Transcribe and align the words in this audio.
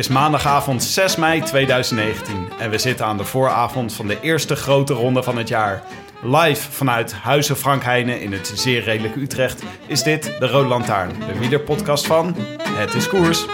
Is 0.00 0.08
maandagavond 0.08 0.82
6 0.82 1.16
mei 1.16 1.40
2019 1.42 2.48
en 2.58 2.70
we 2.70 2.78
zitten 2.78 3.06
aan 3.06 3.16
de 3.16 3.24
vooravond 3.24 3.92
van 3.92 4.06
de 4.06 4.20
eerste 4.20 4.56
grote 4.56 4.92
ronde 4.92 5.22
van 5.22 5.36
het 5.36 5.48
jaar. 5.48 5.82
Live 6.22 6.70
vanuit 6.70 7.12
Huizen 7.12 7.56
Frank 7.56 7.82
Heijnen 7.82 8.20
in 8.20 8.32
het 8.32 8.52
zeer 8.54 8.82
redelijke 8.82 9.20
Utrecht 9.20 9.62
is 9.86 10.02
dit 10.02 10.24
de 10.38 10.46
Rode 10.46 10.68
Lantaarn, 10.68 11.12
de 11.18 11.38
wielerpodcast 11.38 12.06
van 12.06 12.36
Het 12.68 12.94
is 12.94 13.08
Koers. 13.08 13.46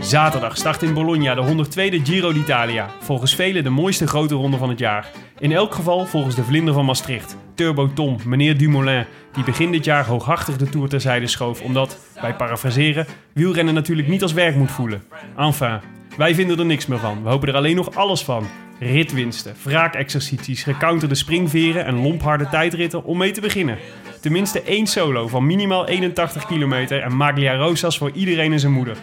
Zaterdag 0.00 0.56
start 0.56 0.82
in 0.82 0.94
Bologna 0.94 1.34
de 1.34 1.64
102e 1.64 2.02
Giro 2.02 2.32
d'Italia. 2.32 2.90
Volgens 3.00 3.34
velen 3.34 3.64
de 3.64 3.70
mooiste 3.70 4.06
grote 4.06 4.34
ronde 4.34 4.56
van 4.56 4.68
het 4.68 4.78
jaar. 4.78 5.10
In 5.38 5.52
elk 5.52 5.74
geval 5.74 6.06
volgens 6.06 6.34
de 6.34 6.44
vlinder 6.44 6.74
van 6.74 6.84
Maastricht, 6.84 7.36
Turbo 7.60 7.92
Tom, 7.92 8.16
meneer 8.24 8.56
Dumoulin, 8.56 9.06
die 9.32 9.44
begin 9.44 9.70
dit 9.70 9.84
jaar 9.84 10.06
hooghartig 10.06 10.56
de 10.56 10.68
Tour 10.68 10.88
terzijde 10.88 11.26
schoof 11.26 11.60
omdat, 11.60 11.98
bij 12.20 12.34
parafraseren, 12.34 13.06
wielrennen 13.32 13.74
natuurlijk 13.74 14.08
niet 14.08 14.22
als 14.22 14.32
werk 14.32 14.54
moet 14.56 14.70
voelen. 14.70 15.02
Enfin, 15.36 15.80
wij 16.16 16.34
vinden 16.34 16.58
er 16.58 16.64
niks 16.64 16.86
meer 16.86 16.98
van. 16.98 17.22
We 17.22 17.28
hopen 17.28 17.48
er 17.48 17.54
alleen 17.54 17.76
nog 17.76 17.94
alles 17.94 18.22
van. 18.24 18.48
Ritwinsten, 18.78 19.54
wraakexercities, 19.62 20.62
gecounterde 20.62 21.14
springveren 21.14 21.84
en 21.84 22.02
lompharde 22.02 22.48
tijdritten 22.48 23.04
om 23.04 23.18
mee 23.18 23.30
te 23.30 23.40
beginnen. 23.40 23.78
Tenminste 24.20 24.62
één 24.62 24.86
solo 24.86 25.28
van 25.28 25.46
minimaal 25.46 25.86
81 25.86 26.46
kilometer 26.46 27.02
en 27.02 27.16
Maglia 27.16 27.56
Rosas 27.56 27.98
voor 27.98 28.10
iedereen 28.10 28.52
en 28.52 28.60
zijn 28.60 28.72
moeder. 28.72 28.96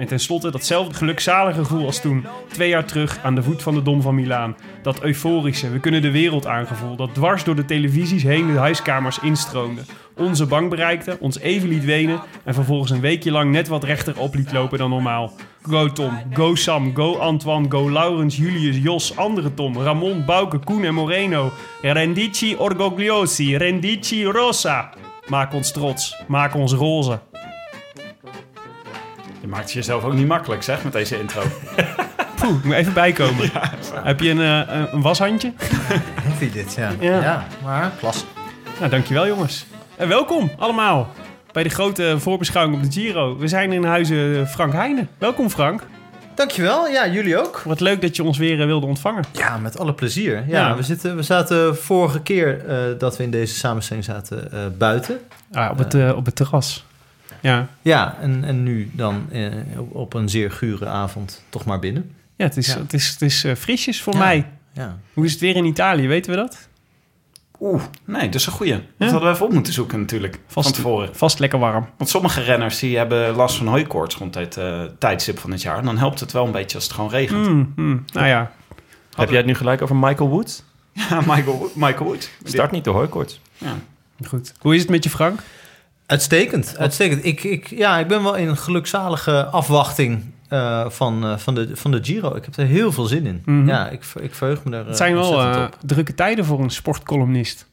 En 0.00 0.06
tenslotte 0.06 0.50
datzelfde 0.50 0.94
gelukzalige 0.94 1.58
gevoel 1.64 1.86
als 1.86 2.00
toen, 2.00 2.26
twee 2.48 2.68
jaar 2.68 2.84
terug 2.84 3.18
aan 3.22 3.34
de 3.34 3.42
voet 3.42 3.62
van 3.62 3.74
de 3.74 3.82
Dom 3.82 4.02
van 4.02 4.14
Milaan. 4.14 4.56
Dat 4.82 5.02
euforische, 5.02 5.70
we 5.70 5.80
kunnen 5.80 6.02
de 6.02 6.10
wereld 6.10 6.46
aangevoel, 6.46 6.96
dat 6.96 7.14
dwars 7.14 7.44
door 7.44 7.54
de 7.54 7.64
televisies 7.64 8.22
heen 8.22 8.46
de 8.46 8.58
huiskamers 8.58 9.18
instroomde. 9.18 9.82
Onze 10.16 10.46
bank 10.46 10.70
bereikte, 10.70 11.16
ons 11.20 11.38
even 11.38 11.68
liet 11.68 11.84
wenen 11.84 12.20
en 12.44 12.54
vervolgens 12.54 12.90
een 12.90 13.00
weekje 13.00 13.30
lang 13.30 13.50
net 13.50 13.68
wat 13.68 13.84
rechter 13.84 14.18
op 14.18 14.34
liet 14.34 14.52
lopen 14.52 14.78
dan 14.78 14.90
normaal. 14.90 15.32
Go 15.62 15.92
Tom, 15.92 16.22
go 16.32 16.54
Sam, 16.54 16.94
go 16.94 17.18
Antoine, 17.18 17.70
go 17.70 17.90
Laurens, 17.90 18.36
Julius, 18.36 18.76
Jos, 18.76 19.16
andere 19.16 19.54
Tom, 19.54 19.78
Ramon, 19.78 20.24
Bouke, 20.24 20.58
Koen 20.58 20.84
en 20.84 20.94
Moreno. 20.94 21.52
Rendici 21.82 22.54
orgogliosi, 22.58 23.56
rendici 23.56 24.24
rosa. 24.24 24.90
Maak 25.28 25.52
ons 25.52 25.72
trots, 25.72 26.16
maak 26.28 26.54
ons 26.54 26.72
roze. 26.72 27.20
Je 29.40 29.46
maakt 29.46 29.62
het 29.62 29.72
jezelf 29.72 30.04
ook 30.04 30.12
niet 30.12 30.26
makkelijk 30.26 30.62
zeg 30.62 30.84
met 30.84 30.92
deze 30.92 31.18
intro. 31.20 31.42
Poeh, 32.40 32.56
ik 32.56 32.64
moet 32.64 32.74
even 32.74 32.92
bijkomen. 32.92 33.50
Heb 33.94 34.20
je 34.20 34.30
een, 34.30 34.40
eh, 34.68 34.92
een 34.92 35.02
washandje? 35.02 35.52
Heavy 36.22 36.50
dit, 36.50 36.74
ja. 36.74 36.90
Ja. 37.00 37.20
Ja, 37.20 37.46
maar 37.64 37.90
klas. 37.98 38.24
Nou, 38.78 38.90
dankjewel 38.90 39.26
jongens. 39.26 39.66
En 39.96 40.08
welkom 40.08 40.50
allemaal 40.58 41.08
bij 41.52 41.62
de 41.62 41.68
grote 41.68 42.14
voorbeschouwing 42.18 42.76
op 42.76 42.82
de 42.82 43.00
Giro. 43.00 43.36
We 43.38 43.48
zijn 43.48 43.72
in 43.72 43.84
huizen 43.84 44.48
Frank 44.48 44.72
Heijnen. 44.72 45.08
Welkom 45.18 45.50
Frank. 45.50 45.82
Dankjewel. 46.34 46.88
Ja, 46.88 47.08
jullie 47.08 47.38
ook. 47.38 47.62
Wat 47.64 47.80
leuk 47.80 48.00
dat 48.00 48.16
je 48.16 48.24
ons 48.24 48.38
weer 48.38 48.60
eh, 48.60 48.66
wilde 48.66 48.86
ontvangen. 48.86 49.24
Ja, 49.32 49.56
met 49.58 49.78
alle 49.78 49.94
plezier. 49.94 50.34
Ja, 50.34 50.68
Ja. 50.68 50.76
We, 50.76 50.82
zitten, 50.82 51.16
we 51.16 51.22
zaten 51.22 51.76
vorige 51.76 52.20
keer 52.20 52.66
eh, 52.66 52.76
dat 52.98 53.16
we 53.16 53.22
in 53.22 53.30
deze 53.30 53.54
samenstelling 53.54 54.04
zaten 54.04 54.52
eh, 54.52 54.58
buiten. 54.78 55.18
Ah, 55.52 55.70
op, 55.70 55.78
het, 55.78 55.94
eh, 55.94 56.16
op 56.16 56.24
het 56.26 56.36
terras. 56.36 56.84
Ja. 57.42 57.68
Ja, 57.82 58.16
en, 58.20 58.44
en 58.44 58.62
nu 58.62 58.90
dan 58.92 59.26
eh, 59.32 59.46
op, 59.76 59.94
op 59.94 60.14
een 60.14 60.28
zeer 60.28 60.50
gure 60.50 60.86
avond 60.86 61.42
toch 61.48 61.64
maar 61.64 61.78
binnen. 61.78 62.14
Ja, 62.36 62.44
het 62.44 62.56
is, 62.56 62.66
Ja. 62.66 62.78
Het 62.78 62.92
is, 62.92 63.08
het 63.08 63.22
is 63.22 63.44
eh, 63.44 63.54
frisjes 63.54 64.02
voor 64.02 64.12
Ja. 64.12 64.18
mij. 64.18 64.46
Ja. 64.72 64.98
Hoe 65.14 65.24
is 65.24 65.32
het 65.32 65.40
weer 65.40 65.56
in 65.56 65.64
Italië? 65.64 66.06
Weten 66.08 66.30
we 66.30 66.36
dat? 66.36 66.68
Oeh, 67.60 67.82
nee, 68.04 68.24
dat 68.24 68.34
is 68.34 68.46
een 68.46 68.52
goeie. 68.52 68.72
Dat 68.98 69.10
hadden 69.10 69.28
we 69.28 69.34
even 69.34 69.46
op 69.46 69.52
moeten 69.52 69.72
zoeken 69.72 70.00
natuurlijk, 70.00 70.38
van 70.46 70.62
tevoren. 70.62 71.16
Vast 71.16 71.38
lekker 71.38 71.58
warm. 71.58 71.86
Want 71.96 72.10
sommige 72.10 72.40
renners 72.42 72.78
die 72.78 72.96
hebben 72.96 73.34
last 73.34 73.56
van 73.56 73.66
hooikoorts 73.66 74.14
rond 74.16 74.32
dit 74.32 74.56
eh, 74.56 74.82
tijdstip 74.98 75.38
van 75.38 75.50
het 75.50 75.62
jaar. 75.62 75.78
En 75.78 75.84
dan 75.84 75.98
helpt 75.98 76.20
het 76.20 76.32
wel 76.32 76.46
een 76.46 76.52
beetje 76.52 76.74
als 76.76 76.84
het 76.84 76.92
gewoon 76.92 77.10
regent. 77.10 77.46
Mm, 77.48 77.72
mm. 77.76 78.04
Nou 78.12 78.26
ja, 78.26 78.50
Heb 79.14 79.28
jij 79.28 79.36
het 79.38 79.46
nu 79.46 79.54
gelijk 79.54 79.82
over 79.82 79.96
Michael 79.96 80.28
Woods? 80.28 80.62
Ja, 81.10 81.20
Michael, 81.26 81.70
Michael 81.74 82.04
Wood. 82.04 82.30
Start 82.44 82.70
niet 82.70 82.84
de 82.84 82.90
hooikoorts. 82.90 83.40
Ja. 83.58 83.74
goed. 84.26 84.52
Hoe 84.60 84.74
is 84.74 84.80
het 84.80 84.90
met 84.90 85.04
je 85.04 85.10
Frank? 85.10 85.40
Uitstekend, 86.10 86.74
uitstekend. 86.78 87.24
Ik, 87.24 87.42
ik, 87.44 87.66
ja, 87.68 87.98
ik 87.98 88.06
ben 88.06 88.22
wel 88.22 88.34
in 88.34 88.56
gelukzalige 88.56 89.44
afwachting 89.44 90.24
eh, 90.48 90.88
van, 90.88 91.24
eh, 91.24 91.36
van, 91.38 91.54
de, 91.54 91.70
van 91.76 91.90
de 91.90 91.98
Giro. 92.02 92.34
Ik 92.34 92.44
heb 92.44 92.56
er 92.56 92.66
heel 92.66 92.92
veel 92.92 93.04
zin 93.04 93.26
in. 93.26 93.42
Mhm. 93.44 93.68
Ja, 93.68 93.88
ik, 93.88 94.04
ik 94.20 94.34
verheug 94.34 94.64
me 94.64 94.76
er 94.76 94.86
Het 94.86 94.96
zijn 94.96 95.12
eh, 95.14 95.20
wel 95.20 95.40
eh, 95.40 95.62
op. 95.62 95.76
drukke 95.84 96.14
tijden 96.14 96.44
voor 96.44 96.60
een 96.60 96.70
sportcolumnist. 96.70 97.68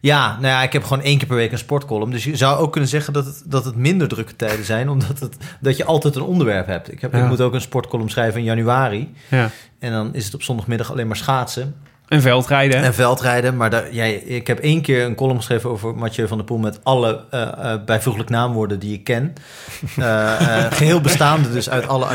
Ja, 0.00 0.32
nou 0.32 0.46
ja, 0.46 0.62
ik 0.62 0.72
heb 0.72 0.82
gewoon 0.84 1.02
één 1.02 1.18
keer 1.18 1.26
per 1.26 1.36
week 1.36 1.52
een 1.52 1.58
sportcolumn. 1.58 2.10
Dus 2.10 2.24
je 2.24 2.36
zou 2.36 2.58
ook 2.58 2.72
kunnen 2.72 2.90
zeggen 2.90 3.12
dat 3.12 3.24
het, 3.26 3.42
dat 3.46 3.64
het 3.64 3.76
minder 3.76 4.08
drukke 4.08 4.36
tijden 4.36 4.64
zijn... 4.64 4.88
omdat 4.88 5.18
het, 5.20 5.36
dat 5.60 5.76
je 5.76 5.84
altijd 5.84 6.16
een 6.16 6.22
onderwerp 6.22 6.66
hebt. 6.66 6.92
Ik, 6.92 7.00
heb, 7.00 7.12
Ja. 7.12 7.22
ik 7.22 7.28
moet 7.28 7.40
ook 7.40 7.54
een 7.54 7.60
sportcolumn 7.60 8.10
schrijven 8.10 8.38
in 8.40 8.46
januari. 8.46 9.14
Ja. 9.30 9.50
En 9.78 9.92
dan 9.92 10.14
is 10.14 10.24
het 10.24 10.34
op 10.34 10.42
zondagmiddag 10.42 10.90
alleen 10.90 11.06
maar 11.06 11.16
schaatsen 11.16 11.74
En 12.12 12.22
veldrijden. 12.22 12.82
en 12.82 12.94
veldrijden. 12.94 13.56
Maar 13.56 13.70
daar, 13.70 13.92
jij, 13.92 14.14
ik 14.14 14.46
heb 14.46 14.58
één 14.58 14.80
keer 14.80 15.04
een 15.04 15.14
column 15.14 15.38
geschreven 15.38 15.70
over 15.70 15.94
Mathieu 15.94 16.28
van 16.28 16.36
der 16.36 16.46
Poel... 16.46 16.58
met 16.58 16.80
alle 16.82 17.24
eh, 17.30 17.74
bijvoeglijk 17.84 18.28
naamwoorden 18.28 18.78
die 18.78 18.94
ik 18.94 19.04
ken. 19.04 19.32
Eh, 19.96 20.64
eh, 20.64 20.72
geheel 20.72 21.00
bestaande 21.00 21.52
dus 21.52 21.70
uit 21.70 21.88
alle 21.88 22.06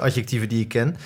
adjectieven 0.00 0.48
die 0.48 0.60
ik 0.60 0.68
ken. 0.68 0.96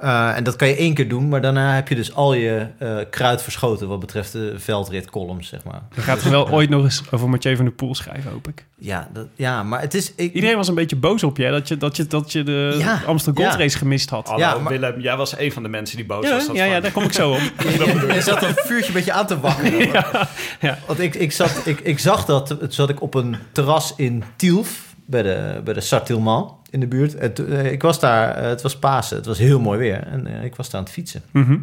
Eh, 0.00 0.36
en 0.36 0.44
dat 0.44 0.56
kan 0.56 0.68
je 0.68 0.76
één 0.76 0.94
keer 0.94 1.08
doen, 1.08 1.28
maar 1.28 1.40
daarna 1.40 1.74
heb 1.74 1.88
je 1.88 1.94
dus 1.94 2.14
al 2.14 2.34
je 2.34 2.66
eh, 2.78 2.96
kruid 3.10 3.42
verschoten... 3.42 3.88
wat 3.88 4.00
betreft 4.00 4.32
de 4.32 4.54
veldritcolumns, 4.56 5.48
zeg 5.48 5.64
maar. 5.64 5.82
Je 5.94 6.00
gaat 6.00 6.22
er 6.22 6.30
wel 6.30 6.50
ooit 6.56 6.70
nog 6.70 6.82
eens 6.84 7.02
over 7.10 7.28
Mathieu 7.28 7.56
van 7.56 7.64
der 7.64 7.74
Poel 7.74 7.94
schrijven, 7.94 8.30
hoop 8.30 8.48
ik. 8.48 8.66
Ja, 8.78 9.08
dat, 9.12 9.26
ja 9.34 9.62
maar 9.62 9.80
het 9.80 9.94
is... 9.94 10.12
Ik, 10.14 10.34
Iedereen 10.34 10.56
was 10.56 10.68
een 10.68 10.74
beetje 10.74 10.96
boos 10.96 11.22
op 11.24 11.36
je, 11.36 11.50
dat 11.50 11.68
je, 11.68 11.76
dat 11.76 11.96
je, 11.96 12.06
dat 12.06 12.32
je 12.32 12.42
de 12.42 12.74
Ja, 12.78 13.00
Amsterdam 13.06 13.44
Gold 13.44 13.56
ja. 13.56 13.62
Race 13.64 13.78
gemist 13.78 14.10
had. 14.10 14.28
Hallo 14.28 14.40
Ja, 14.40 14.58
maar- 14.58 14.72
Willem, 14.72 15.00
jij 15.00 15.16
was 15.16 15.38
een 15.38 15.52
van 15.52 15.62
de 15.62 15.68
mensen 15.68 15.96
die 15.96 16.06
boos 16.06 16.24
Ja, 16.24 16.30
was. 16.30 16.48
Ja, 16.52 16.64
ja, 16.64 16.80
daar 16.80 16.92
kom 16.92 17.02
ik 17.02 17.12
zo 17.12 17.30
op. 17.30 17.40
Je 18.14 18.20
zat 18.22 18.42
een 18.42 18.54
vuurtje 18.56 18.86
een 18.88 18.92
beetje 18.92 19.12
aan 19.12 19.26
te 19.26 19.40
wakkeren. 19.40 19.88
ja. 20.60 20.78
Want 20.86 21.00
ik, 21.00 21.14
ik, 21.14 21.32
zat, 21.32 21.60
ik, 21.64 21.80
ik 21.80 21.98
zag 21.98 22.24
dat, 22.24 22.48
het 22.48 22.74
zat 22.74 22.88
ik 22.88 23.02
op 23.02 23.14
een 23.14 23.36
terras 23.52 23.94
in 23.96 24.24
Tielf, 24.36 24.89
bij 25.10 25.22
de, 25.22 25.60
bij 25.64 25.74
de 25.74 25.80
Sartilman 25.80 26.56
in 26.70 26.80
de 26.80 26.86
buurt. 26.86 27.14
Eh, 27.14 27.72
ik 27.72 27.82
was 27.82 28.00
daar, 28.00 28.34
eh, 28.34 28.48
het 28.48 28.62
was 28.62 28.78
Pasen, 28.78 29.16
het 29.16 29.26
was 29.26 29.38
heel 29.38 29.60
mooi 29.60 29.78
weer. 29.78 30.06
En 30.06 30.26
eh, 30.26 30.44
ik 30.44 30.56
was 30.56 30.70
daar 30.70 30.80
aan 30.80 30.86
het 30.86 30.94
fietsen. 30.94 31.22
Mhm. 31.30 31.58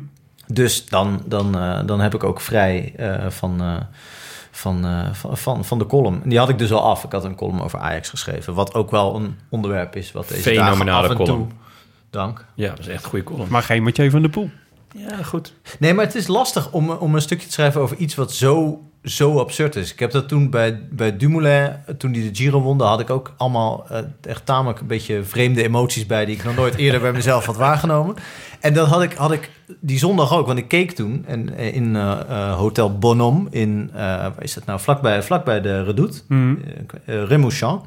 Dus 0.48 0.86
dan, 0.86 1.22
dan, 1.26 1.58
eh, 1.58 1.80
dan 1.86 2.00
heb 2.00 2.14
ik 2.14 2.24
ook 2.24 2.42
vrij 2.42 2.94
eh, 2.96 3.30
van, 3.30 3.62
eh, 3.62 3.76
van, 4.52 4.86
eh, 4.86 5.14
van, 5.14 5.38
van, 5.38 5.66
van 5.66 5.78
de 5.80 5.86
column. 5.86 6.22
Die 6.24 6.38
had 6.38 6.50
ik 6.50 6.58
dus 6.58 6.72
al 6.72 6.82
af. 6.82 7.04
Ik 7.04 7.12
had 7.12 7.24
een 7.24 7.36
column 7.36 7.62
over 7.62 7.80
Ajax 7.80 8.10
geschreven. 8.10 8.54
Wat 8.54 8.74
ook 8.74 8.92
wel 8.92 9.16
een 9.16 9.36
onderwerp 9.50 9.96
is 9.96 10.12
wat 10.12 10.28
deze 10.30 10.54
dagen 10.54 10.64
Fenomenale 10.64 11.08
af 11.08 11.20
en 11.20 11.26
toe... 11.26 11.48
Dank. 12.10 12.46
Ja, 12.56 12.70
dat 12.70 12.80
is 12.80 12.88
echt 12.88 13.04
een 13.04 13.10
goede 13.10 13.26
column. 13.26 13.50
Maar 13.50 13.64
geen 13.64 13.84
Mathieu 13.84 14.10
van 14.10 14.22
der 14.22 14.30
Poel. 14.30 14.50
Ja, 14.96 15.24
goed. 15.24 15.54
Nee, 15.80 15.94
maar 15.94 16.06
het 16.06 16.16
is 16.16 16.28
lastig 16.28 16.72
om, 16.72 16.90
om 16.90 17.16
een 17.16 17.22
stukje 17.22 17.48
te 17.48 17.54
schrijven 17.54 17.82
over 17.82 17.98
iets 17.98 18.16
wat 18.16 18.34
zo, 18.34 18.82
zo 19.10 19.40
absurd 19.40 19.76
is. 19.76 19.92
Ik 19.92 20.00
heb 20.00 20.12
dat 20.12 20.28
toen 20.28 20.50
bij, 20.50 20.80
bij 20.90 21.18
Dumoulin, 21.18 21.72
toen 21.98 22.14
hij 22.14 22.22
de 22.22 22.36
Giro 22.36 22.62
won, 22.62 22.82
had 22.82 23.00
ik 23.00 23.10
ook 23.10 23.34
allemaal 23.38 23.86
eh, 23.90 24.00
echt 24.22 24.46
tamelijk 24.46 24.80
een 24.80 24.88
beetje 24.88 25.24
vreemde 25.24 25.64
emoties 25.64 26.06
bij... 26.06 26.26
die 26.26 26.36
ik 26.36 26.44
nog 26.44 26.56
nooit 26.56 26.76
eerder 26.76 27.02
bij 27.02 27.12
mezelf 27.12 27.46
had 27.46 27.56
waargenomen. 27.56 28.16
En 28.60 28.74
dat 28.74 28.88
had 28.88 29.02
ik, 29.02 29.14
had 29.14 29.32
ik 29.32 29.50
die 29.80 29.98
zondag 29.98 30.34
ook, 30.34 30.48
want 30.48 30.60
ik 30.60 30.68
keek 30.68 30.92
toen 30.92 31.24
en, 31.28 31.58
eh, 31.58 31.76
in 31.76 31.96
eh, 31.96 32.56
Hotel 32.58 32.98
Bonhomme 32.98 33.50
in, 33.50 33.90
waar 33.94 34.34
is 34.40 34.54
dat 34.54 34.66
nou, 34.66 34.80
vlakbij, 34.80 35.24
vlakbij 35.24 35.62
de 35.62 35.84
Redoute, 35.84 36.22
eh, 37.06 37.24
Remouchamp. 37.24 37.86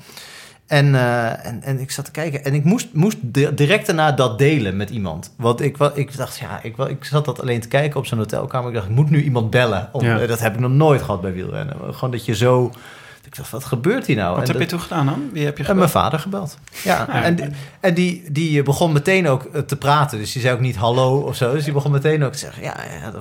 En, 0.70 0.94
eh, 0.94 1.46
en, 1.46 1.62
en 1.62 1.80
ik 1.80 1.90
zat 1.90 2.04
te 2.04 2.10
kijken 2.10 2.44
en 2.44 2.54
ik 2.54 2.64
moest, 2.64 2.88
moest 2.92 3.16
di- 3.20 3.54
direct 3.54 3.86
daarna 3.86 4.12
dat 4.12 4.38
delen 4.38 4.76
met 4.76 4.90
iemand. 4.90 5.32
Want 5.36 5.60
ik, 5.60 5.76
ik 5.94 6.16
dacht, 6.16 6.38
ja, 6.38 6.60
ik, 6.62 6.76
ik 6.78 7.04
zat 7.04 7.24
dat 7.24 7.40
alleen 7.40 7.60
te 7.60 7.68
kijken 7.68 7.98
op 8.00 8.06
zo'n 8.06 8.18
hotelkamer. 8.18 8.68
Ik 8.68 8.74
dacht, 8.74 8.88
ik 8.88 8.94
moet 8.94 9.10
nu 9.10 9.22
iemand 9.22 9.50
bellen. 9.50 9.88
Om, 9.92 10.04
Ja. 10.04 10.26
Dat 10.26 10.40
heb 10.40 10.54
ik 10.54 10.60
nog 10.60 10.70
nooit 10.70 11.02
gehad 11.02 11.20
bij 11.20 11.32
wielrennen. 11.32 11.76
Gewoon 11.94 12.10
dat 12.10 12.24
je 12.24 12.34
zo, 12.34 12.72
Ik 13.24 13.36
dacht, 13.36 13.50
wat 13.50 13.64
gebeurt 13.64 14.06
hier 14.06 14.16
nou? 14.16 14.34
Wat 14.36 14.42
En 14.48 14.50
heb 14.52 14.60
je 14.60 14.66
toen 14.68 14.80
gedaan 14.80 15.06
dan? 15.06 15.28
Wie 15.32 15.44
heb 15.44 15.56
je 15.56 15.62
en 15.62 15.68
gebeld? 15.68 15.78
mijn 15.78 15.90
vader 16.04 16.18
gebeld. 16.18 16.56
Ja, 16.84 17.08
en, 17.08 17.34
die- 17.36 17.48
en 17.80 17.94
die, 17.94 18.24
die 18.32 18.62
begon 18.62 18.92
meteen 18.92 19.28
ook 19.28 19.44
eh, 19.44 19.60
te 19.60 19.76
praten. 19.76 20.18
Dus 20.18 20.32
die 20.32 20.42
zei 20.42 20.54
ook 20.54 20.60
niet 20.60 20.76
hallo 20.76 21.18
of 21.20 21.36
zo. 21.36 21.52
Dus 21.52 21.64
die 21.64 21.72
begon 21.72 21.90
meteen 21.90 22.24
ook 22.24 22.32
te 22.32 22.38
zeggen... 22.38 22.62
Ja, 22.62 22.74
ja 23.00 23.12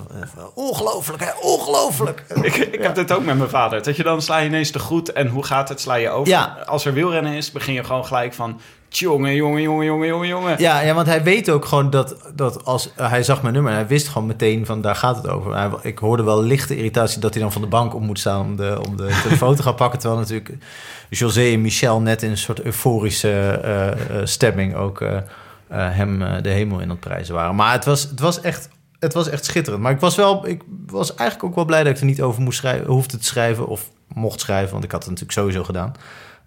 ongelooflijk, 0.54 1.24
hè, 1.24 1.30
ongelooflijk. 1.42 2.24
Ik, 2.42 2.56
ik 2.56 2.81
heb 2.81 2.96
dit 2.96 3.12
ook 3.12 3.24
met 3.25 3.38
mijn 3.38 3.50
vader. 3.50 3.84
Dat 3.84 3.96
je 3.96 4.04
dan 4.04 4.22
sla 4.22 4.38
je 4.38 4.48
ineens 4.48 4.72
te 4.72 4.80
goed 4.80 5.12
en 5.12 5.28
hoe 5.28 5.44
gaat 5.44 5.69
het, 5.69 5.81
sla 5.81 5.96
je 5.96 6.10
over. 6.10 6.28
Ja. 6.31 6.57
Als 6.66 6.86
er 6.86 6.94
wielrennen 6.94 7.34
is, 7.34 7.51
begin 7.51 7.74
je 7.74 7.84
gewoon 7.84 8.06
gelijk 8.06 8.34
van... 8.34 8.60
Jongen, 8.89 9.36
jongen, 9.36 9.62
jongen, 9.62 9.86
jongen, 9.86 10.07
jongen, 10.07 10.27
jongen. 10.27 10.56
Ja, 10.57 10.81
ja, 10.81 10.94
want 10.94 11.07
hij 11.07 11.24
weet 11.24 11.50
ook 11.50 11.65
gewoon 11.65 11.89
dat, 11.89 12.15
dat 12.36 12.65
als 12.65 12.91
hij 12.95 13.24
zag 13.24 13.41
mijn 13.41 13.53
nummer... 13.53 13.74
hij 13.74 13.88
wist 13.88 14.07
gewoon 14.07 14.27
meteen 14.27 14.65
van 14.65 14.81
daar 14.81 14.95
gaat 14.95 15.15
het 15.15 15.27
over. 15.27 15.56
Hij, 15.56 15.69
ik 15.81 15.97
hoorde 15.97 16.24
wel 16.24 16.44
lichte 16.44 16.75
irritatie 16.75 17.19
dat 17.19 17.33
hij 17.33 17.41
dan 17.44 17.51
van 17.51 17.62
de 17.62 17.68
bank 17.68 17.95
op 17.95 18.01
moet 18.01 18.19
staan... 18.19 18.41
om 18.41 18.56
de, 18.56 18.81
om 18.88 18.97
de 18.97 19.19
telefoon 19.24 19.56
te 19.56 19.63
gaan 19.63 19.75
pakken. 19.75 20.00
Terwijl 20.00 20.19
natuurlijk 20.19 20.57
José 21.09 21.51
en 21.51 21.62
Michel 21.62 22.01
net 22.01 22.24
in 22.24 22.30
een 22.30 22.38
soort 22.38 22.62
euforische 22.62 23.59
eh, 23.63 23.91
eh, 23.91 24.25
stemming... 24.25 24.75
ook 24.75 25.01
eh, 25.01 25.18
eh, 25.69 25.89
hem 25.91 26.21
eh, 26.21 26.41
de 26.41 26.50
hemel 26.50 26.80
in 26.80 26.89
het 26.89 27.00
prijzen 27.00 27.36
waren. 27.36 27.56
Maar 27.56 27.71
het 27.71 27.86
was, 27.86 28.03
het 28.03 28.19
was 28.19 28.41
echt... 28.41 28.69
Het 29.00 29.13
was 29.13 29.30
echt 29.30 29.45
schitterend. 29.45 29.83
Maar 29.83 29.91
ik 29.91 30.00
was, 30.00 30.15
wel, 30.15 30.47
ik 30.47 30.62
was 30.86 31.15
eigenlijk 31.15 31.50
ook 31.50 31.56
wel 31.56 31.65
blij 31.65 31.83
dat 31.83 31.94
ik 31.94 32.00
er 32.00 32.06
niet 32.06 32.21
over 32.21 32.41
moest 32.41 32.57
schrijven, 32.57 32.88
hoefde 32.88 33.18
te 33.18 33.25
schrijven. 33.25 33.68
Of 33.68 33.89
mocht 34.13 34.39
schrijven, 34.39 34.71
want 34.71 34.83
ik 34.83 34.91
had 34.91 35.00
het 35.00 35.09
natuurlijk 35.09 35.39
sowieso 35.39 35.63
gedaan. 35.63 35.94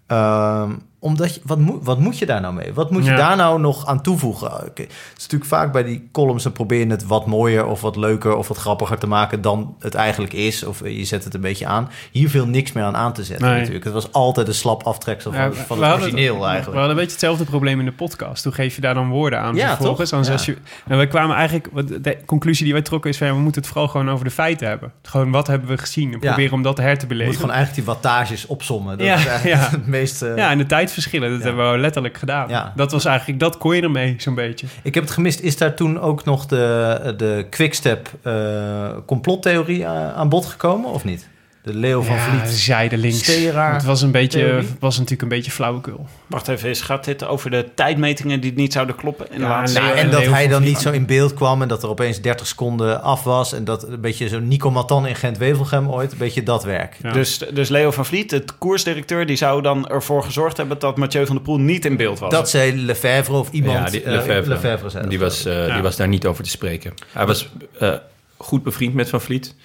Ehm, 0.07 0.71
omdat 1.03 1.35
je, 1.35 1.41
wat, 1.45 1.57
moet, 1.59 1.83
wat 1.83 1.99
moet 1.99 2.17
je 2.17 2.25
daar 2.25 2.41
nou 2.41 2.53
mee? 2.53 2.73
Wat 2.73 2.91
moet 2.91 3.05
je 3.05 3.11
Ja. 3.11 3.17
daar 3.17 3.35
nou 3.35 3.59
nog 3.59 3.85
aan 3.85 4.01
toevoegen? 4.01 4.47
Oké, 4.53 4.81
Het 4.81 4.91
is 5.17 5.21
natuurlijk 5.23 5.49
vaak 5.51 5.71
bij 5.71 5.83
die 5.83 6.09
columns... 6.11 6.43
dan 6.43 6.51
probeer 6.51 6.79
je 6.79 6.87
het 6.87 7.07
wat 7.07 7.25
mooier 7.25 7.65
of 7.65 7.81
wat 7.81 7.95
leuker... 7.95 8.35
of 8.35 8.47
wat 8.47 8.57
grappiger 8.57 8.97
te 8.97 9.07
maken 9.07 9.41
dan 9.41 9.75
het 9.79 9.95
eigenlijk 9.95 10.33
is. 10.33 10.63
Of 10.63 10.81
je 10.87 11.05
zet 11.05 11.23
het 11.23 11.33
een 11.33 11.41
beetje 11.41 11.65
aan. 11.65 11.89
Hier 12.11 12.29
viel 12.29 12.45
niks 12.47 12.71
meer 12.71 12.83
aan 12.83 12.95
aan 12.95 13.13
te 13.13 13.23
zetten 13.23 13.47
Nee. 13.47 13.55
natuurlijk. 13.57 13.83
Het 13.85 13.93
was 13.93 14.11
altijd 14.11 14.47
een 14.47 14.53
slap 14.53 14.83
aftreksel 14.83 15.31
van, 15.31 15.41
Ja, 15.41 15.51
van 15.51 15.79
we 15.79 15.85
het 15.85 15.93
origineel 16.01 16.39
We 16.39 16.45
eigenlijk. 16.45 16.65
hadden 16.79 16.89
een 16.89 16.95
beetje 16.95 17.11
hetzelfde 17.11 17.43
probleem 17.43 17.79
in 17.79 17.85
de 17.85 17.91
podcast. 17.91 18.43
Hoe 18.43 18.53
geef 18.53 18.75
je 18.75 18.81
daar 18.81 18.93
dan 18.93 19.09
woorden 19.09 19.39
aan 19.39 19.55
Ja, 19.55 19.67
vervolgens? 19.75 20.09
toch? 20.09 20.25
Zes 20.25 20.45
je, 20.45 20.57
en 20.87 20.97
wij 20.97 21.07
kwamen 21.07 21.35
eigenlijk... 21.35 21.67
wat 21.71 21.87
De 21.87 22.17
conclusie 22.25 22.63
die 22.63 22.73
wij 22.73 22.81
trokken 22.81 23.09
is 23.09 23.17
van... 23.17 23.27
ja, 23.27 23.33
we 23.33 23.39
moeten 23.39 23.61
het 23.61 23.71
vooral 23.71 23.87
gewoon 23.89 24.09
over 24.09 24.25
de 24.25 24.31
feiten 24.31 24.67
hebben. 24.67 24.91
Gewoon 25.01 25.31
wat 25.31 25.47
hebben 25.47 25.69
we 25.69 25.77
gezien? 25.77 26.13
En 26.13 26.19
proberen 26.19 26.53
om 26.53 26.61
dat 26.63 26.77
her 26.77 26.85
te 26.85 26.91
Je 26.93 26.97
moet 27.07 27.07
beleven. 27.17 27.33
gewoon 27.35 27.51
eigenlijk 27.55 27.85
die 27.85 27.93
wattages 27.93 28.45
opsommen. 28.45 28.97
Dat 28.97 29.07
Ja, 29.07 29.15
is 29.15 29.25
eigenlijk 29.25 29.61
ja. 29.61 29.69
het 29.77 29.87
meeste... 29.87 30.33
Ja, 30.35 30.51
en 30.51 30.57
de 30.57 30.65
tijdverschillen, 30.93 31.29
dat 31.29 31.39
Ja. 31.39 31.45
hebben 31.45 31.71
we 31.71 31.77
letterlijk 31.77 32.17
gedaan. 32.17 32.49
Ja. 32.49 32.73
Dat 32.75 32.91
was 32.91 33.05
eigenlijk, 33.05 33.39
dat 33.39 33.57
kon 33.57 33.75
je 33.75 33.81
ermee 33.81 34.15
zo'n 34.17 34.35
beetje. 34.35 34.67
Ik 34.83 34.93
heb 34.93 35.03
het 35.03 35.13
gemist. 35.13 35.39
Is 35.39 35.57
daar 35.57 35.73
toen 35.73 35.99
ook 35.99 36.25
nog 36.25 36.45
de, 36.45 37.13
de 37.17 37.45
quickstep 37.49 38.09
eh 38.21 38.89
complottheorie 39.05 39.87
aan 39.87 40.11
aan 40.13 40.29
bod 40.29 40.45
gekomen 40.45 40.89
of 40.89 41.03
niet? 41.03 41.29
De 41.63 41.73
Leo 41.73 42.01
van 42.01 42.15
ja, 42.15 42.21
Vliet. 42.21 42.51
zijdelings. 42.57 43.17
Steraar 43.23 43.73
Het 43.73 43.83
was, 43.83 44.01
een 44.01 44.11
beetje, 44.11 44.39
theorie. 44.39 44.55
het 44.67 44.79
was 44.79 44.95
natuurlijk 44.95 45.21
een 45.21 45.27
beetje 45.27 45.51
flauwekul. 45.51 46.05
Wacht 46.27 46.47
even, 46.47 46.67
eens, 46.69 46.81
gaat 46.81 47.03
dit 47.05 47.25
over 47.25 47.49
de 47.51 47.65
tijdmetingen 47.75 48.39
die 48.39 48.53
niet 48.53 48.73
zouden 48.73 48.95
kloppen? 48.95 49.25
In 49.31 49.37
de 49.37 49.43
Ja, 49.43 49.49
laatste 49.49 49.79
Nou, 49.79 49.95
en 49.97 50.09
dat 50.09 50.25
hij 50.25 50.47
dan 50.47 50.61
Vliet. 50.61 50.73
niet 50.73 50.81
zo 50.81 50.91
in 50.91 51.05
beeld 51.05 51.33
kwam 51.33 51.61
en 51.61 51.67
dat 51.67 51.83
er 51.83 51.89
opeens 51.89 52.21
30 52.21 52.47
seconden 52.47 53.01
af 53.01 53.23
was. 53.23 53.53
En 53.53 53.63
dat 53.63 53.87
een 53.87 54.01
beetje 54.01 54.27
zo 54.27 54.39
Nico 54.39 54.71
Matan 54.71 55.07
in 55.07 55.15
Gent-Wevelgem 55.15 55.89
ooit, 55.89 56.11
een 56.11 56.17
beetje 56.17 56.43
dat 56.43 56.63
werk. 56.63 56.97
Ja. 57.03 57.11
Dus, 57.11 57.37
dus 57.53 57.69
Leo 57.69 57.91
van 57.91 58.05
Vliet, 58.05 58.29
de 58.29 58.43
koersdirecteur, 58.57 59.25
die 59.25 59.35
zou 59.37 59.61
dan 59.61 59.87
ervoor 59.89 60.23
gezorgd 60.23 60.57
hebben 60.57 60.79
dat 60.79 60.97
Mathieu 60.97 61.25
van 61.25 61.35
der 61.35 61.43
Poel 61.45 61.59
niet 61.59 61.85
in 61.85 61.97
beeld 61.97 62.19
was. 62.19 62.31
Dat 62.31 62.49
zei 62.49 62.75
Lefebvre 62.75 63.33
of 63.35 63.51
iemand. 63.51 63.77
ja, 63.77 63.89
die, 63.89 64.03
eh, 64.03 64.45
Lefebvre 64.47 64.89
zei 64.89 65.07
die, 65.07 65.19
was, 65.19 65.45
eh, 65.45 65.67
Ja. 65.67 65.73
die 65.73 65.83
was 65.83 65.95
daar 65.95 66.07
niet 66.07 66.25
over 66.25 66.43
te 66.43 66.49
spreken. 66.49 66.93
Hij 67.11 67.25
was 67.25 67.49
eh, 67.79 67.93
goed 68.37 68.63
bevriend 68.63 68.93
met 68.93 69.09
Van 69.09 69.21
Vliet. 69.21 69.55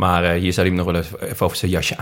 Maar 0.00 0.24
eh, 0.24 0.40
hier 0.40 0.52
zou 0.52 0.66
hij 0.66 0.76
nog 0.76 0.86
wel 0.86 0.96
even, 0.96 1.44
over 1.44 1.56
zijn 1.56 1.70
jasje 1.70 1.96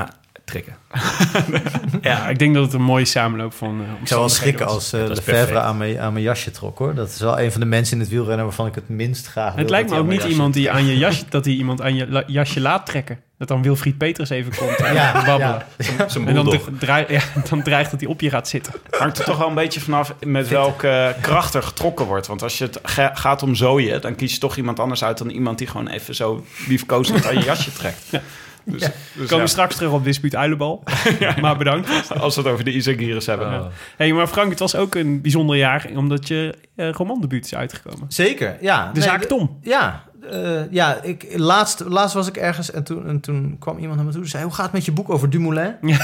aantrekken. 0.49 0.77
Ja, 2.03 2.29
ik 2.29 2.39
denk 2.39 2.55
dat 2.55 2.65
het 2.65 2.73
een 2.73 2.83
mooie 2.83 3.05
samenloop 3.05 3.53
van 3.55 3.81
uh, 3.81 3.87
Ik 4.03 4.09
zou 4.09 4.21
wel 4.21 4.29
schrikken 4.29 4.67
als 4.67 4.95
uh, 4.95 5.03
is 5.03 5.09
Lefebvre 5.09 5.33
perfect. 5.33 5.59
aan 5.59 5.77
mijn, 5.77 5.99
aan 6.01 6.13
mijn 6.13 6.25
jasje 6.25 6.51
trok 6.51 6.79
hoor. 6.79 6.95
Dat 6.95 7.09
is 7.09 7.21
wel 7.21 7.41
een 7.41 7.53
van 7.53 7.61
de 7.61 7.67
mensen 7.67 7.95
in 7.95 8.01
het 8.03 8.09
wielrennen 8.11 8.45
waarvan 8.45 8.67
ik 8.67 8.75
het 8.75 8.89
minst 8.89 9.27
graag 9.27 9.51
wil 9.51 9.61
Het 9.61 9.71
lijkt 9.71 9.91
me 9.91 9.97
ook 9.99 10.07
niet 10.07 10.25
iemand 10.25 10.55
die 10.55 10.71
aan 10.71 10.87
je 10.87 10.97
jasje, 10.99 11.25
dat 11.29 11.45
hij 11.45 11.55
iemand 11.55 11.83
aan 11.83 11.95
je 11.95 12.09
la- 12.09 12.23
jasje 12.27 12.61
laat 12.61 12.87
trekken. 12.87 13.21
Dat 13.39 13.49
dan 13.49 13.63
Wilfried 13.63 13.99
Peters 13.99 14.31
even 14.31 14.55
komt 14.57 14.77
en 14.87 14.95
Ja, 14.95 15.13
babbelen. 15.25 15.63
Zijn 16.09 16.29
En 16.29 16.35
dan, 16.35 16.61
ja, 17.09 17.21
dan 17.49 17.63
dreigt 17.63 17.91
dat 17.91 18.01
hij 18.01 18.09
op 18.09 18.21
je 18.21 18.31
gaat 18.31 18.49
zitten. 18.49 18.73
hangt 18.91 19.19
er 19.19 19.25
toch 19.25 19.39
wel 19.39 19.49
een 19.49 19.55
beetje 19.55 19.81
vanaf 19.81 20.15
met 20.25 20.49
welke 20.49 21.15
kracht 21.21 21.55
er 21.55 21.63
getrokken 21.63 22.07
wordt. 22.07 22.27
Want 22.27 22.43
als 22.43 22.59
je 22.59 22.65
het 22.65 22.79
ga- 22.83 23.15
gaat 23.15 23.43
om 23.43 23.55
zooien, 23.55 24.01
dan 24.01 24.15
kies 24.15 24.33
je 24.33 24.39
toch 24.39 24.57
iemand 24.57 24.81
anders 24.81 25.05
uit 25.05 25.19
dan 25.19 25.29
iemand 25.31 25.59
die 25.59 25.67
gewoon 25.67 25.89
even 25.89 26.15
zo 26.15 26.45
liefkozend 26.69 27.27
aan 27.27 27.35
je 27.39 27.45
jasje 27.45 27.73
trekt. 27.73 28.05
Dus, 28.73 28.81
dus 28.81 28.91
Komen 29.17 29.37
ja, 29.37 29.43
we 29.43 29.47
straks 29.47 29.75
terug 29.77 29.93
op 29.93 30.05
dispuut 30.05 30.35
Uilenbal. 30.35 30.83
Maar 31.41 31.57
bedankt. 31.57 31.89
als 32.21 32.35
we 32.35 32.43
het 32.43 32.51
over 32.53 32.65
de 32.65 32.73
Isagiris 32.73 33.27
hebben. 33.27 33.61
Oh. 33.61 33.67
Hey, 33.97 34.13
maar 34.13 34.27
Frank, 34.27 34.51
het 34.51 34.59
was 34.59 34.75
ook 34.77 34.95
een 34.95 35.21
bijzonder 35.21 35.57
jaar 35.57 35.87
omdat 35.95 36.29
je 36.29 36.55
eh 36.77 36.91
romandebuut 36.91 37.45
is 37.45 37.55
uitgekomen. 37.55 38.05
Zeker, 38.09 38.57
ja. 38.61 38.91
De 38.93 38.99
Nee, 38.99 39.09
zaak 39.09 39.21
de- 39.21 39.27
Tom. 39.27 39.59
Ja, 39.63 40.03
eh, 40.31 40.71
ja 40.71 41.03
ik, 41.03 41.27
laatst, 41.37 41.81
laatst 41.87 42.15
was 42.15 42.29
ik 42.29 42.37
ergens 42.37 42.71
en 42.71 42.83
toen, 42.85 43.07
en 43.07 43.21
toen 43.21 43.57
kwam 43.59 43.79
iemand 43.79 43.97
naar 43.97 44.07
me 44.07 44.13
toe 44.13 44.23
en 44.23 44.29
zei... 44.29 44.45
hoe 44.45 44.53
gaat 44.53 44.65
het 44.65 44.73
met 44.75 44.85
je 44.85 44.93
boek 44.93 45.11
over 45.11 45.31
Dumoulin? 45.31 45.75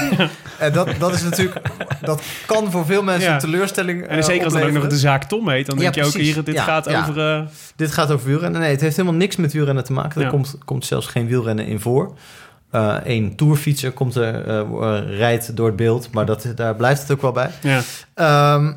En 0.59 0.73
dat, 0.73 0.89
dat 0.99 1.13
is 1.13 1.23
natuurlijk... 1.23 1.61
Dat 2.01 2.21
kan 2.45 2.71
voor 2.71 2.85
veel 2.85 3.03
mensen 3.03 3.27
Ja. 3.29 3.33
een 3.33 3.39
teleurstelling 3.39 4.03
En 4.07 4.23
zeker 4.23 4.43
als 4.45 4.53
het 4.53 4.63
ook 4.63 4.71
nog 4.71 4.87
de 4.87 4.97
zaak 4.97 5.23
Tom 5.23 5.49
heet, 5.49 5.65
dan 5.65 5.75
Ja, 5.75 5.81
denk 5.81 5.95
je 5.95 6.03
ook 6.05 6.13
hier, 6.23 6.43
dit 6.43 6.55
Ja, 6.55 6.63
gaat 6.63 6.89
ja. 6.89 6.99
over... 7.01 7.35
eh, 7.35 7.41
Dit 7.75 7.91
gaat 7.91 8.11
over 8.11 8.27
wielrennen. 8.27 8.61
Nee, 8.61 8.71
het 8.71 8.81
heeft 8.81 8.95
helemaal 8.97 9.17
niks 9.19 9.35
met 9.35 9.53
wielrennen 9.53 9.83
te 9.83 9.93
maken. 9.93 10.21
Er 10.21 10.29
komt, 10.29 10.55
komt 10.65 10.85
zelfs 10.85 11.07
geen 11.07 11.27
wielrennen 11.27 11.65
in 11.65 11.79
voor. 11.79 12.13
Eén 13.03 13.35
tourfietser 13.35 13.91
komt 13.91 14.15
er, 14.15 14.47
eh, 14.47 14.59
eh, 14.59 15.17
rijdt 15.17 15.55
door 15.55 15.67
het 15.67 15.75
beeld. 15.75 16.11
Maar 16.11 16.25
dat, 16.25 16.47
daar 16.55 16.75
blijft 16.75 17.01
het 17.01 17.11
ook 17.11 17.21
wel 17.21 17.31
bij. 17.31 17.49
ja. 17.61 17.81
Ehm, 18.13 18.71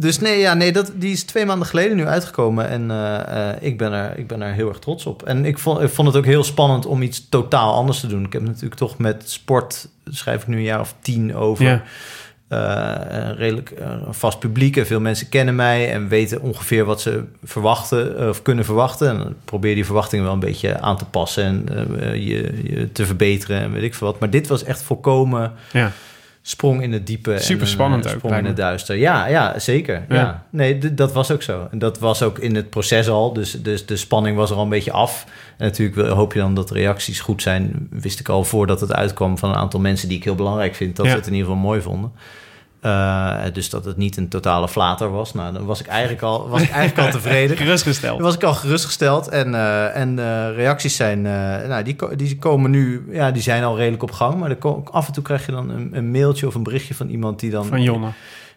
dus 0.00 0.18
nee, 0.18 0.38
ja, 0.38 0.54
nee 0.54 0.72
dat, 0.72 0.92
die 0.94 1.12
is 1.12 1.22
twee 1.22 1.46
maanden 1.46 1.68
geleden 1.68 1.96
nu 1.96 2.06
uitgekomen. 2.06 2.68
En 2.68 2.90
eh, 2.90 3.50
eh, 3.50 3.56
ik, 3.62 3.78
ben 3.78 3.92
er, 3.92 4.18
ik 4.18 4.26
ben 4.26 4.42
er 4.42 4.52
heel 4.52 4.68
erg 4.68 4.78
trots 4.78 5.06
op. 5.06 5.22
En 5.22 5.44
ik 5.44 5.58
vond, 5.58 5.80
ik 5.80 5.88
vond 5.88 6.08
het 6.08 6.16
ook 6.16 6.24
heel 6.24 6.44
spannend 6.44 6.86
om 6.86 7.02
iets 7.02 7.28
totaal 7.28 7.74
anders 7.74 8.00
te 8.00 8.06
doen. 8.06 8.24
Ik 8.24 8.32
heb 8.32 8.42
natuurlijk 8.42 8.74
toch 8.74 8.98
met 8.98 9.30
sport, 9.30 9.88
schrijf 10.04 10.42
ik 10.42 10.48
nu 10.48 10.56
een 10.56 10.62
jaar 10.62 10.80
of 10.80 10.94
tien 11.00 11.34
over. 11.34 11.64
Ja. 11.64 11.82
Eh, 12.48 12.94
een 13.08 13.36
redelijk 13.36 13.70
eh, 13.70 13.90
vast 14.10 14.38
publiek 14.38 14.76
en 14.76 14.86
veel 14.86 15.00
mensen 15.00 15.28
kennen 15.28 15.54
mij 15.54 15.92
en 15.92 16.08
weten 16.08 16.42
ongeveer 16.42 16.84
wat 16.84 17.00
ze 17.00 17.24
verwachten 17.44 18.18
eh, 18.18 18.28
of 18.28 18.42
kunnen 18.42 18.64
verwachten. 18.64 19.08
En 19.08 19.36
probeer 19.44 19.74
die 19.74 19.84
verwachtingen 19.84 20.24
wel 20.24 20.34
een 20.34 20.40
beetje 20.40 20.80
aan 20.80 20.96
te 20.96 21.04
passen 21.04 21.44
en 21.44 22.20
je, 22.20 22.60
je 22.62 22.92
te 22.92 23.06
verbeteren 23.06 23.60
en 23.60 23.72
weet 23.72 23.82
ik 23.82 23.94
veel 23.94 24.06
wat. 24.06 24.18
Maar 24.20 24.30
dit 24.30 24.46
was 24.46 24.64
echt 24.64 24.82
volkomen 24.82 25.52
ja. 25.72 25.92
Sprong 26.48 26.82
in 26.82 26.92
het 26.92 27.06
diepe. 27.06 27.38
Super 27.38 27.66
spannend 27.66 28.04
eh, 28.04 28.10
ook, 28.12 28.18
Sprong 28.18 28.36
in 28.36 28.44
het 28.44 28.56
duister. 28.56 28.96
Ja, 28.96 29.26
ja 29.26 29.58
zeker. 29.58 30.04
Ja. 30.08 30.14
Ja. 30.14 30.46
Nee, 30.50 30.94
dat 30.94 31.12
was 31.12 31.30
ook 31.30 31.42
zo. 31.42 31.68
En 31.70 31.78
dat 31.78 31.98
was 31.98 32.22
ook 32.22 32.38
in 32.38 32.54
het 32.54 32.70
proces 32.70 33.08
al. 33.08 33.32
Dus, 33.32 33.62
dus 33.62 33.86
de 33.86 33.96
spanning 33.96 34.36
was 34.36 34.50
er 34.50 34.56
al 34.56 34.62
een 34.62 34.68
beetje 34.68 34.92
af. 34.92 35.24
En 35.56 35.66
natuurlijk 35.66 36.08
hoop 36.08 36.32
je 36.32 36.38
dan 36.38 36.54
dat 36.54 36.68
de 36.68 36.74
reacties 36.74 37.20
goed 37.20 37.42
zijn. 37.42 37.88
Wist 37.90 38.20
ik 38.20 38.28
al 38.28 38.44
voordat 38.44 38.80
het 38.80 38.92
uitkwam 38.92 39.38
van 39.38 39.48
een 39.50 39.56
aantal 39.56 39.80
mensen 39.80 40.08
die 40.08 40.18
ik 40.18 40.24
heel 40.24 40.34
belangrijk 40.34 40.74
vind. 40.74 40.96
Dat 40.96 41.04
Ja. 41.06 41.10
ze 41.12 41.18
het 41.18 41.26
in 41.26 41.32
ieder 41.32 41.48
geval 41.48 41.62
mooi 41.62 41.80
vonden. 41.80 42.12
Eh, 42.80 43.34
dus 43.52 43.70
dat 43.70 43.84
het 43.84 43.96
niet 43.96 44.16
een 44.16 44.28
totale 44.28 44.68
flater 44.68 45.10
was. 45.10 45.34
Nou, 45.34 45.52
dan 45.52 45.64
was 45.64 45.80
ik 45.80 45.86
eigenlijk 45.86 46.22
al, 46.22 46.48
was 46.48 46.62
ik 46.62 46.70
eigenlijk 46.70 47.06
al 47.06 47.20
tevreden. 47.20 47.48
Dan 47.48 47.56
Gerustgesteld. 47.66 48.20
was 48.20 48.34
ik 48.34 48.42
al 48.42 48.54
gerustgesteld. 48.54 49.28
En, 49.28 49.54
eh, 49.54 49.96
en 49.96 50.18
eh, 50.18 50.54
reacties 50.54 50.96
zijn, 50.96 51.22
nou, 51.22 51.82
die, 51.82 51.96
die 52.16 52.38
komen 52.38 52.70
nu, 52.70 53.06
ja, 53.10 53.30
die 53.30 53.42
zijn 53.42 53.64
al 53.64 53.76
redelijk 53.76 54.02
op 54.02 54.10
gang. 54.12 54.38
Maar 54.38 54.50
er 54.50 54.82
af 54.90 55.06
en 55.06 55.12
toe 55.12 55.22
krijg 55.22 55.46
je 55.46 55.52
dan 55.52 55.70
een, 55.70 55.90
een 55.92 56.10
mailtje 56.10 56.46
of 56.46 56.54
een 56.54 56.62
berichtje 56.62 56.94
van 56.94 57.08
iemand 57.08 57.40
die 57.40 57.50
dan. 57.50 57.64
Van 57.66 57.82
Jonne. 57.82 58.08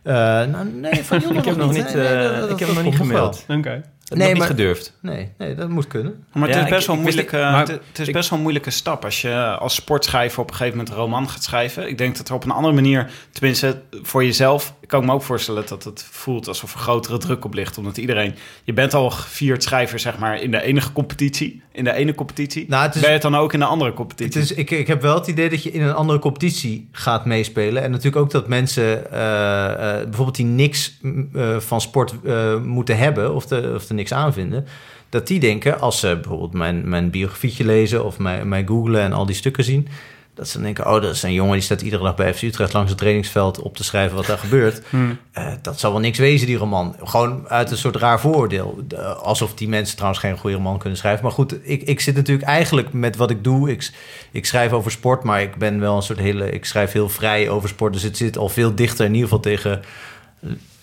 Nou, 0.04 0.66
nee, 0.82 1.04
van 1.04 1.20
Jonne 1.24 1.38
Ik 1.40 1.46
heb 1.46 1.56
nog 1.58 1.74
niet, 1.74 1.94
Nee, 1.94 2.04
nee, 2.08 2.28
dat- 2.28 2.40
dat- 2.40 2.50
ik 2.50 2.60
heb 2.60 2.74
nog 2.74 2.84
niet 2.84 2.96
gemaild. 2.96 3.46
Oké. 3.48 3.82
Nee, 4.18 4.20
nog 4.20 4.30
niet 4.30 4.38
maar- 4.38 4.48
gedurfd. 4.58 4.98
Nee, 5.02 5.30
nee, 5.38 5.56
dat 5.56 5.70
moet 5.70 5.88
kunnen. 5.88 6.24
Maar 6.34 6.48
het 6.48 6.58
Ja, 6.58 6.64
is 6.64 6.70
best 6.70 6.82
ik- 6.82 6.88
wel 6.88 6.96
moeilijke, 7.02 7.38
maar- 7.38 7.60
het, 7.60 7.68
het 7.70 8.00
is 8.00 8.08
ik- 8.08 8.14
best 8.14 8.30
wel 8.30 8.38
een 8.38 8.44
moeilijke 8.44 8.70
stap 8.72 9.04
als 9.06 9.22
je 9.22 9.36
als 9.60 9.76
sportschrijver 9.76 10.40
op 10.42 10.50
een 10.50 10.56
gegeven 10.56 10.78
moment 10.78 10.96
een 10.96 11.02
roman 11.02 11.30
gaat 11.30 11.44
schrijven. 11.44 11.88
Ik 11.90 11.98
denk 11.98 12.18
dat 12.18 12.30
er 12.30 12.36
op 12.36 12.44
een 12.44 12.52
andere 12.52 12.74
manier, 12.74 13.10
tenminste 13.32 13.82
voor 14.02 14.24
jezelf, 14.26 14.74
kan 14.88 15.00
ik 15.02 15.06
me 15.08 15.14
ook 15.14 15.24
voorstellen 15.24 15.64
dat 15.68 15.84
het 15.84 16.06
voelt 16.12 16.48
alsof 16.48 16.74
er 16.74 16.80
grotere 16.80 17.18
druk 17.18 17.46
op 17.46 17.54
ligt. 17.54 17.78
Omdat 17.78 17.98
iedereen, 17.98 18.36
je 18.64 18.74
bent 18.74 18.94
al 18.94 19.10
gevierd 19.10 19.64
schrijver 19.64 20.00
zeg 20.00 20.18
maar 20.18 20.42
in 20.42 20.52
de 20.52 20.62
enige 20.62 20.92
competitie, 20.92 21.62
in 21.72 21.84
de 21.84 21.94
ene 21.94 22.16
competitie. 22.16 22.66
Nou, 22.70 22.84
het 22.86 22.96
is- 22.96 23.00
ben 23.02 23.10
je 23.10 23.16
het 23.16 23.24
dan 23.24 23.36
ook 23.36 23.54
in 23.54 23.60
de 23.60 23.66
andere 23.66 23.90
Het 23.90 24.00
competitie? 24.00 24.42
is, 24.42 24.54
ik, 24.54 24.72
ik 24.72 24.88
heb 24.88 25.02
wel 25.02 25.16
het 25.16 25.28
idee 25.28 25.50
dat 25.50 25.64
je 25.64 25.72
in 25.72 25.82
een 25.82 25.94
andere 25.94 26.20
competitie 26.20 26.90
gaat 26.92 27.26
meespelen. 27.26 27.84
En 27.84 27.90
natuurlijk 27.92 28.16
ook 28.24 28.32
dat 28.32 28.48
mensen 28.48 29.12
eh, 29.12 29.72
eh, 29.72 30.04
bijvoorbeeld 30.04 30.36
die 30.36 30.46
niks 30.46 30.98
mm, 31.02 31.30
eh, 31.34 31.58
van 31.60 31.82
sport 31.82 32.14
eh, 32.26 32.58
moeten 32.62 32.98
hebben 32.98 33.34
of, 33.36 33.46
de, 33.46 33.72
of 33.76 33.90
er 33.90 33.96
niks 34.02 34.14
aan 34.14 34.34
vinden. 34.34 34.66
Dat 35.10 35.28
die 35.28 35.40
denken, 35.40 35.80
als 35.80 36.00
ze 36.00 36.16
bijvoorbeeld 36.22 36.54
mijn, 36.54 36.90
mijn 36.90 37.10
biografietje 37.10 37.66
lezen 37.66 38.06
of 38.06 38.20
mij, 38.20 38.46
mij 38.46 38.64
googlen 38.66 39.02
en 39.02 39.14
al 39.14 39.26
die 39.26 39.36
stukken 39.36 39.64
zien, 39.64 39.88
Dat 40.34 40.48
ze 40.48 40.54
dan 40.54 40.64
denken, 40.64 40.86
oh, 40.86 41.02
dat 41.02 41.16
is 41.16 41.24
een 41.24 41.34
jongen 41.34 41.54
die 41.54 41.62
staat 41.62 41.82
iedere 41.82 42.04
dag 42.04 42.16
bij 42.16 42.34
FC 42.34 42.42
Utrecht 42.42 42.74
langs 42.74 42.90
het 42.90 42.98
trainingsveld 43.00 43.60
op 43.62 43.76
te 43.78 43.84
schrijven 43.84 44.16
wat 44.16 44.26
daar 44.26 44.38
gebeurt. 44.48 44.82
Hmm. 44.90 45.18
Eh, 45.32 45.54
dat 45.62 45.80
zal 45.80 45.92
wel 45.92 46.00
niks 46.00 46.18
wezen, 46.18 46.48
die 46.48 46.58
roman. 46.58 46.96
Gewoon 47.04 47.50
uit 47.50 47.72
een 47.72 47.78
soort 47.78 47.96
raar 47.96 48.20
vooroordeel. 48.20 48.84
De- 48.88 48.98
alsof 49.04 49.54
die 49.54 49.68
mensen 49.70 49.96
trouwens 49.96 50.22
geen 50.22 50.38
goede 50.38 50.56
roman 50.56 50.78
kunnen 50.78 50.98
schrijven. 50.98 51.24
Maar 51.24 51.32
goed, 51.32 51.56
ik, 51.62 51.82
ik 51.82 52.00
zit 52.00 52.16
natuurlijk 52.16 52.48
eigenlijk 52.48 52.94
met 52.94 53.16
wat 53.16 53.30
ik 53.30 53.44
doe. 53.44 53.72
Ik, 53.72 53.92
ik 54.32 54.46
schrijf 54.46 54.72
over 54.72 54.92
sport, 54.92 55.24
maar 55.24 55.42
ik 55.42 55.56
ben 55.56 55.80
wel 55.80 55.96
een 55.96 56.02
soort 56.02 56.20
hele... 56.20 56.52
Ik 56.52 56.66
schrijf 56.66 56.92
heel 56.92 57.10
vrij 57.10 57.50
over 57.50 57.70
sport. 57.70 57.94
Dus 57.94 58.04
het 58.04 58.18
zit 58.18 58.38
al 58.38 58.50
veel 58.50 58.76
dichter 58.76 59.06
in 59.06 59.14
ieder 59.14 59.30
geval 59.30 59.44
tegen 59.44 59.82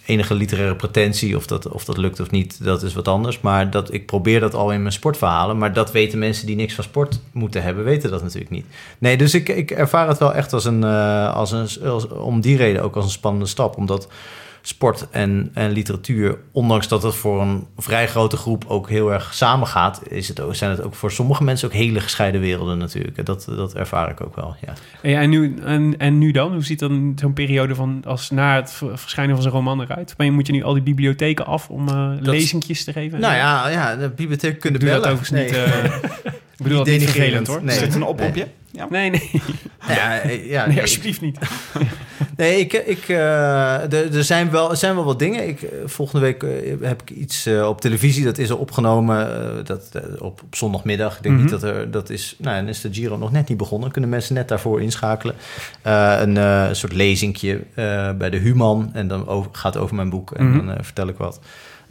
enige 0.09 0.35
literaire 0.35 0.77
pretentie. 0.77 1.37
Of 1.37 1.47
dat, 1.47 1.69
of 1.69 1.85
dat 1.85 1.97
lukt 1.97 2.21
of 2.21 2.31
niet, 2.31 2.65
dat 2.65 2.83
is 2.83 2.95
wat 2.95 3.09
anders. 3.09 3.41
Maar 3.41 3.71
dat, 3.71 3.93
ik 3.93 4.07
probeer 4.07 4.41
dat 4.41 4.55
al 4.55 4.73
in 4.73 4.81
mijn 4.81 4.93
sportverhalen. 4.93 5.59
Maar 5.59 5.73
dat 5.73 5.93
weten 5.93 6.19
mensen 6.19 6.47
die 6.47 6.57
niks 6.57 6.75
van 6.75 6.85
sport 6.85 7.21
moeten 7.33 7.62
hebben, 7.62 7.85
weten 7.85 8.11
dat 8.11 8.23
natuurlijk 8.23 8.50
niet. 8.50 8.67
Nee, 8.99 9.17
dus 9.17 9.35
ik, 9.35 9.49
ik 9.49 9.71
ervaar 9.71 10.09
het 10.09 10.19
wel 10.19 10.35
echt 10.35 10.53
als 10.53 10.65
een, 10.65 10.85
eh, 10.85 11.35
als 11.35 11.53
een... 11.53 11.69
Als, 11.85 12.09
om 12.09 12.41
die 12.41 12.57
reden 12.57 12.83
ook 12.83 12.97
als 12.97 13.05
een 13.05 13.11
spannende 13.11 13.47
stap. 13.47 13.77
Omdat 13.77 14.09
sport 14.62 15.07
en, 15.11 15.50
en 15.55 15.71
literatuur, 15.71 16.38
ondanks 16.53 16.88
dat 16.88 17.03
het 17.03 17.15
voor 17.15 17.41
een 17.41 17.67
vrij 17.77 18.07
grote 18.09 18.37
groep 18.37 18.65
ook 18.69 18.88
heel 18.88 19.12
erg 19.12 19.35
samengaat, 19.35 20.00
is 20.09 20.29
het 20.29 20.41
ook, 20.41 20.55
zijn 20.55 20.71
het 20.71 20.83
ook 20.83 20.95
voor 20.95 21.11
sommige 21.12 21.45
mensen 21.45 21.69
ook 21.69 21.75
hele 21.75 22.00
gescheiden 22.00 22.41
werelden 22.41 22.79
natuurlijk. 22.79 23.27
Dat, 23.27 23.45
dat 23.57 23.75
ervaar 23.75 24.11
ik 24.11 24.21
ook 24.25 24.37
wel, 24.37 24.57
ja. 24.67 24.73
En, 25.03 25.11
ja, 25.11 25.21
en, 25.21 25.31
nu, 25.31 25.57
en, 25.65 25.95
en 25.99 26.19
nu 26.19 26.31
dan? 26.31 26.53
Hoe 26.53 26.65
ziet 26.65 26.79
dan 26.79 27.12
zo'n 27.21 27.33
periode 27.33 27.75
van 27.75 28.03
als 28.07 28.31
na 28.31 28.55
het 28.57 28.81
verschijnen 28.95 29.35
van 29.35 29.43
zijn 29.43 29.55
roman 29.55 29.81
eruit? 29.81 30.15
Ben 30.17 30.27
je, 30.27 30.33
moet 30.33 30.47
je 30.47 30.53
nu 30.53 30.62
al 30.62 30.73
die 30.75 30.83
bibliotheken 30.83 31.47
af 31.47 31.69
om 31.71 31.88
eh 31.88 32.11
lezingjes 32.21 32.85
te 32.85 32.93
geven? 32.93 33.21
Nou 33.21 33.35
ja, 33.35 33.69
ja 33.69 33.97
de 33.97 34.09
bibliotheek 34.09 34.61
kunnen 34.61 34.81
Ik 34.81 34.87
doe 34.87 34.95
dat 34.95 35.03
bellen. 35.03 35.19
overigens 35.21 35.31
Nee. 35.31 35.45
niet. 35.45 36.25
eh, 36.25 36.33
ik 36.59 36.65
bedoel 36.65 36.79
dat 36.79 36.87
niet 36.87 36.99
denigrerend. 36.99 37.47
vervelend 37.47 37.47
hoor. 37.47 37.62
Nee. 37.65 37.77
Is 37.77 37.83
dit 37.83 37.95
een 37.95 38.03
oproepje? 38.03 38.47
Nee, 38.91 39.11
nee, 39.11 39.31
Ja, 39.88 40.19
eh, 40.21 40.50
ja, 40.50 40.65
nee, 40.67 40.75
nee, 40.75 40.83
alsjeblieft 40.83 41.21
niet. 41.21 41.38
Nee, 42.37 42.59
ik, 42.61 42.73
ik, 42.73 43.09
eh, 43.09 43.93
er, 43.93 44.15
er, 44.17 44.25
zijn 44.25 44.50
wel, 44.50 44.71
er 44.71 44.77
zijn 44.77 44.95
wel 44.95 45.05
wat 45.05 45.19
dingen. 45.19 45.49
Ik, 45.49 45.62
eh, 45.62 45.79
volgende 45.85 46.21
week 46.27 46.45
heb 46.83 47.03
ik 47.03 47.11
iets 47.11 47.47
eh, 47.47 47.69
op 47.69 47.81
televisie. 47.81 48.25
Dat 48.25 48.38
is 48.38 48.50
al 48.50 48.57
opgenomen 48.57 49.43
eh, 49.59 49.65
dat, 49.65 49.91
op, 50.19 50.43
op 50.43 50.55
zondagmiddag. 50.55 51.17
Ik 51.17 51.23
denk 51.23 51.35
Mhm. 51.35 51.43
niet 51.45 51.53
dat 51.53 51.62
er... 51.62 51.91
Dat 51.91 52.11
is, 52.11 52.37
nou, 52.38 52.57
dan 52.57 52.69
is 52.69 52.81
de 52.81 52.88
Giro 52.93 53.17
nog 53.17 53.33
net 53.33 53.49
niet 53.49 53.59
begonnen. 53.59 53.91
Kunnen 53.91 54.11
mensen 54.11 54.35
net 54.35 54.49
daarvoor 54.49 54.83
inschakelen. 54.83 55.35
Eh, 55.83 56.17
een 56.21 56.37
eh, 56.37 56.67
soort 56.73 56.93
lezingje 56.93 57.61
eh, 57.75 58.12
bij 58.12 58.31
de 58.31 58.37
Human. 58.38 58.91
En 58.93 59.09
dan 59.09 59.27
over, 59.29 59.50
gaat 59.53 59.75
het 59.75 59.83
over 59.83 59.95
mijn 59.97 60.11
boek. 60.11 60.31
En 60.33 60.50
Mhm. 60.50 60.67
dan 60.67 60.77
vertel 60.85 61.09
ik 61.09 61.17
wat. 61.17 61.41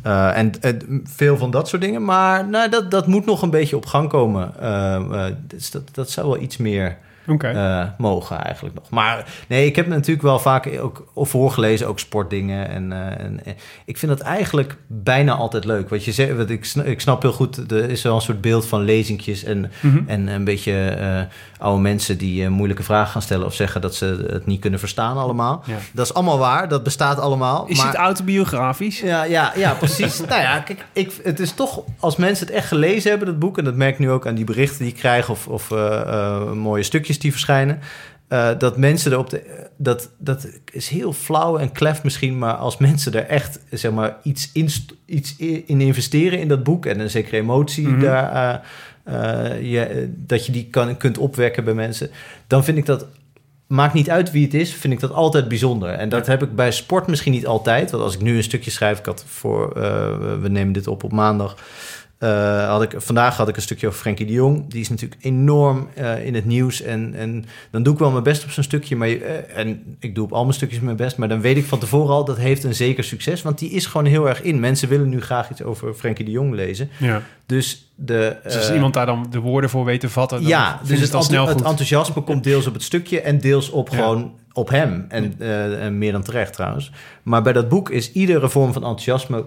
Eh, 0.01 0.37
en 0.37 0.61
eh, 0.61 0.73
veel 1.03 1.37
van 1.37 1.51
dat 1.51 1.67
soort 1.67 1.81
dingen. 1.81 2.03
Maar 2.03 2.47
nou, 2.47 2.69
dat, 2.69 2.91
dat 2.91 3.07
moet 3.07 3.25
nog 3.25 3.41
een 3.41 3.49
beetje 3.49 3.75
op 3.75 3.85
gang 3.85 4.09
komen. 4.09 4.59
Eh, 4.59 5.25
dus 5.47 5.71
dat, 5.71 5.89
dat 5.91 6.09
zou 6.09 6.27
wel 6.27 6.41
iets 6.41 6.57
meer 6.57 6.97
Eh, 7.27 7.83
mogen 7.97 8.41
eigenlijk 8.43 8.75
nog. 8.75 8.89
Maar 8.89 9.25
nee, 9.47 9.65
ik 9.65 9.75
heb 9.75 9.87
natuurlijk 9.87 10.21
wel 10.21 10.39
vaak 10.39 10.69
ook 10.81 11.07
voorgelezen, 11.15 11.87
ook 11.87 11.99
sportdingen. 11.99 12.69
En, 12.69 12.91
eh, 12.91 13.25
en, 13.25 13.39
en 13.45 13.55
ik 13.85 13.97
vind 13.97 14.17
dat 14.17 14.21
eigenlijk 14.21 14.77
bijna 14.87 15.33
altijd 15.33 15.65
leuk. 15.65 15.89
Wat 15.89 16.05
je 16.05 16.11
zegt, 16.11 16.35
wat 16.35 16.49
ik, 16.49 16.65
ik 16.83 17.01
snap 17.01 17.21
heel 17.21 17.31
goed, 17.31 17.71
er 17.71 17.89
is 17.89 18.01
wel 18.01 18.15
een 18.15 18.21
soort 18.21 18.41
beeld 18.41 18.67
van 18.67 18.83
lezingjes 18.83 19.43
en, 19.43 19.71
Mhm. 19.81 19.99
en 20.05 20.27
een 20.27 20.43
beetje 20.43 20.87
eh, 20.89 21.19
oude 21.59 21.81
mensen 21.81 22.17
die 22.17 22.43
eh, 22.43 22.49
moeilijke 22.49 22.83
vragen 22.83 23.11
gaan 23.11 23.21
stellen 23.21 23.45
of 23.45 23.53
zeggen 23.53 23.81
dat 23.81 23.95
ze 23.95 24.27
het 24.31 24.45
niet 24.45 24.59
kunnen 24.59 24.79
verstaan 24.79 25.17
allemaal. 25.17 25.63
Ja. 25.65 25.75
Dat 25.93 26.05
is 26.05 26.13
allemaal 26.13 26.37
waar, 26.37 26.67
dat 26.69 26.83
bestaat 26.83 27.19
allemaal. 27.19 27.67
Is 27.67 27.77
maar... 27.77 27.87
het 27.87 27.95
autobiografisch? 27.95 28.99
Ja, 28.99 29.23
ja, 29.23 29.51
ja 29.55 29.73
precies. 29.73 30.19
nou 30.29 30.41
ja, 30.41 30.59
kijk, 30.59 30.85
ik, 30.93 31.11
het 31.23 31.39
is 31.39 31.51
toch, 31.51 31.81
als 31.99 32.15
mensen 32.15 32.45
het 32.45 32.55
echt 32.55 32.67
gelezen 32.67 33.09
hebben, 33.09 33.27
dat 33.27 33.39
boek, 33.39 33.57
en 33.57 33.63
dat 33.63 33.75
merk 33.75 33.93
ik 33.93 33.99
nu 33.99 34.11
ook 34.11 34.27
aan 34.27 34.35
die 34.35 34.45
berichten 34.45 34.77
die 34.79 34.87
ik 34.87 34.95
krijg 34.95 35.29
of, 35.29 35.47
of 35.47 35.71
eh, 35.71 36.01
eh, 36.01 36.51
mooie 36.51 36.83
stukjes 36.83 37.16
die 37.19 37.31
verschijnen, 37.31 37.79
eh, 38.27 38.49
dat 38.57 38.77
mensen 38.77 39.11
erop 39.11 39.29
de, 39.29 39.67
dat, 39.77 40.09
dat 40.17 40.47
is 40.71 40.89
heel 40.89 41.13
flauw 41.13 41.57
en 41.57 41.71
klef 41.71 42.03
misschien, 42.03 42.37
maar 42.37 42.53
als 42.53 42.77
mensen 42.77 43.13
er 43.13 43.25
echt, 43.25 43.59
zeg 43.71 43.91
maar, 43.91 44.17
iets 44.23 44.49
in, 44.53 44.69
iets 45.05 45.35
in 45.65 45.81
investeren 45.81 46.39
in 46.39 46.47
dat 46.47 46.63
boek 46.63 46.85
en 46.85 46.99
een 46.99 47.09
zekere 47.09 47.37
emotie 47.37 47.87
Mhm. 47.87 48.01
daar, 48.01 48.61
eh, 49.03 49.53
eh, 49.53 49.71
je, 49.71 50.13
dat 50.15 50.45
je 50.45 50.51
die 50.51 50.67
kan, 50.69 50.97
kunt 50.97 51.17
opwekken 51.17 51.63
bij 51.63 51.73
mensen, 51.73 52.09
dan 52.47 52.63
vind 52.63 52.77
ik 52.77 52.85
dat 52.85 53.05
maakt 53.67 53.93
niet 53.93 54.09
uit 54.09 54.31
wie 54.31 54.43
het 54.43 54.53
is, 54.53 54.73
vind 54.73 54.93
ik 54.93 54.99
dat 54.99 55.13
altijd 55.13 55.47
bijzonder. 55.47 55.89
En 55.89 56.09
dat 56.09 56.27
heb 56.27 56.43
ik 56.43 56.55
bij 56.55 56.71
sport 56.71 57.07
misschien 57.07 57.31
niet 57.31 57.47
altijd. 57.47 57.91
Want 57.91 58.03
als 58.03 58.13
ik 58.13 58.21
nu 58.21 58.35
een 58.35 58.43
stukje 58.43 58.71
schrijf, 58.71 58.99
ik 58.99 59.05
had 59.05 59.23
voor, 59.27 59.73
we 60.41 60.49
nemen 60.49 60.73
dit 60.73 60.87
op 60.87 61.03
op 61.03 61.11
maandag. 61.11 61.55
Eh, 62.17 62.67
had 62.67 62.81
ik, 62.81 62.93
vandaag 62.97 63.37
had 63.37 63.47
ik 63.47 63.55
een 63.55 63.61
stukje 63.61 63.87
over 63.87 63.99
Frenkie 63.99 64.25
de 64.25 64.33
Jong. 64.33 64.69
Die 64.69 64.81
is 64.81 64.89
natuurlijk 64.89 65.23
enorm 65.23 65.87
eh, 65.93 66.25
in 66.25 66.35
het 66.35 66.45
nieuws. 66.45 66.81
En, 66.81 67.13
en 67.15 67.45
dan 67.71 67.83
doe 67.83 67.93
ik 67.93 67.99
wel 67.99 68.11
mijn 68.11 68.23
best 68.23 68.43
op 68.43 68.49
zo'n 68.49 68.63
stukje. 68.63 68.95
Maar, 68.95 69.07
eh, 69.07 69.57
en 69.57 69.97
ik 69.99 70.15
doe 70.15 70.23
op 70.23 70.33
al 70.33 70.41
mijn 70.41 70.53
stukjes 70.53 70.79
mijn 70.79 70.95
best. 70.95 71.17
Maar 71.17 71.27
dan 71.27 71.41
weet 71.41 71.57
ik 71.57 71.65
van 71.65 71.79
tevoren 71.79 72.13
al, 72.13 72.25
dat 72.25 72.37
heeft 72.37 72.63
een 72.63 72.75
zeker 72.75 73.03
succes. 73.03 73.41
Want 73.41 73.59
die 73.59 73.69
is 73.69 73.85
gewoon 73.85 74.05
heel 74.05 74.27
erg 74.27 74.41
in. 74.41 74.59
Mensen 74.59 74.89
willen 74.89 75.09
nu 75.09 75.21
graag 75.21 75.49
iets 75.49 75.63
over 75.63 75.93
Frenkie 75.93 76.25
de 76.25 76.31
Jong 76.31 76.53
lezen. 76.53 76.89
Ja. 76.97 77.21
Dus 77.45 77.91
de... 77.95 78.37
Dus 78.43 78.57
als 78.57 78.71
iemand 78.71 78.93
daar 78.93 79.05
dan 79.05 79.27
de 79.29 79.39
woorden 79.39 79.69
voor 79.69 79.85
weet 79.85 79.99
te 79.99 80.09
vatten, 80.09 80.39
dan 80.39 80.47
ja, 80.47 80.79
dus 80.87 80.99
het, 80.99 81.23
snel 81.23 81.49
enthousiasme 81.49 82.21
komt 82.21 82.43
deels 82.43 82.67
op 82.67 82.73
het 82.73 82.83
stukje 82.83 83.21
en 83.21 83.39
deels 83.39 83.69
op 83.69 83.89
Ja. 83.89 83.95
gewoon 83.95 84.33
op 84.53 84.69
hem. 84.69 85.05
En, 85.09 85.35
en 85.79 85.97
meer 85.97 86.11
dan 86.11 86.23
terecht 86.23 86.53
trouwens. 86.53 86.91
Maar 87.23 87.41
bij 87.41 87.53
dat 87.53 87.69
boek 87.69 87.89
is 87.89 88.11
iedere 88.11 88.49
vorm 88.49 88.73
van 88.73 88.81
enthousiasme 88.83 89.45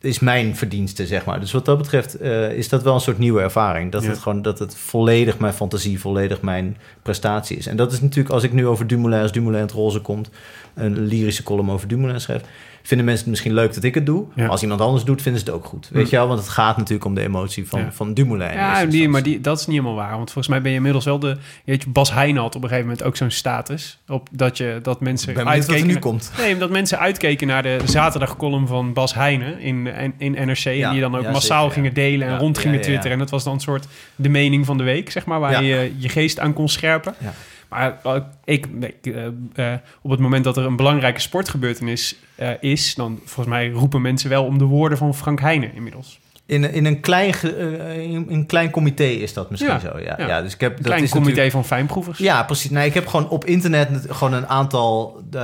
is 0.00 0.18
mijn 0.18 0.56
verdienste, 0.56 1.06
zeg 1.06 1.24
maar. 1.24 1.40
Dus 1.40 1.52
wat 1.52 1.64
dat 1.64 1.78
betreft 1.78 2.14
eh, 2.18 2.52
is 2.52 2.68
dat 2.68 2.82
wel 2.82 2.94
een 2.94 3.00
soort 3.00 3.18
nieuwe 3.18 3.40
ervaring. 3.40 3.92
Dat 3.92 4.02
Ja. 4.02 4.08
het 4.08 4.18
gewoon 4.18 4.42
dat 4.42 4.58
het 4.58 4.76
volledig 4.76 5.38
mijn 5.38 5.52
fantasie, 5.52 6.00
volledig 6.00 6.40
mijn 6.40 6.76
prestatie 7.02 7.56
is. 7.56 7.66
En 7.66 7.76
dat 7.76 7.92
is 7.92 8.00
natuurlijk 8.00 8.34
als 8.34 8.42
ik 8.42 8.52
nu 8.52 8.66
over 8.66 8.86
Dumoulin, 8.86 9.20
als 9.22 9.32
Dumoulin 9.32 9.60
in 9.60 9.66
het 9.66 9.74
roze 9.74 10.00
komt, 10.00 10.30
een 10.74 10.98
lyrische 11.06 11.42
column 11.42 11.70
over 11.70 11.88
Dumoulin 11.88 12.20
schrijf, 12.20 12.42
vinden 12.88 13.06
mensen 13.06 13.22
het 13.24 13.30
misschien 13.30 13.54
leuk 13.54 13.74
dat 13.74 13.84
ik 13.84 13.94
het 13.94 14.06
doe. 14.06 14.24
Ja. 14.34 14.42
Maar 14.42 14.48
als 14.50 14.62
iemand 14.62 14.80
anders 14.80 15.04
doet, 15.04 15.22
vinden 15.22 15.40
ze 15.40 15.46
het 15.46 15.54
ook 15.56 15.64
goed. 15.64 15.88
Weet 15.92 16.04
Hm. 16.04 16.10
je 16.10 16.16
wel? 16.16 16.26
Want 16.28 16.38
het 16.40 16.48
gaat 16.48 16.76
natuurlijk 16.76 17.04
om 17.04 17.14
de 17.14 17.20
emotie 17.22 17.68
van, 17.68 17.80
Ja. 17.80 17.92
van 17.92 18.14
Dumoulin. 18.14 18.48
in 18.50 18.54
Ja, 18.56 18.70
eerste 18.70 18.86
die, 18.88 19.08
maar 19.08 19.22
die, 19.22 19.40
dat 19.40 19.60
is 19.60 19.66
niet 19.66 19.76
helemaal 19.76 19.96
waar. 19.98 20.10
Want 20.16 20.24
volgens 20.30 20.48
mij 20.48 20.60
ben 20.62 20.70
je 20.70 20.76
inmiddels 20.76 21.04
wel 21.04 21.18
de... 21.18 21.36
Weet 21.64 21.82
je, 21.82 21.90
Bas 21.90 22.12
Heijnen 22.12 22.42
had 22.42 22.54
op 22.54 22.62
een 22.62 22.68
gegeven 22.68 22.88
moment 22.90 23.06
ook 23.06 23.16
zo'n 23.16 23.30
status. 23.30 23.98
Op 24.08 24.28
dat, 24.32 24.56
je, 24.56 24.78
dat 24.82 25.00
mensen 25.00 25.26
ben 25.34 25.44
wat 25.44 25.52
er 25.52 25.58
uitkeken... 25.58 25.86
nu 25.86 25.98
komt. 25.98 26.32
Nee, 26.38 26.52
omdat 26.52 26.70
mensen 26.70 26.98
uitkeken 26.98 27.46
naar 27.46 27.62
de 27.62 27.78
zaterdagcolumn 27.84 28.66
van 28.66 28.92
Bas 28.92 29.14
Heijnen 29.14 29.60
in, 29.60 29.86
in, 29.86 30.14
in 30.18 30.32
NRC. 30.46 30.58
Ja, 30.58 30.86
en 30.86 30.90
die 30.92 31.00
dan 31.00 31.16
ook 31.16 31.22
ja, 31.22 31.30
massaal 31.30 31.62
zeker, 31.70 31.82
ja. 31.82 31.88
gingen 31.90 31.94
delen 32.10 32.26
en 32.26 32.32
Ja, 32.32 32.38
rond 32.38 32.56
ja, 32.56 32.62
gingen 32.62 32.76
ja, 32.78 32.82
ja. 32.82 32.88
twitteren. 32.88 33.12
En 33.12 33.18
dat 33.18 33.30
was 33.30 33.44
dan 33.44 33.52
een 33.54 33.60
soort 33.60 33.86
de 34.16 34.28
mening 34.28 34.66
van 34.66 34.78
de 34.78 34.84
week, 34.84 35.10
zeg 35.10 35.24
maar. 35.26 35.40
Waar 35.40 35.52
Ja. 35.52 35.58
je 35.60 35.92
je 35.96 36.08
geest 36.08 36.40
aan 36.40 36.52
kon 36.52 36.68
scherpen. 36.68 37.14
Ja. 37.18 37.32
Maar 37.68 37.98
eh, 38.02 38.14
ik, 38.44 38.68
eh, 39.02 39.26
eh, 39.54 39.78
op 40.02 40.10
het 40.10 40.20
moment 40.20 40.44
dat 40.44 40.56
er 40.56 40.64
een 40.64 40.76
belangrijke 40.76 41.20
sportgebeurtenis 41.20 42.16
is... 42.60 42.94
dan 42.94 43.18
volgens 43.24 43.46
mij 43.46 43.70
roepen 43.70 44.02
mensen 44.02 44.30
wel 44.30 44.44
om 44.44 44.58
de 44.58 44.64
woorden 44.64 44.98
van 44.98 45.14
Frank 45.14 45.40
Heijnen 45.40 45.74
inmiddels. 45.74 46.20
In, 46.48 46.72
in, 46.72 46.84
een 46.86 47.00
klein, 47.00 47.32
eh, 47.42 47.98
in 47.98 48.26
een 48.28 48.46
klein 48.46 48.70
comité 48.70 49.04
is 49.04 49.32
dat 49.32 49.50
misschien 49.50 49.72
Ja, 49.72 49.80
zo. 49.80 49.98
Ja, 49.98 50.14
ja. 50.18 50.26
ja. 50.26 50.42
dus 50.42 50.54
ik 50.54 50.60
heb, 50.60 50.70
Een 50.70 50.76
dat 50.76 50.86
klein 50.86 51.02
is 51.02 51.10
comité 51.10 51.50
van 51.50 51.64
fijnproevers. 51.64 52.18
Ja, 52.18 52.42
precies. 52.42 52.70
Nee, 52.70 52.86
ik 52.86 52.94
heb 52.94 53.06
gewoon 53.06 53.28
op 53.28 53.44
internet 53.44 53.90
net- 53.90 54.06
gewoon 54.08 54.32
een 54.32 54.46
aantal... 54.46 55.20
eh, 55.32 55.40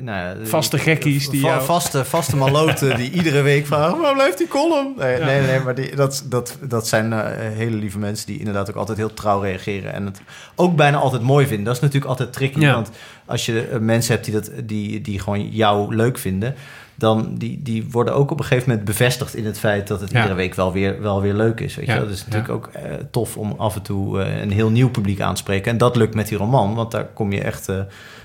nou 0.00 0.46
Vaste 0.46 0.78
gekkies 0.78 1.28
die 1.28 1.40
va- 1.40 1.60
Vaste, 1.60 2.04
vaste 2.04 2.36
maloten 2.36 2.96
die 2.96 3.10
iedere 3.18 3.42
week 3.42 3.66
vragen... 3.66 4.00
Waar 4.00 4.14
blijft 4.14 4.38
die 4.38 4.48
column? 4.48 4.94
Nee, 4.98 5.18
nee, 5.20 5.40
nee, 5.40 5.60
maar 5.60 5.74
die, 5.74 5.96
dat, 5.96 6.24
dat, 6.28 6.58
dat 6.68 6.88
zijn 6.88 7.12
eh, 7.12 7.20
hele 7.56 7.76
lieve 7.76 7.98
mensen... 7.98 8.26
die 8.26 8.38
inderdaad 8.38 8.70
ook 8.70 8.76
altijd 8.76 8.98
heel 8.98 9.14
trouw 9.14 9.40
reageren... 9.40 9.92
en 9.92 10.04
het 10.04 10.20
ook 10.54 10.76
bijna 10.76 10.96
altijd 10.98 11.22
mooi 11.22 11.46
vinden. 11.46 11.64
Dat 11.64 11.74
is 11.74 11.80
natuurlijk 11.80 12.10
altijd 12.10 12.32
tricky. 12.32 12.66
Want 12.66 12.90
als 13.26 13.46
je 13.46 13.76
mensen 13.80 14.12
hebt 14.14 14.24
die, 14.24 14.34
dat, 14.34 14.50
die, 14.64 15.00
die 15.00 15.18
gewoon 15.20 15.48
jou 15.48 15.94
leuk 15.96 16.18
vinden... 16.18 16.54
dan 16.94 17.34
die, 17.34 17.62
die 17.62 17.90
worden 17.90 18.14
ook 18.14 18.30
op 18.30 18.38
een 18.38 18.44
gegeven 18.44 18.68
moment 18.68 18.86
bevestigd 18.86 19.34
in 19.36 19.46
het 19.46 19.58
feit... 19.58 19.88
dat 19.88 20.00
het 20.00 20.10
Ja. 20.10 20.16
iedere 20.16 20.34
week 20.34 20.54
wel 20.54 20.72
weer, 20.72 21.02
wel 21.02 21.20
weer 21.20 21.34
leuk 21.34 21.60
is. 21.60 21.74
Weet 21.74 21.86
je? 21.86 21.92
wel? 21.94 22.06
Dus 22.06 22.12
is 22.12 22.24
natuurlijk 22.26 22.48
Ja. 22.48 22.54
ook 22.54 22.66
eh, 22.66 22.92
tof 23.10 23.36
om 23.36 23.54
af 23.56 23.74
en 23.76 23.82
toe 23.82 24.22
eh, 24.22 24.40
een 24.40 24.50
heel 24.50 24.70
nieuw 24.70 24.90
publiek 24.90 25.20
aan 25.20 25.34
te 25.34 25.40
spreken. 25.40 25.70
En 25.72 25.78
dat 25.78 25.96
lukt 25.96 26.14
met 26.14 26.28
die 26.28 26.38
roman, 26.38 26.74
want 26.74 26.90
daar 26.90 27.04
kom 27.04 27.32
je 27.32 27.40
echt... 27.42 27.68
eh, 27.68 27.74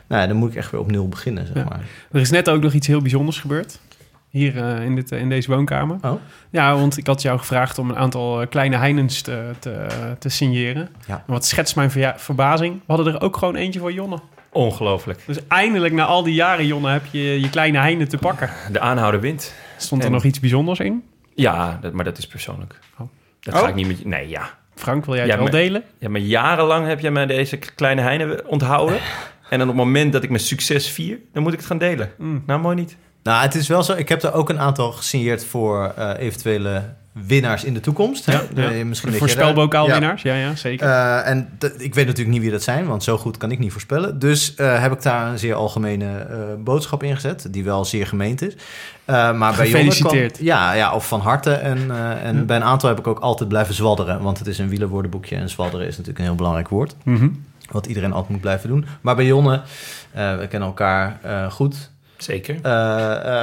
nou 0.07 0.21
ja, 0.21 0.27
dan 0.27 0.35
moet 0.37 0.49
ik 0.51 0.55
echt 0.57 0.71
weer 0.71 0.79
op 0.81 0.91
nul 0.91 1.07
beginnen, 1.07 1.47
zeg 1.53 1.63
maar. 1.69 1.81
Er 2.11 2.19
is 2.21 2.29
net 2.29 2.49
ook 2.49 2.61
nog 2.61 2.73
iets 2.73 2.87
heel 2.87 3.01
bijzonders 3.01 3.39
gebeurd. 3.39 3.79
Hier 4.29 4.55
in, 4.81 4.95
dit, 4.95 5.11
in 5.11 5.29
deze 5.29 5.51
woonkamer. 5.51 5.97
Oh. 6.01 6.11
Ja, 6.49 6.75
want 6.75 6.97
ik 6.97 7.07
had 7.07 7.21
jou 7.21 7.39
gevraagd 7.39 7.77
om 7.77 7.89
een 7.89 7.95
aantal 7.97 8.47
kleine 8.47 8.77
Heinens 8.77 9.21
te, 9.21 9.51
te, 9.59 9.85
te 10.19 10.29
signeren. 10.29 10.89
En 11.07 11.21
wat 11.25 11.45
schetst 11.45 11.75
mijn 11.75 11.91
verbazing. 12.17 12.73
We 12.75 12.93
hadden 12.93 13.13
er 13.13 13.21
ook 13.21 13.37
gewoon 13.37 13.55
eentje 13.55 13.79
voor 13.79 13.93
Jonne. 13.93 14.19
Ongelooflijk. 14.51 15.19
Dus 15.25 15.37
eindelijk 15.47 15.93
na 15.93 16.05
al 16.05 16.23
die 16.23 16.33
jaren, 16.33 16.65
Jonne, 16.65 16.89
heb 16.91 17.05
je 17.11 17.41
je 17.41 17.49
kleine 17.49 17.77
Heine 17.79 18.07
te 18.07 18.17
pakken. 18.17 18.49
De 18.71 18.79
aanhouder 18.79 19.19
wint. 19.19 19.53
Stond 19.77 20.01
er 20.01 20.07
En- 20.07 20.13
nog 20.13 20.23
iets 20.23 20.39
bijzonders 20.39 20.79
in? 20.79 21.03
Ja, 21.35 21.77
dat, 21.81 21.93
maar 21.93 22.05
dat 22.05 22.17
is 22.17 22.27
persoonlijk. 22.27 22.79
Oh. 22.99 23.07
Dat 23.39 23.53
Oh? 23.53 23.59
ga 23.59 23.67
ik 23.67 23.75
niet 23.75 23.87
met 23.87 23.99
je... 23.99 24.07
Nee, 24.07 24.29
ja. 24.29 24.57
Frank, 24.75 25.05
wil 25.05 25.15
jij 25.15 25.25
Ja, 25.25 25.29
het 25.31 25.39
wel 25.41 25.51
maar- 25.51 25.61
delen? 25.61 25.83
Ja, 25.97 26.09
maar 26.09 26.21
jarenlang 26.21 26.87
heb 26.87 26.99
jij 26.99 27.11
mij 27.11 27.25
deze 27.25 27.57
kleine 27.57 28.01
heine 28.01 28.43
onthouden. 28.47 28.99
En 29.49 29.59
dan 29.59 29.69
op 29.69 29.75
het 29.75 29.85
moment 29.85 30.13
dat 30.13 30.23
ik 30.23 30.29
mijn 30.29 30.41
succes 30.41 30.89
vier, 30.89 31.17
dan 31.33 31.43
moet 31.43 31.51
ik 31.53 31.57
het 31.57 31.67
gaan 31.67 31.77
delen. 31.77 32.11
Mm. 32.17 32.43
Nou, 32.45 32.59
mooi 32.59 32.75
niet. 32.75 32.97
Nou, 33.23 33.41
het 33.41 33.55
is 33.55 33.67
wel 33.67 33.83
zo. 33.83 33.93
Ik 33.93 34.09
heb 34.09 34.23
er 34.23 34.33
ook 34.33 34.49
een 34.49 34.59
aantal 34.59 34.91
gesigneerd 34.91 35.45
voor 35.45 35.93
eh, 35.97 36.11
eventuele 36.17 36.83
winnaars 37.25 37.63
in 37.63 37.73
de 37.73 37.79
toekomst. 37.79 38.25
Ja, 38.25 38.41
ja. 38.55 38.85
Misschien 38.85 39.11
Voor 39.11 39.19
weet 39.19 39.29
jij 39.29 39.37
daar- 39.39 39.49
spelbokaalwinnaars, 39.51 40.21
ja, 40.21 40.35
ja, 40.35 40.55
zeker. 40.55 40.87
Eh, 40.87 41.27
en 41.29 41.49
ik 41.77 41.93
weet 41.95 42.05
natuurlijk 42.05 42.29
niet 42.33 42.41
wie 42.41 42.51
dat 42.51 42.63
zijn, 42.63 42.85
want 42.87 43.03
zo 43.03 43.17
goed 43.17 43.37
kan 43.37 43.51
ik 43.51 43.59
niet 43.59 43.71
voorspellen. 43.71 44.19
Dus 44.19 44.55
eh, 44.55 44.81
heb 44.81 44.91
ik 44.91 45.01
daar 45.01 45.31
een 45.31 45.39
zeer 45.39 45.53
algemene 45.53 46.17
eh, 46.17 46.37
boodschap 46.59 47.03
in 47.03 47.15
gezet, 47.15 47.47
die 47.51 47.63
wel 47.63 47.85
zeer 47.85 48.07
gemeend 48.07 48.41
is. 48.41 48.53
Maar 49.05 49.37
bij 49.37 49.53
Gefeliciteerd. 49.65 50.31
kwam- 50.33 50.45
ja, 50.45 50.73
ja, 50.73 50.93
of 50.93 51.07
van 51.07 51.19
harte. 51.19 51.51
En, 51.51 51.77
en 52.23 52.35
Ja. 52.35 52.41
bij 52.41 52.55
een 52.55 52.63
aantal 52.63 52.89
heb 52.89 52.99
ik 52.99 53.07
ook 53.07 53.19
altijd 53.19 53.49
blijven 53.49 53.73
zwadderen, 53.73 54.21
want 54.21 54.37
het 54.39 54.47
is 54.47 54.57
een 54.59 54.69
wielerwoordenboekje 54.69 55.35
en 55.35 55.49
zwadderen 55.49 55.85
is 55.87 55.91
natuurlijk 55.91 56.19
een 56.19 56.25
heel 56.25 56.35
belangrijk 56.35 56.67
woord. 56.69 56.95
Mhm. 57.03 57.27
Wat 57.71 57.85
iedereen 57.85 58.11
altijd 58.11 58.31
moet 58.31 58.41
blijven 58.41 58.69
doen. 58.69 58.85
Maar 59.01 59.15
bij 59.15 59.25
Jonne, 59.25 59.61
we 60.13 60.45
kennen 60.49 60.67
elkaar 60.69 61.19
goed. 61.51 61.91
Zeker. 62.23 62.55
eh, 62.61 63.41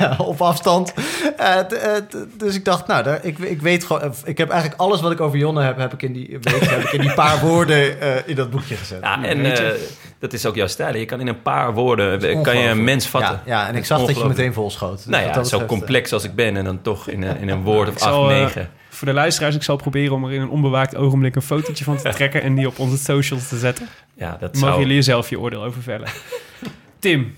eh, 0.00 0.20
op 0.30 0.42
afstand. 0.42 0.94
Eh, 1.36 1.58
t- 1.58 2.10
t- 2.10 2.16
dus 2.40 2.54
ik 2.54 2.64
dacht, 2.64 2.86
nou, 2.86 3.02
daar, 3.02 3.24
ik, 3.24 3.38
ik 3.38 3.62
weet 3.62 3.84
gewoon... 3.84 4.14
Ik 4.24 4.38
heb 4.38 4.50
eigenlijk 4.50 4.80
alles 4.80 5.00
wat 5.00 5.12
ik 5.12 5.20
over 5.20 5.38
Jonne 5.38 5.62
heb, 5.62 5.76
heb 5.78 5.92
ik 5.92 6.02
in 6.02 6.12
die, 6.12 6.38
week, 6.40 6.60
heb 6.64 6.82
ik 6.82 6.92
in 6.92 7.00
die 7.00 7.14
paar 7.14 7.40
woorden 7.46 8.00
eh, 8.00 8.16
in 8.28 8.34
dat 8.36 8.50
boekje 8.50 8.74
gezet. 8.76 9.00
Ja, 9.02 9.24
en 9.24 9.56
eh, 9.56 9.70
dat 10.18 10.32
is 10.32 10.46
ook 10.46 10.54
jouw 10.54 10.66
stijl. 10.66 10.96
Je 10.96 11.04
kan 11.04 11.20
in 11.20 11.26
een 11.28 11.42
paar 11.42 11.74
woorden 11.74 12.42
kan 12.42 12.58
je 12.58 12.68
een 12.68 12.84
mens 12.84 13.06
vatten. 13.06 13.40
Ja, 13.44 13.60
ja 13.60 13.68
en 13.68 13.74
ik 13.74 13.84
zag 13.84 14.04
dat 14.06 14.18
je 14.18 14.24
meteen 14.24 14.52
vol 14.52 14.70
schoot. 14.70 14.96
Dus 14.96 15.06
Nou 15.06 15.24
ja, 15.24 15.32
dat 15.32 15.48
zo 15.48 15.64
complex 15.64 16.12
als 16.12 16.24
ik 16.24 16.34
ben 16.34 16.56
en 16.56 16.64
dan 16.64 16.82
toch 16.82 17.08
in 17.08 17.22
een, 17.22 17.38
in 17.38 17.48
een 17.48 17.62
woord 17.62 17.88
of 17.88 18.02
acht, 18.02 18.28
negen. 18.28 18.70
Voor 18.88 19.08
de 19.08 19.14
luisteraars, 19.14 19.54
ik 19.54 19.62
zal 19.62 19.76
proberen 19.76 20.14
om 20.14 20.24
er 20.24 20.32
in 20.32 20.40
een 20.40 20.48
onbewaakt 20.50 20.96
ogenblik 20.96 21.36
een 21.36 21.42
fotootje 21.42 21.84
van 21.84 21.96
te 21.96 22.08
trekken 22.18 22.42
en 22.42 22.54
die 22.54 22.66
op 22.66 22.78
onze 22.78 22.96
socials 22.98 23.48
te 23.48 23.56
zetten. 23.58 23.88
Ja, 24.14 24.36
dat 24.40 24.54
Mogen 24.54 24.68
zou... 24.68 24.80
jullie 24.80 25.02
zelf 25.02 25.30
je 25.30 25.40
oordeel 25.40 25.64
over 25.64 25.82
vellen. 25.82 26.08
Tim, 26.98 27.34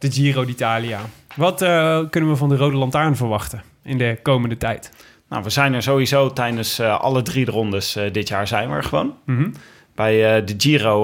de 0.00 0.12
Giro 0.12 0.44
d'Italia. 0.44 1.00
Wat 1.34 1.62
eh, 1.62 2.00
kunnen 2.10 2.30
we 2.30 2.36
van 2.36 2.48
de 2.48 2.56
Rode 2.56 2.76
Lantaarn 2.76 3.16
verwachten 3.16 3.62
in 3.82 3.98
de 3.98 4.18
komende 4.22 4.56
tijd? 4.56 4.92
Nou, 5.28 5.42
we 5.42 5.50
zijn 5.50 5.74
er 5.74 5.82
sowieso 5.82 6.32
tijdens 6.32 6.78
eh, 6.78 7.00
alle 7.00 7.22
drie 7.22 7.44
de 7.44 7.50
rondes 7.50 7.96
eh, 7.96 8.12
dit 8.12 8.28
jaar 8.28 8.48
zijn 8.48 8.68
we 8.68 8.74
er 8.74 8.84
gewoon. 8.84 9.14
Mhm. 9.24 9.50
Bij 9.94 10.44
de 10.44 10.54
Giro 10.56 11.02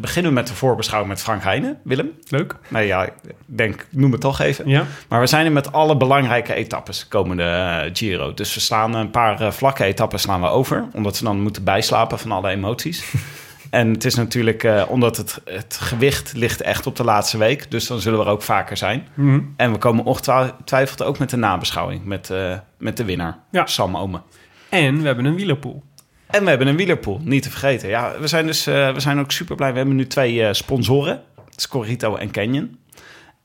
beginnen 0.00 0.32
we 0.32 0.38
met 0.38 0.46
de 0.46 0.54
voorbeschouwing 0.54 1.12
met 1.12 1.22
Frank 1.22 1.42
Heijnen. 1.42 1.78
Willem? 1.84 2.10
Leuk. 2.28 2.56
Nee, 2.68 2.86
ja, 2.86 3.04
ik 3.04 3.12
denk, 3.44 3.86
noem 3.90 4.12
het 4.12 4.20
toch 4.20 4.40
even. 4.40 4.68
Ja. 4.68 4.84
Maar 5.08 5.20
we 5.20 5.26
zijn 5.26 5.46
er 5.46 5.52
met 5.52 5.72
alle 5.72 5.96
belangrijke 5.96 6.54
etappes 6.54 7.08
komende 7.08 7.90
Giro. 7.92 8.34
Dus 8.34 8.54
we 8.54 8.60
slaan 8.60 8.94
een 8.94 9.10
paar 9.10 9.52
vlakke 9.52 9.84
etappes 9.84 10.22
slaan 10.22 10.40
we 10.40 10.46
over. 10.46 10.88
Omdat 10.92 11.18
we 11.18 11.24
dan 11.24 11.40
moeten 11.40 11.64
bijslapen 11.64 12.18
van 12.18 12.32
alle 12.32 12.48
emoties. 12.48 13.04
en 13.70 13.92
het 13.92 14.04
is 14.04 14.14
natuurlijk, 14.14 14.64
eh, 14.64 14.84
omdat 14.88 15.16
het, 15.16 15.40
het 15.44 15.76
gewicht 15.80 16.32
ligt 16.32 16.60
echt 16.60 16.86
op 16.86 16.96
de 16.96 17.04
laatste 17.04 17.38
week. 17.38 17.70
Dus 17.70 17.86
dan 17.86 18.00
zullen 18.00 18.18
we 18.18 18.24
er 18.24 18.30
ook 18.30 18.42
vaker 18.42 18.76
zijn. 18.76 19.08
Mhm. 19.14 19.40
En 19.56 19.72
we 19.72 19.78
komen 19.78 20.04
ongetwijfeld 20.04 21.02
ook 21.02 21.18
met 21.18 21.30
de 21.30 21.36
nabeschouwing. 21.36 22.04
Met, 22.04 22.30
eh, 22.30 22.58
met 22.78 22.96
de 22.96 23.04
winnaar, 23.04 23.38
Ja. 23.50 23.66
Sam 23.66 23.96
Omen. 23.96 24.22
En 24.68 25.00
we 25.00 25.06
hebben 25.06 25.24
een 25.24 25.34
wielerpool. 25.34 25.82
En 26.26 26.42
we 26.42 26.48
hebben 26.48 26.66
een 26.66 26.76
wielerpool, 26.76 27.20
niet 27.24 27.42
te 27.42 27.50
vergeten. 27.50 27.88
Ja, 27.88 28.12
we 28.20 28.26
zijn 28.26 28.46
dus 28.46 28.66
eh, 28.66 28.92
we 28.92 29.00
zijn 29.00 29.18
ook 29.18 29.32
super 29.32 29.56
blij. 29.56 29.70
We 29.70 29.76
hebben 29.76 29.96
nu 29.96 30.06
twee 30.06 30.54
sponsoren, 30.54 31.22
Scorito 31.56 32.16
en 32.16 32.30
Canyon. 32.30 32.78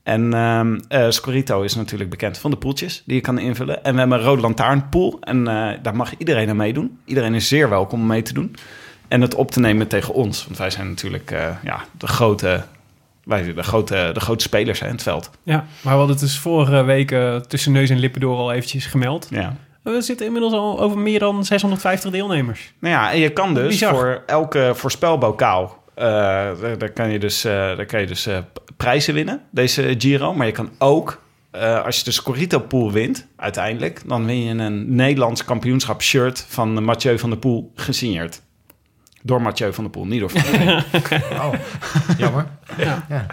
En 0.02 0.34
ehm 0.34 0.78
eh, 0.88 1.10
Scorito 1.10 1.62
is 1.62 1.74
natuurlijk 1.74 2.10
bekend 2.10 2.38
van 2.38 2.50
de 2.50 2.56
poeltjes 2.56 3.02
die 3.06 3.14
je 3.14 3.20
kan 3.20 3.38
invullen. 3.38 3.84
En 3.84 3.92
we 3.92 3.98
hebben 3.98 4.18
een 4.18 4.24
Rode 4.24 4.40
Lantaarnpool 4.40 5.16
en 5.20 5.44
daar 5.82 5.96
mag 5.96 6.16
iedereen 6.16 6.48
aan 6.48 6.56
meedoen. 6.56 6.98
Iedereen 7.04 7.34
is 7.34 7.48
zeer 7.48 7.68
welkom 7.68 8.00
om 8.00 8.06
mee 8.06 8.22
te 8.22 8.32
doen. 8.32 8.56
En 9.08 9.20
het 9.20 9.34
op 9.34 9.50
te 9.50 9.60
nemen 9.60 9.86
tegen 9.86 10.14
ons. 10.14 10.44
Want 10.44 10.58
wij 10.58 10.70
zijn 10.70 10.88
natuurlijk 10.88 11.30
eh, 11.30 11.48
ja, 11.62 11.84
de, 11.98 12.06
grote, 12.06 12.62
wij, 13.24 13.54
de, 13.54 13.62
grote, 13.62 14.10
de 14.12 14.20
grote 14.20 14.42
spelers 14.42 14.80
hè, 14.80 14.86
in 14.86 14.92
het 14.92 15.02
veld. 15.02 15.30
Ja, 15.42 15.54
maar 15.54 15.92
we 15.92 15.98
hadden 15.98 16.08
het 16.08 16.18
dus 16.18 16.38
vorige 16.38 16.84
week 16.84 17.10
eh, 17.10 17.36
tussen 17.36 17.72
neus 17.72 17.90
en 17.90 17.98
lippen 17.98 18.20
door 18.20 18.36
al 18.36 18.52
eventjes 18.52 18.86
gemeld. 18.86 19.26
Ja. 19.30 19.56
We 19.82 20.00
zitten 20.00 20.26
inmiddels 20.26 20.52
al 20.52 20.80
over 20.80 20.98
meer 20.98 21.18
dan 21.18 21.44
650 21.44 22.10
deelnemers. 22.10 22.72
Nou 22.78 22.94
ja, 22.94 23.12
en 23.12 23.18
je 23.18 23.30
kan 23.30 23.54
dus 23.54 23.68
Bizar. 23.68 23.94
voor 23.94 24.22
elke 24.26 24.72
voorspelbokaal... 24.74 25.82
eh, 25.94 26.04
daar, 26.04 26.78
daar 26.78 26.90
kan 26.90 27.10
je 27.10 27.18
dus, 27.18 27.42
daar 27.42 27.86
kan 27.86 28.00
je 28.00 28.06
dus 28.06 28.28
prijzen 28.76 29.14
winnen, 29.14 29.40
deze 29.50 29.94
Giro. 29.98 30.34
Maar 30.34 30.46
je 30.46 30.52
kan 30.52 30.70
ook, 30.78 31.22
als 31.84 31.98
je 31.98 32.04
de 32.04 32.10
Scorito 32.10 32.58
Pool 32.58 32.92
wint, 32.92 33.26
uiteindelijk... 33.36 34.02
dan 34.06 34.26
win 34.26 34.42
je 34.42 34.54
een 34.54 34.94
Nederlands 34.94 35.44
kampioenschap 35.44 36.02
shirt 36.02 36.46
van 36.48 36.84
Mathieu 36.84 37.18
van 37.18 37.30
der 37.30 37.38
Poel 37.38 37.72
gesigneerd. 37.74 38.42
Door 39.26 39.42
Mathieu 39.42 39.72
van 39.72 39.84
der 39.84 39.92
Poel, 39.92 40.06
niet 40.06 40.20
door 40.20 40.30
Van 40.30 40.42
der 40.42 40.84
Poel. 40.90 41.18
Oh, 41.46 41.52
jammer. 42.18 42.46
Ja, 42.76 43.06
Ja. 43.08 43.26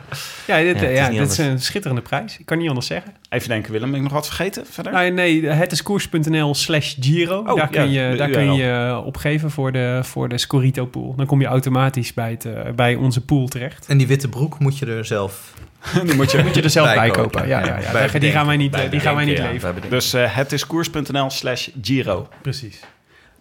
ja, 0.48 0.74
dit, 0.74 0.80
Ja, 0.80 1.08
niet 1.08 1.20
dit 1.20 1.32
is 1.32 1.38
een 1.38 1.60
schitterende 1.60 2.02
prijs. 2.02 2.38
Ik 2.40 2.46
kan 2.46 2.58
niet 2.58 2.68
anders 2.68 2.88
zeggen. 2.88 3.14
Even 3.30 3.50
denken, 3.50 3.72
Willem, 3.72 3.90
ben 3.90 3.98
ik 3.98 4.04
nog 4.04 4.14
wat 4.14 4.26
vergeten 4.26 4.66
verder? 4.70 4.92
Nou, 4.92 5.10
nee, 5.10 5.46
het 5.46 5.72
is 5.72 5.84
koers.nl 5.84 6.56
slash 6.56 6.96
Giro. 7.00 7.38
Oh, 7.38 7.56
daar 7.56 7.68
kun 7.68 7.92
ja, 7.92 8.10
je, 8.10 8.18
daar 8.18 8.30
kun 8.30 8.54
je 8.54 9.02
opgeven 9.06 9.52
voor 9.52 9.72
de, 9.72 10.00
voor 10.04 10.30
de 10.30 10.38
Scorito 10.38 10.86
pool. 10.86 11.16
Dan 11.16 11.26
kom 11.26 11.42
je 11.42 11.48
automatisch 11.48 12.14
bij, 12.14 12.32
het, 12.32 12.46
eh, 12.46 12.72
bij 12.76 12.96
onze 12.96 13.22
pool 13.22 13.48
terecht. 13.48 13.86
En 13.88 13.98
die 13.98 14.08
witte 14.08 14.30
broek 14.30 14.60
moet 14.60 14.78
je 14.78 14.86
er 14.86 15.06
zelf... 15.06 15.54
Die 16.06 16.16
moet 16.16 16.32
je... 16.32 16.44
Moet 16.44 16.56
je 16.56 16.62
er 16.62 16.70
zelf 16.70 16.94
bij 16.94 17.10
kopen. 17.10 17.48
Ja, 17.48 17.66
ja, 17.66 17.80
ja. 17.80 17.92
Bij 17.92 18.20
Die, 18.20 18.32
gaan 18.32 18.46
wij 18.46 18.58
niet, 18.58 18.78
die 18.92 19.00
gaan 19.00 19.16
wij 19.16 19.26
niet 19.26 19.40
leveren. 19.40 19.76
Dus 19.90 20.14
eh, 20.14 20.36
het 20.36 20.52
is 20.52 20.68
koers.nl 20.68 21.30
slash 21.30 21.70
Giro. 21.82 22.28
Precies. 22.42 22.80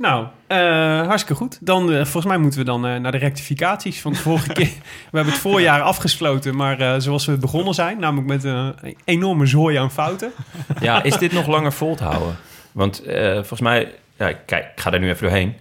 Nou, 0.03 0.27
eh, 0.47 1.07
hartstikke 1.07 1.35
goed. 1.35 1.59
Dan, 1.61 1.93
eh, 1.93 1.97
volgens 1.97 2.25
mij 2.25 2.39
moeten 2.39 2.59
we 2.59 2.65
dan 2.65 2.87
eh, 2.87 2.97
naar 2.97 3.13
de 3.13 3.19
rectificaties 3.19 4.01
van 4.01 4.13
de 4.13 4.19
vorige 4.19 4.53
keer. 4.59 4.73
We 5.11 5.17
hebben 5.17 5.33
het 5.33 5.43
voorjaar 5.43 5.83
afgesloten, 5.83 6.57
maar 6.57 7.01
zoals 7.01 7.27
we 7.27 7.37
begonnen 7.37 7.75
zijn, 7.75 7.99
namelijk 7.99 8.29
met 8.29 8.45
een 8.45 8.97
enorme 9.05 9.47
zooi 9.47 9.77
aan 9.77 9.91
fouten. 9.91 10.33
Ja, 10.81 11.03
is 11.03 11.19
dit 11.19 11.33
nog 11.33 11.47
langer 11.47 11.73
vol 11.73 11.95
te 11.95 12.05
houden? 12.05 12.37
Want 12.73 13.03
volgens 13.35 13.61
mij... 13.61 13.95
Ja, 14.17 14.33
kijk, 14.47 14.65
ik 14.75 14.81
ga 14.81 14.91
daar 14.91 15.01
nu 15.01 15.09
even 15.09 15.23
doorheen. 15.23 15.57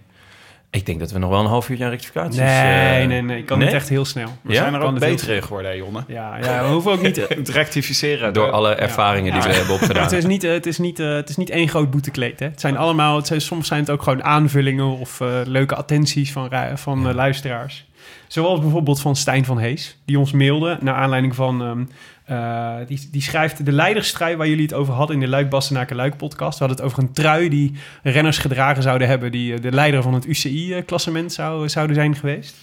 Ik 0.71 0.85
denk 0.85 0.99
dat 0.99 1.11
we 1.11 1.19
nog 1.19 1.29
wel 1.29 1.39
een 1.39 1.45
half 1.45 1.69
uurtje 1.69 1.83
aan 1.85 1.89
rectificaties... 1.89 2.39
Nee, 2.39 3.01
eh, 3.01 3.07
nee, 3.07 3.21
nee. 3.21 3.37
Ik 3.37 3.45
kan 3.45 3.57
nee? 3.57 3.67
niet 3.67 3.75
echt 3.75 3.89
heel 3.89 4.05
snel. 4.05 4.27
We 4.41 4.53
Ja? 4.53 4.61
zijn 4.61 4.73
er 4.73 4.79
Kan 4.79 4.93
ook 4.93 4.99
beter 4.99 5.29
in 5.29 5.43
geworden, 5.43 5.71
hè, 5.71 5.77
Jonne. 5.77 6.03
Ja, 6.07 6.37
ja, 6.37 6.63
we 6.63 6.69
hoeven 6.69 6.91
ook 6.91 7.01
niet... 7.01 7.15
Het 7.29 7.49
rectificeren. 7.49 8.33
Door 8.33 8.51
alle 8.51 8.73
ervaringen 8.73 9.33
die 9.33 9.41
Ja. 9.41 9.47
we 9.47 9.53
hebben 9.55 9.73
opgedaan. 9.73 10.03
Het 10.03 10.11
is, 10.11 10.25
niet, 10.25 10.43
eh, 10.43 10.51
het, 10.51 10.65
is 10.65 10.77
niet, 10.77 10.99
eh, 10.99 11.13
het 11.13 11.29
is 11.29 11.37
niet 11.37 11.49
één 11.49 11.69
groot 11.69 11.91
boetekleed. 11.91 12.39
Hè? 12.39 12.45
Het 12.45 12.59
zijn 12.59 12.77
allemaal, 12.77 13.15
het 13.15 13.27
zijn, 13.27 13.41
soms 13.41 13.67
zijn 13.67 13.79
het 13.79 13.89
ook 13.89 14.03
gewoon 14.03 14.23
aanvullingen 14.23 14.97
of 14.97 15.21
eh, 15.21 15.27
leuke 15.45 15.75
attenties 15.75 16.31
van, 16.31 16.49
van 16.75 17.07
eh, 17.07 17.13
luisteraars. 17.15 17.85
Zoals 18.31 18.59
bijvoorbeeld 18.59 19.01
van 19.01 19.15
Stijn 19.15 19.45
van 19.45 19.59
Hees, 19.59 19.97
die 20.05 20.19
ons 20.19 20.31
mailde 20.31 20.77
naar 20.81 20.95
aanleiding 20.95 21.35
van. 21.35 21.61
ehm, 21.61 21.83
eh, 22.25 22.87
die, 22.87 23.07
die 23.11 23.21
schrijft 23.21 23.65
de 23.65 23.71
leiderstrui 23.71 24.35
waar 24.35 24.47
jullie 24.47 24.63
het 24.63 24.73
over 24.73 24.93
hadden 24.93 25.15
in 25.15 25.21
de 25.21 25.27
Luik 25.27 25.49
Bastenaken 25.49 25.95
Luik 25.95 26.17
podcast. 26.17 26.59
We 26.59 26.65
hadden 26.65 26.83
het 26.83 26.85
over 26.85 27.03
een 27.03 27.13
trui 27.13 27.49
die 27.49 27.73
renners 28.03 28.37
gedragen 28.37 28.83
zouden 28.83 29.07
hebben 29.07 29.31
die 29.31 29.53
eh, 29.53 29.61
de 29.61 29.71
leider 29.71 30.01
van 30.01 30.13
het 30.13 30.25
UCI-klassement 30.25 31.33
zou, 31.33 31.69
zouden 31.69 31.95
zijn 31.95 32.15
geweest. 32.15 32.55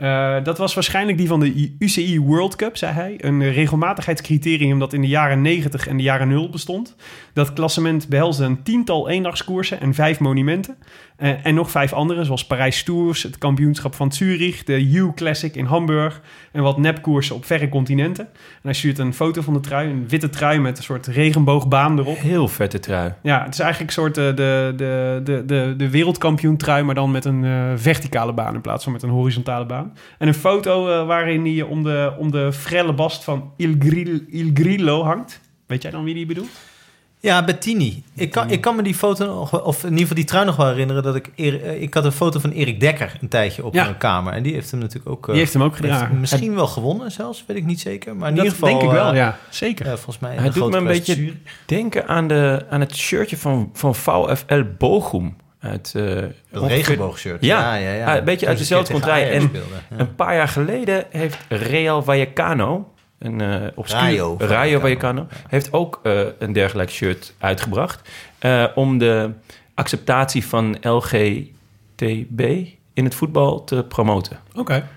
Eh, 0.00 0.36
dat 0.42 0.58
was 0.58 0.74
waarschijnlijk 0.74 1.18
die 1.18 1.28
van 1.28 1.40
de 1.40 1.74
UCI 1.78 2.20
World 2.20 2.56
Cup, 2.56 2.76
zei 2.76 2.92
hij. 2.92 3.14
Een 3.18 3.52
regelmatigheidscriterium 3.52 4.78
dat 4.78 4.92
in 4.92 5.00
de 5.00 5.08
jaren 5.08 5.42
90 5.42 5.86
en 5.86 5.96
de 5.96 6.02
jaren 6.02 6.28
0 6.28 6.50
bestond. 6.50 6.96
Dat 7.32 7.52
klassement 7.52 8.08
behelsde 8.08 8.44
een 8.44 8.62
tiental 8.62 9.08
eendagskoersen 9.08 9.80
en 9.80 9.94
vijf 9.94 10.18
monumenten. 10.18 10.76
Eh, 11.20 11.46
en 11.46 11.54
nog 11.54 11.70
vijf 11.70 11.92
andere, 11.92 12.24
zoals 12.24 12.46
Parijs 12.46 12.82
Tours, 12.82 13.22
het 13.22 13.38
kampioenschap 13.38 13.94
van 13.94 14.12
Zurich, 14.12 14.64
de 14.64 14.82
U 14.82 15.12
Classic 15.14 15.54
in 15.54 15.64
Hamburg 15.64 16.20
en 16.52 16.62
wat 16.62 16.78
nepkoersen 16.78 17.34
op 17.34 17.44
verre 17.44 17.68
continenten. 17.68 18.24
En 18.34 18.60
hij 18.62 18.72
stuurt 18.72 18.98
een 18.98 19.14
foto 19.14 19.42
van 19.42 19.52
de 19.52 19.60
trui, 19.60 19.90
een 19.90 20.08
witte 20.08 20.30
trui 20.30 20.58
met 20.58 20.78
een 20.78 20.82
soort 20.82 21.06
regenboogbaan 21.06 21.98
erop. 21.98 22.18
Heel 22.18 22.48
vette 22.48 22.78
trui. 22.78 23.14
Ja, 23.22 23.44
het 23.44 23.54
is 23.54 23.60
eigenlijk 23.60 23.90
een 23.96 24.02
soort 24.02 24.16
eh, 24.16 24.24
de, 24.24 24.72
de, 24.76 25.20
de, 25.24 25.42
de, 25.46 25.74
de 25.76 25.90
wereldkampioen 25.90 26.56
trui, 26.56 26.82
maar 26.82 26.94
dan 26.94 27.10
met 27.10 27.24
een 27.24 27.44
eh, 27.44 27.72
verticale 27.76 28.32
baan 28.32 28.54
in 28.54 28.60
plaats 28.60 28.84
van 28.84 28.92
met 28.92 29.02
een 29.02 29.08
horizontale 29.08 29.66
baan. 29.66 29.96
En 30.18 30.28
een 30.28 30.34
foto 30.34 30.88
eh, 30.88 31.06
waarin 31.06 31.44
hij 31.44 31.62
om 31.62 31.82
de, 31.82 32.14
om 32.18 32.30
de 32.30 32.52
frelle 32.52 32.92
bast 32.92 33.24
van 33.24 33.52
Il 33.56 33.74
Grillo 34.54 35.02
hangt. 35.02 35.40
Weet 35.66 35.82
jij 35.82 35.90
dan 35.90 36.04
wie 36.04 36.14
die 36.14 36.26
bedoelt? 36.26 36.50
Ja, 37.22 37.44
Bettini. 37.44 38.02
Ik 38.14 38.30
kan, 38.30 38.50
ik 38.50 38.60
kan 38.60 38.76
me 38.76 38.82
die 38.82 38.94
foto 38.94 39.26
nog, 39.26 39.50
wel- 39.50 39.60
of 39.60 39.76
in 39.76 39.84
ieder 39.84 39.98
geval 40.00 40.16
die 40.16 40.24
trui 40.24 40.44
nog 40.44 40.56
wel 40.56 40.66
herinneren 40.66 41.02
dat 41.02 41.14
ik, 41.16 41.30
eh, 41.36 41.82
ik 41.82 41.94
had 41.94 42.04
een 42.04 42.12
foto 42.12 42.40
van 42.40 42.50
Erik 42.50 42.80
Dekker 42.80 43.16
een 43.20 43.28
tijdje 43.28 43.64
op 43.64 43.74
Ja. 43.74 43.84
mijn 43.84 43.96
kamer. 43.96 44.32
En 44.32 44.42
die 44.42 44.52
heeft 44.54 44.70
hem 44.70 44.80
natuurlijk 44.80 45.08
ook, 45.10 45.24
eh, 45.24 45.30
Die 45.30 45.38
heeft 45.38 45.52
hem 45.52 45.62
ook 45.62 45.70
heeft 45.78 45.82
gedragen. 45.82 46.20
misschien 46.20 46.54
wel 46.54 46.66
gewonnen 46.66 47.10
zelfs, 47.12 47.44
weet 47.46 47.56
ik 47.56 47.64
niet 47.64 47.80
zeker. 47.80 48.16
Maar 48.16 48.28
in 48.28 48.34
dat 48.34 48.44
ieder 48.44 48.58
geval, 48.58 48.78
denk 48.78 48.90
ik 48.90 48.96
wel, 48.98 49.10
eh, 49.10 49.16
ja. 49.16 49.38
Zeker. 49.50 49.86
ja, 49.86 49.94
volgens 49.94 50.18
mij 50.18 50.30
Hij 50.30 50.38
een 50.38 50.44
doet 50.44 50.54
grote 50.54 50.70
me 50.70 50.76
een 50.78 50.84
beetje 50.96 51.14
Zurich. 51.14 51.34
denken 51.66 52.08
aan, 52.08 52.28
de, 52.28 52.66
aan 52.70 52.80
het 52.80 52.96
shirtje 52.96 53.36
van, 53.36 53.70
van 53.72 53.94
VfL 53.94 54.62
Bochum. 54.78 55.36
Uit, 55.60 55.92
eh, 55.96 56.04
Dat 56.04 56.22
ongeveer- 56.52 56.68
regenboogshirt. 56.68 57.44
Ja. 57.44 57.74
ja, 57.74 57.90
ja, 57.92 58.10
Ah, 58.10 58.16
een 58.18 58.24
beetje 58.24 58.46
uit 58.46 58.58
dezelfde 58.58 58.92
contraille. 58.92 59.24
En 59.26 59.50
ja. 59.52 59.58
Een 59.96 60.14
paar 60.14 60.34
jaar 60.34 60.48
geleden 60.48 61.04
heeft 61.10 61.38
Real 61.48 62.02
Vallecano, 62.02 62.92
een 63.20 63.40
eh 63.40 63.66
obscuur, 63.74 64.00
Rayo 64.00 64.36
Rayo 64.38 64.80
Vallecano. 64.80 65.26
Heeft 65.48 65.72
ook 65.72 66.00
eh, 66.02 66.20
een 66.38 66.52
dergelijk 66.52 66.90
shirt 66.90 67.34
uitgebracht. 67.38 68.08
eh, 68.38 68.64
om 68.74 68.98
de 68.98 69.30
acceptatie 69.74 70.46
van 70.46 70.76
LGTB 70.82 72.40
in 72.92 73.04
het 73.04 73.14
voetbal 73.14 73.64
te 73.64 73.84
promoten. 73.88 74.38
Oké. 74.54 74.88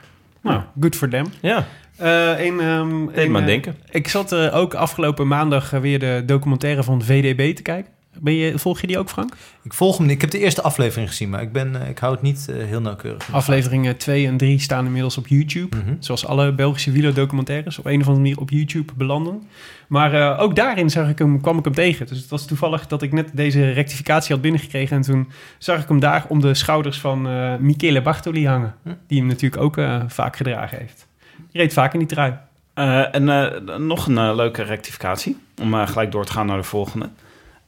Nou, 0.42 0.62
good 0.80 0.96
for 0.96 1.10
them. 1.10 1.26
Ja, 1.42 1.66
Eh 1.98 2.46
in, 2.46 2.60
ehm, 2.60 3.06
deed 3.06 3.16
in, 3.26 3.32
me 3.32 3.38
aan 3.38 3.44
eh, 3.44 3.50
denken. 3.50 3.76
Ik 3.92 4.08
zat 4.08 4.32
eh, 4.32 4.56
ook 4.56 4.74
afgelopen 4.74 5.28
maandag 5.28 5.70
weer 5.70 6.00
de 6.00 6.24
documentaire 6.26 6.84
van 6.84 7.02
VDB 7.02 7.56
te 7.56 7.62
kijken. 7.62 7.92
Ben 8.20 8.34
je, 8.34 8.60
volg 8.60 8.82
je 8.82 8.88
die 8.88 8.98
ook, 8.98 9.10
Frank? 9.10 9.34
Ik 9.64 9.74
volg 9.74 9.98
hem 9.98 10.06
niet. 10.06 10.16
Ik 10.16 10.22
heb 10.22 10.32
de 10.32 10.40
eerste 10.40 10.62
aflevering 10.62 11.10
gezien, 11.10 11.30
maar 11.30 11.42
ik, 11.42 11.52
ben, 11.52 11.82
eh, 11.82 11.90
ik 11.90 11.98
hou 12.00 12.14
het 12.14 12.22
niet 12.22 12.48
eh, 12.50 12.56
heel 12.66 12.82
nauwkeurig. 12.82 13.34
Afleveringen 13.34 13.98
2 13.98 14.28
en 14.28 14.38
3 14.38 14.60
staan 14.60 14.86
inmiddels 14.86 15.18
op 15.18 15.28
YouTube. 15.28 15.78
Mhm. 15.78 15.96
Zoals 16.00 16.26
alle 16.26 16.54
Belgische 16.54 16.92
wielerdocumentaires 16.92 17.80
op 17.80 17.86
een 17.86 18.02
of 18.02 18.08
andere 18.08 18.24
manier 18.24 18.40
op 18.40 18.50
YouTube 18.50 18.94
belanden. 18.96 19.48
Maar 19.88 20.14
eh, 20.14 20.42
ook 20.42 20.56
daarin 20.56 20.90
zag 20.90 21.10
ik 21.10 21.20
hem, 21.20 21.42
kwam 21.42 21.58
ik 21.58 21.64
hem 21.64 21.74
tegen. 21.74 22.08
Dus 22.08 22.18
het 22.18 22.30
was 22.30 22.46
toevallig 22.46 22.88
dat 22.88 23.02
ik 23.02 23.12
net 23.12 23.30
deze 23.34 23.72
rectificatie 23.72 24.34
had 24.34 24.42
binnengekregen. 24.42 24.96
En 24.96 25.02
toen 25.02 25.32
zag 25.58 25.82
ik 25.82 25.88
hem 25.88 26.00
daar 26.00 26.26
om 26.28 26.42
de 26.42 26.54
schouders 26.54 27.00
van 27.00 27.28
eh 27.28 27.56
Michele 27.60 28.02
Bartoli 28.02 28.48
hangen. 28.48 28.76
Hm. 28.84 28.90
Die 29.08 29.20
hem 29.20 29.28
natuurlijk 29.28 29.62
ook 29.62 29.78
eh, 29.78 30.02
vaak 30.08 30.36
gedragen 30.36 30.78
heeft. 30.78 31.08
Die 31.52 31.62
reed 31.62 31.74
vaak 31.74 31.94
in 31.94 32.00
die 32.00 32.08
trui. 32.08 32.34
Eh, 32.74 33.16
en 33.16 33.30
eh, 33.30 33.78
nog 33.78 34.08
een 34.08 34.36
leuke 34.36 34.64
rectificatie, 34.64 35.38
om 35.62 35.74
gelijk 35.74 36.12
door 36.12 36.26
te 36.26 36.32
gaan 36.32 36.46
naar 36.46 36.58
de 36.58 36.64
volgende. 36.64 37.10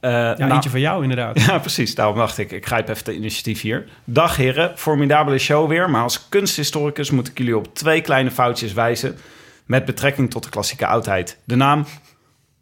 Eh, 0.05 0.11
Ja, 0.11 0.35
nou- 0.37 0.51
eentje 0.51 0.69
van 0.69 0.79
jou 0.79 1.01
inderdaad. 1.01 1.41
Ja, 1.45 1.57
precies. 1.57 1.95
Daarom 1.95 2.15
dacht 2.17 2.37
ik, 2.37 2.51
ik 2.51 2.65
grijp 2.65 2.89
even 2.89 3.05
de 3.05 3.15
initiatief 3.15 3.61
hier. 3.61 3.85
Dag 4.03 4.35
heren, 4.37 4.77
formidabele 4.77 5.37
show 5.37 5.69
weer. 5.69 5.89
Maar 5.89 6.01
als 6.03 6.29
kunsthistoricus 6.29 7.11
moet 7.11 7.27
ik 7.27 7.37
jullie 7.37 7.57
op 7.57 7.75
twee 7.75 8.01
kleine 8.01 8.31
foutjes 8.31 8.73
wijzen... 8.73 9.17
met 9.65 9.85
betrekking 9.85 10.31
tot 10.31 10.43
de 10.43 10.49
klassieke 10.49 10.87
oudheid. 10.87 11.37
De 11.43 11.55
naam 11.55 11.85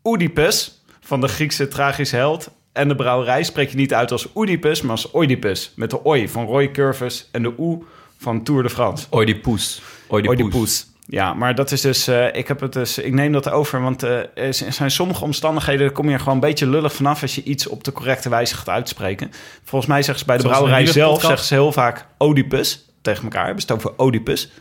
Oedipus, 0.04 0.82
van 1.02 1.22
de 1.22 1.28
Griekse 1.28 1.68
tragische 1.68 2.16
held... 2.16 2.50
en 2.74 2.88
de 2.88 2.96
brouwerij 2.96 3.44
spreek 3.44 3.70
je 3.70 3.76
niet 3.78 3.94
uit 3.94 4.12
als 4.12 4.28
Oedipus, 4.36 4.82
maar 4.82 4.92
als 4.92 5.14
Oedipus. 5.14 5.72
Met 5.76 5.90
de 5.90 6.04
oi 6.04 6.30
van 6.30 6.46
Roy 6.46 6.72
Curvus 6.72 7.30
en 7.32 7.44
de 7.44 7.54
oe 7.58 7.84
van 8.18 8.44
Tour 8.44 8.64
de 8.64 8.70
France. 8.70 9.06
Oedipus. 9.12 9.82
Oedipus. 10.10 10.40
Oedipus. 10.40 10.88
Ja, 11.08 11.34
maar 11.34 11.56
dat 11.56 11.72
is 11.72 11.82
dus, 11.82 12.08
eh, 12.08 12.36
ik 12.36 12.48
heb 12.48 12.60
het 12.60 12.74
dus, 12.74 12.98
ik 12.98 13.14
neem 13.14 13.32
dat 13.32 13.50
over, 13.50 13.82
want 13.82 14.04
eh, 14.04 14.18
er 14.34 14.54
zijn 14.54 14.92
sommige 14.92 15.24
omstandigheden, 15.24 15.82
daar 15.82 15.92
kom 15.92 16.08
je 16.08 16.14
er 16.14 16.20
gewoon 16.20 16.34
een 16.34 16.40
beetje 16.40 16.68
lullig 16.68 16.94
vanaf 16.94 17.22
als 17.22 17.36
je 17.36 17.44
iets 17.44 17.68
op 17.68 17.84
de 17.84 17.92
correcte 17.92 18.30
wijze 18.30 18.56
gaat 18.56 18.70
uitspreken. 18.70 19.32
Volgens 19.64 19.92
mij 19.92 20.02
zeggen 20.02 20.20
ze 20.20 20.26
bij 20.26 20.36
de 20.36 20.42
Zoals 20.42 20.58
brouwerij 20.58 20.86
zelf, 20.92 21.22
zeggen 21.22 21.46
ze 21.46 21.54
heel 21.54 21.72
vaak 21.72 22.06
Oedipus 22.20 22.86
tegen 23.02 23.24
elkaar, 23.24 23.46
hebben 23.46 23.64
ze 23.64 23.74
het 23.74 23.78
over 23.78 24.04
Oedipus. 24.06 24.52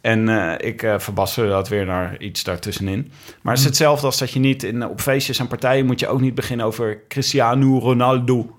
En 0.00 0.28
eh, 0.28 0.68
ik 0.68 0.82
uh, 0.82 0.98
verbaster 0.98 1.48
dat 1.48 1.68
weer 1.68 1.86
naar 1.86 2.16
iets 2.18 2.44
daartussenin. 2.44 3.12
Maar 3.42 3.52
het 3.52 3.62
is 3.62 3.68
hetzelfde 3.68 4.06
als 4.06 4.18
dat 4.18 4.30
je 4.30 4.38
niet 4.38 4.62
in, 4.62 4.88
op 4.88 5.00
feestjes 5.00 5.38
en 5.38 5.46
partijen 5.46 5.86
moet 5.86 6.00
je 6.00 6.08
ook 6.08 6.20
niet 6.20 6.34
beginnen 6.34 6.66
over 6.66 7.00
Cristiano 7.08 7.78
Ronaldo. 7.78 8.56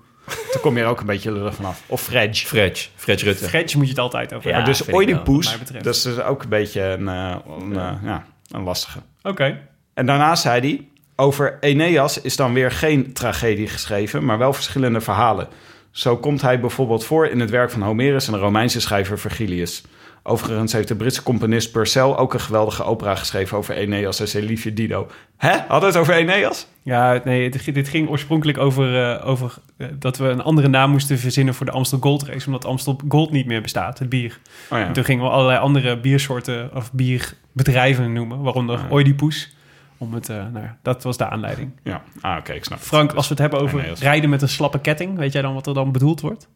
Dan 0.52 0.60
kom 0.60 0.76
je 0.76 0.82
er 0.82 0.88
ook 0.88 1.00
een 1.00 1.06
beetje 1.06 1.32
lullig 1.32 1.54
vanaf. 1.54 1.82
Of 1.86 2.02
Fred. 2.02 2.38
Fred. 2.38 2.90
Fred 2.94 3.22
Rutte. 3.22 3.44
Fredje 3.44 3.76
moet 3.76 3.86
je 3.86 3.92
het 3.92 4.02
altijd 4.02 4.34
over 4.34 4.50
Ja, 4.50 4.56
maar 4.56 4.64
dus 4.64 4.84
wel, 4.84 4.96
wat 4.96 5.04
Oedipus, 5.04 5.56
dat 5.82 5.94
is 5.94 6.02
dus 6.02 6.20
ook 6.20 6.42
een 6.42 6.48
beetje 6.48 6.82
een, 6.82 7.08
eh, 7.08 7.36
een, 7.60 7.76
eh, 7.76 7.92
ja, 8.02 8.26
een 8.50 8.62
lastige. 8.62 8.98
Oké. 9.22 9.60
En 9.94 10.06
daarnaast 10.06 10.42
zei 10.42 10.60
hij... 10.60 10.86
Over 11.20 11.58
Aeneas 11.60 12.20
is 12.20 12.36
dan 12.36 12.52
weer 12.52 12.70
geen 12.70 13.12
tragedie 13.12 13.68
geschreven... 13.68 14.24
maar 14.24 14.38
wel 14.38 14.52
verschillende 14.52 15.00
verhalen. 15.00 15.48
Zo 15.90 16.16
komt 16.16 16.42
hij 16.42 16.60
bijvoorbeeld 16.60 17.04
voor 17.04 17.26
in 17.26 17.40
het 17.40 17.50
werk 17.50 17.70
van 17.70 17.82
Homerus... 17.82 18.26
en 18.26 18.32
de 18.32 18.38
Romeinse 18.38 18.80
schrijver 18.80 19.18
Virgilius. 19.18 19.82
Overigens 20.28 20.72
heeft 20.72 20.88
de 20.88 20.94
Britse 20.96 21.22
componist 21.22 21.72
Purcell... 21.72 22.02
ook 22.02 22.34
een 22.34 22.40
geweldige 22.40 22.84
opera 22.84 23.14
geschreven 23.14 23.56
over 23.58 23.74
Aeneas 23.74 24.20
en 24.20 24.28
zijn 24.28 24.44
liefje 24.44 24.72
Dido. 24.72 25.06
Hè? 25.36 25.56
Had 25.68 25.82
het 25.82 25.96
over 25.96 26.14
Aeneas? 26.14 26.66
Ja, 26.82 27.20
nee, 27.24 27.50
dit, 27.50 27.74
dit 27.74 27.88
ging 27.88 28.08
oorspronkelijk 28.08 28.58
over, 28.58 29.10
eh, 29.12 29.28
over 29.28 29.54
eh, 29.76 29.86
dat 29.98 30.16
we 30.18 30.28
een 30.28 30.42
andere 30.42 30.68
naam 30.68 30.90
moesten 30.90 31.18
verzinnen 31.18 31.54
voor 31.54 31.66
de 31.66 31.72
Amstel 31.72 31.98
Gold 31.98 32.22
Race, 32.22 32.46
omdat 32.46 32.64
Amstel 32.64 33.00
Gold 33.08 33.30
niet 33.30 33.46
meer 33.46 33.62
bestaat, 33.62 33.98
het 33.98 34.08
bier. 34.08 34.38
Oh 34.70 34.78
ja. 34.78 34.86
En 34.86 34.92
toen 34.92 35.04
gingen 35.04 35.24
we 35.24 35.30
allerlei 35.30 35.58
andere 35.58 36.00
biersoorten 36.00 36.70
of 36.74 36.92
bierbedrijven 36.92 38.12
noemen, 38.12 38.42
waaronder 38.42 38.78
Ja. 38.78 38.86
Oedipus. 38.90 39.56
Om 39.98 40.14
het, 40.14 40.28
eh, 40.28 40.36
nou, 40.36 40.64
ja, 40.64 40.76
dat 40.82 41.02
was 41.02 41.16
de 41.16 41.28
aanleiding. 41.28 41.70
ja. 41.82 42.02
Ah, 42.20 42.36
oké, 42.38 42.52
ik 42.52 42.64
snap 42.64 42.78
het. 42.78 42.86
Frank, 42.86 43.12
als 43.12 43.24
we 43.28 43.30
het 43.34 43.42
hebben 43.42 43.60
over 43.60 43.92
rijden 44.00 44.30
met 44.30 44.42
een 44.42 44.48
slappe 44.48 44.80
ketting, 44.80 45.16
weet 45.18 45.32
jij 45.32 45.42
dan 45.42 45.54
wat 45.54 45.66
er 45.66 45.74
dan 45.74 45.92
bedoeld 45.92 46.20
wordt? 46.20 46.48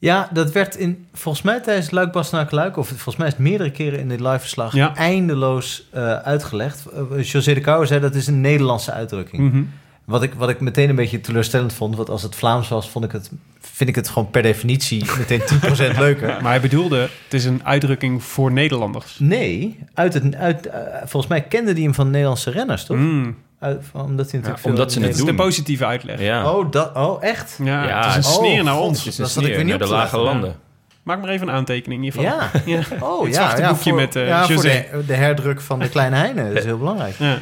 Ja, 0.00 0.28
dat 0.32 0.52
werd 0.52 0.76
in, 0.76 1.06
volgens 1.12 1.44
mij 1.44 1.60
tijdens 1.60 1.90
Luik 1.90 2.12
Bastenaak 2.12 2.50
Luik, 2.50 2.76
of 2.76 2.88
volgens 2.88 3.16
mij 3.16 3.26
is 3.26 3.32
het 3.32 3.42
meerdere 3.42 3.70
keren 3.70 3.98
in 3.98 4.08
dit 4.08 4.20
live-verslag, 4.20 4.74
Ja. 4.74 4.94
eindeloos 4.96 5.88
eh, 5.92 6.12
uitgelegd. 6.16 6.86
Eh, 6.86 7.22
José 7.22 7.54
de 7.54 7.60
Kouwer 7.60 7.86
zei 7.86 8.00
dat 8.00 8.14
is 8.14 8.26
een 8.26 8.40
Nederlandse 8.40 8.92
uitdrukking. 8.92 9.42
Mhm. 9.52 9.62
Wat, 10.04 10.22
ik, 10.22 10.34
wat 10.34 10.48
ik 10.48 10.60
meteen 10.60 10.88
een 10.88 10.94
beetje 10.96 11.20
teleurstellend 11.20 11.72
vond, 11.72 11.96
want 11.96 12.10
als 12.10 12.22
het 12.22 12.34
Vlaams 12.34 12.68
was, 12.68 12.90
vond 12.90 13.04
ik 13.04 13.12
het, 13.12 13.30
vind 13.60 13.88
ik 13.88 13.94
het 13.94 14.08
gewoon 14.08 14.30
per 14.30 14.42
definitie 14.42 15.04
meteen 15.18 15.40
10% 15.94 15.98
leuker. 15.98 16.26
Maar 16.26 16.50
hij 16.52 16.60
bedoelde, 16.60 16.98
het 17.00 17.34
is 17.34 17.44
een 17.44 17.60
uitdrukking 17.64 18.22
voor 18.22 18.52
Nederlanders. 18.52 19.16
Nee, 19.18 19.78
uit 19.94 20.14
het, 20.14 20.34
uit, 20.34 20.66
eh, 20.66 20.80
volgens 20.98 21.26
mij 21.26 21.42
kende 21.42 21.72
die 21.72 21.84
hem 21.84 21.94
van 21.94 22.10
Nederlandse 22.10 22.50
renners, 22.50 22.84
toch? 22.84 22.96
Mm. 22.96 23.36
Uit, 23.60 23.84
omdat 23.92 24.30
hij 24.30 24.40
natuurlijk 24.40 24.64
Ja, 24.64 24.70
omdat 24.70 24.92
veel- 24.92 25.02
ze 25.02 25.08
Dat 25.08 25.10
is 25.10 25.16
de 25.16 25.24
doen. 25.24 25.36
positieve 25.36 25.84
uitleg. 25.86 26.20
Ja. 26.20 26.52
Oh, 26.52 26.70
dat, 26.70 26.94
oh, 26.96 27.22
echt? 27.24 27.58
Ja, 27.64 27.84
Ja, 27.86 28.08
het 28.12 28.16
is 28.24 28.26
een 28.26 28.32
oh, 28.32 28.38
sneer 28.38 28.64
naar 28.64 28.78
ons. 28.78 28.98
Het 28.98 29.06
is 29.06 29.18
een 29.18 29.22
dat 29.24 29.32
zat 29.32 29.42
ik 29.42 29.48
sneer 29.48 29.56
weer 29.64 29.64
niet 29.64 29.78
naar 29.78 29.88
de 29.88 29.94
lage 29.94 30.18
landen. 30.18 30.56
Maak 31.02 31.20
maar 31.20 31.28
even 31.30 31.48
een 31.48 31.54
aantekening 31.54 32.02
hiervan. 32.02 32.22
Ja. 32.24 32.50
Ja. 32.64 32.80
Oh, 33.00 33.24
Het 33.24 33.34
ja, 33.34 33.40
zwarte 33.42 33.62
ja, 33.62 33.68
boekje 33.68 33.90
voor, 33.90 33.98
met, 34.00 34.16
eh, 34.16 34.26
ja, 34.26 34.46
voor 34.46 34.62
de, 34.62 34.84
de 35.06 35.14
herdruk 35.14 35.60
van 35.60 35.78
de 35.78 35.88
Kleine 35.88 36.16
Heine. 36.16 36.48
Dat 36.48 36.56
is 36.58 36.64
heel 36.64 36.78
belangrijk. 36.78 37.14
Ja. 37.18 37.38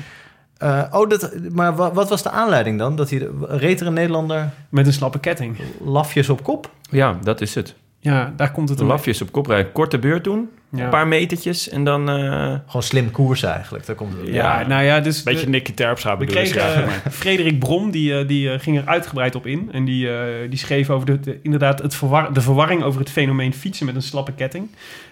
Eh, 0.58 0.82
oh, 0.90 1.08
dat, 1.08 1.32
maar 1.52 1.74
wa- 1.76 1.92
wat 1.92 2.08
was 2.08 2.22
de 2.22 2.30
aanleiding 2.30 2.78
dan? 2.78 2.96
Dat 2.96 3.10
hij 3.10 3.28
reed 3.48 3.80
er 3.80 3.86
een 3.86 3.92
Nederlander 3.92 4.50
Met 4.68 4.86
een 4.86 4.92
slappe 4.92 5.18
ketting. 5.18 5.56
lafjes 5.84 6.28
op 6.28 6.42
kop? 6.42 6.70
Ja, 6.90 7.18
dat 7.22 7.40
is 7.40 7.54
het. 7.54 7.74
Ja, 7.98 8.32
daar 8.36 8.50
komt 8.52 8.68
het 8.68 8.80
lafjes 8.80 9.22
op 9.22 9.32
kop 9.32 9.46
rijden. 9.46 9.72
Korte 9.72 9.98
beurt 9.98 10.24
doen. 10.24 10.50
Ja. 10.70 10.84
Een 10.84 10.90
paar 10.90 11.08
metertjes. 11.08 11.68
En 11.68 11.84
dan... 11.84 12.08
eh, 12.08 12.54
Gewoon 12.66 12.82
slim 12.82 13.10
koersen 13.10 13.52
eigenlijk. 13.52 13.86
Daar 13.86 13.96
komt 13.96 14.12
het. 14.16 14.34
Ja, 14.34 14.66
nou 14.66 14.82
ja, 14.84 15.00
dus... 15.00 15.22
Beetje 15.22 15.44
de- 15.44 15.50
Nicky 15.50 15.72
Terpstra 15.74 16.16
bedoel 16.16 16.36
ik. 16.36 16.54
eh, 16.54 16.88
Frederik 17.10 17.58
Brom, 17.58 17.90
die, 17.90 18.18
eh, 18.18 18.28
die 18.28 18.50
eh, 18.52 18.60
ging 18.60 18.76
er 18.78 18.86
uitgebreid 18.86 19.34
op 19.34 19.46
in. 19.46 19.68
En 19.72 19.84
die, 19.84 20.08
die 20.48 20.58
schreef 20.58 20.90
over 20.90 21.06
de, 21.06 21.20
de- 21.20 21.38
inderdaad 21.42 21.82
het 21.82 21.94
verwar, 21.94 22.32
de 22.32 22.40
verwarring 22.40 22.82
over 22.82 23.00
het 23.00 23.10
fenomeen 23.10 23.54
fietsen 23.54 23.86
met 23.86 23.94
een 23.94 24.02
slappe 24.02 24.32
ketting. 24.32 24.68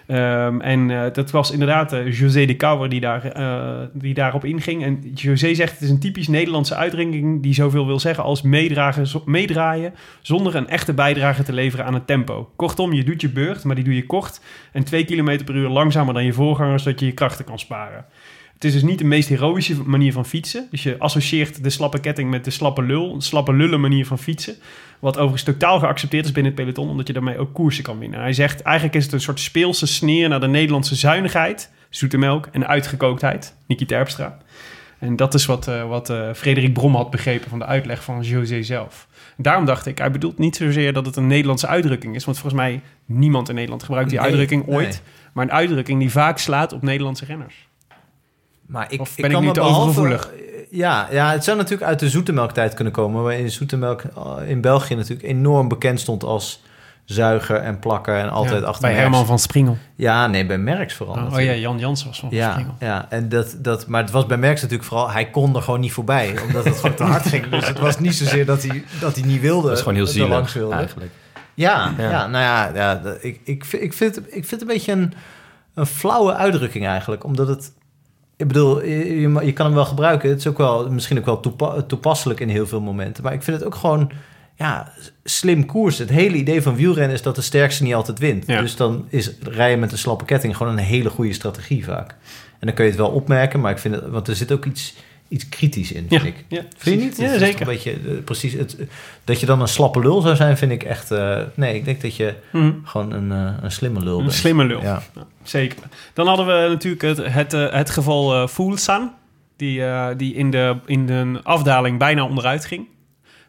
Ehm, 0.07 0.61
en 0.61 0.91
eh, 0.91 1.13
dat 1.13 1.31
was 1.31 1.51
inderdaad 1.51 1.93
eh, 1.93 2.11
José 2.19 2.45
de 2.45 2.55
Kouwer 2.55 2.89
die, 2.89 2.99
daar, 2.99 3.25
eh, 3.25 3.87
die 3.93 4.13
daarop 4.13 4.45
inging. 4.45 4.83
En 4.83 5.11
José 5.13 5.53
zegt 5.53 5.71
het 5.71 5.81
is 5.81 5.89
een 5.89 5.99
typisch 5.99 6.27
Nederlandse 6.27 6.75
uitdrukking 6.75 7.43
die 7.43 7.53
zoveel 7.53 7.85
wil 7.85 7.99
zeggen 7.99 8.23
als 8.23 8.41
meedragen, 8.41 9.07
zo- 9.07 9.23
meedraaien 9.25 9.93
zonder 10.21 10.55
een 10.55 10.69
echte 10.69 10.93
bijdrage 10.93 11.43
te 11.43 11.53
leveren 11.53 11.85
aan 11.85 11.93
het 11.93 12.07
tempo. 12.07 12.49
Kortom, 12.55 12.93
je 12.93 13.03
doet 13.03 13.21
je 13.21 13.29
beurt, 13.29 13.63
maar 13.63 13.75
die 13.75 13.83
doe 13.83 13.95
je 13.95 14.05
kort 14.05 14.39
en 14.71 14.83
twee 14.83 15.05
kilometer 15.05 15.44
per 15.45 15.55
uur 15.55 15.69
langzamer 15.69 16.13
dan 16.13 16.25
je 16.25 16.33
voorgangers, 16.33 16.83
zodat 16.83 16.99
je 16.99 17.05
je 17.05 17.11
krachten 17.11 17.45
kan 17.45 17.59
sparen. 17.59 18.05
Het 18.53 18.63
is 18.63 18.73
dus 18.73 18.83
niet 18.83 18.97
de 18.97 19.05
meest 19.05 19.29
heroïsche 19.29 19.83
manier 19.83 20.13
van 20.13 20.25
fietsen. 20.25 20.67
Dus 20.71 20.83
je 20.83 20.97
associeert 20.99 21.63
de 21.63 21.69
slappe 21.69 21.99
ketting 21.99 22.29
met 22.29 22.45
de 22.45 22.51
slappe 22.51 22.83
lul, 22.83 23.13
een 23.13 23.21
slappe 23.21 23.53
lullen 23.53 23.81
manier 23.81 24.05
van 24.05 24.19
fietsen. 24.19 24.55
Wat 24.99 25.15
overigens 25.15 25.43
totaal 25.43 25.79
geaccepteerd 25.79 26.25
is 26.25 26.31
binnen 26.31 26.51
het 26.51 26.61
peloton, 26.61 26.89
omdat 26.89 27.07
je 27.07 27.13
daarmee 27.13 27.37
ook 27.37 27.53
koersen 27.53 27.83
kan 27.83 27.99
winnen. 27.99 28.19
Hij 28.19 28.33
zegt 28.33 28.61
eigenlijk 28.61 28.95
is 28.95 29.03
het 29.03 29.13
een 29.13 29.21
soort 29.21 29.39
speelse 29.39 29.87
sneer 29.87 30.29
naar 30.29 30.39
de 30.39 30.47
Nederlandse 30.47 30.95
zuinigheid, 30.95 31.71
zoete 31.89 32.17
melk 32.17 32.47
en 32.51 32.67
uitgekooktheid. 32.67 33.55
Niki 33.67 33.85
Terpstra. 33.85 34.37
En 34.99 35.15
dat 35.15 35.33
is 35.33 35.45
wat, 35.45 35.67
eh, 35.67 35.87
wat 35.87 36.09
eh, 36.09 36.29
Frederik 36.33 36.73
Brom 36.73 36.95
had 36.95 37.09
begrepen 37.09 37.49
van 37.49 37.59
de 37.59 37.65
uitleg 37.65 38.03
van 38.03 38.21
José 38.21 38.63
zelf. 38.63 39.07
Daarom 39.37 39.65
dacht 39.65 39.85
ik, 39.85 39.97
hij 39.97 40.11
bedoelt 40.11 40.37
niet 40.37 40.55
zozeer 40.55 40.93
dat 40.93 41.05
het 41.05 41.15
een 41.15 41.27
Nederlandse 41.27 41.67
uitdrukking 41.67 42.15
is. 42.15 42.25
Want 42.25 42.37
volgens 42.39 42.61
mij 42.61 42.81
niemand 43.05 43.49
in 43.49 43.55
Nederland 43.55 43.83
gebruikt 43.83 44.09
die 44.09 44.17
Nee, 44.19 44.27
uitdrukking 44.27 44.67
ooit. 44.67 44.87
nee. 44.87 44.99
Maar 45.33 45.43
een 45.45 45.51
uitdrukking 45.51 45.99
die 45.99 46.11
vaak 46.11 46.37
slaat 46.37 46.73
op 46.73 46.81
Nederlandse 46.81 47.25
renners. 47.25 47.67
Maar 48.65 48.91
ik, 48.91 48.99
Of 49.01 49.15
ben 49.15 49.25
ik 49.25 49.31
kan 49.31 49.43
me 49.43 49.51
te 49.51 49.59
behalve- 49.59 49.79
overgevoelig? 49.81 50.31
Ja, 50.69 51.07
ja, 51.11 51.31
het 51.31 51.43
zou 51.43 51.57
natuurlijk 51.57 51.89
uit 51.89 51.99
de 51.99 52.09
zoetemelktijd 52.09 52.73
kunnen 52.73 52.93
komen. 52.93 53.23
Waar 53.23 53.33
in 53.39 53.51
zoetemelk 53.51 54.01
eh, 54.03 54.49
in 54.49 54.61
België 54.61 54.95
natuurlijk 54.95 55.27
enorm 55.27 55.67
bekend 55.67 55.99
stond 55.99 56.23
als 56.23 56.61
zuiger 57.05 57.55
en 57.55 57.79
plakker 57.79 58.15
en 58.17 58.29
altijd 58.29 58.61
Ja, 58.61 58.67
achter 58.67 58.89
Bij. 58.89 58.97
Herman 58.99 59.25
van 59.25 59.39
Springel. 59.39 59.77
Ja, 59.95 60.27
nee, 60.27 60.45
bij 60.45 60.57
Merckx 60.57 60.93
vooral. 60.93 61.15
Oh, 61.15 61.33
oh 61.33 61.41
ja. 61.41 61.53
Jan 61.53 61.79
Jansen 61.79 62.07
was 62.07 62.19
van 62.19 62.29
Ja, 62.31 62.51
Springel. 62.51 62.75
ja, 62.79 63.05
en 63.09 63.29
dat, 63.29 63.55
dat, 63.59 63.87
maar 63.87 64.01
het 64.01 64.11
was 64.11 64.25
bij 64.25 64.37
Merckx 64.37 64.61
natuurlijk 64.61 64.89
vooral... 64.89 65.11
hij 65.11 65.29
kon 65.29 65.55
er 65.55 65.61
gewoon 65.61 65.79
niet 65.79 65.91
voorbij, 65.93 66.35
omdat 66.47 66.63
het 66.65 66.75
gewoon 66.75 66.95
te 66.95 67.03
hard 67.03 67.27
ging. 67.27 67.49
Dus 67.55 67.67
het 67.67 67.79
was 67.79 67.99
niet 67.99 68.15
zozeer 68.15 68.45
dat 68.45 68.63
hij, 68.63 68.83
dat 68.99 69.15
hij 69.15 69.23
niet 69.25 69.41
wilde. 69.41 69.67
dat 69.67 69.77
is 69.77 69.83
gewoon 69.83 69.95
heel 69.97 70.07
er 70.07 70.29
langs 70.29 70.51
zielig 70.51 70.67
wilde. 70.67 70.75
eigenlijk. 70.75 71.11
Ja, 71.53 71.93
ja. 71.97 72.09
Ja. 72.09 72.27
nou 72.27 72.43
ja, 72.43 72.71
ja 72.75 73.01
ik, 73.21 73.39
ik, 73.43 73.65
vind- 73.65 73.83
ik, 73.83 73.93
vind, 73.93 74.15
het- 74.15 74.25
ik 74.27 74.31
vind 74.45 74.49
het 74.51 74.61
een 74.61 74.67
beetje 74.67 74.91
een, 74.91 75.13
een 75.73 75.85
flauwe 75.85 76.33
uitdrukking 76.33 76.85
eigenlijk. 76.87 77.23
Omdat 77.23 77.47
het... 77.47 77.71
Ik 78.37 78.47
bedoel, 78.47 78.83
je, 78.83 79.19
je, 79.21 79.45
je 79.45 79.53
kan 79.53 79.65
hem 79.65 79.75
wel 79.75 79.85
gebruiken. 79.85 80.29
Het 80.29 80.39
is 80.39 80.47
ook 80.47 80.57
wel, 80.57 80.89
misschien 80.91 81.17
ook 81.19 81.25
wel 81.25 81.39
toepa- 81.39 81.81
toepasselijk 81.81 82.39
in 82.39 82.49
heel 82.49 82.67
veel 82.67 82.81
momenten. 82.81 83.23
Maar 83.23 83.33
ik 83.33 83.43
vind 83.43 83.57
het 83.57 83.65
ook 83.65 83.75
gewoon 83.75 84.11
ja, 84.55 84.91
slim 85.23 85.65
koers. 85.65 85.97
Het 85.97 86.09
hele 86.09 86.35
idee 86.35 86.61
van 86.61 86.75
wielrennen 86.75 87.15
is 87.15 87.21
dat 87.21 87.35
de 87.35 87.41
sterkste 87.41 87.83
niet 87.83 87.93
altijd 87.93 88.19
wint. 88.19 88.47
Ja. 88.47 88.61
Dus 88.61 88.75
dan 88.75 89.05
is 89.09 89.31
rijden 89.41 89.79
met 89.79 89.91
een 89.91 89.97
slappe 89.97 90.25
ketting 90.25 90.57
gewoon 90.57 90.71
een 90.77 90.83
hele 90.83 91.09
goede 91.09 91.33
strategie 91.33 91.85
vaak. 91.85 92.09
En 92.59 92.67
dan 92.67 92.73
kun 92.73 92.83
je 92.85 92.89
het 92.91 92.99
wel 92.99 93.09
opmerken, 93.09 93.59
maar 93.59 93.71
ik 93.71 93.77
vind 93.77 93.95
het... 93.95 94.07
Want 94.07 94.27
er 94.27 94.35
zit 94.35 94.51
ook 94.51 94.65
iets, 94.65 94.95
iets 95.27 95.49
kritisch 95.49 95.91
in, 95.91 96.05
vind 96.09 96.21
Ja, 96.21 96.27
ik. 96.27 96.43
ja, 96.47 96.61
Vind 96.77 96.99
je 96.99 97.05
niet? 97.07 97.17
Ja, 97.17 97.37
zeker. 97.37 97.61
Een 97.61 97.67
beetje, 97.67 97.91
eh, 97.91 97.97
precies, 98.25 98.53
het, 98.53 98.77
dat 99.23 99.39
je 99.39 99.45
dan 99.45 99.61
een 99.61 99.67
slappe 99.67 99.99
lul 99.99 100.21
zou 100.21 100.35
zijn, 100.35 100.57
vind 100.57 100.71
ik 100.71 100.83
echt... 100.83 101.11
eh, 101.11 101.39
nee, 101.55 101.75
ik 101.75 101.85
denk 101.85 102.01
dat 102.01 102.15
je 102.15 102.33
Mhm. 102.51 102.71
gewoon 102.83 103.11
een, 103.11 103.31
eh, 103.31 103.63
een 103.63 103.71
slimme 103.71 103.99
lul 104.03 104.17
Een 104.17 104.23
bent. 104.25 104.35
slimme 104.37 104.63
lul. 104.65 104.81
Ja. 104.81 105.01
Zeker. 105.43 105.77
Dan 106.13 106.27
hadden 106.27 106.45
we 106.45 106.67
natuurlijk 106.69 107.01
het, 107.01 107.33
het, 107.33 107.53
eh, 107.53 107.71
het 107.71 107.89
geval 107.89 108.33
eh 108.33 108.47
Fulsan, 108.47 109.11
die, 109.57 109.83
eh, 109.85 110.07
die 110.17 110.33
in, 110.33 110.51
de, 110.51 110.75
in 110.85 111.05
de 111.05 111.39
afdaling 111.43 111.99
bijna 111.99 112.23
onderuit 112.25 112.65
ging. 112.65 112.87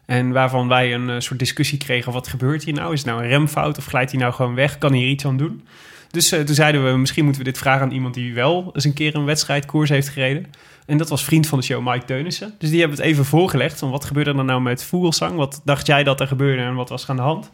En 0.07 0.31
waarvan 0.31 0.67
wij 0.67 0.93
een 0.93 1.09
eh, 1.09 1.19
soort 1.19 1.39
discussie 1.39 1.77
kregen, 1.77 2.11
wat 2.11 2.27
gebeurt 2.27 2.63
hier 2.63 2.73
nou? 2.73 2.93
Is 2.93 2.99
het 2.99 3.09
nou 3.09 3.23
een 3.23 3.29
remfout 3.29 3.77
of 3.77 3.85
glijdt 3.85 4.11
hij 4.11 4.19
nou 4.19 4.33
gewoon 4.33 4.55
weg? 4.55 4.77
Kan 4.77 4.93
hier 4.93 5.07
iets 5.07 5.25
aan 5.25 5.37
doen? 5.37 5.67
Dus 6.11 6.31
eh, 6.31 6.41
toen 6.41 6.55
zeiden 6.55 6.85
we, 6.85 6.97
misschien 6.97 7.23
moeten 7.23 7.43
we 7.43 7.49
dit 7.49 7.59
vragen 7.59 7.81
aan 7.81 7.91
iemand 7.91 8.13
die 8.13 8.33
wel 8.33 8.69
eens 8.73 8.83
een 8.83 8.93
keer 8.93 9.15
een 9.15 9.25
wedstrijdkoers 9.25 9.89
heeft 9.89 10.09
gereden. 10.09 10.45
En 10.85 10.97
dat 10.97 11.09
was 11.09 11.23
vriend 11.23 11.47
van 11.47 11.59
de 11.59 11.65
show 11.65 11.87
Mike 11.87 12.05
Teunissen. 12.05 12.53
Dus 12.57 12.69
die 12.69 12.79
hebben 12.79 12.97
het 12.97 13.05
even 13.05 13.25
voorgelegd 13.25 13.79
van 13.79 13.89
wat 13.89 14.05
gebeurde 14.05 14.33
er 14.33 14.45
nou 14.45 14.61
met 14.61 14.83
Vogelsang? 14.83 15.35
Wat 15.35 15.61
dacht 15.65 15.87
jij 15.87 16.03
dat 16.03 16.19
er 16.19 16.27
gebeurde 16.27 16.61
en 16.61 16.75
wat 16.75 16.89
was 16.89 17.03
er 17.03 17.09
aan 17.09 17.15
de 17.15 17.21
hand? 17.21 17.51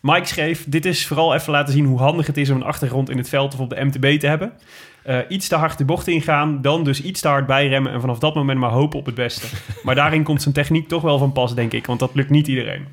Mike 0.00 0.26
schreef, 0.26 0.64
dit 0.68 0.84
is 0.84 1.06
vooral 1.06 1.34
even 1.34 1.52
laten 1.52 1.72
zien 1.72 1.84
hoe 1.84 1.98
handig 1.98 2.26
het 2.26 2.36
is 2.36 2.50
om 2.50 2.56
een 2.56 2.62
achtergrond 2.62 3.10
in 3.10 3.16
het 3.16 3.28
veld 3.28 3.54
of 3.54 3.60
op 3.60 3.70
de 3.70 3.84
MTB 3.84 4.20
te 4.20 4.26
hebben. 4.26 4.52
Eh, 5.06 5.18
iets 5.28 5.48
te 5.48 5.54
hard 5.56 5.78
de 5.78 5.84
bocht 5.84 6.06
ingaan, 6.08 6.62
dan 6.62 6.84
dus 6.84 7.02
iets 7.02 7.20
te 7.20 7.28
hard 7.28 7.46
bijremmen 7.46 7.92
en 7.92 8.00
vanaf 8.00 8.18
dat 8.18 8.34
moment 8.34 8.58
maar 8.58 8.70
hopen 8.70 8.98
op 8.98 9.06
het 9.06 9.14
beste. 9.14 9.46
Maar 9.84 9.94
daarin 9.94 10.22
komt 10.22 10.42
zijn 10.42 10.54
techniek 10.54 10.88
toch 10.88 11.02
wel 11.02 11.18
van 11.18 11.32
pas, 11.32 11.54
denk 11.54 11.72
ik, 11.72 11.86
want 11.86 12.00
dat 12.00 12.10
lukt 12.14 12.30
niet 12.30 12.46
iedereen. 12.48 12.86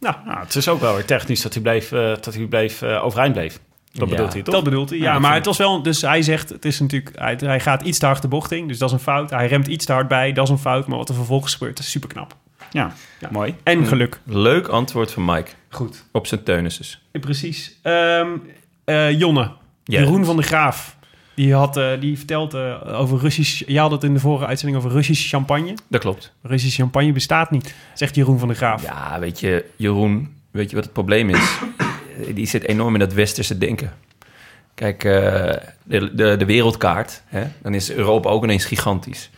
Nou, 0.00 0.14
Nou, 0.26 0.38
het 0.40 0.54
is 0.54 0.68
ook 0.68 0.80
wel 0.80 0.94
weer 0.94 1.04
technisch 1.04 1.42
dat 1.42 1.52
hij, 1.54 1.62
bleef, 1.62 1.92
eh, 1.92 2.00
dat 2.20 2.34
hij 2.34 2.46
bleef, 2.46 2.82
eh, 2.82 3.04
overeind 3.04 3.32
bleef. 3.32 3.60
Dat 3.92 4.08
Ja. 4.08 4.14
bedoelt 4.14 4.32
hij 4.32 4.42
toch? 4.42 4.54
dat 4.54 4.64
bedoelt 4.64 4.90
hij. 4.90 4.98
Ja, 4.98 5.18
maar 5.18 5.34
het 5.34 5.46
was 5.46 5.58
wel, 5.58 5.82
dus 5.82 6.00
hij 6.02 6.22
zegt, 6.22 6.48
het 6.48 6.64
is 6.64 6.80
natuurlijk, 6.80 7.18
hij, 7.18 7.36
hij 7.38 7.60
gaat 7.60 7.82
iets 7.82 7.98
te 7.98 8.06
hard 8.06 8.22
de 8.22 8.28
bocht 8.28 8.52
in, 8.52 8.68
dus 8.68 8.78
dat 8.78 8.88
is 8.88 8.94
een 8.94 9.00
fout. 9.00 9.30
Hij 9.30 9.46
remt 9.46 9.66
iets 9.66 9.84
te 9.84 9.92
hard 9.92 10.08
bij, 10.08 10.32
dat 10.32 10.44
is 10.44 10.50
een 10.50 10.58
fout, 10.58 10.86
maar 10.86 10.98
wat 10.98 11.08
er 11.08 11.14
vervolgens 11.14 11.54
gebeurt, 11.54 11.78
is 11.78 11.90
super 11.90 12.08
knap. 12.08 12.36
Ja, 12.70 12.92
Ja. 13.20 13.28
mooi. 13.32 13.54
En 13.62 13.86
geluk. 13.86 14.20
Leuk 14.24 14.66
antwoord 14.68 15.12
van 15.12 15.24
Mike 15.24 15.50
Goed. 15.70 16.04
op 16.12 16.26
zijn 16.26 16.42
teunisses. 16.42 17.02
Precies. 17.12 17.78
Ehm, 17.82 18.28
eh, 18.84 19.18
Jonne. 19.18 19.50
Jeroen 19.84 20.24
van 20.24 20.36
der 20.36 20.44
Graaf. 20.44 20.93
Die, 21.34 21.54
had, 21.54 21.76
eh, 21.76 22.00
die 22.00 22.16
vertelt 22.16 22.54
eh, 22.54 23.00
over 23.00 23.18
Russisch... 23.18 23.62
Je 23.66 23.78
had 23.78 23.90
het 23.90 24.04
in 24.04 24.14
de 24.14 24.20
vorige 24.20 24.46
uitzending 24.46 24.78
over 24.78 24.90
Russische 24.90 25.28
champagne. 25.28 25.74
Dat 25.88 26.00
klopt. 26.00 26.32
Russische 26.42 26.80
champagne 26.80 27.12
bestaat 27.12 27.50
niet, 27.50 27.74
zegt 27.94 28.14
Jeroen 28.14 28.38
van 28.38 28.48
der 28.48 28.56
Graaf. 28.56 28.82
Ja, 28.82 29.18
weet 29.18 29.40
je, 29.40 29.64
Jeroen, 29.76 30.34
weet 30.50 30.70
je 30.70 30.74
wat 30.74 30.84
het 30.84 30.92
probleem 30.92 31.30
is? 31.30 31.58
Die 32.34 32.46
zit 32.46 32.64
enorm 32.64 32.94
in 32.94 33.00
dat 33.00 33.12
westerse 33.12 33.58
denken. 33.58 33.92
Kijk, 34.74 35.04
eh, 35.04 35.12
de, 35.82 36.14
de, 36.14 36.36
de 36.36 36.44
wereldkaart, 36.44 37.22
hè, 37.26 37.44
dan 37.62 37.74
is 37.74 37.92
Europa 37.92 38.28
ook 38.28 38.44
ineens 38.44 38.64
gigantisch. 38.64 39.30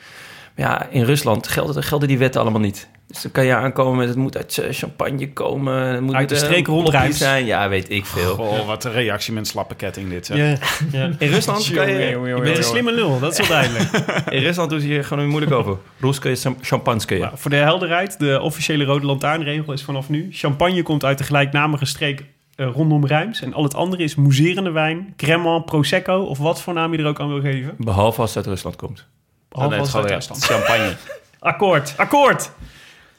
Maar 0.56 0.66
ja, 0.66 0.86
in 0.90 1.02
Rusland 1.02 1.48
gelden, 1.48 1.82
gelden 1.82 2.08
die 2.08 2.18
wetten 2.18 2.40
allemaal 2.40 2.60
niet. 2.60 2.88
Dus 3.06 3.22
dan 3.22 3.32
kan 3.32 3.44
je 3.44 3.54
aankomen 3.54 3.96
met 3.96 4.08
het 4.08 4.16
moet 4.16 4.36
uit 4.36 4.58
eh, 4.58 4.72
champagne 4.72 5.32
komen. 5.32 5.74
Het 5.76 6.00
moet 6.00 6.14
Uit 6.14 6.28
de 6.28 6.34
eh, 6.34 6.40
streek 6.40 6.68
zijn. 7.14 7.44
Ja, 7.46 7.68
weet 7.68 7.90
ik 7.90 8.06
veel. 8.06 8.34
Goh, 8.34 8.66
wat 8.66 8.84
een 8.84 8.92
reactie 8.92 9.32
met 9.32 9.42
een 9.42 9.48
slappe 9.48 9.74
ketting 9.74 10.08
dit. 10.10 10.26
zeg. 10.26 10.36
Ja, 10.36 10.56
ja. 10.92 11.10
In 11.18 11.28
Rusland 11.28 11.70
kan 11.70 11.88
je... 11.88 11.98
Je 11.98 12.40
bent 12.42 12.56
een 12.56 12.64
slimme 12.64 12.92
lul, 12.92 13.18
dat 13.18 13.32
is 13.32 13.38
wel 13.38 13.48
duidelijk. 13.48 13.90
In 14.30 14.42
Rusland 14.42 14.70
doen 14.70 14.80
ze 14.80 14.86
hier 14.86 15.04
gewoon 15.04 15.28
moeilijk 15.28 15.52
over. 15.52 15.76
Ruske 16.00 16.36
champagne. 16.60 17.18
Nou, 17.18 17.32
voor 17.34 17.50
de 17.50 17.56
helderheid, 17.56 18.18
de 18.18 18.40
officiële 18.40 18.84
rode 18.84 19.06
lantaarnregel 19.06 19.72
is 19.72 19.82
vanaf 19.82 20.08
nu... 20.08 20.28
champagne 20.30 20.82
komt 20.82 21.04
uit 21.04 21.18
de 21.18 21.24
gelijknamige 21.24 21.84
streek 21.84 22.24
eh, 22.54 22.68
rondom 22.74 23.06
Rijms... 23.06 23.40
en 23.40 23.54
al 23.54 23.62
het 23.62 23.74
andere 23.74 24.02
is 24.02 24.14
mousserende 24.14 24.70
wijn, 24.70 25.12
cremant, 25.16 25.64
prosecco... 25.64 26.18
of 26.18 26.38
wat 26.38 26.62
voor 26.62 26.74
naam 26.74 26.92
je 26.92 26.98
er 26.98 27.06
ook 27.06 27.20
aan 27.20 27.28
wil 27.28 27.40
geven. 27.40 27.74
Behalve 27.78 28.20
als 28.20 28.34
het 28.34 28.38
uit 28.38 28.54
Rusland 28.54 28.76
komt. 28.76 29.06
Oh, 29.50 29.66
nee, 29.68 29.78
het 29.80 29.88
gewoon, 29.88 30.08
ja, 30.08 30.20
champagne. 30.20 30.96
Akkoord, 31.38 31.94
akkoord! 31.96 32.50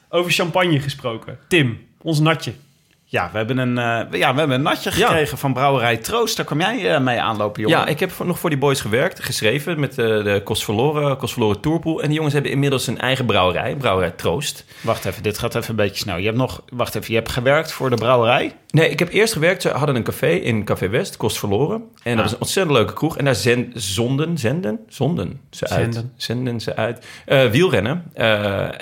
Over 0.08 0.32
champagne 0.32 0.80
gesproken. 0.80 1.38
Tim, 1.48 1.88
ons 2.02 2.18
natje. 2.20 2.54
Ja, 3.10 3.28
we 3.32 3.36
hebben 3.36 3.58
een, 3.58 3.78
eh, 3.78 4.18
ja, 4.20 4.32
we 4.32 4.38
hebben 4.38 4.50
een 4.56 4.62
natje 4.62 4.90
Ja. 4.96 5.06
gekregen 5.06 5.38
van 5.38 5.52
Brouwerij 5.52 5.96
Troost. 5.96 6.36
Daar 6.36 6.46
kwam 6.46 6.60
jij 6.60 6.94
eh, 6.94 7.00
mee 7.00 7.20
aanlopen, 7.20 7.62
jongen. 7.62 7.78
Ja, 7.78 7.86
ik 7.86 8.00
heb 8.00 8.10
voor- 8.10 8.26
nog 8.26 8.38
voor 8.38 8.50
die 8.50 8.58
boys 8.58 8.80
gewerkt, 8.80 9.20
geschreven 9.24 9.80
met 9.80 9.90
eh, 9.90 9.96
de 10.06 10.40
Kost 10.44 10.64
Verloren, 10.64 11.16
Kost 11.16 11.32
Verloren 11.32 11.60
Tourpool. 11.60 12.00
En 12.00 12.06
die 12.06 12.14
jongens 12.14 12.34
hebben 12.34 12.52
inmiddels 12.52 12.86
een 12.86 12.98
eigen 12.98 13.24
brouwerij, 13.26 13.76
Brouwerij 13.76 14.10
Troost. 14.10 14.64
Wacht 14.80 15.04
even, 15.04 15.22
dit 15.22 15.38
gaat 15.38 15.54
even 15.54 15.70
een 15.70 15.76
beetje 15.76 15.96
snel. 15.96 16.16
Je 16.16 16.24
hebt 16.24 16.36
nog, 16.36 16.62
wacht 16.72 16.94
even, 16.94 17.08
je 17.10 17.18
hebt 17.18 17.30
gewerkt 17.30 17.72
voor 17.72 17.90
de 17.90 17.96
brouwerij. 17.96 18.52
Nee, 18.70 18.90
ik 18.90 18.98
heb 18.98 19.12
eerst 19.12 19.32
gewerkt, 19.32 19.62
ze 19.62 19.68
hadden 19.68 19.96
een 19.96 20.02
café 20.02 20.28
in 20.30 20.64
Café 20.64 20.88
West, 20.88 21.16
Kost 21.16 21.38
Verloren. 21.38 21.82
En 22.02 22.10
dat 22.16 22.18
Ah. 22.20 22.24
is 22.26 22.32
een 22.32 22.40
ontzettend 22.40 22.76
leuke 22.76 22.92
kroeg. 22.92 23.16
En 23.16 23.24
daar 23.24 23.34
zonden, 23.74 24.38
zenden, 24.38 24.78
zonden 24.88 25.40
ze 25.50 25.68
uit. 25.68 25.94
Zenden. 25.94 26.12
Zenden 26.16 26.60
ze 26.60 26.76
uit. 26.76 27.06
Wielrennen, 27.50 28.12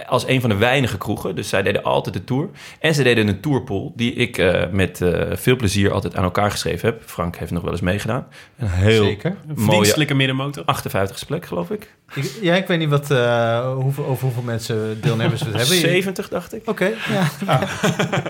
als 0.08 0.26
een 0.26 0.40
van 0.40 0.50
de 0.50 0.56
weinige 0.56 0.98
kroegen. 0.98 1.34
Dus 1.34 1.48
zij 1.48 1.62
deden 1.62 1.82
altijd 1.82 2.14
de 2.14 2.24
tour. 2.24 2.48
En 2.80 2.94
ze 2.94 3.02
deden 3.02 3.28
een 3.28 3.40
tourpool, 3.40 3.92
die 3.96 4.14
ik 4.16 4.38
eh, 4.38 4.62
met 4.70 5.00
eh, 5.00 5.22
veel 5.32 5.56
plezier 5.56 5.92
altijd 5.92 6.16
aan 6.16 6.24
elkaar 6.24 6.50
geschreven 6.50 6.88
heb. 6.88 7.02
Frank 7.06 7.36
heeft 7.36 7.50
nog 7.50 7.62
wel 7.62 7.72
eens 7.72 7.80
meegedaan. 7.80 8.26
Een 8.58 8.68
heel 8.68 9.04
Zeker. 9.04 9.36
Een 9.48 9.62
mooie 9.62 10.14
middenmotor. 10.14 10.62
58 10.64 11.26
plek, 11.26 11.46
geloof 11.46 11.70
ik. 11.70 11.94
Ik, 12.14 12.32
ja, 12.40 12.54
ik 12.54 12.66
weet 12.66 12.78
niet 12.78 12.88
wat, 12.88 13.10
eh, 13.10 13.72
hoeveel, 13.74 14.06
over 14.06 14.24
hoeveel 14.24 14.42
mensen 14.42 15.00
deelnemers 15.00 15.42
we 15.42 15.48
het 15.48 15.56
hebben. 15.56 15.76
70, 15.90 16.28
dacht 16.28 16.54
ik. 16.54 16.62
Oké, 16.64 16.92
ja. 17.12 17.30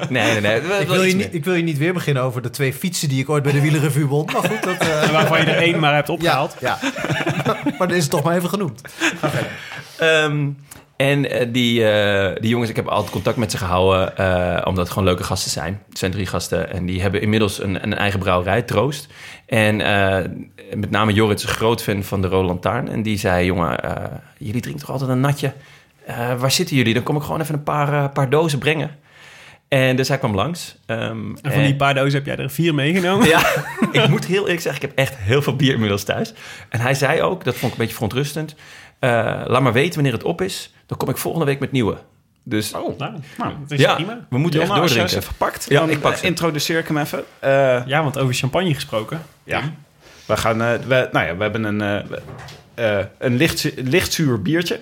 Nee, 0.08 0.32
nee, 0.32 0.40
nee. 0.40 0.80
Ik 0.80 0.88
wil, 0.88 1.02
je 1.02 1.14
niet, 1.14 1.34
ik 1.34 1.44
wil 1.44 1.54
je 1.54 1.62
niet 1.62 1.78
weer 1.78 1.92
beginnen 1.92 2.22
over 2.22 2.42
de 2.42 2.50
twee 2.50 2.72
fietsen 2.72 3.08
die 3.08 3.20
ik 3.20 3.28
ooit 3.28 3.42
bij 3.42 3.52
de 3.52 3.60
wielerrevue 3.60 4.06
won. 4.06 4.24
Maar 4.32 4.50
goed, 4.50 4.62
dat... 4.62 4.76
eh, 4.78 5.10
Waarvan 5.16 5.40
je 5.40 5.46
er 5.46 5.62
één 5.62 5.78
maar 5.78 5.94
hebt 5.94 6.08
opgehaald. 6.08 6.56
ja. 6.60 6.78
maar 7.78 7.88
dat 7.88 7.96
is 7.96 8.02
het 8.02 8.10
toch 8.10 8.22
maar 8.22 8.36
even 8.36 8.48
genoemd. 8.48 8.80
Ehm, 9.98 10.48
en 10.96 11.30
eh, 11.30 11.46
die, 11.52 11.88
eh, 11.88 12.40
die 12.40 12.50
jongens, 12.50 12.70
ik 12.70 12.76
heb 12.76 12.86
altijd 12.86 13.10
contact 13.10 13.36
met 13.36 13.50
ze 13.50 13.56
gehouden, 13.56 14.16
eh, 14.16 14.66
omdat 14.66 14.84
het 14.84 14.88
gewoon 14.88 15.08
leuke 15.08 15.24
gasten 15.24 15.50
zijn. 15.50 15.82
Het 15.88 15.98
zijn 15.98 16.10
drie 16.10 16.26
gasten 16.26 16.70
en 16.70 16.86
die 16.86 17.02
hebben 17.02 17.20
inmiddels 17.20 17.62
een, 17.62 17.82
een 17.82 17.94
eigen 17.94 18.18
brouwerij, 18.18 18.62
Troost. 18.62 19.08
En 19.46 19.76
met 20.74 20.90
name 20.90 21.12
Jorrit 21.12 21.38
is 21.38 21.44
een 21.44 21.54
groot 21.54 21.82
fan 21.82 22.02
van 22.02 22.20
de 22.20 22.28
Roland 22.28 22.62
Taarn. 22.62 22.88
En 22.88 23.02
die 23.02 23.18
zei, 23.18 23.46
jongen, 23.46 23.78
jullie 24.38 24.60
drinken 24.60 24.84
toch 24.84 24.90
altijd 24.92 25.10
een 25.10 25.20
natje? 25.20 25.52
Waar 26.38 26.50
zitten 26.50 26.76
jullie? 26.76 26.94
Dan 26.94 27.02
kom 27.02 27.16
ik 27.16 27.22
gewoon 27.22 27.40
even 27.40 27.54
een 27.54 27.62
paar, 27.62 28.10
paar 28.10 28.30
dozen 28.30 28.58
brengen. 28.58 28.90
En 29.68 29.96
dus 29.96 30.08
hij 30.08 30.18
kwam 30.18 30.34
langs. 30.34 30.76
Ehm, 30.86 31.34
En 31.42 31.52
van 31.52 31.62
die 31.62 31.76
paar 31.76 31.94
dozen 31.94 32.12
heb 32.12 32.26
jij 32.26 32.36
er 32.36 32.50
vier 32.50 32.74
meegenomen. 32.74 33.28
ja, 33.36 33.40
ik 33.92 34.08
moet 34.08 34.24
heel 34.24 34.42
eerlijk 34.42 34.60
zeggen, 34.60 34.82
ik 34.82 34.88
heb 34.88 34.98
echt 34.98 35.16
heel 35.16 35.42
veel 35.42 35.56
bier 35.56 35.72
inmiddels 35.72 36.04
thuis. 36.04 36.32
En 36.68 36.80
hij 36.80 36.94
zei 36.94 37.22
ook, 37.22 37.44
dat 37.44 37.54
vond 37.54 37.72
ik 37.72 37.78
een 37.78 37.84
beetje 37.84 37.94
verontrustend... 37.94 38.54
laat 39.00 39.62
maar 39.62 39.72
weten 39.72 39.94
wanneer 39.94 40.12
het 40.12 40.24
op 40.24 40.40
is, 40.40 40.70
dan 40.86 40.98
kom 40.98 41.08
ik 41.08 41.16
volgende 41.16 41.46
week 41.46 41.58
met 41.60 41.72
nieuwe. 41.72 41.96
Dus 42.42 42.72
Oh, 42.74 42.98
Nou, 42.98 43.12
Nou, 43.38 43.52
dat 43.60 43.70
is 43.70 43.80
ja, 43.80 43.94
prima. 43.94 44.26
we 44.30 44.38
moeten 44.38 44.60
Jonne, 44.60 44.74
echt 44.74 44.82
doordrinken. 44.88 45.18
even 45.18 45.34
pakt, 45.36 45.66
Ja, 45.68 45.80
dan 45.80 45.90
ik 45.90 46.00
pak 46.00 46.12
eh, 46.12 46.18
ze. 46.18 46.24
introduceer 46.26 46.78
ik 46.78 46.86
hem 46.88 46.98
even. 46.98 47.24
Eh, 47.38 47.50
Ja, 47.86 48.02
want 48.02 48.18
over 48.18 48.34
champagne 48.34 48.74
gesproken. 48.74 49.22
ja, 49.44 49.62
we 50.26 50.36
gaan, 50.36 50.62
eh, 50.62 50.72
we, 50.86 51.08
nou 51.12 51.26
ja, 51.26 51.36
we 51.36 51.42
hebben 51.42 51.64
een, 51.64 52.04
een 53.18 53.36
licht, 53.36 53.72
lichtzuur 53.76 54.42
biertje. 54.42 54.80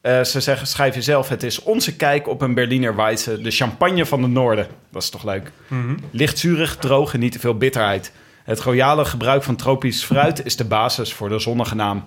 Eh, 0.00 0.22
ze 0.24 0.40
zeggen, 0.40 0.66
schrijf 0.66 0.94
jezelf, 0.94 1.28
het 1.28 1.42
is 1.42 1.62
onze 1.62 1.96
kijk 1.96 2.28
op 2.28 2.40
een 2.42 2.54
Berliner 2.54 2.96
Weisse, 2.96 3.40
de 3.40 3.50
champagne 3.50 4.06
van 4.06 4.22
het 4.22 4.32
noorden. 4.32 4.66
Dat 4.90 5.02
is 5.02 5.10
toch 5.10 5.24
leuk? 5.24 5.50
Mhm. 5.68 5.94
Lichtzurig, 6.10 6.76
droog 6.76 7.14
en 7.14 7.20
niet 7.20 7.32
te 7.32 7.38
veel 7.38 7.56
bitterheid. 7.56 8.12
Het 8.44 8.60
royale 8.60 9.04
gebruik 9.04 9.42
van 9.42 9.56
tropisch 9.56 10.04
fruit 10.04 10.44
is 10.44 10.56
de 10.56 10.64
basis 10.64 11.12
voor 11.12 11.28
de 11.28 11.38
zonnige 11.38 11.74
naam. 11.74 12.04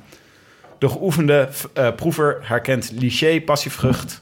De 0.78 0.90
geoefende 0.90 1.50
eh, 1.74 1.88
proever 1.96 2.38
herkent 2.42 2.92
liché, 2.96 3.42
passievrucht, 3.42 4.22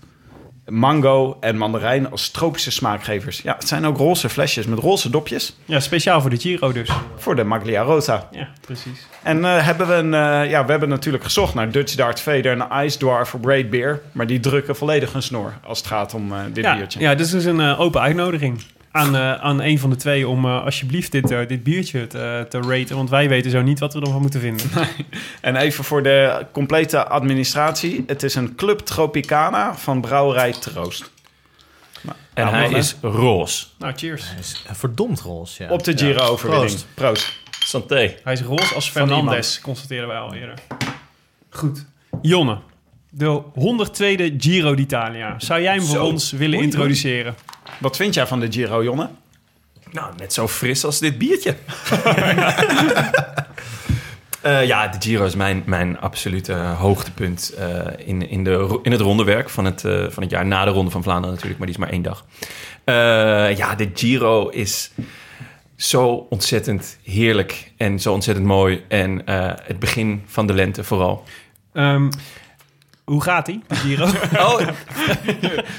mango 0.68 1.38
en 1.39 1.58
mandarijn 1.58 2.12
als 2.12 2.30
tropische 2.30 2.72
smaakgevers. 2.72 3.41
Ja, 3.41 3.56
het 3.60 3.68
zijn 3.68 3.86
ook 3.86 3.98
roze 3.98 4.30
flesjes 4.30 4.65
met 4.65 4.80
roze 4.80 5.10
dopjes 5.10 5.56
Ja, 5.65 5.80
speciaal 5.80 6.22
voor 6.22 6.30
de 6.30 6.38
Giro 6.38 6.72
dus. 6.72 6.89
voor 7.15 7.36
de 7.36 7.44
Maglia 7.44 7.82
Rosa. 7.82 8.28
Ja, 8.32 8.48
precies. 8.62 9.08
En 9.24 9.46
eh, 9.46 9.65
hebben 9.65 9.88
we, 9.88 9.94
een, 9.94 10.13
eh, 10.13 10.50
ja, 10.50 10.65
we 10.65 10.72
hebben 10.72 10.89
natuurlijk 10.89 11.24
gezocht 11.24 11.54
naar 11.54 11.72
Dutch 11.72 11.96
Dart 11.96 12.20
Vader 12.22 12.62
en 12.62 12.86
Ice 12.86 12.98
Dwarf 12.98 13.30
voor 13.30 13.39
Braid 13.39 13.70
Beer. 13.70 14.02
Maar 14.12 14.28
die 14.28 14.39
drukken 14.39 14.76
volledig 14.76 15.13
een 15.13 15.24
snor 15.24 15.54
als 15.63 15.78
het 15.78 15.88
gaat 15.88 16.13
om 16.13 16.34
dit 16.54 16.63
Ja, 16.63 16.76
biertje. 16.76 17.00
ja, 17.00 17.15
dit 17.15 17.26
is 17.26 17.32
dus 17.32 17.46
een 17.46 17.62
open 17.62 18.02
uitnodiging 18.02 18.62
aan, 18.96 19.16
eh, 19.16 19.34
aan 19.34 19.62
een 19.62 19.80
van 19.80 19.90
de 19.90 19.96
twee 19.96 20.28
om 20.28 20.46
eh, 20.46 20.64
alsjeblieft 20.64 21.12
dit, 21.12 21.32
eh, 21.32 21.48
dit 21.48 21.64
biertje 21.64 22.08
te, 22.08 22.46
te 22.50 22.60
raten. 22.60 22.96
Want 22.96 23.10
wij 23.10 23.30
weten 23.30 23.52
zo 23.52 23.62
niet 23.62 23.80
wat 23.80 23.94
we 23.94 24.02
ervan 24.02 24.22
moeten 24.22 24.40
vinden. 24.40 24.70
En 25.42 25.56
even 25.56 25.84
voor 25.84 26.04
de 26.04 26.46
complete 26.52 27.08
administratie. 27.08 28.04
Het 28.08 28.24
is 28.24 28.36
een 28.36 28.56
Club 28.56 28.80
Tropicana 28.80 29.76
van 29.76 30.02
Brouwerij 30.02 30.52
Troost. 30.52 31.12
En 32.04 32.16
Nou, 32.44 32.50
hij 32.50 32.62
mannen. 32.62 32.80
is 32.80 32.96
roze. 33.02 33.66
nou, 33.78 33.94
cheers. 33.96 34.30
Hij 34.30 34.40
is 34.40 34.64
verdomd 34.72 35.20
roze, 35.22 35.64
ja. 35.64 35.70
Op 35.70 35.84
de 35.84 35.98
Giro-overwinning. 35.98 36.70
Proost. 36.72 36.88
Proost. 36.94 37.34
Santé. 37.60 38.16
Hij 38.24 38.34
is 38.34 38.42
roze 38.42 38.74
als. 38.76 38.90
Fernandes, 38.90 39.62
constateerden 39.62 40.08
wij 40.08 40.18
al 40.18 40.34
eerder. 40.34 40.56
Goed. 41.50 41.86
Jonne, 42.22 42.58
de 43.17 43.41
102e 43.54 44.36
Giro 44.38 44.75
d'Italia. 44.75 45.36
Zou 45.38 45.62
jij 45.62 45.73
hem 45.73 45.82
voor 45.82 45.95
Zo. 45.95 46.06
ons 46.06 46.32
willen 46.32 46.56
Oei, 46.58 46.65
introduceren? 46.65 47.36
Wat 47.80 47.95
vind 47.95 48.13
jij 48.13 48.28
van 48.28 48.39
de 48.39 48.51
Giro, 48.51 48.84
Jonne? 48.84 49.10
Nou, 49.91 50.13
net 50.17 50.34
zo 50.34 50.47
fris 50.47 50.86
als 50.86 50.99
dit 50.99 51.17
biertje. 51.17 51.56
Eh, 54.41 54.65
ja, 54.65 54.88
de 54.88 54.97
Giro 54.99 55.25
is 55.25 55.36
mijn, 55.36 55.63
mijn 55.65 55.99
absolute 55.99 56.54
hoogtepunt 56.54 57.54
eh, 57.58 58.08
in, 58.08 58.30
in, 58.30 58.43
de, 58.43 58.80
in 58.84 58.91
het 58.91 59.01
rondewerk 59.01 59.49
van 59.49 59.65
het, 59.65 59.86
eh, 59.86 60.06
van 60.10 60.23
het 60.23 60.32
jaar. 60.32 60.45
Na 60.45 60.65
de 60.65 60.71
Ronde 60.71 60.91
van 60.91 61.04
Vlaanderen 61.04 61.30
natuurlijk, 61.36 61.58
maar 61.58 61.67
die 61.67 61.75
is 61.75 61.82
maar 61.82 61.91
één 61.91 62.01
dag. 62.01 62.25
Eh, 62.84 63.58
ja, 63.58 63.75
de 63.75 63.89
Giro 63.93 64.49
is 64.49 64.91
zo 65.75 66.28
ontzettend 66.30 66.97
heerlijk 67.04 67.71
en 67.78 67.99
zo 67.99 68.13
ontzettend 68.13 68.47
mooi. 68.47 68.84
En 68.88 69.25
eh, 69.25 69.51
het 69.63 69.80
begin 69.80 70.23
van 70.25 70.47
de 70.47 70.54
lente 70.54 70.84
vooral. 70.84 71.23
Ehm, 71.73 72.10
Hoe 73.06 73.22
gaat 73.24 73.48
hij, 73.48 73.60
de 73.68 73.76
Giro? 73.76 74.06
Oh, 74.48 74.58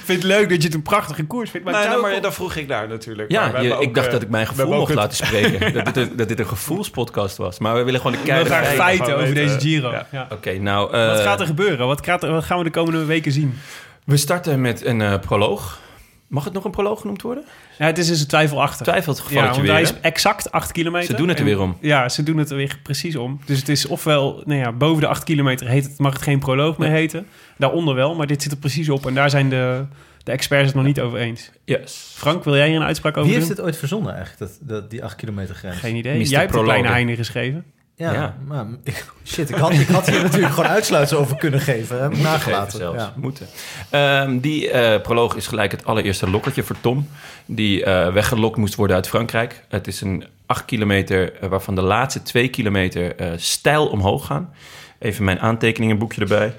vind 0.04 0.06
het 0.06 0.22
leuk 0.22 0.48
dat 0.48 0.58
je 0.60 0.66
het 0.66 0.74
een 0.74 0.82
prachtige 0.82 1.24
koers 1.24 1.50
vindt. 1.50 1.66
Maar, 1.66 1.74
Nee, 1.80 1.88
nou, 1.88 2.00
maar 2.00 2.20
dat 2.20 2.34
vroeg 2.34 2.54
ik 2.54 2.68
daar 2.68 2.88
natuurlijk. 2.88 3.30
Ja, 3.30 3.60
je- 3.60 3.76
ik 3.80 3.94
dacht 3.94 4.06
eh, 4.06 4.12
dat 4.12 4.22
ik 4.22 4.28
mijn 4.28 4.46
gevoel 4.46 4.72
mocht 4.72 4.94
laten 4.94 5.26
spreken. 5.26 5.72
dat, 5.84 5.84
dit 5.84 5.96
een, 5.96 6.16
dat 6.16 6.28
dit 6.28 6.38
een 6.38 6.46
gevoelspodcast 6.46 7.36
was. 7.36 7.58
Maar 7.58 7.74
we 7.74 7.82
willen 7.82 8.00
gewoon 8.00 8.16
de 8.16 8.22
keiharde 8.22 8.50
graag 8.50 8.62
feiten. 8.64 8.84
feiten 8.84 9.06
over 9.14 9.18
weten, 9.34 9.34
deze 9.46 9.60
Giro. 9.60 9.90
ja. 9.90 10.06
Ja. 10.10 10.26
Oké, 10.30 10.52
nou... 10.58 10.92
eh, 10.92 11.06
Wat 11.06 11.20
gaat 11.20 11.40
er 11.40 11.46
gebeuren? 11.46 11.86
Wat, 11.86 12.04
gaat 12.04 12.22
er, 12.22 12.30
wat 12.32 12.44
gaan 12.44 12.58
we 12.58 12.64
de 12.64 12.70
komende 12.70 13.04
weken 13.04 13.32
zien? 13.32 13.58
We 14.04 14.16
starten 14.16 14.60
met 14.60 14.84
een 14.84 15.00
eh, 15.00 15.18
proloog. 15.18 15.78
Mag 16.28 16.44
het 16.44 16.52
nog 16.52 16.64
een 16.64 16.70
proloog 16.70 17.00
genoemd 17.00 17.22
worden? 17.22 17.44
Ja, 17.78 17.86
het 17.86 17.98
is 17.98 18.06
dus 18.06 18.20
een 18.20 18.26
twijfelachtig. 18.26 18.86
Twijfelt 18.86 19.22
Ja, 19.28 19.44
want 19.44 19.56
weer. 19.56 19.66
hij 19.70 19.74
hè? 19.76 19.82
is 19.82 19.94
exact 20.00 20.52
8 20.52 20.72
kilometer. 20.72 21.06
Ze 21.10 21.14
doen 21.16 21.28
het 21.28 21.38
er 21.38 21.44
En- 21.44 21.50
weer 21.50 21.60
om. 21.60 21.76
Ja, 21.80 22.08
ze 22.08 22.22
doen 22.22 22.36
het 22.36 22.50
er 22.50 22.56
weer 22.56 22.78
precies 22.82 23.16
om. 23.16 23.40
Dus 23.44 23.58
het 23.58 23.68
is 23.68 23.86
ofwel, 23.86 24.42
nou 24.44 24.60
ja, 24.60 24.72
boven 24.72 25.00
de 25.00 25.06
8 25.08 25.24
kilometer 25.24 25.68
heet 25.68 25.84
het, 25.84 25.98
mag 25.98 26.12
het 26.12 26.22
geen 26.22 26.38
proloog 26.38 26.78
meer 26.78 26.90
heten. 26.90 27.26
Daaronder 27.58 27.94
wel, 27.94 28.14
maar 28.14 28.26
dit 28.26 28.42
zit 28.42 28.52
er 28.52 28.58
precies 28.58 28.88
op. 28.88 29.06
En 29.06 29.14
daar 29.14 29.30
zijn 29.30 29.48
de, 29.48 29.84
de 30.22 30.32
experts 30.32 30.66
het 30.66 30.74
nog 30.74 30.84
niet 30.84 31.00
over 31.00 31.18
eens. 31.18 31.50
Yes. 31.64 32.10
Frank, 32.14 32.44
wil 32.44 32.56
jij 32.56 32.68
hier 32.68 32.76
een 32.76 32.82
uitspraak 32.86 33.16
over 33.16 33.28
Wie 33.28 33.34
heeft 33.34 33.46
doen? 33.46 33.56
dit 33.56 33.64
ooit 33.64 33.76
verzonnen 33.76 34.14
eigenlijk, 34.14 34.38
dat, 34.38 34.68
dat, 34.68 34.90
die 34.90 35.04
8 35.04 35.16
kilometer 35.16 35.54
grens? 35.54 35.76
Geen 35.76 35.96
idee. 35.96 36.18
Mr. 36.18 36.24
Jij 36.24 36.40
hebt 36.40 36.52
de 36.52 36.62
kleine 36.62 36.88
Heine 36.88 37.16
geschreven. 37.16 37.64
Ja, 37.98 38.12
Ja. 38.12 38.36
maar 38.46 38.66
shit, 39.24 39.50
ik 39.50 39.56
had, 39.56 39.72
ik 39.72 39.88
had 39.88 40.06
hier 40.06 40.22
natuurlijk 40.22 40.52
gewoon 40.54 40.70
uitsluitsel 40.70 41.18
over 41.18 41.36
kunnen 41.36 41.60
geven. 41.60 42.20
Nagelaten. 42.22 42.78
zelfs. 42.78 42.98
Ja. 43.02 43.12
Moeten. 43.16 43.46
Ehm, 43.90 44.38
die 44.38 44.70
eh, 44.70 45.00
proloog 45.02 45.36
is 45.36 45.46
gelijk 45.46 45.70
het 45.72 45.84
allereerste 45.84 46.30
lokkertje 46.30 46.62
voor 46.62 46.76
Tom. 46.80 47.08
Die 47.46 47.84
eh, 47.84 48.12
weggelokt 48.12 48.56
moest 48.56 48.74
worden 48.74 48.96
uit 48.96 49.08
Frankrijk. 49.08 49.64
Het 49.68 49.86
is 49.86 50.00
een 50.00 50.24
8 50.46 50.64
kilometer 50.64 51.32
eh, 51.34 51.48
waarvan 51.48 51.74
de 51.74 51.82
laatste 51.82 52.22
2 52.22 52.48
kilometer 52.48 53.14
stijl 53.36 53.86
omhoog 53.86 54.26
gaan. 54.26 54.54
Even 54.98 55.24
mijn 55.24 55.40
aantekeningenboekje 55.40 56.20
erbij. 56.20 56.54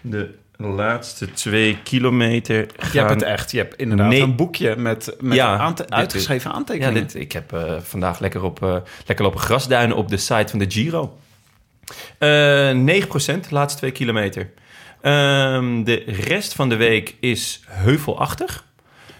De 0.00 0.34
laatste 0.56 1.32
2 1.32 1.78
kilometer 1.82 2.66
gaan... 2.76 2.90
Je 2.92 2.98
hebt 2.98 3.10
het 3.10 3.22
echt. 3.22 3.50
Je 3.50 3.58
hebt 3.58 3.76
inderdaad 3.76 4.08
Nee. 4.08 4.20
een 4.22 4.36
boekje 4.36 4.76
met, 4.76 5.16
met 5.20 5.34
Ja, 5.34 5.56
aante- 5.58 5.88
uitgeschreven 5.88 6.50
Ja, 6.50 6.56
aantekeningen. 6.56 7.02
dit, 7.02 7.14
ik 7.14 7.32
heb 7.32 7.52
eh, 7.52 7.74
vandaag 7.80 8.18
lekker, 8.18 8.42
op, 8.42 8.62
eh, 8.62 8.76
lekker 9.06 9.24
lopen 9.24 9.40
grasduinen 9.40 9.96
op 9.96 10.08
de 10.08 10.16
site 10.16 10.46
van 10.48 10.58
de 10.58 10.70
Giro. 10.70 11.16
Eh 12.18 12.70
9% 12.70 13.48
de 13.48 13.54
laatste 13.54 13.78
twee 13.78 13.90
kilometer. 13.92 14.50
Ehm, 15.00 15.84
de 15.84 15.94
rest 16.06 16.52
van 16.54 16.68
de 16.68 16.76
week 16.76 17.14
is 17.20 17.62
heuvelachtig. 17.68 18.64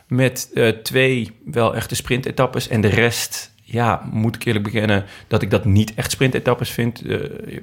Met 0.06 0.50
twee 0.82 1.30
wel 1.44 1.74
echte 1.74 1.94
sprintetappes. 1.94 2.68
En 2.68 2.80
de 2.80 2.88
rest, 2.88 3.51
ja, 3.72 4.08
moet 4.10 4.34
ik 4.34 4.44
eerlijk 4.44 4.64
bekennen... 4.64 5.04
dat 5.28 5.42
ik 5.42 5.50
dat 5.50 5.64
niet 5.64 5.94
echt 5.94 6.10
sprintetappes 6.10 6.70
vind. 6.70 7.02
Eh, 7.02 7.18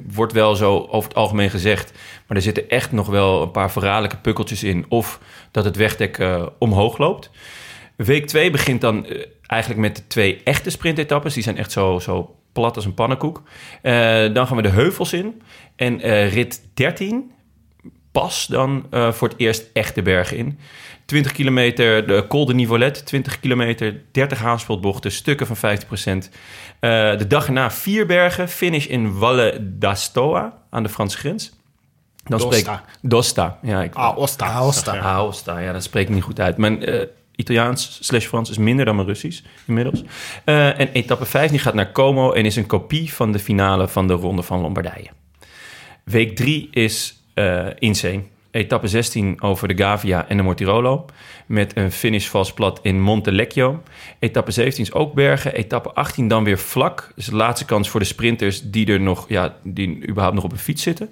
wordt 0.08 0.34
wel 0.34 0.56
zo 0.56 0.88
over 0.90 1.10
het 1.10 1.18
algemeen 1.18 1.50
gezegd. 1.50 1.92
Maar 2.28 2.38
er 2.38 2.44
zitten 2.44 2.70
echt 2.70 2.92
nog 2.92 3.08
wel 3.08 3.42
een 3.42 3.52
paar 3.52 3.72
verraderlijke 3.72 4.18
pukkeltjes 4.18 4.64
in. 4.64 4.86
Of 4.88 5.20
dat 5.52 5.66
het 5.66 5.76
wegdek 5.76 6.18
eh, 6.18 6.46
omhoog 6.60 6.98
loopt. 6.98 7.30
Week 7.96 8.28
2 8.28 8.50
begint 8.50 8.82
dan 8.82 9.06
eh, 9.06 9.26
eigenlijk 9.46 9.82
met 9.82 9.96
de 9.96 10.08
twee 10.08 10.42
echte 10.44 10.70
sprintetappes. 10.70 11.34
Die 11.34 11.44
zijn 11.44 11.58
echt 11.58 11.72
zo, 11.72 12.00
zo 12.00 12.36
plat 12.54 12.76
als 12.76 12.86
een 12.86 12.94
pannenkoek. 12.94 13.44
Dan 14.34 14.48
gaan 14.48 14.56
we 14.56 14.62
de 14.62 14.70
heuvels 14.70 15.14
in. 15.14 15.42
En 15.76 16.00
rit 16.30 16.62
13 16.74 17.32
pas 18.12 18.48
dan 18.48 18.86
voor 18.90 19.28
het 19.28 19.38
eerst 19.38 19.70
echt 19.74 19.96
de 19.96 20.02
bergen 20.02 20.38
in. 20.38 20.60
20 21.10 21.32
kilometer 21.32 22.08
de 22.08 22.26
Col 22.28 22.46
de 22.46 22.54
Nivolet, 22.54 23.06
20 23.06 23.40
kilometer, 23.40 24.02
30 24.12 24.40
haanspeldbochten, 24.40 25.12
stukken 25.12 25.48
van 25.48 25.56
50% 25.58 26.30
Eh, 26.80 27.18
de 27.18 27.28
dag 27.28 27.46
erna 27.48 27.72
vier 27.72 28.06
bergen, 28.06 28.50
finish 28.50 28.86
in 28.86 29.12
Valle 29.12 29.58
d'Astoa 29.62 30.58
aan 30.70 30.84
de 30.84 30.90
Franse 30.90 31.18
grens. 31.18 31.52
Dan 32.24 32.40
Dosta. 32.40 32.58
spreek- 32.58 32.80
Dosta. 33.12 33.60
Ja, 33.62 33.82
ik, 33.84 33.96
Aosta. 33.96 34.46
Aosta. 34.46 34.98
Aosta, 35.00 35.60
ja, 35.60 35.72
dat 35.72 35.84
spreek 35.84 36.08
ik 36.08 36.14
niet 36.14 36.24
goed 36.24 36.40
uit. 36.40 36.58
Mijn 36.58 36.86
eh, 36.86 37.06
Italiaans 37.36 37.98
slash 38.02 38.26
Frans 38.26 38.50
is 38.50 38.58
minder 38.58 38.86
dan 38.86 38.96
mijn 38.96 39.08
Russisch 39.08 39.42
inmiddels. 39.68 40.04
Eh, 40.46 40.80
en 40.80 40.92
etappe 40.92 41.26
15 41.26 41.60
gaat 41.60 41.74
naar 41.74 41.92
Como 41.92 42.32
en 42.32 42.46
is 42.46 42.56
een 42.56 42.66
kopie 42.68 43.14
van 43.14 43.32
de 43.32 43.40
finale 43.40 43.88
van 43.88 44.08
de 44.08 44.14
Ronde 44.14 44.42
van 44.44 44.60
Lombardije. 44.62 45.08
Week 46.04 46.36
3 46.36 46.68
is 46.72 47.24
eh 47.34 47.66
insane. 47.80 48.24
Etappe 48.52 48.88
16 48.88 49.42
over 49.42 49.68
de 49.68 49.78
Gavia 49.78 50.28
en 50.28 50.38
de 50.38 50.44
Mortirolo. 50.44 51.06
Met 51.46 51.78
een 51.78 51.92
finish 51.92 52.28
vast 52.28 52.54
plat 52.54 52.80
in 52.82 53.02
Montelecchio. 53.02 53.82
Etappe 54.20 54.52
17 54.52 54.84
is 54.84 54.94
ook 54.94 55.14
bergen. 55.14 55.54
Etappe 55.54 55.94
18 55.94 56.28
dan 56.28 56.44
weer 56.44 56.58
vlak. 56.58 57.12
Dus 57.16 57.26
de 57.26 57.36
laatste 57.36 57.66
kans 57.66 57.90
voor 57.90 58.00
de 58.00 58.06
sprinters 58.06 58.62
die 58.62 58.88
er 58.88 59.00
nog, 59.00 59.26
ja, 59.28 59.56
die 59.64 60.08
überhaupt 60.08 60.36
nog 60.36 60.44
op 60.44 60.52
een 60.52 60.58
fiets 60.58 60.84
zitten. 60.84 61.10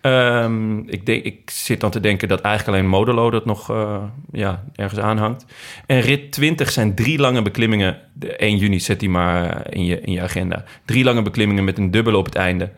Ehm, 0.00 0.78
ik, 0.78 1.06
denk, 1.06 1.24
ik 1.24 1.50
zit 1.50 1.80
dan 1.80 1.90
te 1.90 2.00
denken 2.00 2.28
dat 2.28 2.40
eigenlijk 2.40 2.78
alleen 2.78 2.90
Modelo 2.90 3.30
dat 3.30 3.44
nog 3.44 3.70
eh, 3.70 4.02
ja, 4.32 4.64
ergens 4.74 5.00
aanhangt. 5.00 5.44
En 5.86 6.00
rit 6.00 6.32
20 6.32 6.70
zijn 6.70 6.94
drie 6.94 7.18
lange 7.18 7.42
beklimmingen. 7.42 7.98
De 8.12 8.36
1 8.36 8.56
juni 8.56 8.80
zet 8.80 9.00
die 9.00 9.10
maar 9.10 9.66
in 9.70 9.84
je, 9.84 10.00
in 10.00 10.12
je 10.12 10.22
agenda. 10.22 10.64
Drie 10.84 11.04
lange 11.04 11.22
beklimmingen 11.22 11.64
met 11.64 11.78
een 11.78 11.90
dubbele 11.90 12.16
op 12.16 12.24
het 12.24 12.34
einde. 12.34 12.70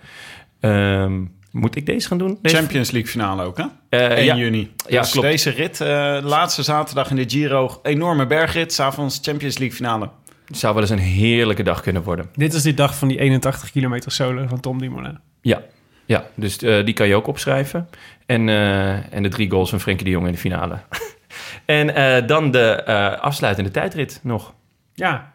Ehm, 0.61 1.23
moet 1.51 1.77
ik 1.77 1.87
deze 1.87 2.09
gaan 2.09 2.19
doen? 2.19 2.39
Deze? 2.43 2.57
Champions 2.57 2.91
League 2.91 3.11
finale 3.11 3.43
ook, 3.43 3.57
hè? 3.57 3.65
Eh, 3.89 4.17
1 4.17 4.25
ja. 4.25 4.37
juni. 4.37 4.73
Ja, 4.89 5.01
dus 5.01 5.11
klopt. 5.11 5.27
deze 5.27 5.51
rit, 5.51 5.81
eh, 5.81 6.19
laatste 6.23 6.63
zaterdag 6.63 7.11
in 7.11 7.17
de 7.17 7.25
Giro, 7.29 7.81
enorme 7.83 8.27
bergrit. 8.27 8.73
S'avonds 8.73 9.19
Champions 9.23 9.59
League 9.59 9.77
finale. 9.77 10.11
Zou 10.47 10.73
wel 10.75 10.83
eens 10.83 10.93
een 10.93 10.99
heerlijke 10.99 11.63
dag 11.63 11.81
kunnen 11.81 12.03
worden. 12.03 12.27
Dit 12.35 12.53
is 12.53 12.63
die 12.63 12.75
dag 12.75 12.95
van 12.95 13.09
die 13.09 13.19
81 13.19 13.71
kilometer 13.71 14.13
solo 14.13 14.47
van 14.47 14.61
Tom 14.61 14.79
Dumoulin. 14.79 15.19
Ja, 15.41 15.63
ja 16.07 16.25
dus 16.35 16.59
eh, 16.59 16.85
die 16.85 16.95
kan 16.95 17.09
je 17.09 17.15
ook 17.15 17.27
opschrijven. 17.27 17.89
En, 18.31 18.49
eh, 18.49 19.15
en 19.15 19.23
de 19.23 19.29
drie 19.29 19.51
goals 19.51 19.71
van 19.71 19.81
Frenkie 19.81 20.05
de 20.05 20.11
Jong 20.11 20.27
in 20.27 20.33
de 20.33 20.39
finale. 20.39 20.79
en 21.65 21.95
eh, 21.95 22.27
dan 22.27 22.51
de 22.51 22.73
eh, 22.73 23.21
afsluitende 23.21 23.71
tijdrit 23.71 24.21
nog. 24.23 24.55
Ja, 24.95 25.33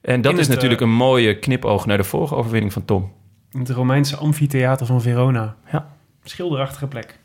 En 0.00 0.20
dat 0.20 0.32
In 0.32 0.38
is 0.38 0.46
het, 0.46 0.54
natuurlijk 0.54 0.80
een 0.80 0.92
mooie 0.92 1.38
knipoog 1.38 1.86
naar 1.86 1.96
de 1.96 2.04
vorige 2.04 2.34
overwinning 2.34 2.72
van 2.72 2.84
Tom. 2.84 3.12
In 3.52 3.60
het 3.60 3.70
Romeinse 3.70 4.16
amfitheater 4.16 4.86
van 4.86 5.02
Verona. 5.02 5.56
Ja. 5.72 5.86
Schilderachtige 6.24 6.86
plek. 6.86 7.18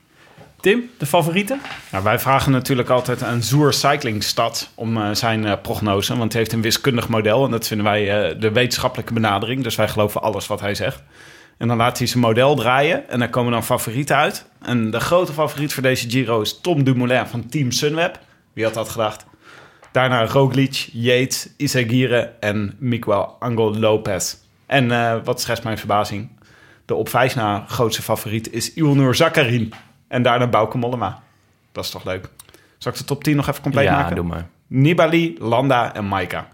Tim, 0.60 0.90
de 0.98 1.06
favorieten? 1.06 1.62
Nou, 1.92 2.04
wij 2.04 2.20
vragen 2.20 2.52
natuurlijk 2.52 2.90
altijd 2.90 3.24
aan 3.24 3.44
Zoer 3.44 3.74
Cyclingstad 3.74 4.72
om 4.76 4.98
eh, 4.98 5.10
zijn 5.12 5.46
eh, 5.46 5.62
prognose. 5.62 6.18
Want 6.18 6.32
hij 6.32 6.42
heeft 6.42 6.54
een 6.54 6.62
wiskundig 6.62 7.10
model 7.10 7.46
en 7.46 7.52
dat 7.52 7.68
vinden 7.68 7.86
wij 7.86 8.30
eh, 8.30 8.40
de 8.40 8.52
wetenschappelijke 8.52 9.14
benadering. 9.14 9.64
Dus 9.64 9.76
wij 9.76 9.88
geloven 9.88 10.22
alles 10.22 10.48
wat 10.48 10.60
hij 10.60 10.76
zegt. 10.76 11.04
En 11.58 11.68
dan 11.68 11.78
laat 11.78 11.98
hij 11.98 12.08
zijn 12.08 12.24
model 12.24 12.56
draaien 12.56 13.10
en 13.10 13.20
daar 13.20 13.30
komen 13.30 13.52
dan 13.52 13.64
favorieten 13.64 14.16
uit. 14.16 14.46
En 14.62 14.92
de 14.92 15.00
grote 15.00 15.34
favoriet 15.34 15.74
voor 15.74 15.84
deze 15.84 16.10
Giro 16.10 16.42
is 16.42 16.60
Tom 16.62 16.84
Dumoulin 16.84 17.28
van 17.28 17.50
Team 17.50 17.72
Sunweb. 17.72 18.20
Wie 18.54 18.64
had 18.64 18.74
dat 18.74 18.90
gedacht? 18.90 19.26
Daarna 19.92 20.26
Roglic, 20.26 20.90
Yates, 20.92 21.50
Isagire 21.58 22.34
en 22.40 22.76
Miguel 22.80 23.36
Angel 23.40 23.78
Lopez. 23.78 24.36
En 24.68 24.92
eh, 24.92 25.16
wat 25.24 25.42
schetst 25.42 25.64
mijn 25.64 25.78
verbazing? 25.78 26.30
De 26.86 26.96
op 26.96 27.10
vijf 27.10 27.36
na 27.36 27.64
grootste 27.68 28.02
favoriet 28.02 28.52
is 28.54 28.74
Ilnur 28.74 29.16
Zakarin. 29.16 29.74
En 30.08 30.22
daarna 30.22 30.48
Bauke 30.48 30.78
Mollema. 30.78 31.20
Dat 31.72 31.84
is 31.84 31.90
toch 31.90 32.04
leuk? 32.04 32.30
Zal 32.78 32.92
ik 32.92 32.98
de 32.98 33.04
top 33.04 33.24
10 33.24 33.36
nog 33.36 33.48
even 33.48 33.62
compleet 33.62 33.84
ja, 33.86 33.96
maken? 33.96 34.16
doe 34.16 34.26
maar. 34.26 34.48
Nibali, 34.68 35.36
Landa 35.40 35.94
en 35.94 36.06
Maika. 36.08 36.48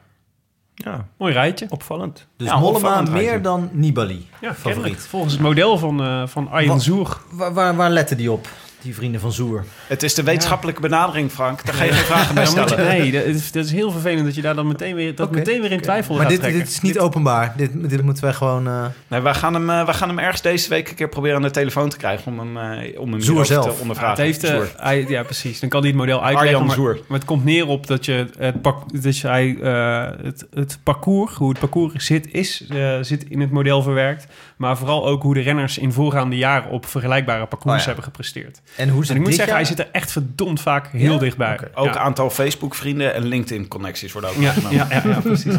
Ja, 0.75 1.07
Mooi 1.17 1.33
rijtje. 1.33 1.65
opvallend. 1.69 2.27
Dus 2.37 2.47
Ja, 2.47 2.57
Mollema 2.59 2.77
opvallend 2.77 3.09
meer 3.11 3.21
rijtje. 3.21 3.41
dan 3.41 3.69
Nibali. 3.71 4.27
Ja, 4.41 4.53
favoriet. 4.53 4.63
kennelijk. 4.73 4.99
Volgens 4.99 5.33
het 5.33 5.41
model 5.41 5.77
van, 5.77 6.03
eh 6.03 6.27
van 6.27 6.49
Arjen 6.51 6.79
Zoer. 6.81 7.17
Waar, 7.31 7.53
waar, 7.53 7.75
waar 7.75 7.89
letten 7.89 8.17
die 8.17 8.31
op, 8.31 8.47
die 8.83 8.95
vrienden 8.95 9.21
van 9.21 9.31
Zoer? 9.31 9.65
Het 9.87 10.03
is 10.03 10.13
de 10.13 10.23
wetenschappelijke 10.23 10.81
benadering, 10.81 11.31
Frank. 11.31 11.65
Daar 11.65 11.73
ga 11.75 11.83
je 11.83 11.91
geen 11.91 12.05
vragen 12.05 12.35
bij 12.35 12.45
stellen. 12.45 12.77
nee, 12.77 13.11
dat 13.11 13.23
is, 13.23 13.51
dat 13.51 13.65
is 13.65 13.71
heel 13.71 13.91
vervelend 13.91 14.25
dat 14.25 14.35
je 14.35 14.41
daar 14.41 14.55
dan 14.55 14.67
meteen 14.67 14.95
weer, 14.95 15.15
dat 15.15 15.31
meteen 15.31 15.61
weer 15.61 15.71
in 15.71 15.81
twijfel 15.81 16.15
Maar 16.15 16.31
gaat 16.31 16.41
dit, 16.41 16.53
dit 16.53 16.67
is 16.67 16.79
niet 16.81 16.99
openbaar. 16.99 17.53
Dit, 17.57 17.89
dit 17.89 18.01
moeten 18.01 18.23
wij 18.23 18.33
gewoon... 18.33 18.67
eh, 18.67 18.85
Nee, 19.07 19.19
wij, 19.19 19.33
gaan 19.33 19.53
hem, 19.53 19.69
eh, 19.69 19.85
wij 19.85 19.93
gaan 19.93 20.07
hem 20.09 20.19
ergens 20.19 20.41
deze 20.41 20.69
week 20.69 20.89
een 20.89 20.95
keer 20.95 21.09
proberen 21.09 21.35
aan 21.35 21.41
de 21.41 21.51
telefoon 21.51 21.89
te 21.89 21.97
krijgen... 21.97 22.31
om 22.31 22.39
hem, 22.39 22.57
eh, 22.57 22.99
om 22.99 23.11
hem 23.11 23.21
Zoer 23.21 23.45
zelf. 23.45 23.65
te 23.75 23.81
ondervragen. 23.81 24.23
het 24.23 24.41
heeft, 24.41 24.77
hij, 24.77 25.05
ja, 25.07 25.23
precies. 25.23 25.59
Dan 25.59 25.69
kan 25.69 25.79
hij 25.79 25.89
het 25.89 25.97
model 25.99 26.23
uitleggen. 26.23 26.47
Arjan 26.49 26.65
maar, 26.65 26.75
Zoer. 26.75 26.99
maar 27.07 27.17
het 27.17 27.27
komt 27.27 27.43
neer 27.45 27.67
op 27.67 27.87
dat 27.87 28.05
je 28.05 28.27
het, 28.37 28.61
pak, 28.61 29.01
dus 29.01 29.21
hij, 29.21 29.57
eh, 29.61 30.25
het, 30.25 30.45
het 30.53 30.79
parcours, 30.83 31.33
hoe 31.33 31.49
het 31.49 31.59
parcours 31.59 32.05
zit, 32.05 32.27
is, 32.33 32.65
eh, 32.69 32.97
zit 33.01 33.23
in 33.29 33.41
het 33.41 33.51
model 33.51 33.81
verwerkt. 33.81 34.27
Maar 34.57 34.77
vooral 34.77 35.07
ook 35.07 35.21
hoe 35.21 35.33
de 35.33 35.41
renners 35.41 35.77
in 35.77 35.91
voorgaande 35.91 36.37
jaren 36.37 36.71
op 36.71 36.85
vergelijkbare 36.85 37.45
parcours 37.45 37.73
Oh 37.75 37.79
ja. 37.79 37.85
hebben 37.85 38.03
gepresteerd. 38.03 38.61
En 38.77 38.89
hoe 38.89 39.05
ze 39.05 39.11
En 39.11 39.17
ik 39.17 39.23
moet 39.23 39.33
zeggen, 39.33 39.53
jaar- 39.53 39.55
hij 39.63 39.65
zit 39.65 39.79
er 39.79 39.89
echt 39.91 40.11
verdomd 40.11 40.61
vaak 40.61 40.87
heel 40.91 41.13
Ja? 41.13 41.19
dichtbij. 41.19 41.53
Oké. 41.53 41.69
Ook 41.73 41.93
ja. 41.93 41.97
aantal 41.97 42.29
Facebook-vrienden 42.29 43.13
en 43.13 43.25
LinkedIn-connecties 43.25 44.11
worden 44.11 44.29
ook 44.29 44.35
Ja, 44.35 44.53
ja, 44.69 44.87
ja, 44.89 45.01
ja, 45.05 45.19
precies. 45.19 45.55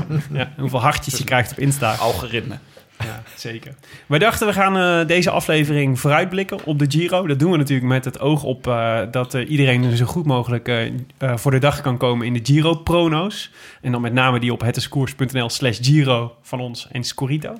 Hoeveel 0.59 0.81
hartjes 0.81 1.19
je 1.19 1.25
krijgt 1.25 1.51
op 1.51 1.59
Insta. 1.59 1.95
Algoritme. 1.95 2.59
Ja, 2.99 3.23
zeker. 3.37 3.75
Wij 4.07 4.19
dachten 4.19 4.47
we 4.47 4.53
gaan 4.53 4.77
eh, 5.01 5.07
deze 5.07 5.31
aflevering 5.31 6.01
vooruitblikken 6.01 6.65
op 6.65 6.79
de 6.79 6.85
Giro. 6.89 7.27
Dat 7.27 7.39
doen 7.39 7.51
we 7.51 7.57
natuurlijk 7.57 7.89
met 7.89 8.05
het 8.05 8.21
oog 8.21 8.43
op 8.43 8.67
eh, 8.67 9.01
dat 9.11 9.35
eh, 9.35 9.51
iedereen 9.51 9.97
zo 9.97 10.05
goed 10.05 10.27
mogelijk 10.27 10.91
voor 11.19 11.51
de 11.51 11.59
dag 11.59 11.81
kan 11.81 11.97
komen 11.97 12.27
in 12.27 12.33
de 12.33 12.41
Giro-prono's. 12.43 13.51
En 13.81 13.93
dan 13.93 14.01
met 14.01 14.13
name 14.13 14.41
die 14.41 14.53
op 14.53 14.61
hetdescours.nl 14.61 15.51
slash 15.51 15.79
Giro 15.83 16.37
van 16.43 16.61
ons 16.61 16.89
en 16.93 17.05
Scorito. 17.05 17.59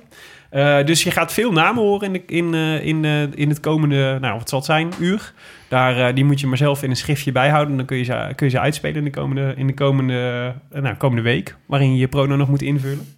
Eh, 0.55 0.85
dus 0.85 1.03
je 1.03 1.11
gaat 1.11 1.33
veel 1.33 1.53
namen 1.53 1.83
horen 1.83 2.07
in, 2.07 2.13
de, 2.13 2.23
in, 2.27 2.55
eh, 2.55 2.87
in, 2.87 3.05
eh, 3.05 3.23
in 3.35 3.49
het 3.49 3.61
komende, 3.61 4.19
nou 4.21 4.39
wat 4.39 4.49
zal 4.49 4.59
het 4.59 4.67
zijn, 4.67 4.93
uur. 4.99 5.33
Daar, 5.69 6.09
eh, 6.09 6.15
die 6.15 6.25
moet 6.25 6.41
je 6.41 6.47
maar 6.47 6.57
zelf 6.57 6.83
in 6.83 6.91
een 6.91 6.97
schriftje 6.97 7.33
bijhouden. 7.33 7.77
Dan 7.77 7.87
kun 7.87 7.97
je 7.97 8.05
ze, 8.05 8.33
kun 8.35 8.47
je 8.47 8.53
ze 8.53 8.61
uitspelen 8.61 8.97
in 8.97 9.05
de 9.05 9.11
komende, 9.11 9.55
in 9.57 9.67
de 9.67 9.75
komende, 9.75 10.53
nou, 10.73 10.95
komende 10.95 11.23
week. 11.23 11.57
Waarin 11.67 11.93
je 11.93 11.99
je 11.99 12.09
prono 12.09 12.37
nog 12.37 12.49
moet 12.49 12.63
invullen. 12.63 13.15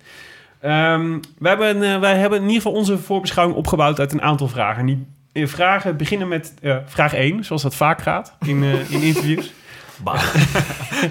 Ehm, 0.60 1.18
wij, 1.38 1.56
hebben, 1.56 2.00
wij 2.00 2.16
hebben 2.16 2.38
in 2.38 2.44
ieder 2.44 2.62
geval 2.62 2.78
onze 2.78 2.98
voorbeschouwing 2.98 3.58
opgebouwd 3.58 4.00
uit 4.00 4.12
een 4.12 4.22
aantal 4.22 4.48
vragen. 4.48 4.86
Die 4.86 5.06
vragen 5.46 5.96
beginnen 5.96 6.28
met 6.28 6.54
eh, 6.62 6.76
vraag 6.86 7.14
1, 7.14 7.44
zoals 7.44 7.62
dat 7.62 7.74
vaak 7.74 8.02
gaat 8.02 8.36
in, 8.46 8.62
eh, 8.62 8.90
in 8.90 9.02
interviews. 9.02 9.52
Bah. 10.02 10.20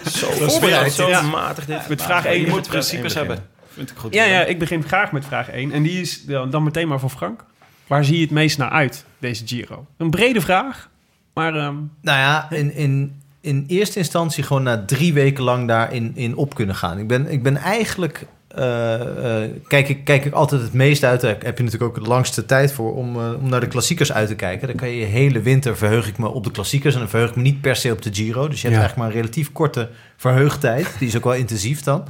zo 0.05 0.27
voorbereid, 0.31 0.91
zo 0.91 1.07
ja. 1.07 1.21
matig 1.21 1.65
dit. 1.65 1.89
Met 1.89 2.01
vraag 2.01 2.25
1 2.25 2.41
Je 2.41 2.47
moet 2.47 2.67
principes 2.67 3.13
hebben. 3.13 3.54
Vind 3.75 3.91
ik 3.91 3.97
goed. 3.97 4.13
Ja, 4.13 4.23
ja, 4.23 4.43
ik 4.43 4.59
begin 4.59 4.83
graag 4.83 5.11
met 5.11 5.25
vraag 5.25 5.49
1. 5.49 5.71
En 5.71 5.83
die 5.83 6.01
is 6.01 6.25
dan 6.25 6.63
meteen 6.63 6.87
maar 6.87 6.99
voor 6.99 7.09
Frank. 7.09 7.43
Waar 7.87 8.05
zie 8.05 8.15
je 8.15 8.21
het 8.21 8.31
meest 8.31 8.57
naar 8.57 8.69
uit, 8.69 9.05
deze 9.19 9.47
Giro? 9.47 9.85
Een 9.97 10.09
brede 10.09 10.41
vraag, 10.41 10.89
maar 11.33 11.55
ehm, 11.55 11.75
Nou 12.01 12.17
ja, 12.19 12.47
in, 12.51 12.73
in, 12.73 13.21
in 13.41 13.65
eerste 13.67 13.99
instantie 13.99 14.43
gewoon 14.43 14.63
na 14.63 14.85
drie 14.85 15.13
weken 15.13 15.43
lang 15.43 15.67
daarin 15.67 16.11
in 16.15 16.35
op 16.35 16.55
kunnen 16.55 16.75
gaan. 16.75 16.97
Ik 16.99 17.07
ben, 17.07 17.31
ik 17.31 17.43
ben 17.43 17.57
eigenlijk... 17.57 18.25
eh, 18.47 19.43
eh, 19.43 19.51
kijk, 19.67 19.89
ik, 19.89 20.03
kijk 20.03 20.25
ik 20.25 20.33
altijd 20.33 20.61
het 20.61 20.73
meest 20.73 21.03
uit. 21.03 21.21
Daar 21.21 21.35
heb 21.39 21.57
je 21.57 21.63
natuurlijk 21.63 21.97
ook 21.97 22.03
de 22.03 22.09
langste 22.09 22.45
tijd 22.45 22.71
voor 22.73 22.95
om, 22.95 23.15
eh, 23.15 23.33
om 23.43 23.49
naar 23.49 23.59
de 23.59 23.67
klassiekers 23.67 24.11
uit 24.13 24.27
te 24.27 24.35
kijken. 24.35 24.67
Dan 24.67 24.75
kan 24.75 24.89
je 24.89 24.97
je 24.99 25.05
hele 25.05 25.41
winter 25.41 25.77
verheug 25.77 26.07
ik 26.07 26.17
me 26.17 26.27
op 26.27 26.43
de 26.43 26.51
klassiekers. 26.51 26.93
En 26.93 26.99
dan 26.99 27.09
verheug 27.09 27.29
ik 27.29 27.35
me 27.35 27.41
niet 27.41 27.61
per 27.61 27.75
se 27.75 27.91
op 27.91 28.01
de 28.01 28.13
Giro. 28.13 28.47
Dus 28.47 28.61
je 28.61 28.67
hebt 28.67 28.79
Ja. 28.79 28.85
eigenlijk 28.85 28.95
maar 28.97 29.07
een 29.07 29.21
relatief 29.21 29.51
korte 29.51 29.89
verheugtijd. 30.17 30.87
Die 30.99 31.07
is 31.07 31.17
ook 31.17 31.23
wel 31.23 31.33
intensief 31.33 31.81
dan. 31.81 32.03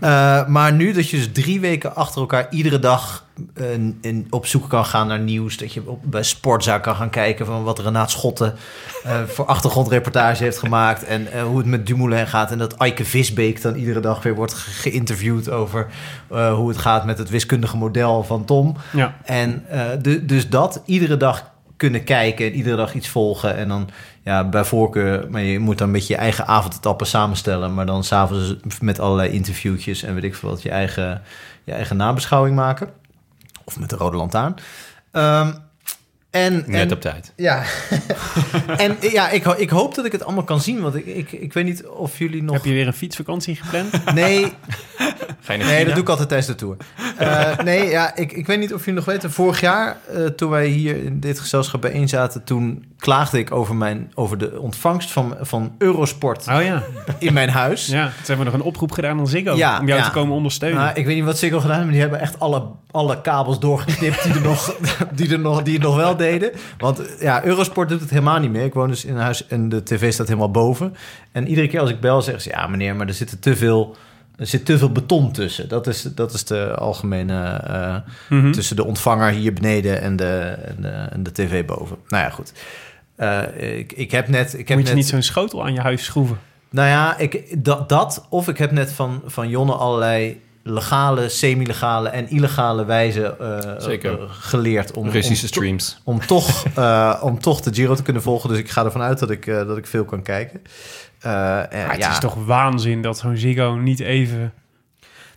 Eh, 0.00 0.46
maar 0.46 0.72
nu 0.72 0.92
dat 0.92 1.08
je 1.08 1.16
dus 1.16 1.28
drie 1.32 1.60
weken 1.60 1.94
achter 1.96 2.20
elkaar 2.20 2.46
iedere 2.50 2.78
dag 2.78 3.24
eh, 3.54 3.64
in, 4.00 4.26
op 4.30 4.46
zoek 4.46 4.68
kan 4.68 4.84
gaan 4.84 5.06
naar 5.06 5.18
nieuws. 5.20 5.56
Dat 5.56 5.72
je 5.72 5.82
op, 5.86 6.00
bij 6.04 6.22
Sportzaak 6.22 6.82
kan 6.82 6.94
gaan 6.96 7.10
kijken 7.10 7.46
van 7.46 7.62
wat 7.64 7.78
Renaat 7.78 8.10
Schotten 8.10 8.54
eh, 9.04 9.22
voor 9.26 9.44
achtergrondreportage 9.46 10.42
heeft 10.42 10.58
gemaakt. 10.58 11.04
En 11.04 11.40
hoe 11.42 11.58
het 11.58 11.66
met 11.66 11.86
Dumoulin 11.86 12.26
gaat. 12.26 12.50
En 12.50 12.58
dat 12.58 12.76
Eike 12.76 13.04
Visbeek 13.04 13.62
dan 13.62 13.74
iedere 13.74 14.00
dag 14.00 14.22
weer 14.22 14.34
wordt 14.34 14.54
ge- 14.54 14.70
geïnterviewd 14.70 15.50
over 15.50 15.86
hoe 16.28 16.68
het 16.68 16.78
gaat 16.78 17.04
met 17.04 17.18
het 17.18 17.30
wiskundige 17.30 17.76
model 17.76 18.22
van 18.24 18.44
Tom. 18.44 18.76
ja. 18.92 19.14
En 19.24 19.64
de, 20.02 20.24
dus 20.24 20.48
dat 20.48 20.82
iedere 20.84 21.16
dag 21.16 21.50
kunnen 21.76 22.04
kijken 22.04 22.46
en 22.46 22.52
iedere 22.52 22.76
dag 22.76 22.94
iets 22.94 23.08
volgen. 23.08 23.56
En 23.56 23.68
dan 23.68 23.88
ja, 24.24 24.48
bij 24.48 24.64
voorkeur, 24.64 25.30
maar 25.30 25.42
je 25.42 25.58
moet 25.58 25.78
dan 25.78 25.86
een 25.86 25.92
beetje 25.92 26.14
je 26.14 26.20
eigen 26.20 26.46
avondetappen 26.46 27.06
samenstellen. 27.06 27.74
Maar 27.74 27.86
dan 27.86 28.04
s'avonds 28.04 28.56
met 28.80 29.00
allerlei 29.00 29.30
interviewtjes 29.30 30.02
en 30.02 30.14
weet 30.14 30.24
ik 30.24 30.34
veel 30.34 30.48
wat, 30.48 30.62
je 30.62 30.70
eigen, 30.70 31.22
je 31.64 31.72
eigen 31.72 31.96
nabeschouwing 31.96 32.56
maken. 32.56 32.90
Of 33.64 33.78
met 33.78 33.90
de 33.90 33.96
rode 33.96 34.16
lantaarn. 34.16 34.54
Ehm, 35.10 35.52
en, 36.32 36.64
Net 36.66 36.88
en, 36.88 36.92
op 36.92 37.00
tijd. 37.00 37.32
ja. 37.36 37.62
en 38.76 38.96
ja, 39.00 39.30
ik, 39.30 39.46
ik 39.46 39.70
hoop 39.70 39.94
dat 39.94 40.04
ik 40.04 40.12
het 40.12 40.24
allemaal 40.24 40.44
kan 40.44 40.60
zien. 40.60 40.80
Want 40.80 40.94
ik, 40.94 41.06
ik, 41.06 41.32
ik 41.32 41.52
weet 41.52 41.64
niet 41.64 41.86
of 41.86 42.18
jullie 42.18 42.42
nog... 42.42 42.54
Heb 42.54 42.64
je 42.64 42.72
weer 42.72 42.86
een 42.86 42.92
fietsvakantie 42.92 43.56
gepland? 43.56 44.04
Nee, 44.14 44.52
naar 45.46 45.58
Nee, 45.58 45.84
dat 45.84 45.94
doe 45.94 46.02
ik 46.02 46.08
altijd 46.08 46.28
tijdens 46.28 46.48
de 46.48 46.54
tour. 46.54 46.76
Eh, 47.18 47.58
nee, 47.64 47.88
ja, 47.88 48.16
ik, 48.16 48.32
ik 48.32 48.46
weet 48.46 48.58
niet 48.58 48.74
of 48.74 48.78
jullie 48.78 48.94
nog 48.94 49.04
weten. 49.04 49.30
Vorig 49.30 49.60
jaar, 49.60 49.96
eh, 50.08 50.24
toen 50.24 50.50
wij 50.50 50.66
hier 50.66 51.04
in 51.04 51.20
dit 51.20 51.40
gezelschap 51.40 51.80
bijeen 51.80 52.08
zaten... 52.08 52.44
toen 52.44 52.91
klaagde 53.02 53.38
ik 53.38 53.52
over, 53.52 53.74
mijn, 53.76 54.12
over 54.14 54.38
de 54.38 54.60
ontvangst 54.60 55.10
van, 55.10 55.36
van 55.40 55.74
Eurosport 55.78 56.46
Oh 56.48 56.62
ja. 56.62 56.82
in 57.18 57.32
mijn 57.32 57.48
huis. 57.48 57.86
ja. 57.86 58.04
Toen 58.06 58.14
hebben 58.26 58.38
we 58.46 58.50
nog 58.52 58.60
een 58.60 58.66
oproep 58.66 58.92
gedaan 58.92 59.18
aan 59.18 59.28
Ziggo 59.28 59.54
Ja, 59.56 59.80
om 59.80 59.86
jou 59.86 60.00
ja. 60.00 60.06
te 60.06 60.12
komen 60.12 60.34
ondersteunen. 60.36 60.80
Nou, 60.80 60.94
ik 60.94 61.06
weet 61.06 61.14
niet 61.14 61.24
wat 61.24 61.38
Ziggo 61.38 61.60
gedaan 61.60 61.76
hebben, 61.76 61.84
maar 61.94 62.00
die 62.00 62.10
hebben 62.10 62.20
echt 62.20 62.40
alle, 62.40 62.62
alle 62.90 63.20
kabels 63.20 63.60
doorgeknipt 63.60 64.22
die 64.22 64.32
er, 64.34 64.40
nog, 64.40 64.74
die, 65.14 65.32
er 65.32 65.38
nog, 65.38 65.62
die 65.62 65.74
het 65.74 65.82
nog 65.82 65.96
wel 65.96 66.16
deden. 66.16 66.50
Want 66.78 67.00
ja, 67.20 67.44
Eurosport 67.44 67.88
doet 67.88 68.00
het 68.00 68.10
helemaal 68.10 68.38
niet 68.40 68.50
meer. 68.50 68.64
Ik 68.64 68.74
woon 68.74 68.88
dus 68.88 69.04
in 69.04 69.14
een 69.14 69.20
huis 69.22 69.46
en 69.46 69.68
de 69.68 69.82
tv 69.82 70.12
staat 70.12 70.26
helemaal 70.26 70.50
boven. 70.50 70.94
En 71.32 71.48
iedere 71.48 71.68
keer 71.68 71.80
als 71.80 71.90
ik 71.90 72.00
bel, 72.00 72.22
zeggen 72.22 72.42
ze... 72.42 72.48
ja 72.50 72.66
meneer, 72.66 72.96
maar 72.96 73.06
er 73.06 73.14
zit 73.14 73.42
te 73.42 73.56
veel... 73.56 73.96
Er 74.36 74.46
zit 74.46 74.64
te 74.64 74.78
veel 74.78 74.92
beton 74.92 75.32
tussen. 75.32 75.68
Dat 75.68 75.86
is, 75.86 76.02
dat 76.02 76.32
is 76.32 76.44
de 76.44 76.74
algemene... 76.74 77.42
eh, 77.66 77.96
Mhm. 78.28 78.52
tussen 78.52 78.76
de 78.76 78.84
ontvanger 78.84 79.30
hier 79.30 79.52
beneden 79.52 80.00
en 80.00 80.16
de, 80.16 80.38
en 80.64 80.76
de, 80.80 80.88
en 80.88 81.22
de 81.22 81.32
tv 81.32 81.64
boven. 81.64 81.96
Nou 82.08 82.22
ja, 82.24 82.30
goed. 82.30 82.52
Eh, 83.16 83.78
ik, 83.78 83.92
ik 83.92 84.10
heb 84.10 84.28
net... 84.28 84.58
Ik 84.58 84.68
heb 84.68 84.76
Moet 84.78 84.86
je 84.88 84.94
net 84.94 85.02
niet 85.02 85.10
zo'n 85.12 85.22
schotel 85.22 85.64
aan 85.64 85.72
je 85.74 85.80
huis 85.80 86.04
schroeven? 86.04 86.38
nou 86.70 86.88
ja, 86.88 87.16
ik, 87.18 87.64
dat, 87.64 87.88
dat 87.88 88.26
of 88.30 88.48
ik 88.48 88.58
heb 88.58 88.70
net 88.70 88.92
van, 88.92 89.22
van 89.26 89.48
Jonne 89.48 89.72
allerlei 89.74 90.40
legale, 90.62 91.28
semi-legale 91.28 92.08
en 92.08 92.28
illegale 92.30 92.84
wijzen 92.84 93.38
eh, 93.40 93.74
Zeker. 93.78 94.20
eh, 94.22 94.26
geleerd 94.30 94.92
om, 94.92 95.08
Russische 95.08 95.42
om, 95.46 95.48
streams. 95.52 96.00
om, 96.04 96.26
toch, 96.26 96.64
eh, 96.74 97.20
om 97.22 97.40
toch 97.40 97.60
de 97.60 97.74
Giro 97.74 97.94
te 97.94 98.02
kunnen 98.02 98.22
volgen. 98.22 98.48
Dus 98.48 98.58
ik 98.58 98.70
ga 98.70 98.84
ervan 98.84 99.00
uit 99.02 99.18
dat 99.18 99.30
ik, 99.30 99.46
eh, 99.46 99.66
dat 99.66 99.76
ik 99.76 99.86
veel 99.86 100.04
kan 100.04 100.22
kijken. 100.22 100.60
Eh, 101.20 101.30
en 101.58 101.68
Maar 101.86 101.90
het 101.90 101.96
ja, 102.02 102.10
is 102.10 102.18
toch 102.18 102.34
waanzin 102.46 103.02
dat 103.02 103.18
zo'n 103.18 103.36
Ziggo 103.36 103.74
niet 103.74 104.00
even 104.00 104.52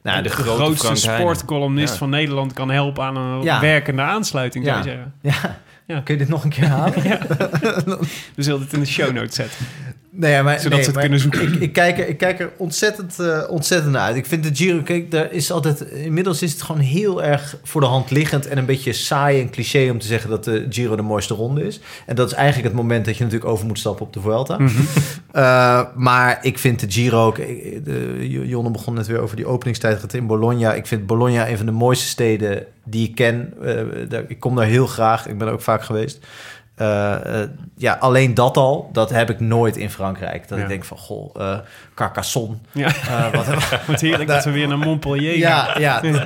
nou, 0.03 0.17
de, 0.17 0.23
de, 0.23 0.29
grote 0.29 0.75
grootste 0.75 0.95
sportcolumnist 0.95 1.93
Ja. 1.93 1.99
van 1.99 2.09
Nederland 2.09 2.53
kan 2.53 2.69
helpen 2.69 3.03
aan 3.03 3.15
een 3.17 3.41
Ja. 3.43 3.59
werkende 3.59 4.01
aansluiting, 4.01 4.65
zou 4.65 4.77
Ja. 4.77 4.83
je 4.83 4.89
zeggen. 4.89 5.13
ja, 5.43 5.59
Ja. 5.87 6.01
Kun 6.01 6.13
je 6.13 6.19
dit 6.19 6.29
nog 6.29 6.43
een 6.43 6.49
keer 6.49 6.67
halen? 6.67 6.93
We 8.35 8.43
zullen 8.43 8.61
het 8.61 8.73
in 8.73 8.79
de 8.79 8.85
show 8.85 9.11
notes 9.11 9.35
zetten. 9.35 9.65
Nee, 10.17 10.41
maar, 10.41 10.59
Zodat 10.59 10.71
nee, 10.71 10.79
ze 10.79 10.85
het 10.85 10.93
maar 10.93 11.01
kunnen 11.03 11.19
zoeken. 11.19 11.41
Ik, 11.41 11.53
ik, 11.61 11.73
kijk 11.73 11.99
er, 11.99 12.07
ik 12.07 12.17
kijk 12.17 12.39
er 12.39 12.51
ontzettend, 12.57 13.19
eh, 13.19 13.43
ontzettend 13.49 13.91
naar 13.91 14.01
uit. 14.01 14.15
Ik 14.15 14.25
vind 14.25 14.43
de 14.43 14.49
Giro, 14.55 14.81
kijk, 14.81 15.11
daar 15.11 15.31
is 15.31 15.51
altijd... 15.51 15.81
Inmiddels 15.81 16.41
is 16.41 16.51
het 16.51 16.61
gewoon 16.61 16.81
heel 16.81 17.23
erg 17.23 17.57
voor 17.63 17.81
de 17.81 17.87
hand 17.87 18.11
liggend... 18.11 18.47
en 18.47 18.57
een 18.57 18.65
beetje 18.65 18.93
saai 18.93 19.41
en 19.41 19.49
cliché 19.49 19.89
om 19.91 19.99
te 19.99 20.07
zeggen 20.07 20.29
dat 20.29 20.43
de 20.43 20.65
Giro 20.69 20.95
de 20.95 21.01
mooiste 21.01 21.33
ronde 21.33 21.63
is. 21.67 21.79
En 22.05 22.15
dat 22.15 22.27
is 22.27 22.33
eigenlijk 22.33 22.67
het 22.67 22.75
moment 22.75 23.05
dat 23.05 23.17
je 23.17 23.23
natuurlijk 23.23 23.51
over 23.51 23.65
moet 23.65 23.79
stappen 23.79 24.05
op 24.05 24.13
de 24.13 24.19
Vuelta. 24.19 24.57
Mhm. 24.59 24.81
Eh, 25.31 25.81
maar 25.95 26.39
ik 26.41 26.59
vind 26.59 26.79
de 26.79 26.91
Giro... 26.91 27.25
ook- 27.25 27.37
ik- 27.37 27.85
de, 27.85 28.27
Jonne 28.47 28.71
begon 28.71 28.93
net 28.93 29.07
weer 29.07 29.19
over 29.19 29.35
die 29.35 29.45
openingstijd 29.47 30.13
in 30.13 30.27
Bologna. 30.27 30.73
Ik 30.73 30.87
vind 30.87 31.05
Bologna 31.05 31.49
een 31.49 31.57
van 31.57 31.65
de 31.65 31.71
mooiste 31.71 32.05
steden 32.07 32.65
die 32.83 33.07
ik 33.09 33.15
ken. 33.15 33.53
Eh, 33.63 33.75
daar, 34.09 34.23
ik 34.27 34.39
kom 34.39 34.55
daar 34.55 34.65
heel 34.65 34.87
graag. 34.87 35.27
Ik 35.27 35.37
ben 35.37 35.47
er 35.47 35.53
ook 35.53 35.61
vaak 35.61 35.83
geweest. 35.83 36.19
Eh, 36.75 37.41
eh, 37.41 37.49
ja, 37.77 37.97
alleen 37.99 38.33
dat 38.33 38.57
al, 38.57 38.89
dat 38.93 39.09
heb 39.09 39.29
ik 39.29 39.39
nooit 39.39 39.77
in 39.77 39.89
Frankrijk. 39.89 40.47
Dat 40.47 40.57
Ja. 40.57 40.63
ik 40.63 40.69
denk 40.69 40.83
van, 40.85 40.97
goh, 40.97 41.29
eh 41.41 41.57
Carcassonne. 41.95 42.55
Ja, 42.71 42.87
eh, 42.87 43.33
wat, 43.33 43.45
wat 43.87 44.01
heerlijk 44.01 44.29
dat 44.29 44.43
we 44.43 44.51
weer 44.51 44.67
naar 44.67 44.77
Montpellier 44.77 45.31
gaan. 45.31 45.81
ja, 45.81 46.01
ja 46.03 46.25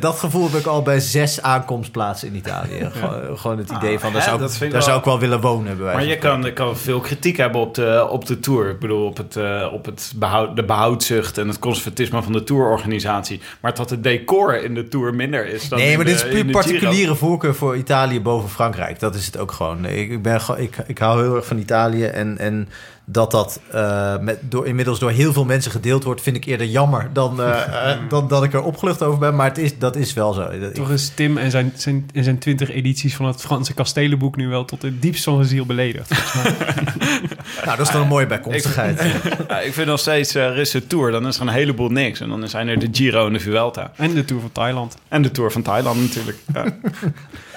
dat, 0.00 0.18
gevoel 0.18 0.50
heb 0.50 0.60
ik 0.60 0.66
al 0.66 0.82
bij 0.82 1.00
zes 1.00 1.42
aankomstplaatsen 1.42 2.28
in 2.28 2.34
Italië. 2.36 2.90
Gewoon, 2.92 3.38
gewoon 3.38 3.58
het 3.58 3.70
idee 3.70 3.98
van, 3.98 4.12
daar, 4.12 4.20
hè, 4.22 4.28
zou, 4.28 4.42
ik 4.44 4.60
daar 4.60 4.70
wel- 4.70 4.82
zou 4.82 4.98
ik 4.98 5.04
wel 5.04 5.18
willen 5.18 5.40
wonen. 5.40 5.78
bij 5.78 5.94
Maar 5.94 6.04
je 6.04 6.18
kan, 6.18 6.52
kan 6.52 6.76
veel 6.76 7.00
kritiek 7.00 7.36
hebben 7.36 7.60
op 7.60 7.74
de, 7.74 8.06
op 8.10 8.26
de 8.26 8.40
Tour. 8.40 8.68
Ik 8.70 8.78
bedoel, 8.78 9.06
op, 9.06 9.16
het, 9.16 9.38
op 9.72 9.84
het 9.84 10.12
behoud, 10.16 10.56
de 10.56 10.64
behoudzucht 10.64 11.38
en 11.38 11.48
het 11.48 11.58
conservatisme 11.58 12.22
van 12.22 12.32
de 12.32 12.44
Tourorganisatie. 12.44 13.40
Maar 13.60 13.74
dat 13.74 13.90
het 13.90 14.02
decor 14.02 14.62
in 14.62 14.74
de 14.74 14.88
Tour 14.88 15.14
minder 15.14 15.46
is 15.46 15.68
dan 15.68 15.78
Nee, 15.78 15.96
maar 15.96 16.04
de- 16.04 16.10
dit 16.10 16.24
is 16.24 16.30
puur 16.30 16.44
particuliere 16.52 17.14
voorkeur 17.14 17.54
voor 17.54 17.76
Italië 17.76 18.20
boven 18.20 18.48
Frankrijk. 18.48 19.00
Dat 19.00 19.14
is 19.14 19.26
het 19.26 19.38
ook 19.38 19.52
gewoon. 19.52 19.86
Ik, 19.88 20.10
ik, 20.10 20.22
ben, 20.22 20.40
ik, 20.56 20.76
ik 20.86 20.98
hou 20.98 21.22
heel 21.22 21.36
erg 21.36 21.46
van 21.46 21.58
Italië. 21.58 22.04
En, 22.04 22.38
en 22.38 22.68
dat 23.10 23.30
dat 23.30 23.60
eh, 23.72 24.18
met, 24.18 24.38
door, 24.42 24.66
inmiddels 24.66 24.98
door 24.98 25.10
heel 25.10 25.32
veel 25.32 25.44
mensen 25.44 25.70
gedeeld 25.70 26.04
wordt... 26.04 26.22
vind 26.22 26.36
ik 26.36 26.44
eerder 26.44 26.66
jammer 26.66 27.10
dan, 27.12 27.42
eh, 27.42 27.90
eh, 27.92 27.98
dan 28.08 28.28
dat 28.28 28.44
ik 28.44 28.52
er 28.52 28.62
opgelucht 28.62 29.02
over 29.02 29.18
ben. 29.18 29.34
Maar 29.34 29.48
het 29.48 29.58
is, 29.58 29.78
dat 29.78 29.96
is 29.96 30.12
wel 30.12 30.32
zo. 30.32 30.70
Toch 30.72 30.90
is 30.90 31.08
Tim 31.08 31.36
en 31.36 31.50
zijn, 31.50 31.72
zijn, 31.76 32.08
en 32.14 32.24
zijn 32.24 32.38
20 32.38 32.70
edities 32.70 33.16
van 33.16 33.26
het 33.26 33.40
Franse 33.40 33.74
kastelenboek 33.74 34.36
nu 34.36 34.48
wel 34.48 34.64
tot 34.64 34.82
het 34.82 35.02
diepst 35.02 35.24
van 35.24 35.34
zijn 35.34 35.48
ziel 35.48 35.66
beledigd. 35.66 36.10
nou, 37.64 37.76
dat 37.76 37.86
is 37.86 37.90
dan 37.90 38.02
een 38.02 38.08
mooie 38.08 38.26
bijkomstigheid. 38.26 39.02
Ja, 39.48 39.60
ik 39.60 39.72
vind 39.72 39.86
nog 39.86 40.00
steeds, 40.00 40.34
is 40.34 40.70
de 40.70 40.86
Tour, 40.86 41.10
dan 41.10 41.26
is 41.26 41.36
er 41.36 41.42
een 41.42 41.48
heleboel 41.48 41.88
niks. 41.88 42.20
En 42.20 42.28
dan 42.28 42.48
zijn 42.48 42.68
er 42.68 42.78
de 42.78 42.88
Giro 42.92 43.26
en 43.26 43.32
de 43.32 43.40
Vuelta. 43.40 43.92
En 43.96 44.14
de 44.14 44.24
Tour 44.24 44.40
van 44.42 44.52
Thailand. 44.52 44.96
En 45.08 45.22
de 45.22 45.30
Tour 45.30 45.50
van 45.50 45.62
Thailand 45.62 46.00
natuurlijk. 46.00 46.38
Ja. 46.54 46.64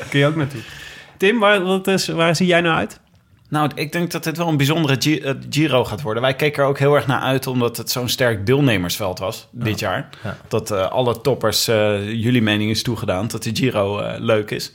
Kun 0.10 0.20
je 0.20 0.26
ook 0.26 0.36
naartoe. 0.36 0.62
Tim, 1.22 1.40
waar, 1.40 1.64
wat 1.64 1.88
is, 1.88 2.08
waar 2.08 2.36
zie 2.36 2.46
jij 2.48 2.62
nou 2.62 2.76
uit? 2.76 3.00
Nou, 3.50 3.72
ik 3.76 3.92
denk 3.92 4.12
dat 4.12 4.24
dit 4.24 4.38
wel 4.38 4.48
een 4.48 4.58
bijzondere 4.58 5.20
eh, 5.22 5.34
Giro 5.50 5.86
gaat 5.86 6.02
worden. 6.02 6.24
Wij 6.24 6.36
keken 6.36 6.64
er 6.64 6.70
ook 6.70 6.80
heel 6.80 6.96
erg 6.96 7.08
naar 7.08 7.20
uit, 7.20 7.48
omdat 7.48 7.78
het 7.78 7.92
zo'n 7.92 8.10
sterk 8.10 8.46
deelnemersveld 8.46 9.20
was 9.20 9.48
dit 9.52 9.80
jaar. 9.80 10.10
Ja. 10.24 10.38
Dat 10.48 10.72
eh, 10.72 10.88
alle 10.92 11.22
toppers, 11.22 11.68
eh, 11.68 12.12
jullie 12.14 12.42
mening 12.42 12.70
is 12.70 12.84
toegedaan, 12.84 13.28
dat 13.28 13.44
de 13.44 13.50
Giro 13.54 14.00
eh, 14.00 14.20
leuk 14.20 14.52
is. 14.52 14.74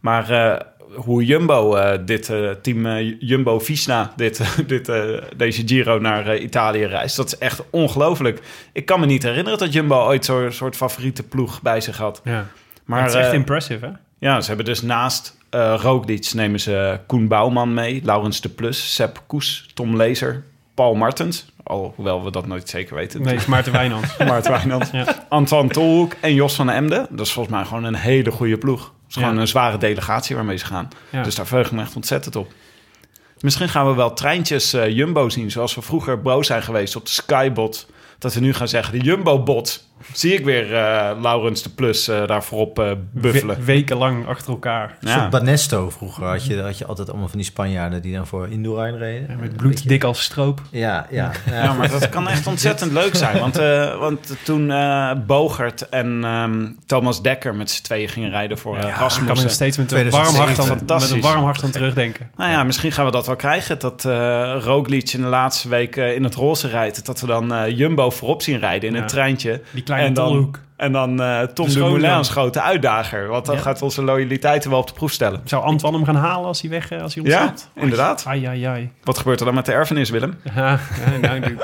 Maar 0.00 0.30
eh, 0.30 0.60
hoe 0.94 1.24
Jumbo, 1.24 1.74
eh, 1.74 1.98
dit 2.04 2.30
eh, 2.30 2.50
team 2.50 2.86
eh, 2.86 3.20
Jumbo-Visma, 3.20 4.12
dit, 4.16 4.40
dit, 4.66 4.88
eh, 4.88 5.02
deze 5.36 5.62
Giro 5.66 5.98
naar 5.98 6.36
Italië 6.36 6.84
reist, 6.84 7.16
dat 7.16 7.26
is 7.26 7.38
echt 7.38 7.62
ongelooflijk. 7.70 8.40
Ik 8.72 8.86
kan 8.86 9.00
me 9.00 9.06
niet 9.06 9.22
herinneren 9.22 9.58
dat 9.58 9.72
Jumbo 9.72 10.06
ooit 10.06 10.24
zo'n 10.24 10.52
soort 10.52 10.76
favoriete 10.76 11.22
ploeg 11.22 11.62
bij 11.62 11.80
zich 11.80 11.96
had. 11.96 12.20
Ja. 12.24 12.46
Maar 12.84 13.02
het 13.02 13.10
is 13.14 13.20
echt 13.20 13.32
impressive, 13.32 13.86
hè? 13.86 13.92
ja, 14.18 14.40
ze 14.40 14.48
hebben 14.48 14.66
dus 14.66 14.82
naast 14.82 15.36
eh 15.50 15.74
Roglic 15.82 16.32
nemen 16.34 16.60
ze 16.60 17.00
Koen 17.06 17.28
Bouwman 17.28 17.74
mee, 17.74 18.00
Laurens 18.04 18.40
de 18.40 18.48
Plus, 18.48 18.94
Sepp 18.94 19.22
Koes, 19.26 19.70
Tom 19.74 19.96
Lezer, 19.96 20.44
Paul 20.74 20.94
Martens. 20.94 21.46
Alhoewel 21.62 22.24
we 22.24 22.30
dat 22.30 22.46
nooit 22.46 22.68
zeker 22.68 22.94
weten. 22.94 23.22
Nee, 23.22 23.34
is 23.34 23.46
Maarten 23.46 23.72
Wijnands. 23.72 24.16
Maarten 24.26 24.50
Wijnand, 24.52 24.90
Ja. 24.92 25.26
Antoine 25.28 25.68
Tolhoek 25.68 26.12
en 26.20 26.34
Jos 26.34 26.54
van 26.54 26.70
Emden. 26.70 27.06
Dat 27.10 27.26
is 27.26 27.32
volgens 27.32 27.54
mij 27.54 27.64
gewoon 27.64 27.84
een 27.84 27.94
hele 27.94 28.30
goede 28.30 28.58
ploeg. 28.58 28.80
Het 28.82 28.92
is 29.08 29.14
gewoon 29.14 29.34
Ja. 29.34 29.40
een 29.40 29.48
zware 29.48 29.78
delegatie 29.78 30.36
waarmee 30.36 30.56
ze 30.56 30.64
gaan. 30.66 30.88
Ja. 31.10 31.22
Dus 31.22 31.34
daar 31.34 31.46
verheug 31.46 31.66
ik 31.66 31.72
me 31.72 31.80
echt 31.82 31.96
ontzettend 31.96 32.36
op. 32.36 32.52
Misschien 33.40 33.68
gaan 33.68 33.86
we 33.88 33.94
wel 33.94 34.12
treintjes 34.14 34.72
eh, 34.72 34.88
Jumbo 34.88 35.28
zien, 35.28 35.50
zoals 35.50 35.74
we 35.74 35.82
vroeger 35.82 36.22
boos 36.22 36.46
zijn 36.46 36.62
geweest 36.62 36.96
op 36.96 37.04
de 37.04 37.10
Skybot. 37.10 37.86
Dat 38.18 38.34
we 38.34 38.40
nu 38.40 38.52
gaan 38.54 38.68
zeggen, 38.68 38.98
de 38.98 39.04
Jumbo-bot. 39.04 39.87
Zie 40.12 40.32
ik 40.34 40.44
weer 40.44 40.74
eh, 40.74 41.10
Laurens 41.22 41.62
de 41.62 41.70
Plus 41.70 42.08
eh, 42.08 42.26
daar 42.26 42.44
voorop 42.44 42.78
eh, 42.78 42.90
buffelen. 43.12 43.56
We- 43.58 43.64
wekenlang 43.64 44.26
achter 44.26 44.50
elkaar. 44.50 44.96
Een 45.00 45.08
Ja. 45.08 45.18
soort 45.18 45.30
Banesto 45.30 45.90
vroeger 45.90 46.24
had 46.24 46.46
je, 46.46 46.60
had 46.62 46.78
je 46.78 46.86
altijd 46.86 47.08
allemaal 47.10 47.28
van 47.28 47.38
die 47.38 47.46
Spanjaarden 47.46 48.02
die 48.02 48.14
dan 48.14 48.26
voor 48.26 48.48
Indurain 48.48 48.96
reden. 48.96 49.26
Ja, 49.30 49.36
met 49.40 49.56
bloed 49.56 49.88
dik 49.88 50.04
als 50.04 50.22
stroop. 50.22 50.60
Ja, 50.70 51.06
ja. 51.10 51.30
ja. 51.50 51.62
Ja, 51.62 51.72
maar 51.72 51.90
dat 51.90 52.08
kan 52.08 52.28
echt 52.28 52.46
ontzettend 52.46 52.92
leuk 52.92 53.14
zijn. 53.14 53.38
Want, 53.38 53.56
eh, 53.58 53.98
want 53.98 54.36
toen 54.42 54.70
eh, 54.70 55.10
Bogert 55.26 55.88
en 55.88 56.20
ehm, 56.24 56.66
Thomas 56.86 57.22
Dekker 57.22 57.54
met 57.54 57.70
z'n 57.70 57.82
tweeën 57.82 58.08
gingen 58.08 58.30
rijden 58.30 58.58
voor 58.58 58.76
uh, 58.76 58.78
Ik 58.78 58.84
kan 58.86 58.92
er 58.94 59.00
nog 59.00 59.10
Rasmussen. 59.18 59.50
steeds 59.50 59.76
met 59.76 59.92
een, 59.92 60.10
warm 60.10 60.24
2007. 60.24 60.66
hart 60.68 60.90
aan, 60.90 60.98
met 61.00 61.10
een 61.10 61.20
warm 61.20 61.44
hart 61.44 61.64
aan 61.64 61.70
terugdenken. 61.70 62.30
Nou 62.36 62.50
ja, 62.50 62.64
misschien 62.64 62.92
gaan 62.92 63.04
we 63.04 63.10
dat 63.10 63.26
wel 63.26 63.36
krijgen. 63.36 63.78
Dat 63.78 64.04
eh 64.04 64.56
Roglic 64.60 65.12
in 65.12 65.20
de 65.20 65.26
laatste 65.26 65.68
week 65.68 65.96
in 65.96 66.24
het 66.24 66.34
roze 66.34 66.68
rijdt. 66.68 67.06
Dat 67.06 67.20
we 67.20 67.26
dan 67.26 67.54
eh, 67.54 67.76
Jumbo 67.78 68.10
voorop 68.10 68.42
zien 68.42 68.58
rijden 68.58 68.88
in 68.88 68.94
Ja. 68.94 69.00
een 69.00 69.06
treintje. 69.06 69.60
Die 69.72 69.82
kleine 69.94 70.08
en 70.08 70.14
dan, 70.14 70.26
tolhoek. 70.28 70.58
en 70.76 70.92
dan 70.92 71.22
eh, 71.22 71.40
Tom 71.42 71.68
De 71.68 72.10
als 72.10 72.30
grote 72.30 72.62
uitdager. 72.62 73.26
Want 73.26 73.46
dan 73.46 73.54
Ja. 73.54 73.60
gaat 73.60 73.82
onze 73.82 74.02
loyaliteiten 74.02 74.70
wel 74.70 74.78
op 74.78 74.86
de 74.86 74.92
proef 74.92 75.12
stellen. 75.12 75.40
Zou 75.44 75.64
Antoine 75.64 75.96
hem 75.96 76.06
gaan 76.06 76.16
halen 76.16 76.46
als 76.46 76.60
hij 76.60 76.70
weg 76.70 76.90
eh, 76.90 77.02
als 77.02 77.14
hij 77.14 77.24
Ja, 77.24 77.40
ontsnapt? 77.40 77.70
inderdaad. 77.74 78.24
Ai, 78.26 78.44
ai, 78.44 78.64
ai. 78.64 78.90
Wat 79.04 79.18
gebeurt 79.18 79.38
er 79.40 79.46
dan 79.46 79.54
met 79.54 79.66
de 79.66 79.72
erfenis, 79.72 80.10
Willem? 80.10 80.34
Ja, 80.54 80.78
ja, 81.12 81.18
nou, 81.20 81.36
ik 81.36 81.56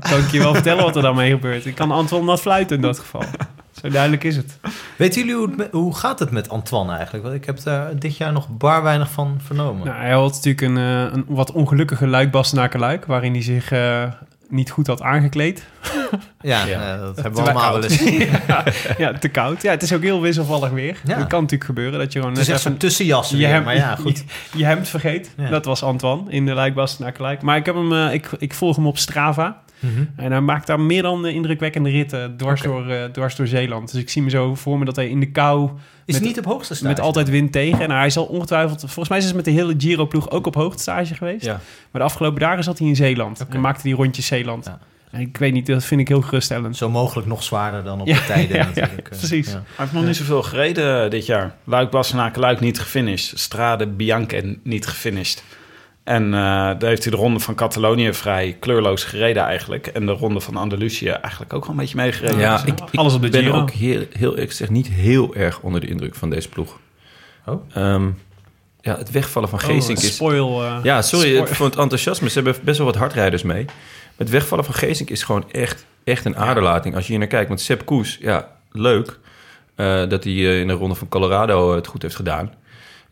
kan 0.00 0.18
ik 0.18 0.30
je 0.30 0.38
wel 0.38 0.54
vertellen 0.54 0.84
wat 0.84 0.96
er 0.96 1.02
dan 1.02 1.16
mee 1.16 1.30
gebeurt. 1.30 1.66
Ik 1.66 1.74
kan 1.74 1.90
Antoine 1.90 2.26
nat 2.26 2.40
fluiten 2.40 2.76
in 2.76 2.82
dat 2.82 2.98
geval. 2.98 3.22
Zo 3.82 3.88
duidelijk 3.88 4.24
is 4.24 4.36
het. 4.36 4.58
Weten 4.96 5.20
jullie 5.20 5.36
hoe, 5.36 5.52
het 5.56 5.68
hoe 5.72 5.94
gaat 5.96 6.18
het 6.18 6.30
met 6.30 6.48
Antoine 6.48 6.92
eigenlijk? 6.92 7.24
Want 7.24 7.36
ik 7.36 7.44
heb 7.44 7.62
daar 7.62 7.98
dit 7.98 8.16
jaar 8.16 8.32
nog 8.32 8.48
bar 8.48 8.82
weinig 8.82 9.10
van 9.10 9.40
vernomen. 9.44 9.86
Nou, 9.86 9.98
hij 9.98 10.10
had 10.10 10.32
natuurlijk 10.32 10.60
een, 10.60 10.76
eh, 10.76 11.12
een 11.14 11.24
wat 11.28 11.52
ongelukkige 11.52 12.06
luik-Bastenaken-luik... 12.06 13.06
waarin 13.06 13.32
hij 13.32 13.42
zich 13.42 13.72
eh, 13.72 14.02
niet 14.48 14.70
goed 14.70 14.86
had 14.86 15.02
aangekleed. 15.02 15.66
ja, 16.40 16.64
Ja. 16.66 16.94
eh, 16.94 17.00
dat 17.00 17.16
hebben 17.16 17.32
we 17.34 17.42
Te 17.42 17.50
allemaal 17.52 17.72
wel 17.72 17.80
koud. 17.80 17.90
eens. 17.90 18.26
ja, 18.46 18.64
ja, 18.98 19.12
te 19.18 19.28
koud. 19.28 19.62
Ja, 19.62 19.70
het 19.70 19.82
is 19.82 19.92
ook 19.92 20.02
heel 20.02 20.20
wisselvallig 20.20 20.70
weer. 20.70 20.96
Ja. 21.04 21.16
Dat 21.18 21.26
kan 21.26 21.40
natuurlijk 21.40 21.64
gebeuren 21.64 21.98
dat 21.98 22.12
je 22.12 22.18
gewoon 22.18 22.34
Het 22.34 22.42
is 22.42 22.48
echt 22.48 22.58
even 22.58 22.70
zo'n 22.70 22.80
tussenjas 22.80 23.30
je, 23.30 23.36
weer, 23.36 23.48
hemd, 23.48 23.64
maar 23.64 23.76
ja, 23.76 23.96
goed. 23.96 24.18
je, 24.52 24.58
je 24.58 24.64
hemd 24.64 24.88
vergeet. 24.88 25.30
Ja. 25.36 25.48
Dat 25.48 25.64
was 25.64 25.82
Antoine 25.82 26.30
in 26.30 26.46
de 26.46 26.54
luik-Bastenaken-luik. 26.54 27.42
Maar 27.42 27.56
ik, 27.56 27.66
heb 27.66 27.74
hem, 27.74 27.92
eh, 27.92 28.12
ik, 28.12 28.30
ik 28.38 28.54
volg 28.54 28.76
hem 28.76 28.86
op 28.86 28.98
Strava... 28.98 29.60
Mhm. 29.80 30.04
En 30.16 30.30
hij 30.30 30.40
maakt 30.40 30.66
daar 30.66 30.80
meer 30.80 31.02
dan 31.02 31.26
eh, 31.26 31.34
indrukwekkende 31.34 31.90
ritten 31.90 32.36
dwars, 32.36 32.62
door, 32.62 32.88
eh, 32.90 33.04
dwars 33.04 33.36
door 33.36 33.46
Zeeland. 33.46 33.92
Dus 33.92 34.00
ik 34.00 34.10
zie 34.10 34.22
me 34.22 34.30
zo 34.30 34.54
voor 34.54 34.78
me 34.78 34.84
dat 34.84 34.96
hij 34.96 35.08
in 35.08 35.20
de 35.20 35.30
kou 35.30 35.70
Is 36.04 36.14
Met- 36.14 36.22
niet 36.22 36.38
op 36.38 36.44
hoogste 36.44 36.74
stage. 36.74 36.88
met 36.92 37.00
altijd 37.00 37.28
wind 37.28 37.52
tegen. 37.52 37.80
En 37.80 37.90
hij 37.90 38.10
zal 38.10 38.24
ongetwijfeld... 38.24 38.80
Volgens 38.80 39.08
mij 39.08 39.18
is 39.18 39.24
het 39.24 39.34
met 39.34 39.44
de 39.44 39.50
hele 39.50 39.74
Giro-ploeg 39.78 40.30
ook 40.30 40.46
op 40.46 40.54
hoogtestage 40.54 41.14
geweest. 41.14 41.44
Ja. 41.44 41.52
Maar 41.90 42.00
de 42.02 42.08
afgelopen 42.08 42.40
dagen 42.40 42.64
zat 42.64 42.78
hij 42.78 42.88
in 42.88 42.96
Zeeland. 42.96 43.46
En 43.48 43.60
maakte 43.60 43.82
die 43.82 43.94
rondjes 43.94 44.26
Zeeland. 44.26 44.64
Ja. 44.64 44.78
En 45.10 45.20
ik 45.20 45.36
weet 45.36 45.52
niet, 45.52 45.66
dat 45.66 45.84
vind 45.84 46.00
ik 46.00 46.08
heel 46.08 46.20
geruststellend. 46.20 46.76
Zo 46.76 46.90
mogelijk 46.90 47.28
nog 47.28 47.42
zwaarder 47.42 47.84
dan 47.84 48.00
op 48.00 48.06
Ja, 48.06 48.14
de 48.14 48.24
tijden 48.26 48.56
ja, 48.56 48.62
ja, 48.62 48.66
natuurlijk. 48.66 49.08
eh, 49.08 49.18
precies. 49.18 49.46
ja. 49.46 49.52
Hij 49.52 49.62
heeft 49.76 49.92
nog 49.92 50.04
niet 50.04 50.16
zoveel 50.16 50.42
gereden 50.42 51.10
dit 51.10 51.26
jaar. 51.26 51.54
Luik, 51.64 51.90
Bastenaken, 51.90 52.40
Luik 52.40 52.60
niet 52.60 52.80
gefinished. 52.80 53.38
Strade, 53.38 53.86
Bianca 53.86 54.40
niet 54.62 54.86
gefinished. 54.86 55.42
En 56.08 56.24
eh, 56.24 56.40
daar 56.78 56.82
heeft 56.88 57.02
hij 57.02 57.12
de 57.12 57.18
ronde 57.18 57.40
van 57.40 57.54
Catalonië 57.54 58.14
vrij 58.14 58.56
kleurloos 58.60 59.04
gereden 59.04 59.42
eigenlijk. 59.42 59.86
En 59.86 60.06
de 60.06 60.12
ronde 60.12 60.40
van 60.40 60.56
Andalusië 60.56 61.08
eigenlijk 61.08 61.52
ook 61.52 61.62
wel 61.62 61.70
een 61.70 61.76
beetje 61.80 61.96
meegereden. 61.96 62.38
Ja, 62.38 62.52
Dus, 62.56 62.64
ik, 62.64 62.80
ik 62.92 62.98
Alles 62.98 63.14
op 63.14 63.22
de 63.22 63.28
ben 63.28 63.42
Giro. 63.42 63.60
ook 63.60 63.70
heel, 63.70 64.04
heel 64.12 64.38
ik 64.38 64.52
zeg 64.52 64.68
niet 64.70 64.88
heel 64.88 65.34
erg 65.34 65.60
onder 65.60 65.80
de 65.80 65.86
indruk 65.86 66.14
van 66.14 66.30
deze 66.30 66.48
ploeg. 66.48 66.78
Oh. 67.46 67.62
Ehm, 67.72 68.08
ja, 68.80 68.96
het 68.96 69.10
wegvallen 69.10 69.48
van 69.48 69.60
Geesink 69.60 69.98
Oh, 69.98 70.04
is... 70.04 70.14
spoil. 70.14 70.62
eh, 70.64 70.76
Ja, 70.82 71.02
sorry 71.02 71.28
spoil- 71.34 71.46
voor 71.46 71.66
het 71.66 71.76
enthousiasme. 71.76 72.28
Ze 72.28 72.34
hebben 72.40 72.62
best 72.64 72.76
wel 72.78 72.86
wat 72.86 72.96
hardrijders 72.96 73.42
mee. 73.42 73.64
Maar 73.64 73.74
het 74.16 74.30
wegvallen 74.30 74.64
van 74.64 74.74
Geesink 74.74 75.10
is 75.10 75.22
gewoon 75.22 75.44
echt, 75.50 75.86
echt 76.04 76.24
een 76.24 76.36
aderlating. 76.36 76.94
Als 76.94 77.04
je 77.04 77.10
hier 77.10 77.18
naar 77.18 77.28
kijkt. 77.28 77.48
Want 77.48 77.60
Sepp 77.60 77.84
Koes, 77.84 78.18
ja, 78.20 78.48
leuk 78.72 79.18
eh, 79.74 79.86
dat 80.08 80.24
hij 80.24 80.32
eh, 80.32 80.60
in 80.60 80.66
de 80.66 80.72
ronde 80.72 80.94
van 80.94 81.08
Colorado 81.08 81.74
het 81.74 81.86
goed 81.86 82.02
heeft 82.02 82.16
gedaan. 82.16 82.52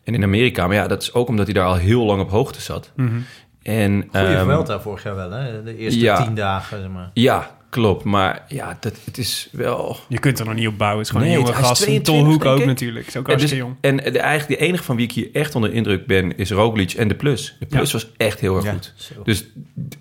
En 0.07 0.13
in 0.13 0.23
Amerika, 0.23 0.67
maar 0.67 0.75
ja, 0.75 0.87
dat 0.87 1.01
is 1.01 1.13
ook 1.13 1.27
omdat 1.27 1.45
hij 1.45 1.53
daar 1.53 1.65
al 1.65 1.75
heel 1.75 2.05
lang 2.05 2.21
op 2.21 2.29
hoogte 2.29 2.61
zat. 2.61 2.91
Mhm. 2.95 3.17
En, 3.61 4.09
Goeie 4.11 4.37
Vuelta 4.37 4.79
vorig 4.79 5.03
jaar 5.03 5.15
wel, 5.15 5.31
hè? 5.31 5.63
De 5.63 5.77
eerste 5.77 5.99
ja. 5.99 6.23
tien 6.23 6.35
dagen, 6.35 6.79
zeg 6.79 6.89
maar. 6.89 7.09
Ja, 7.13 7.56
klopt. 7.69 8.03
Maar 8.03 8.43
ja, 8.47 8.77
dat, 8.79 8.93
het 9.05 9.17
is 9.17 9.49
wel... 9.51 9.97
Je 10.07 10.19
kunt 10.19 10.39
er 10.39 10.45
nog 10.45 10.53
niet 10.55 10.67
op 10.67 10.77
bouwen. 10.77 10.97
Het 10.99 11.07
is 11.07 11.11
gewoon 11.13 11.27
Nee, 11.27 11.37
een 11.37 11.43
jonge 11.45 11.55
gast. 11.57 11.81
Een 11.81 11.85
22, 11.87 12.15
Tolhoek 12.23 12.45
ook 12.45 12.59
ik. 12.59 12.65
natuurlijk. 12.65 13.07
Is 13.07 13.17
ook 13.17 13.27
En, 13.27 13.37
dus, 13.37 13.51
hartstikke 13.51 13.65
jong. 13.65 14.03
en 14.05 14.13
de, 14.13 14.19
eigenlijk 14.19 14.59
de 14.59 14.65
enige 14.67 14.83
van 14.83 14.95
wie 14.95 15.05
ik 15.05 15.11
hier 15.11 15.29
echt 15.33 15.55
onder 15.55 15.69
de 15.69 15.75
indruk 15.75 16.05
ben, 16.05 16.37
is 16.37 16.51
Roglic 16.51 16.91
en 16.91 17.07
de 17.07 17.15
Plus. 17.15 17.55
De 17.59 17.65
Plus 17.65 17.91
was 17.91 18.07
echt 18.17 18.39
heel 18.39 18.55
erg 18.55 18.65
Ja, 18.65 18.71
goed. 18.71 18.93
zo. 18.95 19.13
Dus 19.23 19.45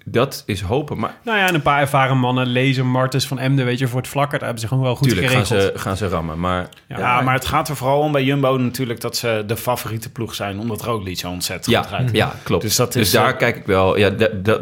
dat 0.05 0.43
is 0.47 0.61
hopen. 0.61 0.99
Maar 0.99 1.17
Nou 1.25 1.39
ja, 1.39 1.49
en 1.49 1.55
een 1.55 1.63
paar 1.63 1.81
ervaren 1.81 2.19
mannen. 2.19 2.47
Lezen, 2.47 2.87
Martens 2.87 3.27
van 3.27 3.39
Emden, 3.39 3.65
weet 3.65 3.79
je, 3.79 3.89
voor 3.89 4.01
het 4.01 4.09
vlakker. 4.09 4.39
Daar 4.39 4.47
hebben 4.49 4.63
ze 4.63 4.69
gewoon 4.69 4.85
wel 4.85 4.97
goed 4.97 5.09
tuurlijk 5.09 5.33
gaan 5.33 5.47
geregeld. 5.47 5.73
ze, 5.75 5.81
gaan 5.81 5.97
ze 5.97 6.09
rammen. 6.09 6.41
Maar 6.41 6.69
Ja, 6.89 6.99
Ja, 6.99 7.21
maar 7.21 7.35
het 7.35 7.45
gaat 7.47 7.69
er 7.69 7.77
vooral 7.77 8.01
om 8.01 8.13
bij 8.13 8.25
Jumbo 8.25 8.57
natuurlijk 8.57 9.01
dat 9.01 9.17
ze 9.17 9.45
de 9.47 9.57
favoriete 9.57 10.11
ploeg 10.13 10.35
zijn. 10.35 10.59
Omdat 10.59 10.83
Roglic 10.83 11.19
zo 11.19 11.31
ontzettend 11.31 11.75
ja, 11.75 11.83
goed 11.83 11.91
rijdt. 11.91 12.11
ja, 12.17 12.35
klopt. 12.43 12.63
Dus 12.63 12.77
Dus, 12.77 12.87
dat 12.87 12.95
is, 12.95 13.11
daar 13.11 13.33
eh, 13.33 13.39
kijk 13.39 13.57
ik 13.57 13.67
wel. 13.67 13.99
Ja, 13.99 14.11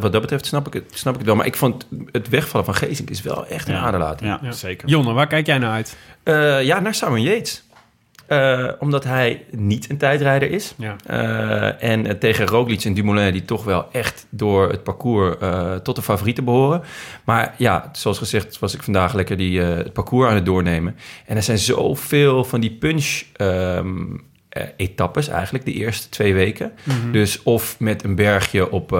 wat 0.00 0.12
dat 0.12 0.20
betreft 0.20 0.46
snap 0.46 0.66
ik, 0.66 0.72
het, 0.72 0.84
snap 0.94 1.12
ik 1.12 1.18
het 1.18 1.28
wel. 1.28 1.36
Maar 1.36 1.46
ik 1.46 1.57
vond 1.57 1.86
het 2.12 2.28
wegvallen 2.28 2.66
van 2.66 2.74
Is 3.11 3.22
wel 3.22 3.47
echt 3.47 3.68
een 3.68 3.74
Ja. 3.74 3.80
aderlating. 3.80 4.30
Ja, 4.30 4.38
Ja. 4.42 4.53
zeker. 4.53 4.88
Jonne, 4.88 5.12
waar 5.12 5.26
kijk 5.26 5.47
jij 5.47 5.59
naar 5.59 5.70
uit? 5.72 5.97
Eh, 6.22 6.62
ja, 6.62 6.80
naar 6.80 6.95
Simon 6.95 7.22
Yates. 7.22 7.62
Eh, 8.26 8.68
omdat 8.78 9.05
hij 9.05 9.45
niet 9.51 9.90
een 9.90 9.97
tijdrijder 9.99 10.51
is. 10.51 10.74
Ja. 10.76 10.97
Eh, 11.07 11.82
en 11.90 12.18
tegen 12.18 12.47
Roglic 12.47 12.84
en 12.84 12.95
Dumoulin, 12.95 13.32
die 13.32 13.45
toch 13.45 13.64
wel 13.64 13.88
echt 13.92 14.26
door 14.30 14.68
het 14.70 14.82
parcours 14.82 15.36
eh, 15.40 15.74
tot 15.74 15.97
de 15.97 16.03
favorieten 16.03 16.45
behoren. 16.45 16.82
Maar 17.24 17.55
ja, 17.59 17.88
zoals 17.92 18.18
gezegd 18.18 18.59
was 18.59 18.74
ik 18.74 18.82
vandaag 18.82 19.14
lekker 19.14 19.36
die, 19.36 19.62
eh, 19.62 19.76
het 19.76 19.92
parcours 19.92 20.28
aan 20.28 20.34
het 20.34 20.45
doornemen. 20.47 20.97
En 21.26 21.36
er 21.36 21.42
zijn 21.42 21.59
zoveel 21.59 22.45
van 22.45 22.61
die 22.61 22.70
punch... 22.72 23.22
ehm, 23.36 23.88
eh, 24.49 24.62
etappes 24.76 25.28
eigenlijk, 25.28 25.64
de 25.64 25.72
eerste 25.72 26.09
twee 26.09 26.34
weken. 26.34 26.72
Mhm. 26.82 27.11
Dus 27.12 27.42
of 27.42 27.76
met 27.80 28.05
een 28.05 28.14
bergje 28.14 28.70
op 28.70 28.90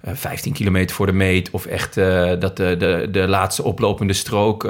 eh, 0.00 0.10
eh, 0.10 0.16
15 0.16 0.52
kilometer 0.52 0.96
voor 0.96 1.06
de 1.06 1.12
meet... 1.12 1.50
of 1.50 1.66
echt 1.66 1.96
eh, 1.96 2.32
dat 2.38 2.56
de, 2.56 2.76
de, 2.78 3.08
de 3.10 3.28
laatste 3.28 3.62
oplopende 3.62 4.12
strook... 4.12 4.64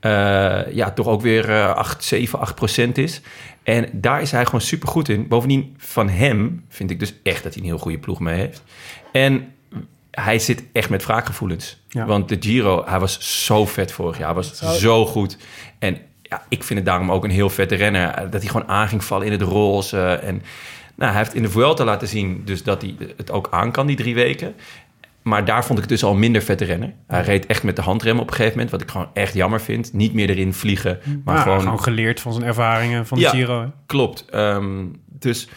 eh, 0.00 0.72
ja, 0.72 0.90
toch 0.90 1.06
ook 1.06 1.22
weer 1.22 1.50
eh 1.50 1.74
8, 1.74 2.04
7, 2.04 2.38
8 2.38 2.54
procent 2.54 2.98
is. 2.98 3.20
En 3.62 3.88
daar 3.92 4.20
is 4.22 4.30
hij 4.30 4.44
gewoon 4.44 4.60
super 4.60 4.88
goed 4.88 5.08
in. 5.08 5.28
Bovendien 5.28 5.74
van 5.78 6.08
hem 6.08 6.64
vind 6.68 6.90
ik 6.90 6.98
dus 6.98 7.14
echt 7.22 7.42
dat 7.42 7.54
hij 7.54 7.62
een 7.62 7.68
heel 7.68 7.78
goede 7.78 7.98
ploeg 7.98 8.20
mee 8.20 8.36
heeft. 8.36 8.62
En 9.12 9.52
hij 10.10 10.38
zit 10.38 10.64
echt 10.72 10.90
met 10.90 11.04
wraakgevoelens. 11.04 11.82
Ja. 11.88 12.04
Want 12.06 12.28
de 12.28 12.36
Giro, 12.40 12.84
hij 12.86 12.98
was 12.98 13.44
zo 13.44 13.66
vet 13.66 13.92
vorig 13.92 14.18
jaar. 14.18 14.26
Hij 14.26 14.34
was 14.34 14.78
zo 14.78 15.06
goed. 15.06 15.36
En 15.78 15.98
ja, 16.22 16.42
ik 16.48 16.64
vind 16.64 16.78
het 16.78 16.88
daarom 16.88 17.12
ook 17.12 17.24
een 17.24 17.30
heel 17.30 17.50
vette 17.50 17.74
renner. 17.74 18.30
Dat 18.30 18.40
hij 18.40 18.50
gewoon 18.50 18.68
aan 18.68 18.88
ging 18.88 19.04
vallen 19.04 19.26
in 19.26 19.32
het 19.32 19.42
roze. 19.42 20.00
En 20.00 20.42
nou, 21.00 21.12
hij 21.12 21.20
heeft 21.22 21.34
in 21.34 21.42
de 21.42 21.50
Vuelta 21.50 21.84
laten 21.84 22.08
zien 22.08 22.42
dus 22.44 22.62
dat 22.62 22.82
hij 22.82 22.94
het 23.16 23.30
ook 23.30 23.48
aan 23.50 23.70
kan, 23.72 23.86
die 23.86 23.96
drie 23.96 24.14
weken. 24.14 24.54
Maar 25.22 25.44
daar 25.44 25.64
vond 25.64 25.78
ik 25.78 25.84
het 25.84 25.88
dus 25.88 26.04
al 26.04 26.14
minder 26.14 26.42
vette 26.42 26.64
renner. 26.64 26.92
Hij 27.06 27.22
reed 27.22 27.46
echt 27.46 27.62
met 27.62 27.76
de 27.76 27.82
handrem 27.82 28.18
op 28.18 28.26
een 28.26 28.32
gegeven 28.34 28.52
moment. 28.52 28.70
Wat 28.70 28.80
ik 28.80 28.90
gewoon 28.90 29.08
echt 29.14 29.34
jammer 29.34 29.60
vind. 29.60 29.92
Niet 29.92 30.14
meer 30.14 30.30
erin 30.30 30.54
vliegen. 30.54 30.98
Maar 31.24 31.34
Ja, 31.36 31.42
gewoon, 31.42 31.60
gewoon 31.60 31.82
geleerd 31.82 32.20
van 32.20 32.32
zijn 32.32 32.44
ervaringen 32.44 33.06
van 33.06 33.18
de 33.18 33.24
Ja. 33.24 33.30
Giro. 33.30 33.60
hè. 33.60 33.66
Klopt. 33.86 34.24
Ehm, 34.30 34.84
dus... 35.06 35.48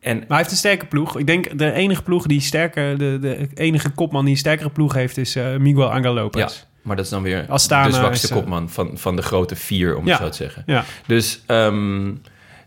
En 0.00 0.16
Maar 0.16 0.26
hij 0.28 0.36
heeft 0.36 0.50
een 0.50 0.56
sterke 0.56 0.86
ploeg. 0.86 1.18
Ik 1.18 1.26
denk 1.26 1.58
de 1.58 1.72
enige 1.72 2.02
ploeg 2.02 2.26
die 2.26 2.40
sterker, 2.40 2.98
de, 2.98 3.18
de 3.20 3.48
enige 3.54 3.90
kopman 3.90 4.24
die 4.24 4.32
een 4.32 4.38
sterkere 4.38 4.70
ploeg 4.70 4.94
heeft, 4.94 5.16
is 5.16 5.36
eh, 5.36 5.56
Miguel 5.56 5.92
Angel 5.92 6.14
Lopez. 6.14 6.40
Ja, 6.42 6.50
maar 6.82 6.96
dat 6.96 7.04
is 7.04 7.10
dan 7.10 7.22
weer 7.22 7.44
Astana 7.48 7.86
de 7.86 7.92
zwakste 7.92 8.26
is, 8.26 8.32
eh, 8.32 8.36
kopman 8.36 8.70
van, 8.70 8.90
van 8.98 9.16
de 9.16 9.22
grote 9.22 9.56
vier, 9.56 9.96
om 9.96 10.06
Ja. 10.06 10.12
het 10.12 10.22
zo 10.22 10.28
te 10.28 10.36
zeggen. 10.36 10.62
Ja. 10.66 10.84
Dus 11.06 11.42
ehm, 11.46 12.10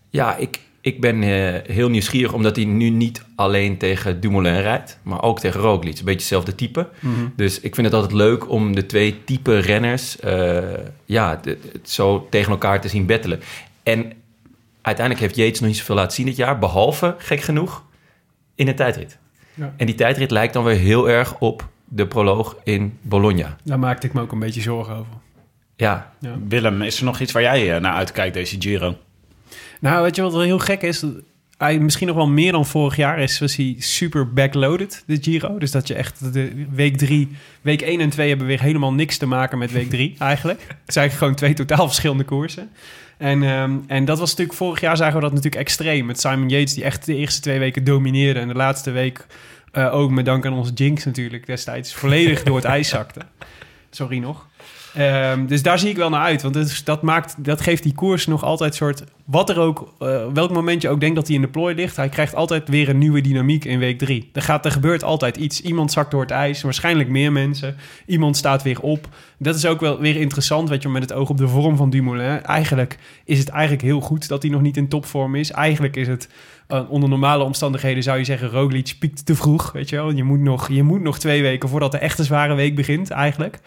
ja, 0.09 0.35
ik, 0.35 0.59
ik 0.85 1.01
ben 1.01 1.23
eh, 1.23 1.61
heel 1.75 1.89
nieuwsgierig, 1.89 2.33
omdat 2.33 2.55
hij 2.55 2.65
nu 2.65 2.89
niet 2.89 3.23
alleen 3.35 3.77
tegen 3.77 4.19
Dumoulin 4.19 4.59
rijdt, 4.61 4.99
maar 5.03 5.21
ook 5.21 5.39
tegen 5.39 5.59
Roglic. 5.59 5.97
Een 5.97 6.05
beetje 6.05 6.19
hetzelfde 6.19 6.55
type. 6.55 6.89
Mhm. 6.99 7.13
Dus 7.35 7.59
ik 7.59 7.75
vind 7.75 7.87
het 7.87 7.95
altijd 7.95 8.13
leuk 8.13 8.49
om 8.49 8.75
de 8.75 8.85
twee 8.85 9.23
type 9.23 9.57
renners 9.59 10.19
eh, 10.19 10.57
ja, 11.05 11.35
de- 11.41 11.57
het 11.71 11.89
zo 11.89 12.27
tegen 12.29 12.51
elkaar 12.51 12.81
te 12.81 12.87
zien 12.87 13.05
battelen. 13.05 13.39
En 13.83 14.13
uiteindelijk 14.81 15.25
heeft 15.25 15.35
Yates 15.39 15.59
nog 15.59 15.69
niet 15.69 15.77
zoveel 15.77 15.95
laten 15.95 16.15
zien 16.15 16.25
dit 16.25 16.35
jaar, 16.35 16.59
behalve, 16.59 17.15
gek 17.17 17.41
genoeg, 17.41 17.83
in 18.55 18.67
een 18.67 18.75
tijdrit. 18.75 19.17
Ja. 19.53 19.73
En 19.77 19.85
die 19.85 19.95
tijdrit 19.95 20.31
lijkt 20.31 20.53
dan 20.53 20.63
weer 20.63 20.75
heel 20.77 21.09
erg 21.09 21.39
op 21.39 21.67
de 21.85 22.07
proloog 22.07 22.55
in 22.63 22.97
Bologna. 23.01 23.55
Daar 23.63 23.79
maakte 23.79 24.07
ik 24.07 24.13
me 24.13 24.21
ook 24.21 24.31
een 24.31 24.39
beetje 24.39 24.61
zorgen 24.61 24.95
over. 24.95 25.13
Ja, 25.75 26.13
Ja. 26.19 26.35
Willem, 26.47 26.81
is 26.81 26.97
er 26.99 27.05
nog 27.05 27.19
iets 27.19 27.31
waar 27.31 27.41
jij 27.41 27.75
eh, 27.75 27.81
naar 27.81 27.93
uitkijkt 27.93 28.33
deze 28.33 28.55
Giro? 28.59 28.97
Nou, 29.85 30.03
weet 30.03 30.15
je 30.15 30.21
wat 30.21 30.31
wel 30.31 30.41
heel 30.41 30.59
gek 30.59 30.81
is? 30.81 31.03
Hij, 31.57 31.79
misschien 31.79 32.07
nog 32.07 32.15
wel 32.15 32.27
meer 32.27 32.51
dan 32.51 32.65
vorig 32.65 32.95
jaar 32.95 33.19
is, 33.19 33.39
was 33.39 33.55
hij 33.55 33.75
super 33.79 34.33
backloaded, 34.33 35.03
de 35.05 35.17
Giro. 35.21 35.57
Dus 35.57 35.71
dat 35.71 35.87
je 35.87 35.93
echt 35.93 36.33
de 36.33 36.65
week 36.69 36.97
drie, 36.97 37.29
week 37.61 37.81
1 37.81 37.99
en 37.99 38.09
2 38.09 38.29
hebben 38.29 38.47
weer 38.47 38.61
helemaal 38.61 38.93
niks 38.93 39.17
te 39.17 39.25
maken 39.25 39.57
met 39.57 39.71
week 39.71 39.89
3 39.89 40.15
eigenlijk. 40.19 40.67
Het 40.85 40.93
zijn 40.93 41.11
gewoon 41.11 41.35
twee 41.35 41.53
totaal 41.53 41.85
verschillende 41.85 42.23
koersen. 42.23 42.69
En, 43.17 43.43
ehm, 43.43 43.77
en 43.87 44.05
dat 44.05 44.19
was 44.19 44.29
natuurlijk, 44.29 44.57
vorig 44.57 44.81
jaar 44.81 44.97
zagen 44.97 45.15
we 45.15 45.21
dat 45.21 45.33
natuurlijk 45.33 45.61
extreem. 45.61 46.05
Met 46.05 46.19
Simon 46.19 46.49
Yates, 46.49 46.73
die 46.73 46.83
echt 46.83 47.05
de 47.05 47.15
eerste 47.15 47.41
twee 47.41 47.59
weken 47.59 47.83
domineerde. 47.83 48.39
En 48.39 48.47
de 48.47 48.53
laatste 48.53 48.91
week 48.91 49.25
eh, 49.71 49.93
ook 49.93 50.11
met 50.11 50.25
dank 50.25 50.45
aan 50.45 50.53
onze 50.53 50.73
Jinx 50.73 51.05
natuurlijk 51.05 51.45
destijds 51.45 51.93
volledig 51.93 52.43
door 52.43 52.55
het 52.55 52.65
ijs 52.65 52.89
zakte. 52.89 53.19
Sorry 53.89 54.17
nog. 54.17 54.47
Ehm, 54.95 55.45
dus 55.45 55.61
daar 55.63 55.79
zie 55.79 55.89
ik 55.89 55.95
wel 55.95 56.09
naar 56.09 56.21
uit. 56.21 56.41
Want 56.41 56.85
dat, 56.85 57.01
maakt, 57.01 57.35
dat 57.37 57.61
geeft 57.61 57.83
die 57.83 57.93
koers 57.93 58.27
nog 58.27 58.43
altijd 58.43 58.75
soort... 58.75 59.03
Wat 59.25 59.49
er 59.49 59.59
ook, 59.59 59.93
eh, 59.99 60.25
welk 60.33 60.51
moment 60.51 60.81
je 60.81 60.89
ook 60.89 60.99
denkt 60.99 61.15
dat 61.15 61.27
hij 61.27 61.35
in 61.35 61.41
de 61.41 61.47
plooi 61.47 61.75
ligt... 61.75 61.95
hij 61.95 62.09
krijgt 62.09 62.35
altijd 62.35 62.69
weer 62.69 62.89
een 62.89 62.97
nieuwe 62.97 63.21
dynamiek 63.21 63.65
in 63.65 63.79
week 63.79 63.97
drie. 63.97 64.29
Er, 64.33 64.41
gaat, 64.41 64.65
er 64.65 64.71
gebeurt 64.71 65.03
altijd 65.03 65.37
iets. 65.37 65.61
Iemand 65.61 65.91
zakt 65.91 66.11
door 66.11 66.21
het 66.21 66.31
ijs, 66.31 66.61
waarschijnlijk 66.61 67.09
meer 67.09 67.31
mensen. 67.31 67.75
Iemand 68.05 68.37
staat 68.37 68.63
weer 68.63 68.79
op. 68.79 69.07
Dat 69.37 69.55
is 69.55 69.65
ook 69.65 69.79
wel 69.79 69.99
weer 69.99 70.15
interessant, 70.15 70.69
weet 70.69 70.81
je, 70.81 70.89
met 70.89 71.01
het 71.01 71.13
oog 71.13 71.29
op 71.29 71.37
de 71.37 71.47
vorm 71.47 71.75
van 71.75 71.89
Dumoulin. 71.89 72.43
Eigenlijk 72.43 72.97
is 73.25 73.39
het 73.39 73.49
eigenlijk 73.49 73.81
heel 73.81 74.01
goed 74.01 74.27
dat 74.27 74.41
hij 74.41 74.51
nog 74.51 74.61
niet 74.61 74.77
in 74.77 74.87
topvorm 74.87 75.35
is. 75.35 75.51
Eigenlijk 75.51 75.95
is 75.95 76.07
het... 76.07 76.29
eh, 76.67 76.81
onder 76.89 77.09
normale 77.09 77.43
omstandigheden 77.43 78.03
zou 78.03 78.17
je 78.17 78.23
zeggen... 78.23 78.49
Roglic 78.49 78.95
piekt 78.99 79.25
te 79.25 79.35
vroeg, 79.35 79.71
weet 79.71 79.89
je 79.89 79.95
wel. 79.95 80.11
Je 80.11 80.23
moet 80.23 80.39
nog, 80.39 80.69
je 80.69 80.83
moet 80.83 81.01
nog 81.01 81.19
twee 81.19 81.41
weken 81.41 81.69
voordat 81.69 81.91
de 81.91 81.97
echte 81.97 82.23
zware 82.23 82.53
week 82.53 82.75
begint, 82.75 83.09
eigenlijk. 83.09 83.59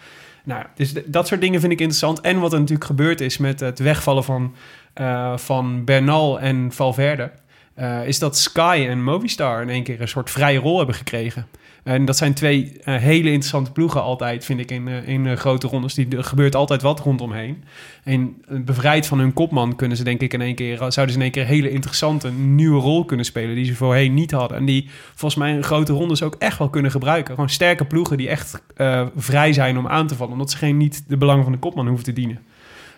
Nou, 0.49 0.65
dus 0.75 0.93
dat 1.05 1.27
soort 1.27 1.41
dingen 1.41 1.59
vind 1.59 1.71
ik 1.71 1.79
interessant. 1.79 2.21
En 2.21 2.39
wat 2.39 2.53
er 2.53 2.59
natuurlijk 2.59 2.85
gebeurd 2.85 3.21
is 3.21 3.37
met 3.37 3.59
het 3.59 3.79
wegvallen 3.79 4.23
van, 4.23 4.55
eh, 4.93 5.37
van 5.37 5.85
Bernal 5.85 6.39
en 6.39 6.71
Valverde... 6.71 7.31
eh, 7.73 8.07
is 8.07 8.19
dat 8.19 8.37
Sky 8.37 8.85
en 8.89 9.03
Movistar 9.03 9.61
in 9.61 9.69
één 9.69 9.83
keer 9.83 10.01
een 10.01 10.07
soort 10.07 10.29
vrije 10.29 10.59
rol 10.59 10.77
hebben 10.77 10.95
gekregen. 10.95 11.47
En 11.89 12.05
dat 12.05 12.17
zijn 12.17 12.33
twee 12.33 12.71
eh, 12.83 12.95
hele 12.95 13.27
interessante 13.27 13.71
ploegen 13.71 14.01
altijd, 14.01 14.45
vind 14.45 14.59
ik, 14.59 14.71
in, 14.71 14.87
eh, 14.87 15.07
in 15.07 15.27
eh, 15.27 15.37
grote 15.37 15.67
rondes. 15.67 15.93
Die, 15.93 16.17
er 16.17 16.23
gebeurt 16.23 16.55
altijd 16.55 16.81
wat 16.81 16.99
rondomheen. 16.99 17.63
En 18.03 18.41
bevrijd 18.47 19.07
van 19.07 19.19
hun 19.19 19.33
kopman 19.33 19.75
kunnen 19.75 19.97
ze 19.97 20.03
denk 20.03 20.21
ik 20.21 20.33
in 20.33 20.41
één 20.41 20.55
keer... 20.55 20.77
zouden 20.77 21.09
ze 21.09 21.15
in 21.15 21.21
één 21.21 21.31
keer 21.31 21.41
een 21.41 21.47
hele 21.47 21.69
interessante 21.69 22.31
nieuwe 22.31 22.81
rol 22.81 23.05
kunnen 23.05 23.25
spelen... 23.25 23.55
die 23.55 23.65
ze 23.65 23.75
voorheen 23.75 24.13
niet 24.13 24.31
hadden. 24.31 24.57
En 24.57 24.65
die 24.65 24.89
volgens 25.15 25.35
mij 25.35 25.53
in 25.53 25.63
grote 25.63 25.93
rondes 25.93 26.23
ook 26.23 26.35
echt 26.39 26.57
wel 26.57 26.69
kunnen 26.69 26.91
gebruiken. 26.91 27.33
Gewoon 27.33 27.49
sterke 27.49 27.85
ploegen 27.85 28.17
die 28.17 28.29
echt 28.29 28.61
vrij 29.15 29.53
zijn 29.53 29.77
om 29.77 29.87
aan 29.87 30.07
te 30.07 30.15
vallen... 30.15 30.33
omdat 30.33 30.51
ze 30.51 30.57
geen 30.57 30.77
niet 30.77 31.03
de 31.07 31.17
belangen 31.17 31.43
van 31.43 31.51
de 31.51 31.59
kopman 31.59 31.87
hoeven 31.87 32.05
te 32.05 32.13
dienen. 32.13 32.39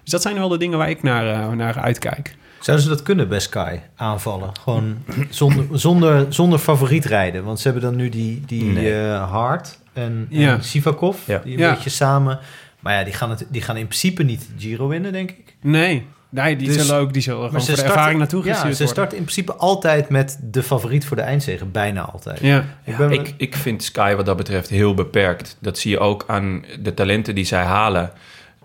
Dus 0.03 0.11
dat 0.11 0.21
zijn 0.21 0.35
wel 0.35 0.49
de 0.49 0.57
dingen 0.57 0.77
waar 0.77 0.89
ik 0.89 1.03
naar, 1.03 1.55
naar 1.55 1.79
uitkijk. 1.79 2.35
Zouden 2.61 2.85
ze 2.85 2.91
dat 2.91 3.01
kunnen 3.03 3.27
bij 3.29 3.39
Sky 3.39 3.79
aanvallen? 3.95 4.49
Gewoon 4.63 4.97
zonder, 5.29 5.65
zonder, 5.79 6.25
zonder 6.29 6.59
favoriet 6.59 7.05
rijden. 7.05 7.43
Want 7.43 7.59
ze 7.59 7.63
hebben 7.69 7.83
dan 7.89 7.95
nu 7.95 8.09
die, 8.09 8.43
die 8.45 8.63
Nee. 8.63 8.93
eh, 9.01 9.31
Hart 9.31 9.79
en, 9.93 10.25
Ja. 10.29 10.53
en 10.55 10.63
Sivakov. 10.63 11.17
Ja. 11.27 11.41
Die 11.43 11.53
een 11.53 11.59
Ja. 11.59 11.73
beetje 11.73 11.89
samen. 11.89 12.39
Maar 12.79 12.93
ja, 12.93 13.03
die 13.03 13.13
gaan, 13.13 13.29
het, 13.29 13.45
die 13.49 13.61
gaan 13.61 13.77
in 13.77 13.87
principe 13.87 14.23
niet 14.23 14.49
Giro 14.57 14.87
winnen, 14.87 15.11
denk 15.11 15.29
ik. 15.29 15.55
Nee, 15.61 16.05
nee 16.29 16.55
die 16.55 16.67
Dus- 16.67 16.85
zullen 16.85 17.01
ook 17.01 17.13
die 17.13 17.21
zullen 17.21 17.37
gewoon 17.37 17.51
voor 17.53 17.59
de 17.69 17.71
starten- 17.71 17.93
ervaring 17.95 18.19
naartoe 18.19 18.43
Ja, 18.45 18.51
gestuurd 18.53 18.75
ze 18.75 18.83
worden. 18.83 18.95
starten 18.95 19.17
in 19.17 19.23
principe 19.23 19.53
altijd 19.55 20.09
met 20.09 20.39
de 20.41 20.63
favoriet 20.63 21.05
voor 21.05 21.17
de 21.17 21.23
eindzege. 21.23 21.65
Bijna 21.65 22.01
altijd. 22.01 22.39
Ja, 22.39 22.57
Ik 22.59 22.65
Ja, 22.85 22.97
ben- 22.97 23.11
ik, 23.11 23.33
ik 23.37 23.55
vind 23.55 23.83
Sky 23.83 24.15
wat 24.15 24.25
dat 24.25 24.37
betreft 24.37 24.69
heel 24.69 24.93
beperkt. 24.93 25.57
Dat 25.59 25.77
zie 25.77 25.91
je 25.91 25.99
ook 25.99 26.23
aan 26.27 26.65
de 26.79 26.93
talenten 26.93 27.35
die 27.35 27.45
zij 27.45 27.63
halen. 27.63 28.11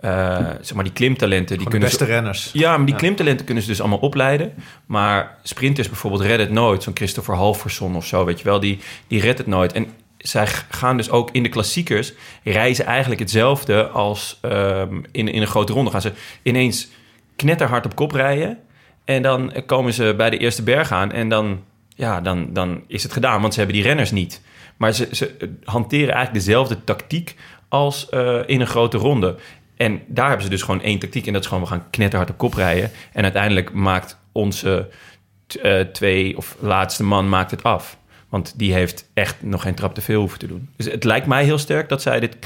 Eh, 0.00 0.38
zeg 0.60 0.74
maar 0.74 0.84
die 0.84 0.92
klimtalenten. 0.92 1.56
Die 1.56 1.56
Gewoon 1.56 1.64
de 1.64 1.70
kunnen 1.70 1.88
beste 1.88 2.04
ze, 2.04 2.10
renners. 2.10 2.50
ja, 2.52 2.76
maar 2.76 2.86
die 2.86 2.94
Ja. 2.94 3.00
klimtalenten 3.00 3.44
kunnen 3.44 3.62
ze 3.62 3.68
dus 3.68 3.80
allemaal 3.80 3.98
opleiden. 3.98 4.52
Maar 4.86 5.38
sprinters 5.42 5.88
bijvoorbeeld 5.88 6.22
redden 6.22 6.46
het 6.46 6.54
nooit. 6.54 6.82
Zo'n 6.82 6.96
Christopher 6.96 7.34
Halverson 7.34 7.96
of 7.96 8.06
zo, 8.06 8.24
weet 8.24 8.38
je 8.38 8.44
wel. 8.44 8.60
Die, 8.60 8.78
die 9.06 9.20
redt 9.20 9.38
het 9.38 9.46
nooit. 9.46 9.72
En 9.72 9.86
zij 10.18 10.46
gaan 10.70 10.96
dus 10.96 11.10
ook 11.10 11.30
in 11.30 11.42
de 11.42 11.48
klassiekers... 11.48 12.12
reizen 12.44 12.84
eigenlijk 12.84 13.20
hetzelfde 13.20 13.86
als 13.88 14.38
ehm, 14.40 14.94
in, 15.12 15.28
in 15.28 15.40
een 15.40 15.46
grote 15.46 15.72
ronde. 15.72 15.90
Gaan 15.90 16.00
ze 16.00 16.12
ineens 16.42 16.88
knetterhard 17.36 17.84
op 17.84 17.94
kop 17.96 18.12
rijden... 18.12 18.58
En 19.04 19.22
dan 19.22 19.52
komen 19.66 19.92
ze 19.92 20.14
bij 20.16 20.30
de 20.30 20.38
eerste 20.38 20.62
berg 20.62 20.92
aan 20.92 21.12
en 21.12 21.28
dan, 21.28 21.62
ja, 21.94 22.20
dan, 22.20 22.52
dan 22.52 22.82
is 22.86 23.02
het 23.02 23.12
gedaan, 23.12 23.40
want 23.40 23.52
ze 23.52 23.58
hebben 23.58 23.76
die 23.78 23.86
renners 23.86 24.10
niet. 24.10 24.40
Maar 24.76 24.92
ze, 24.92 25.08
ze 25.12 25.36
hanteren 25.64 26.14
eigenlijk 26.14 26.44
dezelfde 26.44 26.84
tactiek 26.84 27.36
als 27.68 28.08
eh, 28.08 28.38
in 28.46 28.60
een 28.60 28.66
grote 28.66 28.96
ronde. 28.96 29.36
En 29.76 30.02
daar 30.06 30.26
hebben 30.26 30.44
ze 30.44 30.50
dus 30.50 30.62
gewoon 30.62 30.82
één 30.82 30.98
tactiek 30.98 31.26
en 31.26 31.32
dat 31.32 31.42
is 31.42 31.48
gewoon 31.48 31.62
we 31.62 31.68
gaan 31.68 31.86
knetterhard 31.90 32.30
op 32.30 32.38
kop 32.38 32.54
rijden. 32.54 32.90
En 33.12 33.22
uiteindelijk 33.22 33.72
maakt 33.72 34.18
onze 34.32 34.88
t- 35.46 35.56
eh, 35.56 35.80
twee 35.80 36.36
of 36.36 36.56
laatste 36.60 37.04
man 37.04 37.28
maakt 37.28 37.50
het 37.50 37.62
af. 37.62 37.96
Want 38.28 38.58
die 38.58 38.72
heeft 38.72 39.10
echt 39.14 39.42
nog 39.42 39.62
geen 39.62 39.74
trap 39.74 39.94
te 39.94 40.00
veel 40.00 40.20
hoeven 40.20 40.38
te 40.38 40.46
doen. 40.46 40.68
Dus 40.76 40.86
het 40.86 41.04
lijkt 41.04 41.26
mij 41.26 41.44
heel 41.44 41.58
sterk 41.58 41.88
dat 41.88 42.02
zij 42.02 42.20
dit, 42.20 42.36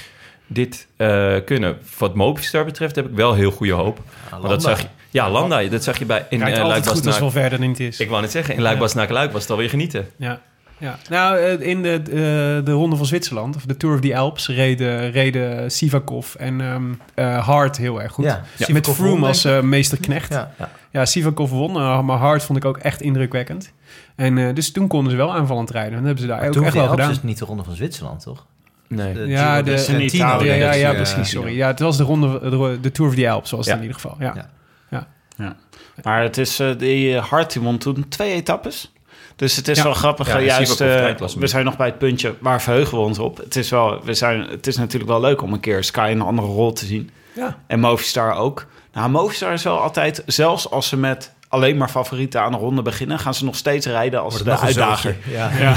dit 0.46 0.86
eh, 0.96 1.36
kunnen. 1.44 1.78
Wat 1.98 2.14
Movistar 2.14 2.64
betreft 2.64 2.96
heb 2.96 3.06
ik 3.08 3.14
wel 3.14 3.34
heel 3.34 3.50
goede 3.50 3.72
hoop. 3.72 4.00
Want 4.30 4.48
dat 4.48 4.62
zag 4.62 4.80
je, 4.80 4.86
ja, 5.10 5.30
Landa, 5.30 5.62
dat 5.62 5.84
zag 5.84 5.98
je 5.98 6.04
bij 6.04 6.26
in 6.28 6.40
uh, 6.40 6.44
altijd 6.62 6.86
goed 6.86 6.96
als 6.96 7.04
Luik 7.04 7.20
wel 7.20 7.30
verder 7.30 7.58
niet 7.58 7.80
is. 7.80 8.00
Ik 8.00 8.08
wou 8.08 8.20
net 8.22 8.30
zeggen, 8.30 8.54
in 8.54 8.62
Luik 8.62 8.78
was 8.78 8.94
Luik 8.94 9.32
was 9.32 9.42
het 9.42 9.50
alweer 9.50 9.68
genieten. 9.68 10.08
Ja. 10.16 10.40
Ja. 10.80 10.98
Nou, 11.10 11.38
eh, 11.38 11.60
in 11.68 11.82
de, 11.82 11.92
eh, 12.04 12.64
de 12.64 12.72
Ronde 12.72 12.96
van 12.96 13.06
Zwitserland, 13.06 13.56
of 13.56 13.64
de 13.64 13.76
Tour 13.76 13.94
of 13.94 14.00
the 14.00 14.16
Alps, 14.16 14.48
reden, 14.48 15.10
reden 15.10 15.70
Sivakov 15.70 16.34
en 16.34 16.60
ehm 16.60 16.84
eh, 17.14 17.46
Hart 17.46 17.76
heel 17.76 18.02
erg 18.02 18.12
goed. 18.12 18.24
Ja, 18.24 18.44
Met 18.58 18.66
Sivakov 18.66 18.94
Froome 18.96 19.18
won, 19.18 19.28
als 19.28 19.46
meesterknecht. 19.62 20.32
Ja. 20.32 20.54
Ja. 20.58 20.70
ja, 20.90 21.04
Sivakov 21.04 21.50
won, 21.50 21.72
maar 22.04 22.18
Hart 22.18 22.42
vond 22.42 22.58
ik 22.58 22.64
ook 22.64 22.76
echt 22.78 23.00
indrukwekkend. 23.00 23.72
En 24.16 24.38
eh, 24.38 24.54
dus 24.54 24.72
toen 24.72 24.86
konden 24.88 25.10
ze 25.10 25.16
wel 25.16 25.34
aanvallend 25.34 25.70
rijden. 25.70 25.90
En 25.92 25.96
dat 25.96 26.04
hebben 26.06 26.22
ze 26.22 26.28
daar 26.28 26.46
ook 26.46 26.52
Toen 26.52 26.64
echt 26.64 26.74
wel 26.74 26.88
gedaan. 26.88 27.10
is 27.10 27.22
niet 27.22 27.38
de 27.38 27.44
ronde 27.44 27.64
van 27.64 27.74
Zwitserland, 27.74 28.22
toch? 28.22 28.46
Nee. 28.88 29.12
De 29.14 29.26
Ja, 29.26 29.62
de- 29.62 30.04
Italië, 30.04 30.46
ja, 30.48 30.54
ja, 30.54 30.72
ja, 30.72 30.92
precies, 30.92 31.16
ja. 31.16 31.24
sorry. 31.24 31.56
Ja, 31.56 31.66
het 31.66 31.80
was 31.80 31.96
de 31.96 32.02
ronde, 32.02 32.50
de, 32.50 32.78
de 32.80 32.90
Tour 32.92 33.10
of 33.10 33.16
the 33.16 33.30
Alps, 33.30 33.48
zoals 33.48 33.66
Ja. 33.66 33.72
het 33.72 33.80
in 33.82 33.86
ieder 33.86 34.00
geval. 34.02 34.16
Ja. 34.20 34.48
Ja. 35.36 35.56
Maar 36.02 36.22
het 36.22 36.38
is, 36.38 36.60
eh, 36.60 36.68
die 36.78 37.16
Hart 37.18 37.52
die 37.52 37.62
won 37.62 37.78
toen 37.78 38.08
twee 38.08 38.32
etappes. 38.32 38.92
Dus 39.40 39.56
het 39.56 39.68
is 39.68 39.76
Ja. 39.76 39.82
wel 39.82 39.94
grappig. 39.94 40.26
Ja, 40.26 40.40
juist, 40.40 40.80
eh, 40.80 41.10
we 41.38 41.46
zijn 41.46 41.64
nog 41.64 41.76
bij 41.76 41.86
het 41.86 41.98
puntje 41.98 42.34
waar 42.40 42.62
verheugen 42.62 42.98
we 42.98 43.04
ons 43.04 43.18
op. 43.18 43.36
Het 43.36 43.56
is, 43.56 43.70
wel, 43.70 44.00
we 44.04 44.14
zijn, 44.14 44.40
het 44.40 44.66
is 44.66 44.76
natuurlijk 44.76 45.10
wel 45.10 45.20
leuk 45.20 45.42
om 45.42 45.52
een 45.52 45.60
keer 45.60 45.84
Sky 45.84 46.08
in 46.10 46.20
een 46.20 46.26
andere 46.26 46.48
rol 46.48 46.72
te 46.72 46.84
zien. 46.84 47.10
Ja. 47.32 47.58
En 47.66 47.80
Movistar 47.80 48.34
ook. 48.34 48.66
Nou, 48.92 49.10
Movistar 49.10 49.52
is 49.52 49.62
wel 49.62 49.80
altijd, 49.80 50.22
zelfs 50.26 50.70
als 50.70 50.88
ze 50.88 50.96
met 50.96 51.32
alleen 51.48 51.76
maar 51.76 51.88
favorieten 51.88 52.40
aan 52.42 52.52
de 52.52 52.58
ronde 52.58 52.82
beginnen, 52.82 53.18
gaan 53.18 53.34
ze 53.34 53.44
nog 53.44 53.56
steeds 53.56 53.86
rijden 53.86 54.20
als 54.22 54.42
de 54.42 54.58
uitdager. 54.58 55.16
Ja, 55.30 55.50
ja, 55.64 55.74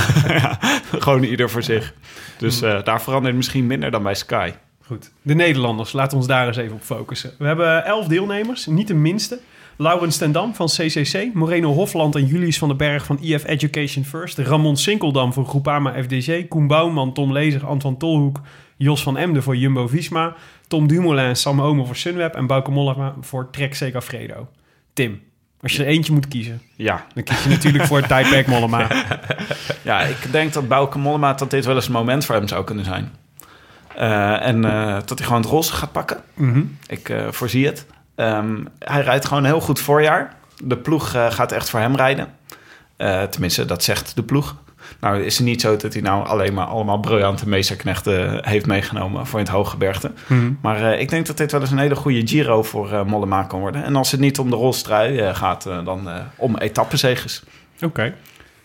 gewoon 0.99 1.24
ieder 1.24 1.49
voor 1.49 1.64
zich. 1.64 1.93
Dus 2.38 2.61
eh, 2.61 2.84
daar 2.84 3.01
verandert 3.01 3.36
misschien 3.36 3.68
minder 3.68 3.91
dan 3.91 4.03
bij 4.03 4.16
Sky. 4.16 4.51
Goed. 4.86 5.11
De 5.22 5.34
Nederlanders, 5.34 5.91
laten 5.93 6.11
we 6.11 6.18
ons 6.18 6.28
daar 6.28 6.47
eens 6.47 6.57
even 6.57 6.76
op 6.76 6.84
focussen. 6.84 7.32
We 7.38 7.45
hebben 7.45 7.86
elf 7.86 8.07
deelnemers, 8.07 8.66
niet 8.66 8.88
de 8.88 8.93
minste. 8.93 9.39
Laurens 9.78 10.17
ten 10.17 10.32
Dam 10.32 10.55
van 10.55 10.67
CCC, 10.67 11.34
Moreno 11.34 11.74
Hofland 11.74 12.15
en 12.15 12.26
Julius 12.26 12.57
van 12.57 12.67
den 12.67 12.78
Berg 12.78 13.05
van 13.05 13.17
IF 13.21 13.43
Education 13.43 14.03
First, 14.03 14.38
Ramon 14.38 14.78
Sinkeldam 14.78 15.34
voor 15.34 15.45
Groupama 15.45 16.03
FDG, 16.03 16.47
Koen 16.47 16.67
Bouwman, 16.67 17.13
Tom 17.13 17.32
Lezer, 17.32 17.65
Antoine 17.65 17.97
Tolhoek, 17.97 18.41
Jos 18.78 19.03
van 19.03 19.17
Emden 19.17 19.43
voor 19.43 19.55
Jumbo-Visma, 19.55 20.36
Tom 20.67 20.88
Dumoulin, 20.88 21.36
Sam 21.36 21.61
Omer 21.61 21.86
voor 21.86 21.95
Sunweb 21.95 22.36
en 22.36 22.47
Bauke 22.47 22.71
Mollema 22.71 23.15
voor 23.21 23.49
Trek 23.51 23.76
Segafredo. 23.76 24.47
Tim, 24.93 25.21
als 25.61 25.74
je 25.74 25.84
er 25.84 25.89
eentje 25.89 26.13
moet 26.13 26.28
kiezen, 26.28 26.61
Ja, 26.76 27.05
dan 27.13 27.24
kies 27.24 27.43
je 27.43 27.49
natuurlijk 27.49 27.84
voor 27.84 28.01
Typex 28.01 28.47
Mollema. 28.47 28.88
Ja, 29.82 30.01
ik 30.01 30.32
denk 30.32 30.53
dat 30.53 30.67
Bauke 30.67 30.97
Mollema 30.97 31.34
dat 31.34 31.51
dit 31.51 31.65
wel 31.65 31.76
eens 31.76 31.86
een 31.86 31.91
moment 31.91 32.26
voor 32.26 32.36
hem 32.36 32.47
zou 32.47 32.63
kunnen 32.63 32.86
zijn. 32.86 33.11
Eh, 33.95 34.47
en 34.47 34.65
eh, 34.65 34.97
dat 35.05 35.17
hij 35.17 35.28
gewoon 35.28 35.41
het 35.41 35.51
roze 35.51 35.74
gaat 35.74 35.91
pakken. 35.91 36.17
Mhm. 36.34 36.61
Ik 36.88 37.09
eh, 37.09 37.28
voorzie 37.30 37.65
het. 37.65 37.86
Ehm, 38.16 38.64
hij 38.80 39.01
rijdt 39.01 39.26
gewoon 39.26 39.43
een 39.43 39.49
heel 39.49 39.61
goed 39.61 39.80
voorjaar. 39.80 40.36
De 40.64 40.78
ploeg 40.78 41.14
eh, 41.14 41.32
gaat 41.32 41.51
echt 41.51 41.70
voor 41.70 41.80
hem 41.80 41.95
rijden. 41.95 42.28
Eh, 42.97 43.24
tenminste, 43.24 43.66
dat 43.66 43.84
zegt 43.84 44.16
de 44.16 44.24
ploeg. 44.24 44.55
Nou, 44.99 45.24
is 45.24 45.38
het 45.38 45.45
niet 45.45 45.61
zo 45.61 45.76
dat 45.78 45.93
hij 45.93 46.01
nou 46.01 46.28
alleen 46.28 46.53
maar 46.53 46.66
allemaal 46.66 46.99
briljante 46.99 47.49
meesterknechten 47.49 48.47
heeft 48.47 48.66
meegenomen 48.66 49.28
voor 49.28 49.39
in 49.39 49.45
het 49.45 49.53
Hooggebergte. 49.53 50.11
Mhm. 50.28 50.51
Maar 50.61 50.91
eh, 50.91 50.99
ik 50.99 51.09
denk 51.09 51.26
dat 51.26 51.38
dit 51.38 51.51
wel 51.51 51.61
eens 51.61 51.72
een 51.72 51.78
hele 51.78 51.95
goede 51.95 52.28
Giro 52.28 52.64
voor 52.64 52.91
eh, 52.91 53.03
Mollema 53.03 53.43
kan 53.43 53.59
worden. 53.59 53.84
En 53.84 53.95
als 53.95 54.11
het 54.11 54.20
niet 54.20 54.39
om 54.39 54.49
de 54.49 54.55
rolstrui 54.55 55.34
gaat, 55.34 55.64
dan 55.64 56.09
om 56.36 56.57
etappenzegers. 56.57 57.43
Oké. 57.82 58.14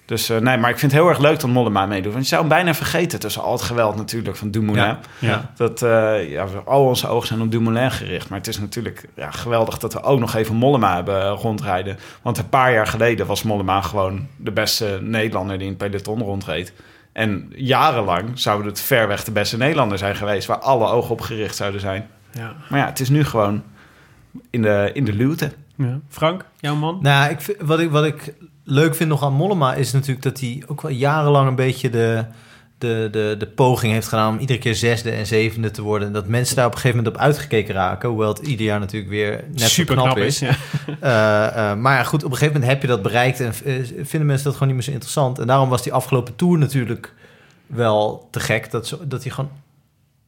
Dus 0.08 0.28
eh, 0.28 0.38
nee, 0.38 0.58
maar 0.58 0.70
ik 0.70 0.78
vind 0.78 0.92
het 0.92 1.00
heel 1.00 1.10
erg 1.10 1.18
leuk 1.18 1.40
dat 1.40 1.50
Mollema 1.50 1.86
meedoet. 1.86 2.12
Want 2.12 2.22
je 2.24 2.28
zou 2.28 2.40
hem 2.40 2.50
bijna 2.50 2.74
vergeten 2.74 3.18
tussen 3.20 3.42
al 3.42 3.52
het 3.52 3.62
geweld 3.62 3.96
natuurlijk 3.96 4.36
van 4.36 4.50
Dumoulin. 4.50 4.84
Ja. 4.84 4.98
Ja. 5.18 5.50
Dat 5.56 5.82
eh, 5.82 6.30
ja, 6.30 6.46
we- 6.48 6.58
al 6.64 6.84
onze 6.84 7.08
ogen 7.08 7.26
zijn 7.28 7.40
op 7.40 7.50
Dumoulin 7.50 7.90
gericht. 7.90 8.28
Maar 8.28 8.38
het 8.38 8.46
is 8.48 8.58
natuurlijk 8.58 9.04
ja, 9.16 9.30
geweldig 9.30 9.78
dat 9.78 9.92
we 9.92 10.02
ook 10.02 10.18
nog 10.20 10.34
even 10.34 10.54
Mollema 10.54 10.94
hebben 10.94 11.22
eh, 11.22 11.36
rondrijden. 11.40 11.98
Want 12.22 12.38
een 12.38 12.48
paar 12.48 12.72
jaar 12.72 12.86
geleden 12.86 13.26
was 13.26 13.42
Mollema 13.42 13.80
gewoon 13.80 14.26
de 14.36 14.50
beste 14.52 14.98
Nederlander 15.02 15.58
die 15.58 15.66
in 15.66 15.74
het 15.78 15.90
peloton 15.90 16.20
rondreed. 16.22 16.72
En 17.12 17.52
jarenlang 17.56 18.24
zou 18.34 18.64
het 18.66 18.80
ver 18.80 19.08
weg 19.08 19.24
de 19.24 19.32
beste 19.32 19.56
Nederlander 19.56 19.98
zijn 19.98 20.16
geweest... 20.16 20.46
waar 20.46 20.58
alle 20.58 20.86
ogen 20.86 21.10
op 21.10 21.20
gericht 21.20 21.56
zouden 21.56 21.80
zijn. 21.80 22.06
Ja. 22.32 22.52
Maar 22.68 22.78
ja, 22.78 22.86
het 22.86 23.00
is 23.00 23.08
nu 23.08 23.24
gewoon 23.24 23.62
in 24.50 24.62
de, 24.62 24.90
in 24.92 25.04
de 25.04 25.12
luwte. 25.12 25.52
Ja. 25.76 25.98
Frank, 26.08 26.44
jouw 26.60 26.74
man? 26.74 26.98
Nou, 27.02 27.30
ik, 27.30 27.40
vind- 27.40 27.58
wat, 27.60 27.80
ik, 27.80 27.90
wat 27.90 28.04
ik 28.04 28.34
leuk 28.70 28.94
vind 28.94 29.08
nog 29.08 29.22
aan 29.22 29.32
Mollema 29.32 29.74
is 29.74 29.92
natuurlijk 29.92 30.22
dat 30.22 30.40
hij 30.40 30.62
ook 30.66 30.82
wel 30.82 30.90
jarenlang 30.90 31.48
een 31.48 31.54
beetje 31.54 31.90
de, 31.90 32.24
de, 32.78 33.08
de, 33.10 33.34
de 33.38 33.46
poging 33.46 33.92
heeft 33.92 34.08
gedaan 34.08 34.32
om 34.32 34.38
iedere 34.38 34.58
keer 34.58 34.74
zesde 34.74 35.10
en 35.10 35.26
zevende 35.26 35.70
te 35.70 35.82
worden. 35.82 36.08
En 36.08 36.14
dat 36.14 36.26
mensen 36.26 36.56
daar 36.56 36.66
op 36.66 36.72
een 36.72 36.78
gegeven 36.78 36.96
moment 36.96 37.16
op 37.16 37.22
uitgekeken 37.22 37.74
raken. 37.74 38.08
Hoewel 38.08 38.28
het 38.28 38.38
ieder 38.38 38.66
jaar 38.66 38.80
natuurlijk 38.80 39.10
weer 39.10 39.44
net 39.52 39.68
Super 39.68 39.94
knap, 39.94 40.04
knap 40.04 40.18
is. 40.18 40.42
is. 40.42 40.48
Ja. 40.48 40.56
Eh, 41.00 41.70
eh, 41.70 41.78
maar 41.78 41.96
ja, 41.96 42.02
goed, 42.02 42.24
op 42.24 42.30
een 42.30 42.36
gegeven 42.36 42.54
moment 42.60 42.72
heb 42.72 42.82
je 42.82 42.88
dat 42.88 43.02
bereikt 43.02 43.40
en 43.40 43.52
eh, 43.64 43.74
vinden 44.02 44.26
mensen 44.26 44.44
dat 44.44 44.52
gewoon 44.52 44.68
niet 44.68 44.76
meer 44.76 44.86
zo 44.86 44.90
interessant. 44.90 45.38
En 45.38 45.46
daarom 45.46 45.68
was 45.68 45.82
die 45.82 45.92
afgelopen 45.92 46.36
tour 46.36 46.58
natuurlijk 46.58 47.14
wel 47.66 48.28
te 48.30 48.40
gek. 48.40 48.70
Dat, 48.70 48.86
zo, 48.86 48.98
dat 49.04 49.22
hij 49.22 49.32
gewoon 49.32 49.50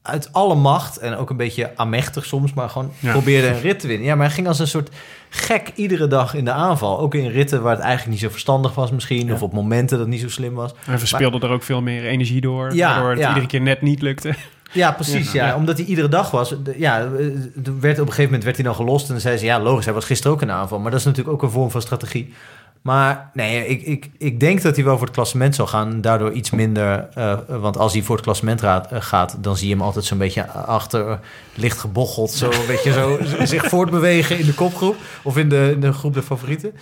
uit 0.02 0.32
alle 0.32 0.54
macht 0.54 0.98
en 0.98 1.16
ook 1.16 1.30
een 1.30 1.36
beetje 1.36 1.70
amechtig 1.76 2.24
soms, 2.24 2.52
maar 2.54 2.68
gewoon 2.70 2.92
Ja. 2.98 3.12
probeerde 3.12 3.48
een 3.48 3.60
rit 3.60 3.80
te 3.80 3.86
winnen. 3.86 4.06
Ja, 4.06 4.14
maar 4.14 4.26
hij 4.26 4.34
ging 4.34 4.46
als 4.48 4.58
een 4.58 4.66
soort 4.68 4.90
gek 5.28 5.72
iedere 5.74 6.06
dag 6.06 6.34
in 6.34 6.44
de 6.44 6.52
aanval. 6.52 6.98
Ook 6.98 7.14
in 7.14 7.28
ritten 7.30 7.62
waar 7.62 7.72
het 7.74 7.80
eigenlijk 7.84 8.10
niet 8.10 8.20
zo 8.20 8.28
verstandig 8.30 8.74
was 8.74 8.90
misschien, 8.90 9.26
Ja. 9.26 9.32
of 9.32 9.42
op 9.42 9.52
momenten 9.52 9.88
dat 9.96 10.06
het 10.06 10.08
niet 10.08 10.20
zo 10.20 10.28
slim 10.28 10.54
was. 10.54 10.70
Hij 10.84 10.98
verspeelde 10.98 11.40
er 11.46 11.52
ook 11.52 11.62
veel 11.62 11.82
meer 11.82 12.04
energie 12.04 12.40
door, 12.40 12.74
Ja, 12.74 12.88
waardoor 12.92 13.10
het 13.10 13.28
iedere 13.28 13.46
keer 13.46 13.60
net 13.60 13.82
niet 13.82 14.02
lukte. 14.02 14.34
Ja, 14.72 14.92
precies. 14.92 15.32
Ja. 15.32 15.56
Omdat 15.56 15.78
hij 15.78 15.86
iedere 15.86 16.08
dag 16.08 16.30
was. 16.30 16.54
Ja, 16.76 16.98
eh, 17.00 17.04
er 17.04 17.80
werd 17.80 17.98
op 17.98 18.06
een 18.06 18.12
gegeven 18.12 18.22
moment 18.24 18.44
werd 18.44 18.56
hij 18.56 18.64
dan 18.64 18.74
gelost. 18.74 19.06
En 19.06 19.12
dan 19.12 19.20
zei 19.20 19.36
ze, 19.36 19.44
ja, 19.44 19.60
logisch, 19.60 19.84
hij 19.84 19.94
was 19.94 20.04
gisteren 20.04 20.32
ook 20.32 20.40
in 20.40 20.46
de 20.46 20.52
aanval. 20.52 20.78
Maar 20.78 20.90
dat 20.90 21.00
is 21.00 21.06
natuurlijk 21.06 21.34
ook 21.34 21.42
een 21.42 21.50
vorm 21.50 21.70
van 21.70 21.80
strategie. 21.82 22.34
Maar 22.82 23.30
nee, 23.34 23.66
ik, 23.66 23.82
ik, 23.82 24.10
ik 24.18 24.40
denk 24.40 24.62
dat 24.62 24.76
hij 24.76 24.84
wel 24.84 24.96
voor 24.96 25.06
het 25.06 25.14
klassement 25.14 25.54
zal 25.54 25.66
gaan. 25.66 26.00
Daardoor 26.00 26.32
iets 26.32 26.50
minder. 26.50 27.08
eh, 27.14 27.38
want 27.48 27.76
als 27.76 27.92
hij 27.92 28.02
voor 28.02 28.14
het 28.16 28.24
klassement 28.24 28.60
raad- 28.60 28.92
eh, 28.92 29.00
gaat, 29.00 29.36
dan 29.40 29.56
zie 29.56 29.68
je 29.68 29.74
hem 29.74 29.82
altijd 29.82 30.04
zo'n 30.04 30.18
beetje 30.18 30.46
achter, 30.50 31.08
eh, 31.08 31.16
licht 31.54 31.78
gebocheld. 31.78 32.30
Zo 32.30 32.50
een 32.50 32.66
beetje 32.66 32.92
zo 32.92 33.18
zich 33.44 33.64
voortbewegen 33.68 34.38
in 34.38 34.46
de 34.46 34.54
kopgroep. 34.54 34.96
Of 35.22 35.36
in 35.36 35.48
de, 35.48 35.70
in 35.74 35.80
de 35.80 35.92
groep 35.92 36.14
de 36.14 36.22
favorieten. 36.22 36.72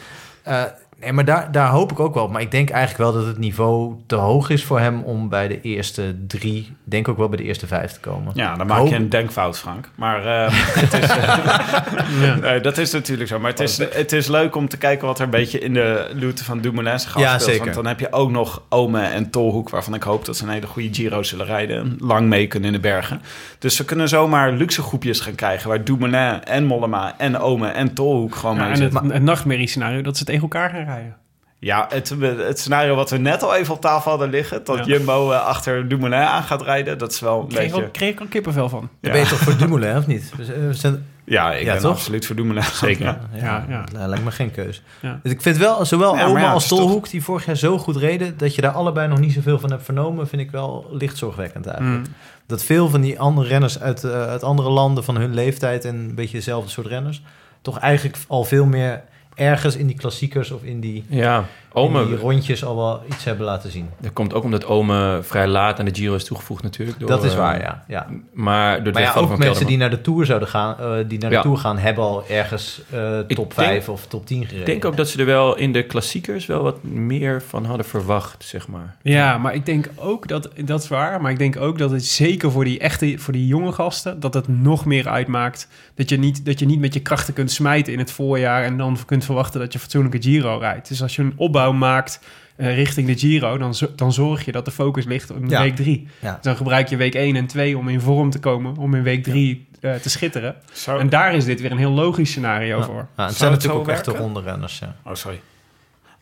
Nee, 1.01 1.12
maar 1.12 1.24
daar, 1.24 1.53
daar 1.53 1.68
hoop 1.68 1.92
ik 1.92 2.01
ook 2.01 2.14
wel. 2.14 2.24
op. 2.24 2.32
Maar 2.32 2.40
ik 2.40 2.51
denk 2.51 2.70
eigenlijk 2.70 3.11
wel 3.11 3.20
dat 3.20 3.26
het 3.30 3.38
niveau 3.38 3.94
te 4.07 4.14
hoog 4.14 4.51
is 4.51 4.64
voor 4.64 4.80
hem 4.80 5.03
om 5.03 5.28
bij 5.28 5.49
de 5.49 5.61
eerste 5.61 6.16
drie, 6.26 6.76
denk 6.84 7.09
ook 7.09 7.16
wel 7.16 7.28
bij 7.28 7.36
de 7.36 7.44
eerste 7.44 7.66
vijf 7.66 7.92
te 7.92 8.01
komen. 8.01 8.32
Ja, 8.34 8.51
dan 8.57 8.61
Ik 8.61 8.66
maak 8.66 8.86
je 8.86 8.94
een 8.94 9.09
denkfout, 9.09 9.59
Frank. 9.59 9.90
Maar 9.94 10.26
eh, 10.26 10.53
het 10.84 10.92
is, 10.92 11.09
eh, 11.09 12.36
nee, 12.42 12.61
dat 12.61 12.78
is 12.78 12.92
natuurlijk 12.92 13.28
zo. 13.28 13.38
Maar 13.38 13.51
het 13.51 13.61
is, 13.61 13.78
het 13.78 14.12
is 14.12 14.26
leuk 14.26 14.57
om 14.57 14.68
te 14.68 14.76
kijken 14.76 15.07
wat 15.07 15.18
er 15.18 15.24
een 15.24 15.30
beetje 15.30 15.59
in 15.59 15.74
de 15.74 16.11
looten 16.14 16.44
van 16.44 16.61
Dumoulin 16.61 17.01
zich 17.01 17.18
Ja. 17.18 17.38
Want 17.59 17.74
dan 17.74 17.86
heb 17.86 18.01
je 18.01 18.12
ook 18.12 18.30
nog 18.30 18.62
Ome 18.68 19.01
en 19.03 19.30
Tolhoek... 19.30 19.70
waarvan 19.70 19.94
ik 19.94 20.03
hoop 20.03 20.24
dat 20.24 20.36
ze 20.36 20.44
een 20.44 20.51
hele 20.51 20.66
goede 20.66 20.94
Giro 20.94 21.22
zullen 21.22 21.46
rijden... 21.46 21.78
en 21.78 21.96
lang 21.99 22.28
mee 22.28 22.46
kunnen 22.46 22.68
in 22.68 22.74
de 22.74 22.88
bergen. 22.88 23.22
Dus 23.59 23.76
ze 23.76 23.84
kunnen 23.84 24.09
zomaar 24.09 24.53
luxe 24.53 24.82
groepjes 24.82 25.20
gaan 25.20 25.34
krijgen... 25.34 25.68
waar 25.68 25.84
Dumoulin 25.84 26.44
en 26.44 26.64
Mollema 26.64 27.14
en 27.18 27.38
Ome 27.38 27.68
en 27.68 27.94
Tolhoek 27.94 28.34
gewoon 28.34 28.57
Ja, 28.57 28.62
mee 28.62 28.70
en 28.70 28.76
zitten. 28.76 29.03
het, 29.03 29.12
het 29.12 29.22
nachtmerriescenario 29.22 30.03
dat 30.03 30.16
ze 30.16 30.24
tegen 30.24 30.42
elkaar 30.42 30.70
gaan 30.70 30.86
rijden. 30.89 31.16
Ja, 31.61 31.86
het, 31.89 32.14
het 32.39 32.59
scenario 32.59 32.95
wat 32.95 33.11
we 33.11 33.16
net 33.18 33.43
al 33.43 33.55
even 33.55 33.74
op 33.74 33.80
tafel 33.80 34.11
hadden 34.11 34.30
liggen... 34.30 34.64
dat 34.64 34.78
Ja. 34.78 34.84
Jumbo 34.84 35.32
eh, 35.32 35.45
achter 35.47 35.89
Dumoulin 35.89 36.18
aan 36.18 36.43
gaat 36.43 36.62
rijden... 36.62 36.99
dat 36.99 37.12
is 37.12 37.20
wel 37.20 37.39
een 37.39 37.43
Ik 37.45 37.49
kreeg, 37.49 37.70
beetje... 37.70 37.86
ook, 37.86 37.93
kreeg 37.93 38.11
ik 38.12 38.20
ook 38.20 38.30
kippenvel 38.30 38.68
van. 38.68 38.89
Dan 39.01 39.12
ben 39.12 39.20
je 39.20 39.26
toch 39.26 39.39
voor 39.39 39.57
Dumoulin, 39.57 39.97
of 39.97 40.07
niet? 40.07 40.32
We 40.36 40.68
zijn, 40.72 41.07
Ja, 41.24 41.53
ik 41.53 41.64
Ja, 41.64 41.72
ben 41.72 41.82
toch? 41.82 41.91
absoluut 41.91 42.26
voor 42.26 42.36
Dumoulin. 42.36 42.62
Zeker. 42.62 43.05
ja, 43.05 43.18
Ja, 43.32 43.64
ja. 43.93 44.07
lijkt 44.07 44.24
me 44.24 44.30
geen 44.30 44.51
keus. 44.51 44.82
Ja. 45.01 45.20
Dus 45.22 45.32
ik 45.32 45.43
vind 45.43 45.57
wel, 45.57 45.84
zowel 45.84 46.16
Ja, 46.16 46.24
Oma 46.26 46.41
ja, 46.41 46.53
als 46.53 46.68
toch- 46.68 46.78
Tolhoek, 46.78 47.11
die 47.11 47.22
vorig 47.24 47.47
jaar 47.47 47.57
zo 47.57 47.78
goed 47.78 47.97
reden... 47.97 48.39
dat 48.39 48.55
je 48.55 48.61
daar 48.61 48.72
allebei 48.72 49.09
nog 49.09 49.18
niet 49.18 49.32
zoveel 49.32 49.59
van 49.59 49.70
hebt 49.70 49.84
vernomen... 49.84 50.28
vind 50.28 50.43
ik 50.43 50.51
wel 50.51 50.86
licht 50.91 51.16
zorgwekkend 51.16 51.66
eigenlijk. 51.66 52.07
Mm. 52.07 52.14
Dat 52.47 52.64
veel 52.64 52.89
van 52.89 53.01
die 53.01 53.20
andere 53.20 53.49
renners 53.49 53.80
uit, 53.80 54.05
eh, 54.05 54.11
uit 54.26 54.43
andere 54.43 54.70
landen... 54.70 55.05
van 55.05 55.16
hun 55.16 55.34
leeftijd 55.34 55.84
en 55.84 55.95
een 55.95 56.14
beetje 56.14 56.36
dezelfde 56.36 56.70
soort 56.70 56.86
renners... 56.86 57.22
toch 57.62 57.78
eigenlijk 57.78 58.16
al 58.28 58.45
veel 58.45 58.66
meer 58.66 59.03
ergens 59.39 59.76
in 59.76 59.86
die 59.86 59.97
klassiekers... 59.97 60.51
of 60.51 60.64
in 60.64 60.80
die, 60.80 61.05
Ja, 61.09 61.49
Ome, 61.72 62.06
die 62.06 62.16
rondjes 62.16 62.64
al 62.64 62.76
wel 62.76 63.02
iets 63.10 63.24
hebben 63.24 63.46
laten 63.46 63.70
zien. 63.70 63.88
dat 64.00 64.12
komt 64.12 64.34
ook 64.34 64.44
omdat 64.44 64.66
Ome 64.66 65.18
vrij 65.22 65.46
laat 65.46 65.78
aan 65.78 65.84
de 65.84 65.94
Giro 65.94 66.14
is 66.14 66.24
toegevoegd 66.24 66.62
natuurlijk. 66.62 66.98
Door, 66.98 67.08
dat 67.08 67.24
is 67.24 67.32
eh, 67.32 67.38
waar, 67.38 67.60
ja. 67.60 67.84
ja. 67.88 68.06
Maar 68.32 68.74
door 68.74 68.84
de 68.84 68.90
Maar 68.92 69.02
ja, 69.02 69.14
ook 69.14 69.28
van 69.28 69.38
mensen 69.38 69.66
die 69.66 69.76
naar 69.76 69.90
de 69.90 70.00
Tour 70.00 70.26
zouden 70.26 70.48
gaan, 70.48 70.78
eh, 70.78 70.90
die 71.08 71.18
naar 71.18 71.30
de 71.30 71.36
Ja. 71.36 71.42
Tour 71.42 71.56
gaan, 71.58 71.78
hebben 71.78 72.04
al 72.04 72.24
ergens 72.28 72.80
eh, 72.90 73.18
top 73.18 73.36
denk- 73.36 73.52
5 73.52 73.88
of 73.88 74.06
top 74.06 74.26
10 74.26 74.40
gereden. 74.40 74.60
Ik 74.60 74.66
denk 74.66 74.84
ook 74.84 74.96
dat 74.96 75.08
ze 75.08 75.18
er 75.18 75.26
wel 75.26 75.56
in 75.56 75.72
de 75.72 75.82
klassiekers 75.82 76.46
wel 76.46 76.62
wat 76.62 76.82
meer 76.82 77.42
van 77.42 77.64
hadden 77.64 77.86
verwacht, 77.86 78.44
zeg 78.44 78.68
maar. 78.68 78.96
Ja, 79.02 79.38
maar 79.38 79.54
ik 79.54 79.66
denk 79.66 79.88
ook 79.96 80.28
dat, 80.28 80.48
dat 80.64 80.82
is 80.82 80.88
waar, 80.88 81.20
maar 81.20 81.30
ik 81.30 81.38
denk 81.38 81.56
ook 81.56 81.78
dat 81.78 81.90
het 81.90 82.04
zeker 82.04 82.50
voor 82.50 82.64
die 82.64 82.78
echte, 82.78 83.14
voor 83.18 83.32
die 83.32 83.46
jonge 83.46 83.72
gasten, 83.72 84.20
dat 84.20 84.34
het 84.34 84.48
nog 84.48 84.84
meer 84.84 85.08
uitmaakt. 85.08 85.68
Dat 85.94 86.08
je 86.08 86.18
niet, 86.18 86.44
dat 86.44 86.58
je 86.58 86.66
niet 86.66 86.80
met 86.80 86.94
je 86.94 87.00
krachten 87.00 87.34
kunt 87.34 87.50
smijten 87.50 87.92
in 87.92 87.98
het 87.98 88.10
voorjaar 88.10 88.64
en 88.64 88.76
dan 88.76 88.98
kunt 89.06 89.24
verwachten 89.24 89.60
dat 89.60 89.72
je 89.72 89.78
fatsoenlijke 89.78 90.22
Giro 90.22 90.58
rijdt. 90.58 90.88
Dus 90.88 91.02
als 91.02 91.16
je 91.16 91.22
een 91.22 91.32
opbouw 91.36 91.56
maakt 91.72 92.20
eh, 92.56 92.74
richting 92.74 93.06
de 93.06 93.18
Giro, 93.18 93.59
dan, 93.59 93.74
dan 93.96 94.12
zorg 94.12 94.44
je 94.44 94.52
dat 94.52 94.64
de 94.64 94.70
focus 94.70 95.04
ligt 95.04 95.30
op 95.30 95.36
Ja. 95.46 95.62
week 95.62 95.76
drie. 95.76 96.09
Ja. 96.20 96.38
Dan 96.42 96.56
gebruik 96.56 96.88
je 96.88 96.96
week 96.96 97.14
1 97.14 97.36
en 97.36 97.46
2 97.46 97.78
om 97.78 97.88
in 97.88 98.00
vorm 98.00 98.30
te 98.30 98.38
komen, 98.38 98.76
om 98.76 98.94
in 98.94 99.02
week 99.02 99.22
3 99.22 99.66
te 99.80 100.11
schitteren. 100.11 100.54
Zou- 100.72 101.00
En 101.00 101.09
daar 101.09 101.34
is 101.34 101.44
dit 101.44 101.61
weer 101.61 101.70
een 101.70 101.78
heel 101.78 101.90
logisch 101.90 102.30
scenario 102.30 102.78
Ja. 102.78 102.84
voor. 102.84 103.06
Ja, 103.16 103.26
het 103.26 103.36
zijn 103.36 103.50
natuurlijk 103.52 103.80
ook 103.80 103.88
echte 103.88 104.11
werken? 104.11 104.24
ronde 104.32 104.50
renners. 104.50 104.78
Ja. 104.78 104.94
Oh, 105.04 105.14
sorry. 105.14 105.40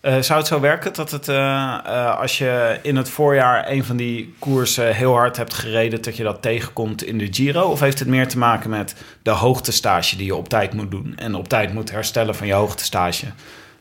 Eh, 0.00 0.20
zou 0.20 0.38
het 0.38 0.48
zo 0.48 0.60
werken 0.60 0.92
dat 0.92 1.10
het, 1.10 1.28
eh, 1.28 1.36
eh, 1.84 2.18
als 2.20 2.38
je 2.38 2.78
in 2.82 2.96
het 2.96 3.08
voorjaar 3.08 3.70
een 3.70 3.84
van 3.84 3.96
die 3.96 4.34
koersen 4.38 4.94
heel 4.94 5.12
hard 5.12 5.36
hebt 5.36 5.54
gereden, 5.54 6.02
dat 6.02 6.16
je 6.16 6.22
dat 6.22 6.42
tegenkomt 6.42 7.04
in 7.04 7.18
de 7.18 7.28
Giro? 7.30 7.62
Of 7.62 7.80
heeft 7.80 7.98
het 7.98 8.08
meer 8.08 8.28
te 8.28 8.38
maken 8.38 8.70
met 8.70 8.96
de 9.22 9.30
hoogtestage 9.30 10.16
die 10.16 10.26
je 10.26 10.34
op 10.34 10.48
tijd 10.48 10.74
moet 10.74 10.90
doen 10.90 11.12
en 11.16 11.34
op 11.34 11.48
tijd 11.48 11.74
moet 11.74 11.90
herstellen 11.90 12.34
van 12.34 12.46
je 12.46 12.52
hoogtestage 12.52 13.26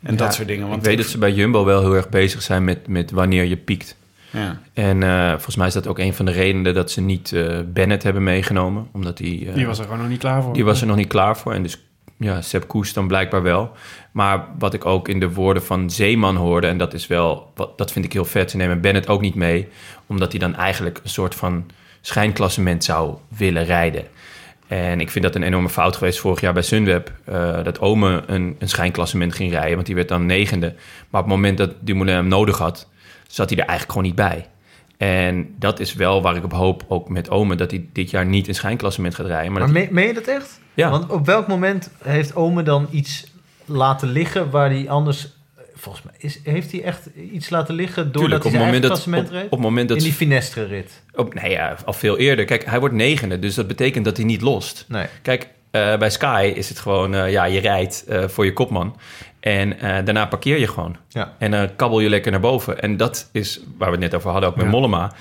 en 0.06 0.12
Ja, 0.12 0.18
dat 0.18 0.34
soort 0.34 0.47
dingen? 0.47 0.68
Want 0.68 0.80
ik 0.80 0.86
weet 0.86 0.97
dat 0.97 1.06
ze 1.06 1.18
bij 1.18 1.32
Jumbo 1.32 1.66
wel 1.66 1.82
heel 1.82 1.95
erg 1.95 2.10
bezig 2.10 2.41
zijn 2.41 2.64
met, 2.64 2.88
met 2.88 3.12
wanneer 3.12 3.43
je 3.43 3.58
piekt. 3.58 3.95
ja. 4.30 4.60
En 4.74 5.03
eh, 5.03 5.30
volgens 5.32 5.56
mij 5.56 5.68
is 5.68 5.74
dat 5.74 5.88
ook 5.88 5.99
een 5.99 6.14
van 6.14 6.26
de 6.26 6.32
redenen 6.32 6.74
dat 6.74 6.91
ze 6.91 7.01
niet 7.01 7.32
eh, 7.32 7.60
Bennett 7.66 8.03
hebben 8.03 8.24
meegenomen. 8.24 8.88
Omdat 8.91 9.18
die, 9.18 9.47
eh, 9.49 9.53
Die 9.53 9.66
was 9.66 9.78
er 9.78 9.84
gewoon 9.84 9.99
nog 9.99 10.10
niet 10.10 10.20
klaar 10.20 10.43
voor. 10.43 10.53
die 10.53 10.66
was 10.66 10.82
er 10.82 10.88
nog 10.88 10.95
niet 10.95 11.08
klaar 11.08 11.38
voor. 11.38 11.53
En 11.53 11.64
dus 11.64 11.84
ja, 12.18 12.41
Sepp 12.41 12.68
Koes 12.68 12.93
dan 12.93 13.08
blijkbaar 13.08 13.41
wel. 13.43 13.72
Maar 14.12 14.45
wat 14.60 14.74
ik 14.74 14.86
ook 14.86 15.08
in 15.08 15.20
de 15.20 15.34
woorden 15.34 15.64
van 15.64 15.89
Zeeman 15.89 16.36
hoorde... 16.36 16.68
en 16.68 16.78
dat 16.78 16.93
is 16.93 17.08
wel, 17.08 17.51
wat, 17.56 17.78
dat 17.78 17.91
vind 17.91 18.06
ik 18.06 18.14
heel 18.14 18.26
vet. 18.26 18.51
Ze 18.51 18.58
nemen 18.58 18.82
Bennett 18.82 19.08
ook 19.08 19.22
niet 19.22 19.36
mee. 19.36 19.68
Omdat 20.08 20.32
hij 20.32 20.39
dan 20.39 20.56
eigenlijk 20.56 20.99
een 21.03 21.10
soort 21.10 21.36
van 21.36 21.66
schijnklassement 22.01 22.84
zou 22.84 23.16
willen 23.28 23.66
rijden. 23.66 24.03
En 24.68 24.99
ik 24.99 25.09
vind 25.09 25.26
dat 25.26 25.36
een 25.36 25.43
enorme 25.43 25.70
fout 25.70 25.95
geweest 25.95 26.20
vorig 26.20 26.41
jaar 26.41 26.53
bij 26.53 26.61
Sunweb. 26.61 27.11
eh, 27.26 27.63
dat 27.63 27.80
Ome 27.80 28.24
een, 28.26 28.55
een 28.59 28.70
schijnklassement 28.70 29.34
ging 29.34 29.51
rijden. 29.51 29.74
Want 29.74 29.86
die 29.86 29.95
werd 29.95 30.07
dan 30.07 30.26
negende. 30.26 30.74
Maar 31.09 31.22
op 31.22 31.28
het 31.28 31.36
moment 31.36 31.57
dat 31.57 31.72
Dumoulin 31.80 32.16
hem 32.16 32.28
nodig 32.28 32.57
had... 32.57 32.88
zat 33.28 33.49
hij 33.49 33.59
er 33.59 33.68
eigenlijk 33.68 33.91
gewoon 33.91 34.07
niet 34.07 34.16
bij. 34.16 34.47
En 34.97 35.55
dat 35.59 35.80
is 35.80 35.93
wel 35.93 36.22
waar 36.22 36.36
ik 36.36 36.43
op 36.43 36.53
hoop, 36.53 36.86
ook 36.88 37.09
met 37.09 37.30
Ome... 37.30 37.55
dat 37.55 37.72
hij 37.72 37.86
dit 37.93 38.09
jaar 38.09 38.26
niet 38.26 38.47
een 38.47 38.55
schijnklassement 38.55 39.16
gaat 39.16 39.26
rijden. 39.26 39.51
Maar, 39.51 39.70
Maar 39.70 39.88
meen 39.91 40.07
je 40.07 40.13
dat 40.13 40.28
echt? 40.28 40.59
Ja. 40.74 40.89
Want 40.89 41.09
op 41.09 41.26
welk 41.26 41.47
moment 41.47 41.91
heeft 42.03 42.36
Ome 42.36 42.63
dan 42.63 42.88
iets 42.91 43.34
laten 43.66 44.07
liggen 44.07 44.49
waar 44.49 44.70
hij 44.70 44.89
anders... 44.89 45.35
Volgens 45.86 46.06
mij 46.06 46.14
is, 46.18 46.40
heeft 46.44 46.72
hij 46.72 46.84
echt 46.84 47.06
iets 47.32 47.50
laten 47.50 47.76
liggen 47.76 47.96
doordat 48.04 48.22
Tuurlijk, 48.22 48.44
hij 48.44 48.52
zijn 48.52 48.64
eigen 48.64 48.82
dat, 48.82 48.92
klassement 48.92 49.28
op, 49.28 49.34
reed? 49.34 49.44
op 49.46 49.52
het 49.52 49.60
moment 49.60 49.88
dat 49.88 49.98
in 49.98 50.04
die 50.04 50.12
ze- 50.12 50.18
Finestre 50.18 50.64
rit. 50.66 51.02
op, 51.16 51.34
nee, 51.34 51.52
ja, 51.52 51.76
al 51.86 51.94
veel 51.94 52.18
eerder. 52.18 52.46
Kijk, 52.46 52.66
hij 52.66 52.80
wordt 52.80 52.96
negende, 52.96 53.40
dus 53.40 53.56
dat 53.56 53.68
betekent 53.68 54.06
dat 54.06 54.18
hij 54.18 54.26
niet 54.26 54.42
lost. 54.42 54.86
Nee. 54.88 55.06
Kijk, 55.22 55.48
eh, 55.72 55.98
bij 55.98 56.10
Sky 56.10 56.52
is 56.56 56.70
het 56.70 56.80
gewoon, 56.80 57.16
eh, 57.16 57.32
ja, 57.32 57.44
je 57.46 57.60
rijdt 57.60 58.04
eh, 58.08 58.24
voor 58.28 58.46
je 58.46 58.54
kopman. 58.54 58.98
En 59.40 59.78
daarna 60.06 60.26
parkeer 60.26 60.60
je 60.60 60.68
gewoon. 60.68 60.96
Ja. 61.10 61.34
En 61.40 61.52
dan 61.52 61.76
kabbel 61.76 62.00
je 62.00 62.10
lekker 62.10 62.32
naar 62.32 62.40
boven. 62.40 62.82
En 62.82 62.98
dat 62.98 63.30
is 63.32 63.60
waar 63.78 63.88
we 63.88 63.94
het 63.96 64.04
net 64.04 64.14
over 64.16 64.30
hadden, 64.32 64.50
ook 64.50 64.56
met 64.56 64.66
Ja. 64.66 64.72
Mollema. 64.72 65.12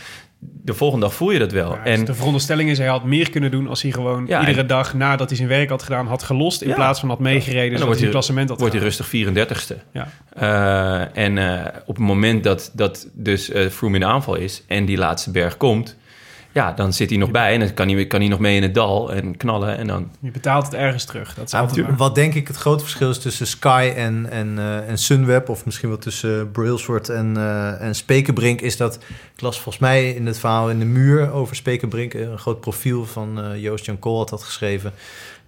De 0.62 0.74
volgende 0.74 1.06
dag 1.06 1.14
voel 1.14 1.30
je 1.30 1.38
dat 1.38 1.52
wel. 1.52 1.70
Ja, 1.72 1.82
dus 1.84 1.98
en 1.98 2.04
de 2.04 2.14
veronderstelling 2.14 2.70
is, 2.70 2.78
hij 2.78 2.86
had 2.86 3.04
meer 3.04 3.30
kunnen 3.30 3.50
doen 3.50 3.68
als 3.68 3.82
hij 3.82 3.90
gewoon 3.90 4.24
Ja, 4.26 4.40
iedere 4.40 4.60
en- 4.60 4.66
dag 4.66 4.94
nadat 4.94 5.28
hij 5.28 5.36
zijn 5.36 5.48
werk 5.48 5.68
had 5.68 5.82
gedaan, 5.82 6.06
had 6.06 6.22
gelost. 6.22 6.62
In 6.62 6.68
Ja. 6.68 6.74
plaats 6.74 7.00
van 7.00 7.08
had 7.08 7.18
meegereden, 7.18 7.76
dan 7.78 7.86
wordt 7.86 8.00
hij 8.00 8.10
klassement 8.10 8.48
had 8.48 8.58
wordt 8.58 8.74
hij 8.74 8.82
rustig 8.82 9.06
34ste. 9.08 9.74
Ja. 9.92 10.08
Eh, 10.32 11.24
en 11.24 11.38
eh, 11.38 11.66
op 11.86 11.96
het 11.96 12.04
moment 12.06 12.44
dat, 12.44 12.70
dat 12.74 13.08
dus 13.12 13.50
eh 13.50 13.68
Froome 13.68 13.94
in 13.94 14.00
de 14.00 14.06
aanval 14.06 14.34
is 14.34 14.62
en 14.66 14.84
die 14.84 14.96
laatste 14.96 15.30
berg 15.30 15.56
komt... 15.56 15.96
Ja, 16.54 16.72
dan 16.72 16.92
zit 16.92 17.10
hij 17.10 17.18
nog 17.18 17.30
bij 17.30 17.52
en 17.52 17.60
dan 17.60 17.74
kan 17.74 17.88
hij, 17.88 18.06
kan 18.06 18.20
hij 18.20 18.28
nog 18.28 18.38
mee 18.38 18.56
in 18.56 18.62
het 18.62 18.74
dal 18.74 19.12
en 19.12 19.36
knallen. 19.36 19.76
En 19.76 19.86
dan 19.86 20.10
Je 20.20 20.30
betaalt 20.30 20.64
het 20.64 20.74
ergens 20.74 21.04
terug. 21.04 21.34
Dat 21.34 21.46
is 21.46 21.54
altijd 21.54 21.86
waar. 21.86 21.96
wat 21.96 22.14
denk 22.14 22.34
ik 22.34 22.48
het 22.48 22.56
grote 22.56 22.82
verschil 22.82 23.10
is 23.10 23.18
tussen 23.18 23.46
Sky 23.46 23.92
en, 23.96 24.30
en, 24.30 24.58
eh, 24.58 24.88
en 24.88 24.98
Sunweb... 24.98 25.48
of 25.48 25.64
misschien 25.64 25.88
wel 25.88 25.98
tussen 25.98 26.50
Brailsford 26.50 27.08
en, 27.08 27.36
eh 27.36 27.80
en 27.80 27.94
Spekerbrink... 27.94 28.60
is 28.60 28.76
dat, 28.76 28.94
ik 29.34 29.40
las 29.40 29.54
volgens 29.54 29.78
mij 29.78 30.10
in 30.10 30.26
het 30.26 30.38
verhaal 30.38 30.70
in 30.70 30.78
de 30.78 30.84
muur 30.84 31.32
over 31.32 31.56
Spekerbrink... 31.56 32.14
een 32.14 32.38
groot 32.38 32.60
profiel 32.60 33.04
van 33.04 33.40
eh, 33.40 33.62
Joost 33.62 33.84
Jan 33.84 33.98
Kool 33.98 34.18
had 34.18 34.28
dat 34.28 34.42
geschreven... 34.42 34.92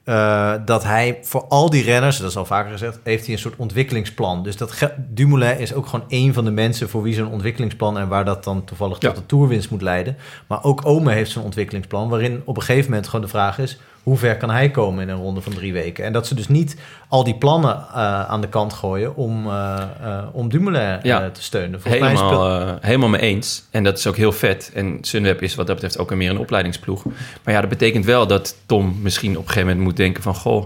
eh, 0.07 0.54
dat 0.64 0.84
hij 0.84 1.18
voor 1.22 1.44
al 1.48 1.70
die 1.70 1.82
renners, 1.82 2.18
dat 2.18 2.30
is 2.30 2.36
al 2.36 2.44
vaker 2.44 2.70
gezegd... 2.70 3.00
heeft 3.02 3.24
hij 3.24 3.34
een 3.34 3.40
soort 3.40 3.57
ontwikkelingsplan. 3.57 4.42
Dus 4.42 4.57
dat 4.57 4.88
Dumoulin 4.96 5.59
is 5.59 5.74
ook 5.74 5.86
gewoon 5.86 6.04
één 6.09 6.34
van 6.34 6.44
de 6.44 6.50
mensen... 6.50 6.88
voor 6.88 7.02
wie 7.02 7.14
zo'n 7.14 7.32
ontwikkelingsplan... 7.32 7.98
en 7.98 8.09
waar 8.09 8.24
dat 8.24 8.44
dan 8.44 8.64
toevallig 8.64 8.98
tot 8.98 9.16
de 9.16 9.26
toerwinst 9.26 9.70
moet 9.70 9.82
leiden. 9.82 10.16
Maar 10.46 10.64
ook 10.64 10.80
Ome 10.84 11.12
heeft 11.12 11.30
zo'n 11.30 11.44
ontwikkelingsplan... 11.44 12.09
waarin 12.09 12.42
op 12.44 12.57
een 12.57 12.62
gegeven 12.62 12.90
moment 12.90 13.09
gewoon 13.09 13.24
de 13.24 13.30
vraag 13.30 13.59
is... 13.59 13.78
hoe 14.07 14.16
ver 14.16 14.36
kan 14.36 14.50
hij 14.50 14.70
komen 14.70 15.02
in 15.02 15.09
een 15.09 15.16
ronde 15.20 15.40
van 15.40 15.52
drie 15.54 15.72
weken. 15.72 16.04
En 16.04 16.12
dat 16.12 16.26
ze 16.26 16.34
dus 16.34 16.48
niet 16.48 16.76
al 17.09 17.24
die 17.24 17.34
plannen 17.34 17.76
eh, 17.76 18.24
aan 18.24 18.40
de 18.40 18.48
kant 18.48 18.72
gooien 18.72 19.16
om, 19.16 19.46
eh, 19.46 19.82
eh, 20.02 20.24
om 20.32 20.48
Dumoulin 20.48 20.98
Ja. 21.02 21.22
eh, 21.22 21.26
te 21.30 21.42
steunen. 21.42 21.80
Volgens 21.80 22.02
mij 22.02 22.12
Helemaal, 22.12 22.64
speelt- 22.64 22.82
helemaal 22.82 23.09
mee 23.09 23.20
eens. 23.20 23.64
En 23.70 23.84
dat 23.84 23.98
is 23.98 24.07
ook 24.07 24.16
heel 24.16 24.32
vet. 24.32 24.70
En 24.74 24.98
Sunweb 25.00 25.42
is 25.42 25.54
wat 25.54 25.66
dat 25.66 25.74
betreft 25.74 25.98
ook 25.98 26.14
meer 26.14 26.30
een 26.30 26.38
opleidingsploeg. 26.38 27.04
Maar 27.44 27.54
ja, 27.54 27.61
dat 27.61 27.68
betekent 27.70 28.04
wel 28.04 28.26
dat 28.26 28.57
Tom 28.66 28.98
misschien 29.02 29.30
op 29.30 29.42
een 29.42 29.48
gegeven 29.48 29.68
moment 29.68 29.84
moet 29.86 29.96
denken 29.96 30.22
van... 30.22 30.34
Goh, 30.34 30.64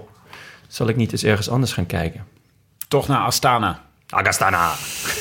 zal 0.69 0.89
ik 0.89 0.97
niet 0.97 1.13
eens 1.13 1.25
ergens 1.25 1.51
anders 1.51 1.73
gaan 1.73 1.87
kijken? 1.87 2.25
Toch 2.89 3.09
naar 3.09 3.21
Astana. 3.21 3.81
Agastana! 4.09 4.71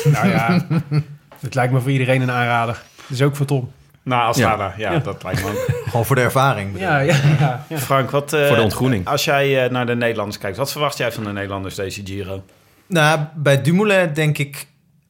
Nou 0.03 0.27
ja, 0.27 0.65
het 1.39 1.55
lijkt 1.55 1.73
me 1.73 1.79
voor 1.79 1.91
iedereen 1.91 2.21
een 2.21 2.31
aanrader. 2.31 2.81
Dus 3.07 3.21
ook 3.21 3.35
voor 3.35 3.45
Tom. 3.45 3.71
Naar 4.09 4.23
Astana, 4.23 4.73
ja, 4.77 4.97
dat 4.97 5.23
lijkt 5.23 5.43
me 5.43 5.49
ook. 5.49 5.65
Gewoon 5.89 6.05
voor 6.05 6.15
de 6.15 6.21
ervaring. 6.21 6.79
Ja, 6.79 6.99
ja, 6.99 7.15
ja. 7.39 7.65
ja. 7.69 7.77
Frank, 7.77 8.09
wat... 8.11 8.33
eh, 8.33 8.47
Voor 8.47 8.55
de 8.55 8.61
ontgroening. 8.61 9.07
Als 9.07 9.23
jij 9.25 9.63
eh, 9.65 9.71
naar 9.71 9.85
de 9.85 9.95
Nederlanders 9.95 10.37
kijkt, 10.37 10.57
wat 10.57 10.71
verwacht 10.71 10.97
jij 10.97 11.11
van 11.11 11.23
de 11.23 11.31
Nederlanders 11.31 11.75
deze 11.75 12.01
Giro? 12.05 12.43
Nou, 12.87 13.19
bij 13.35 13.61
Dumoulin 13.61 14.13
denk 14.13 14.37
ik 14.37 14.67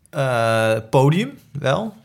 eh, 0.09 0.71
podium 0.89 1.37
wel. 1.59 1.95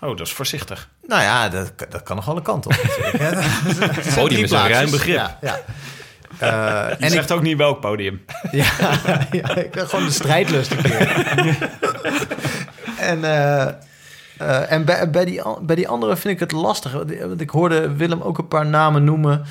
Oh, 0.00 0.16
dat 0.16 0.26
is 0.26 0.32
voorzichtig. 0.32 0.88
Nou 1.06 1.22
ja, 1.22 1.48
dat, 1.48 1.72
dat 1.88 2.02
kan 2.02 2.16
nog 2.16 2.28
alle 2.28 2.42
kanten 2.42 2.70
op. 2.70 2.76
natuurlijk, 2.82 3.18
hè. 3.18 4.12
Podium 4.20 4.44
is 4.44 4.50
een 4.50 4.68
ruim 4.68 4.90
begrip. 4.90 5.16
Ja, 5.16 5.38
ja. 5.40 5.58
Eh, 6.38 6.48
Je 6.48 6.96
en 6.98 7.06
ik, 7.06 7.10
zegt 7.10 7.32
ook 7.32 7.42
niet 7.42 7.56
welk 7.56 7.80
podium. 7.80 8.24
ja, 8.50 8.64
ja, 9.30 9.56
ik 9.56 9.74
wil 9.74 9.86
gewoon 9.86 10.04
de 10.04 10.10
strijdlust 10.12 10.70
een 10.70 10.82
keer. 10.82 11.68
en 12.98 13.24
eh, 13.24 13.66
eh, 14.40 14.72
en 14.72 14.84
bij, 14.84 15.10
bij, 15.10 15.24
die, 15.24 15.42
bij 15.62 15.76
die 15.76 15.88
andere 15.88 16.16
vind 16.16 16.34
ik 16.34 16.40
het 16.40 16.52
lastig. 16.52 16.92
Want 17.26 17.40
ik 17.40 17.50
hoorde 17.50 17.96
Willem 17.96 18.20
ook 18.20 18.38
een 18.38 18.48
paar 18.48 18.66
namen 18.66 19.04
noemen... 19.04 19.42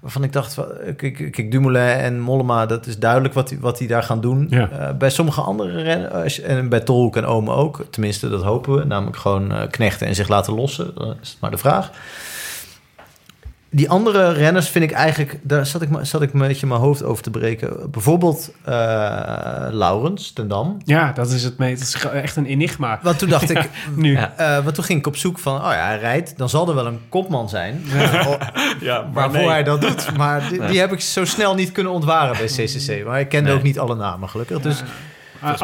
waarvan 0.00 0.24
ik 0.24 0.32
dacht, 0.32 0.58
eh, 0.58 0.64
kijk, 0.96 1.28
kijk 1.32 1.50
Dumoulin 1.50 1.82
en 1.82 2.20
Mollema... 2.20 2.66
dat 2.66 2.86
is 2.86 2.98
duidelijk 2.98 3.34
wat 3.34 3.48
die, 3.48 3.60
wat 3.60 3.78
die 3.78 3.88
daar 3.88 4.02
gaan 4.02 4.20
doen. 4.20 4.46
Ja. 4.50 4.70
Eh, 4.70 4.96
bij 4.96 5.10
sommige 5.10 5.40
andere 5.40 5.82
renners, 5.82 6.40
en 6.40 6.68
bij 6.68 6.80
Tolhoek 6.80 7.16
en 7.16 7.24
Ome 7.24 7.52
ook... 7.52 7.84
tenminste, 7.90 8.28
dat 8.28 8.42
hopen 8.42 8.74
we, 8.74 8.84
namelijk 8.84 9.16
gewoon 9.16 9.52
eh, 9.52 9.68
knechten 9.70 10.06
en 10.06 10.14
zich 10.14 10.28
laten 10.28 10.54
lossen. 10.54 10.94
Dat 10.94 11.16
is 11.22 11.36
maar 11.40 11.50
de 11.50 11.58
vraag. 11.58 11.90
Die 13.70 13.90
andere 13.90 14.32
renners 14.32 14.68
vind 14.68 14.84
ik 14.84 14.90
eigenlijk... 14.90 15.38
daar 15.42 15.66
zat 15.66 15.82
ik, 15.82 15.88
me- 15.88 16.04
zat 16.04 16.22
ik 16.22 16.32
een 16.32 16.38
beetje 16.40 16.66
mijn 16.66 16.80
hoofd 16.80 17.02
over 17.02 17.22
te 17.22 17.30
breken. 17.30 17.90
Bijvoorbeeld 17.90 18.52
eh 18.64 18.74
Laurens 19.70 20.32
ten 20.32 20.48
Dam. 20.48 20.76
ja, 20.84 21.12
dat 21.12 21.30
is 21.30 21.44
het 21.44 21.58
mee. 21.58 21.70
Het 21.70 21.80
is 21.80 21.94
echt 22.12 22.36
een 22.36 22.46
enigma. 22.46 22.98
Want 23.02 23.18
toen 23.18 23.28
dacht 23.28 23.50
ik... 23.50 23.68
Nu. 23.94 24.12
Ja. 24.12 24.34
eh, 24.36 24.62
want 24.64 24.74
toen 24.74 24.84
ging 24.84 24.98
ik 24.98 25.06
op 25.06 25.16
zoek 25.16 25.38
van... 25.38 25.56
oh 25.56 25.70
ja, 25.72 25.84
hij 25.86 25.98
rijdt, 25.98 26.38
dan 26.38 26.48
zal 26.48 26.68
er 26.68 26.74
wel 26.74 26.86
een 26.86 27.00
kopman 27.08 27.48
zijn... 27.48 27.82
Oh, 28.26 28.40
Ja, 28.80 29.08
waarvoor 29.12 29.50
hij 29.50 29.62
dat 29.62 29.80
doet. 29.80 30.16
Maar 30.16 30.48
die, 30.48 30.64
die 30.66 30.78
heb 30.80 30.92
ik 30.92 31.00
zo 31.00 31.24
snel 31.24 31.54
niet 31.54 31.72
kunnen 31.72 31.92
ontwaren 31.92 32.36
bij 32.36 32.46
CCC. 32.46 33.04
Maar 33.04 33.20
ik 33.20 33.28
kende 33.28 33.48
Nee. 33.48 33.58
ook 33.58 33.64
niet 33.64 33.78
alle 33.78 33.94
namen, 33.94 34.28
gelukkig. 34.28 34.60
Dus 34.60 34.82
Uh, 35.44 35.60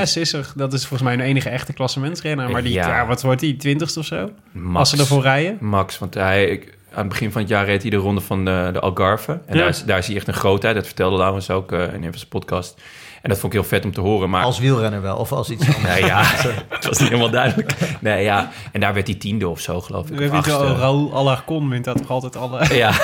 er 0.00 0.16
is 0.20 0.32
er. 0.32 0.52
Dat 0.54 0.72
is 0.72 0.80
volgens 0.80 1.02
mij 1.02 1.12
een 1.12 1.20
enige 1.20 1.48
echte 1.48 1.72
klassementsrenner. 1.72 2.50
Maar 2.50 2.62
die, 2.62 2.72
ja. 2.72 2.88
Ja. 2.88 3.06
wat 3.06 3.22
wordt 3.22 3.40
die? 3.40 3.56
Twintigste 3.56 3.98
of 3.98 4.04
zo? 4.04 4.30
Max. 4.52 4.78
Als 4.78 4.90
ze 4.90 4.96
ervoor 4.98 5.22
rijden? 5.22 5.56
Max, 5.60 5.98
want 5.98 6.14
hij, 6.14 6.44
ik- 6.46 6.75
aan 6.96 7.02
het 7.02 7.08
begin 7.12 7.32
van 7.32 7.40
het 7.40 7.50
jaar 7.50 7.64
reed 7.64 7.82
hij 7.82 7.90
de 7.90 7.96
ronde 7.96 8.20
van 8.20 8.44
de, 8.44 8.70
de 8.72 8.80
Algarve. 8.80 9.32
En 9.32 9.40
Ja. 9.54 9.58
daar, 9.60 9.68
is, 9.68 9.84
daar 9.84 9.98
is 9.98 10.06
hij 10.06 10.16
echt 10.16 10.28
een 10.28 10.34
grootheid. 10.34 10.74
Dat 10.74 10.86
vertelde 10.86 11.16
Laurens 11.16 11.50
ook 11.50 11.72
eh, 11.72 11.80
in 11.82 11.94
een 11.94 12.02
van 12.02 12.14
zijn 12.18 12.28
podcast. 12.28 12.80
En 13.22 13.32
dat 13.32 13.40
vond 13.40 13.52
ik 13.52 13.58
heel 13.60 13.68
vet 13.68 13.84
om 13.84 13.92
te 13.92 14.00
horen. 14.00 14.30
Maar 14.30 14.44
als 14.44 14.58
wielrenner 14.58 15.02
wel, 15.02 15.16
of 15.16 15.32
als 15.32 15.50
iets 15.50 15.66
anders. 15.76 15.94
Nee, 15.94 16.04
ja, 16.04 16.22
het 16.68 16.86
was 16.86 16.98
niet 16.98 17.08
helemaal 17.08 17.30
duidelijk. 17.30 17.72
Nee, 18.00 18.24
ja. 18.24 18.50
En 18.72 18.80
daar 18.80 18.94
werd 18.94 19.06
hij 19.06 19.16
tiende 19.16 19.48
of 19.48 19.60
zo, 19.60 19.80
geloof 19.80 20.10
ik. 20.10 20.18
We 20.18 20.30
weten. 20.30 20.76
Raoul 20.76 21.14
Alarcon 21.14 21.68
wint 21.68 21.84
dat 21.84 21.96
toch 21.96 22.10
altijd 22.10 22.36
alle... 22.36 22.74
Ja, 22.74 22.92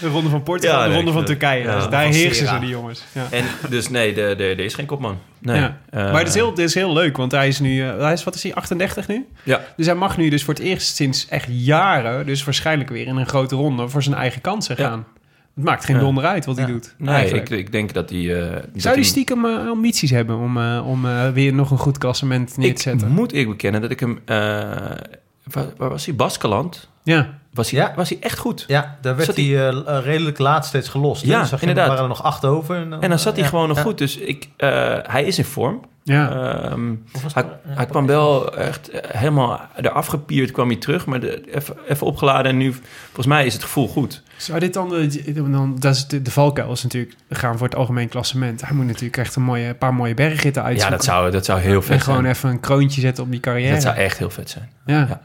De 0.00 0.08
ronde 0.08 0.30
van 0.30 0.42
Portugal, 0.42 0.78
Ja, 0.80 0.88
de 0.88 0.94
ronde 0.94 1.08
ik 1.10 1.16
van 1.16 1.24
Turkije. 1.24 1.62
ja, 1.62 1.74
dus 1.76 1.88
daar 1.88 2.04
heersen 2.04 2.46
ze, 2.48 2.58
die 2.58 2.68
jongens. 2.68 3.04
Ja. 3.12 3.26
en 3.30 3.44
dus 3.68 3.88
nee, 3.88 4.14
de, 4.14 4.34
de, 4.36 4.44
er 4.44 4.58
is 4.60 4.74
geen 4.74 4.86
kopman. 4.86 5.18
Nee. 5.38 5.56
Eh, 5.60 5.70
maar 5.90 6.18
het 6.18 6.28
is, 6.28 6.34
heel, 6.34 6.48
het 6.50 6.58
is 6.58 6.74
heel 6.74 6.92
leuk, 6.92 7.16
want 7.16 7.32
hij 7.32 7.48
is 7.48 7.60
nu... 7.60 7.82
eh, 7.88 7.98
hij 7.98 8.12
is, 8.12 8.24
wat 8.24 8.34
is 8.34 8.42
hij, 8.42 8.54
38 8.54 9.08
nu? 9.08 9.26
Ja, 9.42 9.60
Dus 9.76 9.86
hij 9.86 9.94
mag 9.94 10.16
nu 10.16 10.28
dus 10.28 10.44
voor 10.44 10.54
het 10.54 10.62
eerst 10.62 10.96
sinds 10.96 11.28
echt 11.28 11.46
jaren... 11.50 12.26
dus 12.26 12.44
waarschijnlijk 12.44 12.90
weer 12.90 13.06
in 13.06 13.16
een 13.16 13.26
grote 13.26 13.54
ronde... 13.54 13.88
voor 13.88 14.02
zijn 14.02 14.14
eigen 14.16 14.40
kansen 14.40 14.76
gaan. 14.76 15.06
Het 15.54 15.64
maakt 15.66 15.84
geen 15.84 15.98
donder 15.98 16.24
uit 16.24 16.44
wat 16.44 16.56
hij 16.56 16.66
doet. 16.66 16.94
nee, 16.98 17.30
ik, 17.30 17.48
ik 17.48 17.72
denk 17.72 17.92
dat 17.92 18.10
hij... 18.10 18.18
eh, 18.36 18.50
dat 18.52 18.60
Zou 18.74 18.84
hij- 18.84 18.94
die 18.94 19.04
stiekem 19.04 19.44
ambities 19.44 20.10
hebben 20.10 20.36
om, 20.38 20.58
om 20.78 21.02
weer 21.32 21.54
nog 21.54 21.70
een 21.70 21.78
goed 21.78 21.98
klassement 21.98 22.56
neer 22.56 22.66
te 22.66 22.72
Ik 22.72 22.78
zetten? 22.80 23.08
moet 23.08 23.34
ik 23.34 23.48
bekennen 23.48 23.80
dat 23.80 23.90
ik 23.90 24.00
hem... 24.00 24.20
waar, 24.26 25.66
waar 25.76 25.88
was 25.88 26.06
hij? 26.06 26.14
Baskeland? 26.14 26.88
Ja, 27.02 27.37
Was 27.52 27.70
hij, 27.70 27.80
Ja. 27.80 27.92
was 27.96 28.08
hij 28.08 28.18
echt 28.20 28.38
goed. 28.38 28.64
Ja, 28.66 28.96
daar 29.00 29.14
werd 29.14 29.26
Zat 29.26 29.36
hij 29.36 29.44
eh, 29.44 29.68
eh, 29.68 30.04
redelijk 30.04 30.38
laat 30.38 30.66
steeds 30.66 30.88
gelost. 30.88 31.24
Ja, 31.24 31.46
inderdaad. 31.60 31.68
Er 31.84 31.88
waren 31.88 32.02
er 32.02 32.08
nog 32.08 32.22
acht 32.22 32.44
over. 32.44 32.76
En 32.76 32.90
dan, 32.90 33.02
En 33.02 33.08
dan 33.08 33.18
zat 33.18 33.34
hij 33.34 33.42
ja, 33.42 33.48
gewoon 33.48 33.68
nog 33.68 33.76
ja. 33.76 33.82
goed. 33.82 33.98
Dus 33.98 34.16
ik, 34.16 34.48
eh, 34.56 34.96
hij 35.02 35.24
is 35.24 35.38
in 35.38 35.44
vorm. 35.44 35.80
ja. 36.02 36.30
Ehm, 36.30 36.94
hij, 37.32 37.42
ja, 37.44 37.58
hij 37.64 37.86
kwam 37.86 38.06
wel 38.06 38.56
echt 38.56 38.88
eh, 38.90 39.10
helemaal 39.20 39.60
eraf 39.76 40.06
gepierd, 40.06 40.50
kwam 40.50 40.68
hij 40.68 40.76
terug. 40.76 41.06
Maar 41.06 41.20
de- 41.20 41.54
even, 41.54 41.76
even 41.88 42.06
opgeladen 42.06 42.50
en 42.52 42.56
nu, 42.56 42.72
volgens 43.06 43.26
mij 43.26 43.46
is 43.46 43.52
het 43.52 43.62
gevoel 43.62 43.88
goed. 43.88 44.22
Zou 44.36 44.58
dit 44.58 44.74
dan, 44.74 44.88
de, 44.88 45.32
dan 45.50 45.76
dat 45.78 45.94
is 45.94 46.06
de, 46.06 46.22
de 46.22 46.30
valkuil 46.30 46.72
is 46.72 46.82
natuurlijk 46.82 47.14
gaan 47.30 47.58
voor 47.58 47.66
het 47.66 47.76
algemeen 47.76 48.08
klassement. 48.08 48.60
Hij 48.66 48.74
moet 48.76 48.86
natuurlijk 48.86 49.16
echt 49.16 49.36
een, 49.36 49.42
mooie, 49.42 49.66
een 49.68 49.78
paar 49.78 49.94
mooie 49.94 50.14
bergritten 50.14 50.62
Ja, 50.62 50.68
uitzoeken. 50.68 50.96
dat 50.96 51.06
zou, 51.06 51.30
dat 51.30 51.44
zou 51.44 51.60
heel 51.60 51.74
en 51.76 51.82
vet 51.82 52.02
gewoon 52.02 52.20
zijn. 52.22 52.32
even 52.34 52.50
een 52.50 52.60
kroontje 52.60 53.00
zetten 53.00 53.24
op 53.24 53.30
die 53.30 53.40
carrière. 53.40 53.72
Dat 53.72 53.82
zou 53.82 53.96
echt 53.96 54.18
heel 54.18 54.30
vet 54.30 54.50
zijn. 54.50 54.68
ja. 54.86 55.20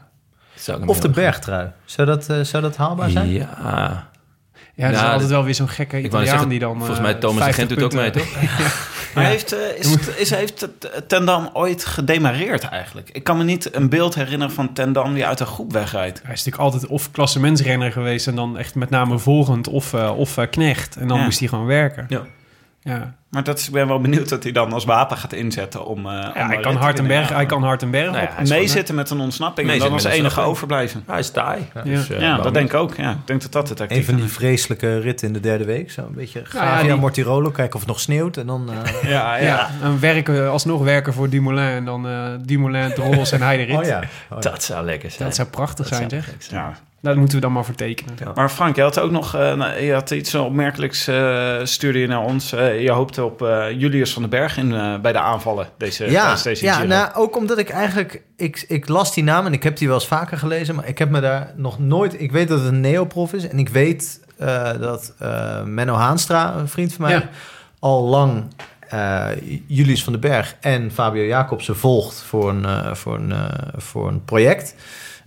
Of 0.86 1.00
de 1.00 1.08
bergtrui. 1.08 1.70
Zou 1.84 2.06
dat, 2.08 2.28
eh, 2.28 2.40
zou 2.40 2.62
dat 2.62 2.76
haalbaar 2.76 3.10
zijn? 3.10 3.30
Ja. 3.30 4.08
dat 4.76 4.92
is 4.92 5.00
altijd 5.02 5.30
wel 5.30 5.44
weer 5.44 5.54
zo'n 5.54 5.68
gekke 5.68 5.98
Italiaan 6.02 6.26
zeggen, 6.28 6.48
die 6.48 6.58
dan... 6.58 6.76
volgens 6.76 6.98
eh, 6.98 7.04
mij 7.04 7.14
Thomas 7.14 7.46
de 7.46 7.52
50 7.52 7.56
Gent 7.66 7.68
doet 7.68 7.82
ook 7.82 8.00
mee, 8.00 8.10
toch? 8.10 8.26
Maar 9.14 9.24
heeft, 9.24 9.52
eh, 9.52 9.78
is, 9.78 9.96
is, 10.16 10.30
heeft 10.30 10.60
het 10.60 11.08
Tendam 11.08 11.50
ooit 11.52 11.86
gedemareerd 11.86 12.62
eigenlijk? 12.62 13.10
Ik 13.12 13.24
kan 13.24 13.36
me 13.36 13.44
niet 13.44 13.74
een 13.74 13.88
beeld 13.88 14.14
herinneren 14.14 14.54
van 14.54 14.72
Tendam 14.72 15.14
die 15.14 15.26
uit 15.26 15.40
een 15.40 15.46
groep 15.46 15.72
wegrijdt. 15.72 16.22
Hij 16.22 16.32
is 16.32 16.44
natuurlijk 16.44 16.72
altijd 16.72 16.86
of 16.92 17.10
klassementsrenner 17.10 17.92
geweest... 17.92 18.26
en 18.26 18.34
dan 18.34 18.58
echt 18.58 18.74
met 18.74 18.90
name 18.90 19.18
volgend 19.18 19.68
of, 19.68 19.92
eh, 19.94 20.18
of 20.18 20.38
knecht. 20.50 20.96
En 20.96 21.08
dan 21.08 21.18
Ja. 21.18 21.24
moest 21.24 21.38
hij 21.38 21.48
gewoon 21.48 21.66
werken. 21.66 22.06
Ja. 22.08 22.22
Ja. 22.80 23.14
Maar 23.34 23.44
dat 23.44 23.58
is, 23.58 23.66
ik 23.66 23.72
ben 23.72 23.88
wel 23.88 24.00
benieuwd 24.00 24.28
dat 24.28 24.42
hij 24.42 24.52
dan 24.52 24.72
als 24.72 24.84
wapen 24.84 25.16
gaat 25.16 25.32
inzetten 25.32 25.84
om... 25.86 25.98
eh, 25.98 26.04
om 26.04 26.10
Ja, 26.12 26.26
een 26.26 26.46
hij, 26.46 26.54
rit 26.54 26.60
kan 26.64 26.72
te 26.72 26.78
hard 26.78 26.98
en 26.98 27.04
winnen. 27.06 27.26
berg, 27.26 27.36
hij 27.36 27.46
kan 27.46 27.62
hard 27.62 27.82
en 27.82 27.90
berg 27.90 28.10
Nou 28.10 28.22
ja, 28.24 28.34
Meezitten 28.48 28.94
met 28.94 29.10
een 29.10 29.20
ontsnapping 29.20 29.68
en 29.68 29.72
Meezitten 29.72 29.96
dan 30.02 30.10
als 30.10 30.18
enige 30.18 30.40
overblijven. 30.40 31.02
Hij 31.06 31.18
is 31.18 31.30
taai. 31.30 31.60
Ja. 31.74 31.82
Dus, 31.82 32.10
eh, 32.10 32.42
dat 32.42 32.54
denk 32.54 32.72
ik 32.72 32.74
ook. 32.78 32.94
Ja. 32.96 33.10
Ik 33.10 33.16
denk 33.24 33.42
dat 33.42 33.52
dat 33.52 33.68
het 33.68 33.78
tactiek 33.78 33.96
Een 33.98 34.04
van 34.04 34.14
die 34.14 34.24
vreselijke 34.24 34.98
ritten 34.98 35.26
in 35.26 35.32
de 35.32 35.40
derde 35.40 35.64
week. 35.64 35.90
Zo 35.90 36.00
een 36.00 36.14
beetje 36.14 36.40
Gavia, 36.44 36.82
die- 36.82 36.94
Mortirolo, 37.00 37.50
kijken 37.50 37.74
of 37.74 37.80
het 37.80 37.88
nog 37.88 38.00
sneeuwt. 38.00 38.36
En 38.36 38.46
dan... 38.46 38.70
eh, 38.70 39.02
Ja, 39.10 39.36
ja. 39.36 39.42
Ja, 39.44 39.70
en 39.82 40.00
werken, 40.00 40.50
alsnog 40.50 40.82
werken 40.82 41.12
voor 41.12 41.28
Dumoulin. 41.28 41.64
En 41.64 41.84
dan 41.84 42.08
eh 42.08 42.26
Dumoulin, 42.44 42.94
Drols 42.94 43.32
en 43.32 43.42
hij 43.42 43.56
de 43.56 43.62
rit. 43.62 43.76
oh 43.76 43.84
ja. 43.84 43.96
Oh 43.98 44.04
ja. 44.30 44.36
Dat 44.50 44.62
zou 44.62 44.84
lekker 44.84 45.10
zijn. 45.10 45.28
Dat 45.28 45.34
zou 45.36 45.48
prachtig 45.48 45.88
Dat 45.88 45.96
zijn, 45.98 46.10
zou 46.10 46.22
zeg. 46.22 46.34
zijn. 46.38 46.60
Ja. 46.60 46.72
Daar 47.00 47.18
moeten 47.18 47.34
we 47.36 47.42
dan 47.42 47.52
maar 47.52 47.64
voor 47.64 47.74
tekenen. 47.74 48.14
Ja. 48.24 48.32
Maar 48.34 48.48
Frank, 48.50 48.76
je 48.76 48.82
had 48.82 48.98
ook 49.00 49.10
nog 49.10 49.34
eh, 49.34 49.54
nou, 49.54 49.80
je 49.82 49.92
had 49.92 50.10
iets 50.10 50.34
opmerkelijks 50.34 51.08
uh, 51.08 51.54
stuurde 51.62 51.98
je 51.98 52.06
naar 52.06 52.20
ons. 52.20 52.52
Eh, 52.52 52.80
je 52.82 52.90
hoopte 52.90 53.23
op 53.24 53.42
eh, 53.42 53.70
Julius 53.70 54.12
van 54.12 54.22
den 54.22 54.30
Berg 54.30 54.56
in, 54.56 54.74
eh, 54.74 55.00
bij 55.00 55.12
de 55.12 55.18
aanvallen 55.18 55.68
deze, 55.76 56.10
Ja, 56.10 56.36
deze 56.42 56.64
ja 56.64 56.82
nou, 56.82 57.14
ook 57.14 57.36
omdat 57.36 57.58
ik 57.58 57.68
eigenlijk... 57.68 58.22
Ik, 58.36 58.64
ik 58.68 58.88
las 58.88 59.14
die 59.14 59.24
naam 59.24 59.46
en 59.46 59.52
ik 59.52 59.62
heb 59.62 59.76
die 59.76 59.88
wel 59.88 59.96
eens 59.96 60.06
vaker 60.06 60.38
gelezen... 60.38 60.74
maar 60.74 60.88
ik 60.88 60.98
heb 60.98 61.10
me 61.10 61.20
daar 61.20 61.52
nog 61.56 61.78
nooit... 61.78 62.20
Ik 62.20 62.32
weet 62.32 62.48
dat 62.48 62.58
het 62.58 62.68
een 62.68 62.80
neoprof 62.80 63.32
is... 63.32 63.48
en 63.48 63.58
ik 63.58 63.68
weet 63.68 64.20
eh, 64.38 64.78
dat 64.80 65.14
eh, 65.18 65.62
Menno 65.62 65.94
Haanstra, 65.94 66.54
een 66.54 66.68
vriend 66.68 66.92
van 66.92 67.04
mij... 67.04 67.14
Ja. 67.14 67.28
al 67.78 68.04
lang 68.04 68.44
eh, 68.88 69.28
Julius 69.66 70.04
van 70.04 70.12
den 70.12 70.22
Berg 70.22 70.56
en 70.60 70.90
Fabio 70.90 71.22
Jacobsen 71.22 71.76
volgt... 71.76 72.22
voor 72.22 72.50
een, 72.50 72.96
voor 72.96 73.14
een, 73.14 73.32
eh, 73.32 73.48
voor 73.76 74.08
een 74.08 74.24
project... 74.24 74.74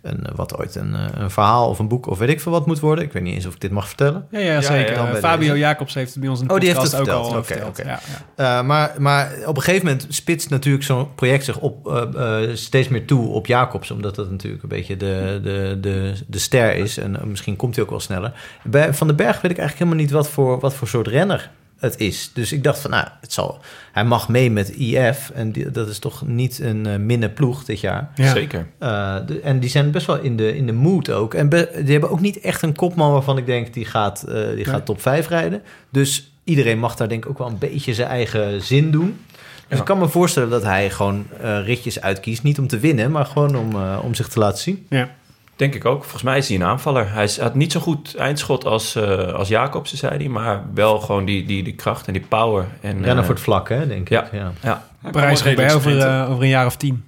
Een, 0.08 0.26
eh, 0.26 0.36
wat 0.36 0.58
ooit 0.58 0.76
een, 0.76 0.96
eh, 0.96 1.06
een 1.14 1.32
verhaal 1.32 1.70
of 1.70 1.80
een 1.80 1.88
boek 1.88 2.08
of 2.08 2.18
weet 2.18 2.30
ik 2.30 2.42
veel 2.42 2.52
wat 2.52 2.66
moet 2.66 2.80
worden. 2.80 3.04
Ik 3.04 3.14
weet 3.14 3.24
niet 3.24 3.34
eens 3.34 3.46
of 3.46 3.54
ik 3.54 3.62
dit 3.62 3.72
mag 3.72 3.88
vertellen. 3.88 4.28
Ja, 4.32 4.40
ja 4.40 4.62
zeker. 4.62 4.96
dan 4.96 5.08
Eh, 5.08 5.16
Fabio 5.16 5.48
deze. 5.48 5.60
Jacobs 5.60 5.94
heeft 5.94 6.12
het 6.12 6.20
bij 6.20 6.30
ons 6.30 6.42
in 6.42 6.48
de 6.48 6.54
Oh, 6.54 6.60
die 6.60 6.70
heeft 6.70 6.82
het 6.82 6.96
ook 6.96 7.08
al 7.08 7.24
verteld. 7.24 7.36
Oké, 7.36 7.44
verteld. 7.46 7.80
oké. 7.80 7.90
Ja, 7.90 8.00
ja. 8.38 8.60
Uh, 8.60 8.68
maar, 8.68 8.96
maar 8.98 9.32
op 9.46 9.56
een 9.56 9.62
gegeven 9.62 9.86
moment 9.86 10.06
spitst 10.10 10.50
natuurlijk 10.50 10.84
zo'n 10.84 11.16
project 11.16 11.46
zich 11.46 11.60
op, 11.60 11.88
uh, 11.88 12.04
uh, 12.16 12.56
steeds 12.56 12.88
meer 12.88 13.06
toe 13.06 13.28
op 13.28 13.46
Jacobs. 13.46 13.92
Omdat 13.92 14.16
dat 14.16 14.32
natuurlijk 14.32 14.64
een 14.64 14.70
beetje 14.70 14.98
de, 14.98 15.40
de, 15.44 15.78
de, 15.82 16.14
de 16.28 16.40
ster 16.40 16.76
is. 16.76 16.98
En 16.98 17.20
misschien 17.26 17.56
komt 17.56 17.76
hij 17.76 17.84
ook 17.84 17.90
wel 17.90 18.00
sneller. 18.00 18.34
Bij 18.64 18.94
Van 18.94 19.08
den 19.08 19.16
Berg 19.16 19.42
weet 19.42 19.52
ik 19.52 19.58
eigenlijk 19.58 19.78
helemaal 19.78 20.00
niet 20.00 20.12
wat 20.12 20.30
voor, 20.30 20.60
wat 20.60 20.74
voor 20.74 20.88
soort 20.88 21.08
renner 21.08 21.52
het 21.80 22.00
is. 22.00 22.32
Dus 22.34 22.52
ik 22.52 22.64
dacht 22.64 22.80
van, 22.80 22.90
nou, 22.92 23.08
het 23.22 23.34
zal, 23.34 23.60
hij 23.92 24.06
mag 24.06 24.30
mee 24.30 24.52
met 24.52 24.70
IF. 24.70 25.32
En 25.34 25.52
die, 25.52 25.72
dat 25.72 25.88
is 25.90 26.00
toch 26.00 26.28
niet 26.28 26.60
een 26.60 26.88
uh, 26.88 26.96
minne 26.96 27.30
ploeg 27.30 27.64
dit 27.66 27.80
jaar. 27.80 28.10
Ja. 28.16 28.32
Zeker. 28.32 28.68
Uh, 28.80 29.16
de, 29.26 29.40
en 29.40 29.60
die 29.60 29.70
zijn 29.70 29.92
best 29.92 30.06
wel 30.06 30.20
in 30.20 30.38
de, 30.38 30.56
in 30.56 30.66
de 30.66 30.74
mood 30.74 31.10
ook. 31.12 31.34
En 31.34 31.50
be, 31.50 31.70
die 31.84 31.92
hebben 31.92 32.10
ook 32.10 32.20
niet 32.20 32.40
echt 32.40 32.62
een 32.62 32.76
kopman 32.76 33.12
waarvan 33.12 33.38
ik 33.38 33.46
denk, 33.46 33.74
die 33.74 33.86
gaat, 33.86 34.26
uh, 34.30 34.50
die 34.56 34.66
gaat 34.66 34.86
top 34.86 35.02
5 35.02 35.28
rijden. 35.28 35.62
Dus 35.92 36.32
iedereen 36.44 36.80
mag 36.80 36.96
daar 36.96 37.10
denk 37.10 37.24
ik 37.24 37.30
ook 37.30 37.38
wel 37.38 37.48
een 37.48 37.58
beetje 37.58 37.94
zijn 37.94 38.08
eigen 38.10 38.62
zin 38.62 38.92
doen. 38.92 39.20
Dus 39.32 39.76
Ja. 39.78 39.78
ik 39.78 39.86
kan 39.86 39.98
me 40.00 40.08
voorstellen 40.08 40.50
dat 40.50 40.64
hij 40.64 40.90
gewoon 40.90 41.26
uh, 41.44 41.66
ritjes 41.66 42.02
uitkiest. 42.02 42.44
Niet 42.44 42.60
om 42.60 42.68
te 42.68 42.80
winnen, 42.80 43.12
maar 43.12 43.26
gewoon 43.26 43.56
om, 43.56 43.76
uh, 43.76 44.00
om 44.04 44.14
zich 44.16 44.28
te 44.28 44.40
laten 44.40 44.60
zien. 44.60 44.86
Ja. 44.90 45.10
Denk 45.58 45.76
ik 45.76 45.86
ook. 45.86 46.02
Volgens 46.02 46.24
mij 46.24 46.38
is 46.38 46.48
hij 46.48 46.58
een 46.58 46.64
aanvaller. 46.64 47.12
Hij 47.12 47.24
is- 47.24 47.40
had 47.40 47.56
niet 47.56 47.72
zo 47.72 47.80
goed 47.80 48.16
eindschot 48.16 48.66
als, 48.66 48.96
eh 48.96 49.34
als 49.34 49.48
Jacobsen, 49.48 49.98
zei 49.98 50.18
hij. 50.18 50.28
Maar 50.28 50.62
wel 50.74 51.00
gewoon 51.00 51.26
die, 51.26 51.46
die, 51.46 51.64
die 51.64 51.74
kracht 51.76 52.08
en 52.08 52.14
die 52.14 52.26
power. 52.28 52.66
En, 52.82 52.92
Rennen 52.92 53.18
eh, 53.18 53.24
voor 53.24 53.34
het 53.34 53.44
vlak, 53.44 53.70
hè, 53.70 53.88
denk 53.88 54.10
ja. 54.10 54.24
ik. 54.26 54.32
Ja. 54.32 54.52
Ja, 54.62 54.84
redelijk 55.12 55.56
bij 55.56 55.74
over, 55.76 56.00
eh, 56.00 56.30
over 56.32 56.44
een 56.44 56.50
jaar 56.50 56.66
of 56.66 56.76
tien. 56.76 57.06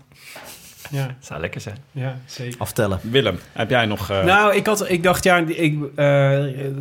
Ja, 0.89 1.01
het 1.01 1.25
zou 1.29 1.39
lekker 1.41 1.61
zijn. 1.61 1.77
ja 1.91 2.17
zeker. 2.25 2.59
Aftellen. 2.59 2.99
Willem, 3.01 3.39
heb 3.53 3.69
jij 3.69 3.85
nog... 3.85 4.09
eh, 4.09 4.23
Nou, 4.23 4.55
ik, 4.55 4.65
had, 4.65 4.89
ik 4.89 5.03
dacht, 5.03 5.23
ja, 5.23 5.37
ik, 5.37 5.77
eh, 5.95 6.39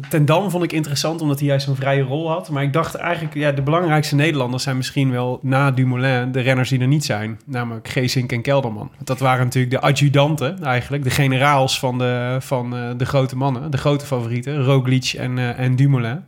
Ten 0.09 0.25
Dam 0.25 0.51
vond 0.51 0.65
ik 0.65 0.73
interessant 0.73 1.21
omdat 1.21 1.39
hij 1.39 1.49
juist 1.49 1.67
een 1.67 1.77
vrije 1.77 2.03
rol 2.03 2.29
had. 2.31 2.51
Maar 2.51 2.63
ik 2.63 2.73
dacht 2.73 2.95
eigenlijk, 2.95 3.35
ja, 3.35 3.53
de 3.53 3.63
belangrijkste 3.63 4.15
Nederlanders 4.15 4.63
zijn 4.63 4.77
misschien 4.77 5.11
wel 5.11 5.39
na 5.43 5.71
Dumoulin 5.71 6.33
de 6.33 6.41
renners 6.41 6.69
die 6.69 6.81
er 6.81 6.87
niet 6.87 7.05
zijn. 7.05 7.41
Namelijk 7.47 7.89
Geesink 7.89 8.33
en 8.33 8.43
Kelderman. 8.43 8.91
Want 8.95 9.07
Dat 9.07 9.19
waren 9.19 9.45
natuurlijk 9.45 9.75
de 9.75 9.81
adjudanten 9.81 10.63
eigenlijk, 10.65 11.05
de 11.05 11.11
generaals 11.11 11.79
van 11.79 11.99
de, 11.99 12.37
van, 12.41 12.77
eh, 12.77 12.91
de 12.97 13.07
grote 13.07 13.37
mannen. 13.37 13.71
De 13.71 13.77
grote 13.79 14.07
favorieten, 14.07 14.63
Roglic 14.65 15.13
en, 15.17 15.39
eh, 15.39 15.59
en 15.59 15.77
Dumoulin. 15.77 16.25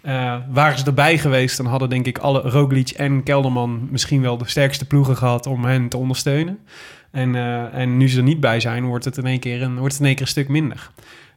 Eh, 0.00 0.34
waren 0.50 0.78
ze 0.78 0.84
erbij 0.84 1.18
geweest, 1.18 1.56
dan 1.56 1.66
hadden 1.66 1.88
denk 1.88 2.06
ik 2.06 2.18
alle 2.18 2.40
Roglic 2.40 2.90
en 2.90 3.22
Kelderman 3.22 3.88
misschien 3.90 4.22
wel 4.22 4.36
de 4.38 4.48
sterkste 4.48 4.84
ploegen 4.86 5.16
gehad 5.16 5.46
om 5.46 5.64
hen 5.64 5.88
te 5.88 5.96
ondersteunen. 5.96 6.58
En, 7.16 7.34
eh, 7.34 7.74
en 7.74 7.96
nu 7.96 8.08
ze 8.08 8.16
er 8.16 8.22
niet 8.22 8.40
bij 8.40 8.60
zijn, 8.60 8.84
wordt 8.84 9.04
het 9.04 9.16
in 9.16 9.26
één 9.26 9.38
keer 9.38 9.62
een, 9.62 9.78
wordt 9.78 9.92
het 9.92 10.00
in 10.00 10.06
één 10.06 10.14
keer 10.14 10.24
een 10.24 10.30
stuk 10.30 10.48
minder. 10.48 10.90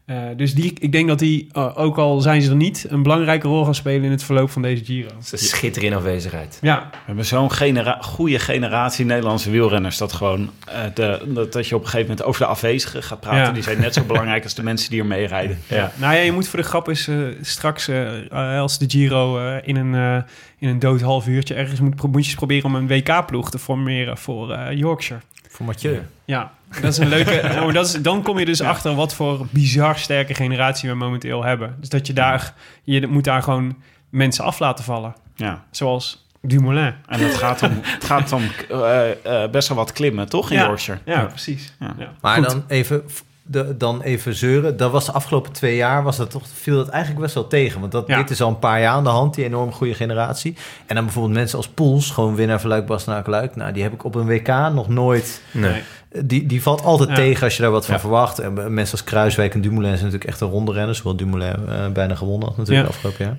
Eh, 0.09 0.17
dus 0.35 0.53
die, 0.53 0.73
ik 0.79 0.91
denk 0.91 1.07
dat 1.07 1.19
die, 1.19 1.47
eh, 1.51 1.77
ook 1.77 1.97
al 1.97 2.21
zijn 2.21 2.41
ze 2.41 2.49
er 2.49 2.55
niet, 2.55 2.85
een 2.89 3.03
belangrijke 3.03 3.47
rol 3.47 3.65
gaan 3.65 3.75
spelen 3.75 4.03
in 4.03 4.11
het 4.11 4.23
verloop 4.23 4.49
van 4.49 4.61
deze 4.61 4.85
Giro. 4.85 5.09
Ze 5.23 5.37
schitteren 5.37 5.89
in 5.89 5.95
afwezigheid. 5.95 6.57
Ja, 6.61 6.89
We 6.91 6.97
hebben 7.05 7.25
zo'n 7.25 7.51
genera 7.51 7.97
goede 8.01 8.39
generatie 8.39 9.05
Nederlandse 9.05 9.49
wielrenners... 9.49 9.97
dat, 9.97 10.13
gewoon, 10.13 10.49
eh, 10.67 10.81
de, 10.93 11.21
dat, 11.27 11.53
dat 11.53 11.67
je 11.67 11.75
op 11.75 11.81
een 11.81 11.87
gegeven 11.87 12.09
moment 12.09 12.27
over 12.27 12.41
de 12.41 12.47
afwezigen 12.47 13.03
gaat 13.03 13.19
praten. 13.19 13.39
Ja. 13.39 13.51
Die 13.51 13.63
zijn 13.63 13.79
net 13.79 13.93
zo 13.93 14.03
belangrijk 14.03 14.43
als 14.43 14.53
de 14.53 14.63
mensen 14.63 14.89
die 14.89 14.99
er 14.99 15.05
mee 15.05 15.27
rijden. 15.27 15.59
Ja. 15.67 15.91
nou 15.95 16.15
ja, 16.15 16.21
je 16.21 16.31
moet 16.31 16.47
voor 16.47 16.59
de 16.59 16.65
grap 16.65 16.87
eens 16.87 17.07
eh, 17.07 17.17
straks, 17.41 17.89
als 18.31 18.77
de 18.77 18.85
Giro 18.87 19.37
eh, 19.37 19.67
in, 19.67 19.75
een, 19.75 20.23
in 20.57 20.67
een 20.69 20.79
dood 20.79 21.01
half 21.01 21.27
uurtje 21.27 21.53
ergens 21.53 21.79
moet, 21.79 22.01
moet 22.01 22.11
je 22.11 22.17
eens 22.17 22.35
proberen 22.35 22.65
om 22.65 22.75
een 22.75 22.87
WK-ploeg 22.87 23.51
te 23.51 23.59
formeren 23.59 24.17
voor 24.17 24.51
eh, 24.51 24.77
Yorkshire. 24.77 25.21
Voor 25.51 25.65
Mathieu. 25.65 26.01
Ja, 26.25 26.51
dat 26.81 26.83
is 26.91 26.97
een 26.97 27.07
leuke. 27.07 27.41
nou, 27.53 27.71
dat 27.79 27.85
is, 27.85 27.93
dan 27.93 28.21
kom 28.23 28.39
je 28.39 28.45
dus 28.45 28.61
achter 28.61 28.95
wat 28.95 29.13
voor 29.13 29.47
bizar 29.49 29.97
sterke 29.97 30.33
generatie 30.33 30.89
we 30.89 30.95
momenteel 30.95 31.43
hebben. 31.43 31.75
Dus 31.79 31.89
dat 31.89 32.07
je 32.07 32.13
daar, 32.13 32.53
je 32.83 33.07
moet 33.07 33.23
daar 33.23 33.43
gewoon 33.43 33.77
mensen 34.09 34.43
af 34.43 34.59
laten 34.59 34.83
vallen. 34.83 35.15
Ja. 35.35 35.63
Zoals 35.71 36.27
Dumoulin. 36.41 36.93
En 37.07 37.19
het 37.19 37.35
gaat 37.35 37.63
om, 37.63 37.79
het 37.81 38.03
gaat 38.11 38.31
om 38.31 38.43
eh, 38.69 39.43
eh, 39.43 39.51
best 39.51 39.67
wel 39.67 39.77
wat 39.77 39.91
klimmen, 39.91 40.29
toch, 40.29 40.51
in 40.51 40.57
Ja. 40.57 40.65
Yorkshire? 40.65 40.99
Ja, 41.05 41.23
precies. 41.25 41.73
Ja. 41.79 41.95
Ja. 41.97 42.11
Maar 42.21 42.35
Goed. 42.35 42.49
dan 42.49 42.63
even, 42.67 43.03
de, 43.51 43.77
dan 43.77 44.01
even 44.01 44.35
zeuren. 44.35 44.77
Dat 44.77 44.91
was 44.91 45.05
de 45.05 45.11
afgelopen 45.11 45.51
twee 45.51 45.75
jaar, 45.75 46.03
was 46.03 46.17
dat 46.17 46.29
toch, 46.31 46.43
viel 46.53 46.75
dat 46.75 46.87
eigenlijk 46.87 47.21
best 47.23 47.33
wel 47.33 47.47
tegen. 47.47 47.79
Want 47.79 47.91
dat, 47.91 48.07
Ja. 48.07 48.17
dit 48.17 48.29
is 48.29 48.41
al 48.41 48.49
een 48.49 48.59
paar 48.59 48.81
jaar 48.81 48.93
aan 48.93 49.03
de 49.03 49.09
hand, 49.09 49.33
die 49.35 49.45
enorm 49.45 49.71
goede 49.71 49.93
generatie. 49.93 50.55
En 50.85 50.95
dan 50.95 51.03
bijvoorbeeld 51.03 51.35
mensen 51.35 51.57
als 51.57 51.67
Poels, 51.67 52.11
gewoon 52.11 52.35
winnaar 52.35 52.59
van 52.61 52.69
Luik, 52.69 52.85
Bastenaken, 52.85 53.31
Luik. 53.31 53.55
Nou, 53.55 53.71
die 53.73 53.83
heb 53.83 53.93
ik 53.93 54.03
op 54.03 54.15
een 54.15 54.25
WK 54.25 54.47
nog 54.47 54.87
nooit... 54.87 55.41
Nee. 55.51 55.71
Nee. 55.71 55.81
Die, 56.25 56.45
die 56.45 56.61
valt 56.61 56.83
altijd 56.83 57.09
Ja. 57.09 57.15
tegen 57.15 57.43
als 57.43 57.55
je 57.55 57.61
daar 57.61 57.71
wat 57.71 57.85
van 57.85 57.93
Ja. 57.95 57.99
verwacht. 57.99 58.39
En 58.39 58.53
mensen 58.73 58.91
als 58.97 59.03
Kruiswijk 59.03 59.53
en 59.53 59.61
Dumoulin 59.61 59.91
zijn 59.91 60.03
natuurlijk 60.03 60.29
echt 60.31 60.41
een 60.41 60.49
ronde 60.49 60.71
renners. 60.71 60.99
Hoewel 60.99 61.19
Dumoulin 61.25 61.55
eh, 61.69 61.87
bijna 61.87 62.15
gewonnen 62.15 62.47
had 62.47 62.57
natuurlijk 62.57 62.87
afgelopen 62.87 63.25
jaar. 63.25 63.37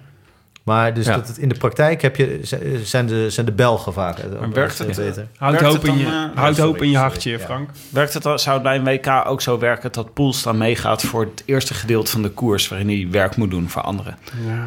Maar 0.63 0.95
dus 0.95 1.07
Ja. 1.07 1.15
dat 1.15 1.29
het 1.29 1.39
in 1.39 1.49
de 1.49 1.55
praktijk 1.55 2.03
heb 2.03 2.17
je, 2.17 2.41
zijn, 2.83 3.07
de, 3.07 3.31
zijn 3.31 3.47
de 3.47 3.53
Belgen 3.53 3.93
vaak. 3.93 4.19
eh, 4.19 4.41
Maar 4.41 4.51
werkt 4.53 4.79
het? 4.79 4.97
beter. 4.97 5.27
Houd 5.37 5.61
hoop, 5.61 5.73
het 5.75 5.85
in 5.85 5.99
je, 5.99 6.05
eh, 6.05 6.11
houd 6.13 6.55
sorry, 6.57 6.71
hoop 6.71 6.83
in 6.83 6.89
je 6.89 6.95
sorry, 6.95 7.09
hartje, 7.09 7.31
ja. 7.31 7.39
Frank. 7.39 7.71
Werkt 7.89 8.15
het, 8.15 8.27
al- 8.27 8.39
zou 8.39 8.55
het 8.55 8.63
bij 8.63 8.77
een 8.77 8.85
WK 8.85 9.27
ook 9.27 9.41
zo 9.41 9.59
werken 9.59 9.93
dat 9.93 10.15
Poels 10.15 10.43
dan 10.43 10.59
meegaat 10.59 11.03
voor 11.03 11.21
het 11.25 11.43
eerste 11.47 11.75
gedeelte 11.75 12.11
van 12.11 12.23
de 12.23 12.31
koers... 12.31 12.69
waarin 12.69 12.89
hij 12.89 13.07
werk 13.11 13.37
moet 13.37 13.51
doen 13.51 13.69
voor 13.69 13.83
anderen? 13.83 14.19
Ja. 14.47 14.67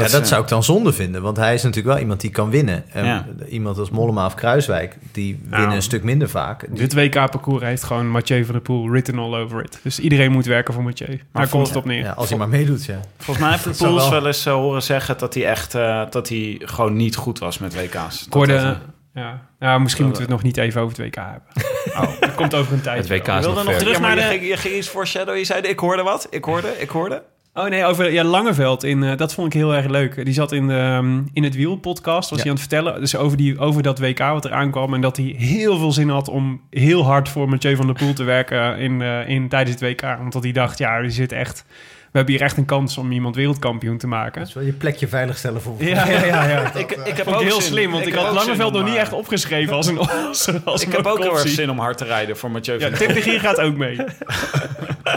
Ja, 0.00 0.06
is, 0.06 0.12
dat 0.12 0.20
eh, 0.22 0.26
zou 0.28 0.42
ik 0.42 0.48
dan 0.48 0.62
zonde 0.64 0.92
vinden. 0.92 1.22
Want 1.22 1.36
hij 1.36 1.54
is 1.54 1.62
natuurlijk 1.62 1.92
wel 1.94 2.02
iemand 2.02 2.20
die 2.20 2.30
kan 2.30 2.50
winnen. 2.50 2.84
En 2.92 3.04
Ja. 3.04 3.26
Iemand 3.48 3.78
als 3.78 3.90
Mollema 3.90 4.26
of 4.26 4.34
Kruiswijk, 4.34 4.96
die 5.12 5.38
winnen 5.42 5.60
Nou, 5.60 5.74
een 5.74 5.82
stuk 5.82 6.02
minder 6.02 6.28
vaak. 6.28 6.76
Dit 6.76 6.94
WK-parcours 6.94 7.62
heeft 7.62 7.82
gewoon 7.82 8.08
Mathieu 8.10 8.44
van 8.44 8.52
der 8.54 8.62
Poel 8.62 8.88
written 8.90 9.18
all 9.18 9.34
over 9.34 9.64
it. 9.64 9.78
Dus 9.82 9.98
iedereen 9.98 10.32
moet 10.32 10.46
werken 10.46 10.74
voor 10.74 10.82
Mathieu. 10.82 11.20
Daar 11.32 11.48
komt 11.48 11.66
het 11.66 11.76
op 11.76 11.84
neer. 11.84 12.02
ja, 12.02 12.10
als 12.12 12.28
hij 12.28 12.38
maar 12.38 12.48
meedoet, 12.48 12.84
ja. 12.84 13.00
Volgens 13.16 13.38
mij 13.38 13.50
heeft 13.50 13.64
Dat 13.64 13.76
zou 13.76 13.90
Poels 13.90 14.02
wel- 14.02 14.12
wel 14.18 14.26
eens 14.26 14.46
eh, 14.46 14.52
horen 14.52 14.82
zeggen 14.82 15.18
dat 15.18 15.34
hij 15.34 15.46
echt 15.46 15.74
eh, 15.74 16.02
dat 16.10 16.28
hij 16.28 16.60
gewoon 16.64 16.96
niet 16.96 17.16
goed 17.16 17.38
was 17.38 17.58
met 17.58 17.74
WK's. 17.74 18.26
Ik 18.26 18.32
hoorde... 18.32 18.52
Dat 18.52 18.62
dat, 18.64 18.76
ja. 19.14 19.42
ja, 19.60 19.78
misschien 19.78 20.04
moeten 20.04 20.22
we 20.22 20.28
het 20.32 20.36
nog 20.42 20.46
niet 20.52 20.56
even 20.56 20.80
over 20.82 20.96
het 20.96 21.06
WK 21.06 21.14
hebben. 21.24 21.42
Oh, 22.00 22.20
dat 22.20 22.34
komt 22.34 22.54
over 22.54 22.72
een 22.72 22.80
tijd. 22.80 23.08
Het 23.08 23.18
WK 23.18 23.26
wel. 23.26 23.38
is 23.38 23.44
wilde 23.44 23.62
nog 23.62 23.74
terug 23.74 23.92
Ja, 23.94 24.00
maar 24.00 24.16
naar 24.16 24.28
de... 24.30 24.34
de- 24.38 24.40
Je, 24.44 24.46
je 24.50 24.56
ging 24.56 24.74
iets 24.74 24.88
foreshadow, 24.88 25.36
je 25.36 25.44
zei 25.44 25.60
ik 25.62 25.78
hoorde 25.78 26.02
wat, 26.02 26.26
ik 26.30 26.44
hoorde, 26.44 26.68
ik 26.78 26.88
hoorde. 26.88 27.22
Oh 27.54 27.68
nee, 27.68 27.84
over 27.84 28.12
ja, 28.12 28.24
Langeveld. 28.24 28.84
In, 28.84 29.02
eh, 29.02 29.16
dat 29.16 29.34
vond 29.34 29.46
ik 29.46 29.52
heel 29.52 29.74
erg 29.74 29.86
leuk. 29.86 30.24
Die 30.24 30.34
zat 30.34 30.52
in, 30.52 30.66
de, 30.68 30.74
ehm, 30.74 31.20
in 31.32 31.42
het 31.44 31.54
Wiel 31.54 31.76
podcast, 31.76 32.30
was 32.30 32.38
Ja. 32.38 32.44
hij 32.44 32.52
aan 32.52 32.58
het 32.58 32.68
vertellen. 32.68 33.00
Dus 33.00 33.16
over, 33.16 33.36
die, 33.36 33.58
over 33.58 33.82
dat 33.82 33.98
WK 33.98 34.18
wat 34.18 34.44
er 34.44 34.52
aankwam. 34.52 34.94
En 34.94 35.00
dat 35.00 35.16
hij 35.16 35.26
heel 35.38 35.78
veel 35.78 35.92
zin 35.92 36.08
had 36.08 36.28
om 36.28 36.60
heel 36.70 37.04
hard 37.04 37.28
voor 37.28 37.48
Mathieu 37.48 37.76
van 37.76 37.86
der 37.86 37.94
Poel 37.94 38.12
te 38.12 38.24
werken 38.24 38.78
in, 38.78 39.02
eh, 39.02 39.28
in, 39.28 39.48
tijdens 39.48 39.80
het 39.80 39.90
WK. 39.90 40.18
Omdat 40.20 40.42
hij 40.42 40.52
dacht, 40.52 40.78
ja, 40.78 40.94
er 40.96 41.10
zit 41.10 41.32
echt, 41.32 41.64
we 42.10 42.18
hebben 42.18 42.34
hier 42.34 42.44
echt 42.44 42.56
een 42.56 42.64
kans 42.64 42.98
om 42.98 43.12
iemand 43.12 43.36
wereldkampioen 43.36 43.98
te 43.98 44.06
maken. 44.06 44.38
Dat 44.40 44.48
is 44.48 44.54
wel 44.54 44.64
je 44.64 44.72
plekje 44.72 45.08
veiligstellen 45.08 45.62
voor... 45.62 45.74
Ja, 45.78 46.06
ja, 46.06 46.24
ja. 46.24 46.48
ja. 46.48 46.74
Ik, 46.78 46.90
ik 46.90 47.16
heb 47.16 47.26
ook 47.26 47.40
heel 47.40 47.60
zin- 47.60 47.70
slim, 47.70 47.90
want 47.90 48.06
ik, 48.06 48.14
had 48.14 48.32
Langeveld 48.32 48.72
nog 48.72 48.84
niet 48.84 48.94
eh, 48.94 49.00
echt 49.00 49.12
opgeschreven 49.12 49.74
als 49.76 49.86
een 49.86 49.98
als, 49.98 50.46
Ik 50.82 50.88
een 50.88 50.92
heb 50.92 51.06
ook 51.06 51.18
heel 51.18 51.38
erg 51.38 51.48
zin 51.48 51.70
om 51.70 51.78
hard 51.78 51.98
te 51.98 52.04
rijden 52.04 52.36
voor 52.36 52.50
Mathieu 52.50 52.78
Ja, 52.78 52.88
van 52.88 52.98
Tim 52.98 53.14
de 53.14 53.20
Gier 53.22 53.40
gaat 53.40 53.60
ook 53.60 53.76
mee. 53.76 53.96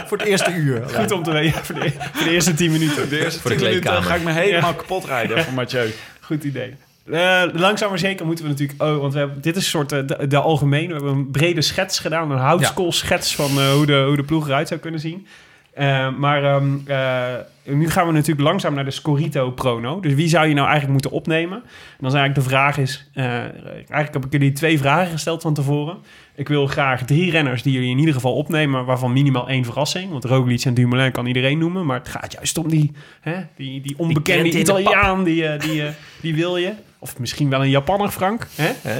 Voor 0.06 0.18
het 0.18 0.26
eerste 0.26 0.52
uur. 0.52 0.82
Goed 0.88 1.10
om 1.10 1.22
te 1.22 1.30
weten 1.30 1.64
voor 1.64 1.74
de, 1.74 1.92
voor 2.12 2.24
de 2.24 2.30
eerste 2.30 2.54
10 2.54 2.72
minuten. 2.72 3.08
De 3.08 3.24
eerste 3.24 3.40
Voor 3.40 3.50
de 3.50 3.56
10 3.56 3.66
minuten 3.68 4.02
ga 4.02 4.14
ik 4.14 4.22
me 4.22 4.32
helemaal 4.32 4.70
Ja. 4.70 4.76
kapot 4.76 5.04
rijden 5.04 5.44
voor 5.44 5.52
Mathieu. 5.52 5.90
Goed 6.20 6.44
idee. 6.44 6.74
Eh, 7.10 7.42
langzaam 7.52 7.88
maar 7.88 7.98
zeker 7.98 8.26
moeten 8.26 8.44
we 8.44 8.50
natuurlijk... 8.50 8.82
Oh, 8.82 8.96
want 8.98 9.12
we 9.12 9.18
hebben, 9.18 9.40
dit 9.40 9.56
is 9.56 9.64
een 9.64 9.70
soort 9.70 9.92
eh, 9.92 9.98
de, 10.06 10.26
de 10.26 10.38
algemeen. 10.38 10.86
We 10.86 10.92
hebben 10.94 11.12
een 11.12 11.30
brede 11.30 11.62
schets 11.62 11.98
gedaan. 11.98 12.30
Een 12.30 12.38
houtskoolschets 12.38 13.34
van 13.34 13.50
eh, 13.58 13.72
hoe, 13.72 13.86
de, 13.86 14.02
hoe 14.06 14.16
de 14.16 14.22
ploeg 14.22 14.46
eruit 14.46 14.68
zou 14.68 14.80
kunnen 14.80 15.00
zien. 15.00 15.26
Eh, 15.74 16.16
maar 16.16 16.44
ehm, 16.44 16.76
eh, 16.86 17.34
nu 17.62 17.90
gaan 17.90 18.06
we 18.06 18.12
natuurlijk 18.12 18.46
langzaam 18.46 18.74
naar 18.74 18.84
de 18.84 18.90
Scorito 18.90 19.50
Prono. 19.50 20.00
Dus 20.00 20.14
wie 20.14 20.28
zou 20.28 20.46
je 20.46 20.54
nou 20.54 20.68
eigenlijk 20.68 20.92
moeten 20.92 21.10
opnemen? 21.10 21.56
En 21.58 21.98
dan 22.00 22.08
is 22.08 22.14
eigenlijk 22.14 22.34
de 22.34 22.54
vraag 22.54 22.78
is... 22.78 23.10
eh, 23.14 23.26
eigenlijk 23.26 24.12
heb 24.12 24.24
ik 24.24 24.32
jullie 24.32 24.52
twee 24.52 24.78
vragen 24.78 25.12
gesteld 25.12 25.42
van 25.42 25.54
tevoren. 25.54 25.96
Ik 26.34 26.48
wil 26.48 26.66
graag 26.66 27.04
drie 27.04 27.30
renners 27.30 27.62
die 27.62 27.72
jullie 27.72 27.90
in 27.90 27.98
ieder 27.98 28.14
geval 28.14 28.34
opnemen... 28.34 28.84
waarvan 28.84 29.12
minimaal 29.12 29.48
één 29.48 29.64
verrassing. 29.64 30.10
Want 30.10 30.24
Roglic 30.24 30.64
en 30.64 30.74
Dumoulin 30.74 31.12
kan 31.12 31.26
iedereen 31.26 31.58
noemen. 31.58 31.86
Maar 31.86 31.98
het 31.98 32.08
gaat 32.08 32.32
juist 32.32 32.58
om 32.58 32.68
die, 32.68 32.92
hè, 33.20 33.34
die, 33.56 33.80
die 33.80 33.94
onbekende. 33.98 34.58
Italiaan. 34.58 35.24
Die, 35.24 35.56
die, 35.56 35.82
die 36.20 36.34
wil 36.34 36.56
je. 36.56 36.72
Of 36.98 37.18
misschien 37.18 37.50
wel 37.50 37.62
een 37.62 37.70
Japanner, 37.70 38.10
Frank. 38.10 38.46
Hè? 38.54 38.98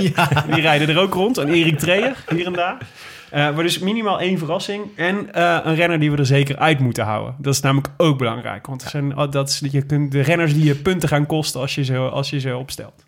Die 0.51 0.61
rijden 0.61 0.89
er 0.89 0.99
ook 0.99 1.14
rond. 1.14 1.37
Een 1.37 1.49
Erik 1.49 1.79
Treyer, 1.79 2.25
hier 2.29 2.47
en 2.47 2.53
daar. 2.53 2.79
Eh, 3.35 3.55
maar 3.55 3.62
dus 3.62 3.78
minimaal 3.78 4.20
één 4.20 4.39
verrassing. 4.39 4.82
En 4.97 5.32
eh, 5.35 5.59
een 5.64 5.74
renner 5.74 5.99
die 6.01 6.11
we 6.11 6.16
er 6.16 6.26
zeker 6.26 6.57
uit 6.57 6.78
moeten 6.78 7.05
houden. 7.05 7.35
Dat 7.39 7.55
is 7.55 7.61
namelijk 7.61 7.89
ook 7.97 8.18
belangrijk. 8.18 8.66
Want 8.66 8.82
er 8.82 8.89
zijn, 8.89 9.14
dat 9.30 9.49
is, 9.49 9.62
je 9.70 9.82
kunt 9.82 10.12
de 10.12 10.20
renners 10.20 10.55
die 10.55 10.64
je 10.64 10.74
punten 10.74 11.09
gaan 11.09 11.26
kosten 11.26 11.61
als 11.61 11.74
je 11.74 11.85
ze, 11.85 11.97
als 11.99 12.30
je 12.30 12.41
ze 12.41 12.57
opstelt. 12.57 13.05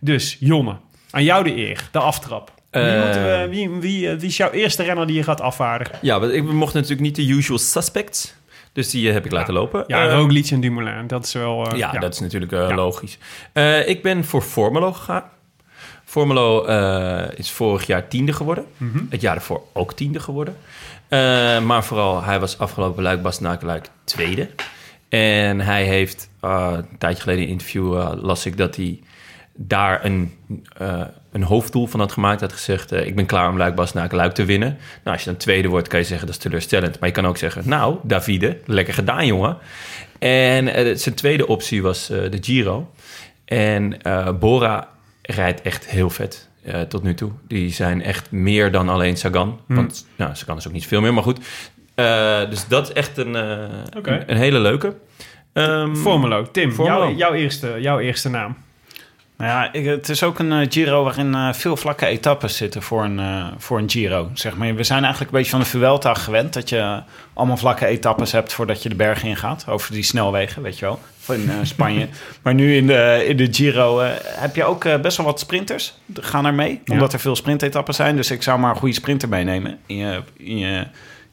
Dus 0.00 0.36
Jonne, 0.40 0.76
aan 1.10 1.24
jou 1.24 1.44
de 1.44 1.56
eer, 1.56 1.88
de 1.92 1.98
aftrap. 1.98 2.52
Wie, 2.70 2.82
Eh. 2.82 3.12
we, 3.12 3.46
wie, 3.50 3.68
wie, 3.70 4.08
eh, 4.10 4.18
wie 4.18 4.28
is 4.28 4.36
jouw 4.36 4.50
eerste 4.50 4.82
renner 4.82 5.06
die 5.06 5.16
je 5.16 5.22
gaat 5.22 5.40
afvaardigen? 5.40 5.98
Ja, 6.02 6.16
ik 6.22 6.44
we 6.44 6.52
mochten 6.52 6.80
natuurlijk 6.80 7.06
niet 7.06 7.16
de 7.16 7.32
usual 7.34 7.58
suspects. 7.58 8.34
Dus 8.72 8.90
die 8.90 9.06
eh, 9.08 9.14
heb 9.14 9.24
ik 9.24 9.32
laten 9.32 9.54
lopen. 9.54 9.84
Ja, 9.86 10.06
Eh, 10.08 10.12
Roglic 10.14 10.50
en 10.50 10.60
Dumoulin. 10.60 11.06
Dat 11.06 11.24
is 11.24 11.32
wel... 11.32 11.66
eh, 11.70 11.78
ja, 11.78 11.92
dat 11.92 12.12
is 12.14 12.20
natuurlijk 12.20 12.52
eh, 12.52 12.68
Ja. 12.68 12.74
logisch. 12.74 13.18
Eh, 13.52 13.88
ik 13.88 14.02
ben 14.02 14.24
voor 14.24 14.42
Formelo 14.42 14.92
gegaan. 14.92 15.22
Formelo 16.08 16.64
eh, 16.64 17.38
is 17.38 17.50
vorig 17.50 17.86
jaar 17.86 18.08
tiende 18.08 18.32
geworden. 18.32 18.64
Mhm. 18.76 18.98
Het 19.10 19.20
jaar 19.20 19.34
ervoor 19.34 19.62
ook 19.72 19.92
tiende 19.92 20.20
geworden. 20.20 20.56
Eh, 21.08 21.18
maar 21.60 21.84
vooral, 21.84 22.22
hij 22.22 22.40
was 22.40 22.58
afgelopen 22.58 23.02
luik 23.02 23.90
tweede. 24.04 24.48
En 25.08 25.60
hij 25.60 25.84
heeft, 25.84 26.30
eh, 26.40 26.72
een 26.76 26.98
tijdje 26.98 27.22
geleden 27.22 27.42
in 27.42 27.48
een 27.48 27.52
interview 27.52 28.14
las 28.22 28.46
ik 28.46 28.56
dat 28.56 28.76
hij 28.76 29.00
daar 29.54 30.04
een, 30.04 30.34
een 31.32 31.42
hoofddoel 31.42 31.86
van 31.86 32.00
had 32.00 32.12
gemaakt. 32.12 32.40
Had 32.40 32.52
gezegd, 32.52 32.92
ik 32.92 33.14
ben 33.14 33.26
klaar 33.26 33.48
om 33.48 33.56
luik 33.56 33.74
Bastenaken-luik 33.74 34.34
te 34.34 34.44
winnen. 34.44 34.76
Nou, 35.04 35.16
als 35.16 35.24
je 35.24 35.30
dan 35.30 35.38
tweede 35.38 35.68
wordt, 35.68 35.88
kan 35.88 35.98
je 35.98 36.04
zeggen 36.04 36.26
dat 36.26 36.36
is 36.36 36.42
teleurstellend. 36.42 37.00
Maar 37.00 37.08
je 37.08 37.14
kan 37.14 37.26
ook 37.26 37.38
zeggen, 37.38 37.62
nou, 37.68 37.96
Davide, 38.02 38.58
lekker 38.64 38.94
gedaan, 38.94 39.26
jongen. 39.26 39.56
En 40.18 40.98
zijn 40.98 41.14
tweede 41.14 41.46
optie 41.46 41.82
was 41.82 42.06
de 42.06 42.38
Giro. 42.40 42.90
En 43.44 43.98
Bora 44.40 44.96
rijdt 45.34 45.62
echt 45.62 45.86
heel 45.86 46.10
vet 46.10 46.48
eh, 46.62 46.80
tot 46.80 47.02
nu 47.02 47.14
toe. 47.14 47.30
Die 47.46 47.70
zijn 47.70 48.02
echt 48.02 48.30
meer 48.30 48.70
dan 48.70 48.88
alleen 48.88 49.16
Sagan. 49.16 49.60
Hmm. 49.66 49.76
Want 49.76 50.06
nou, 50.16 50.34
Sagan 50.34 50.56
is 50.56 50.66
ook 50.66 50.72
niet 50.72 50.86
veel 50.86 51.00
meer, 51.00 51.14
maar 51.14 51.22
goed. 51.22 51.38
Eh, 51.94 52.50
dus 52.50 52.68
dat 52.68 52.88
is 52.88 52.92
echt 52.92 53.16
een, 53.16 53.36
eh, 53.36 53.58
een, 53.90 54.30
een 54.30 54.36
hele 54.36 54.58
leuke. 54.58 54.96
Ehm, 55.52 55.94
Formelo, 55.94 56.50
Tim. 56.50 56.70
Jouw, 56.70 57.14
jouw, 57.14 57.32
eerste, 57.32 57.76
jouw 57.80 57.98
eerste 57.98 58.28
naam. 58.28 58.56
Nou 59.38 59.50
ja, 59.50 59.72
ik- 59.72 59.84
het 59.84 60.08
is 60.08 60.22
ook 60.22 60.38
een 60.38 60.52
eh, 60.52 60.66
Giro 60.70 61.02
waarin 61.04 61.34
eh, 61.34 61.52
veel 61.52 61.76
vlakke 61.76 62.06
etappes 62.06 62.56
zitten 62.56 62.82
voor 62.82 63.04
een, 63.04 63.18
eh, 63.18 63.46
voor 63.58 63.78
een 63.78 63.90
Giro. 63.90 64.30
Zeg 64.34 64.56
maar. 64.56 64.74
We 64.74 64.82
zijn 64.84 65.02
eigenlijk 65.02 65.32
een 65.32 65.36
beetje 65.38 65.50
van 65.52 65.60
de 65.60 65.66
Vuelta 65.66 66.14
gewend... 66.14 66.52
dat 66.52 66.68
je 66.68 67.02
allemaal 67.34 67.56
vlakke 67.56 67.86
etappes 67.86 68.32
hebt 68.32 68.52
voordat 68.52 68.82
je 68.82 68.88
de 68.88 68.94
bergen 68.94 69.28
ingaat. 69.28 69.64
Over 69.68 69.92
die 69.92 70.02
snelwegen, 70.02 70.62
weet 70.62 70.78
je 70.78 70.84
wel, 70.84 71.00
in 71.36 71.50
Spanje. 71.66 72.08
maar 72.42 72.54
nu 72.54 72.76
in 72.76 72.86
de, 72.86 73.24
in 73.28 73.36
de 73.36 73.48
Giro 73.50 74.00
heb 74.24 74.56
je 74.56 74.64
ook 74.64 75.00
best 75.02 75.16
wel 75.16 75.26
wat 75.26 75.40
sprinters. 75.40 75.94
Gaan 76.14 76.46
er 76.46 76.54
mee, 76.54 76.80
Ja. 76.84 76.92
omdat 76.92 77.12
er 77.12 77.20
veel 77.20 77.36
sprintetappes 77.36 77.96
zijn. 77.96 78.16
Dus 78.16 78.30
ik 78.30 78.42
zou 78.42 78.58
maar 78.58 78.70
een 78.70 78.76
goede 78.76 78.94
sprinter 78.94 79.28
meenemen 79.28 79.78
in 79.86 79.96
je... 79.96 80.22
In 80.36 80.58
je 80.58 80.86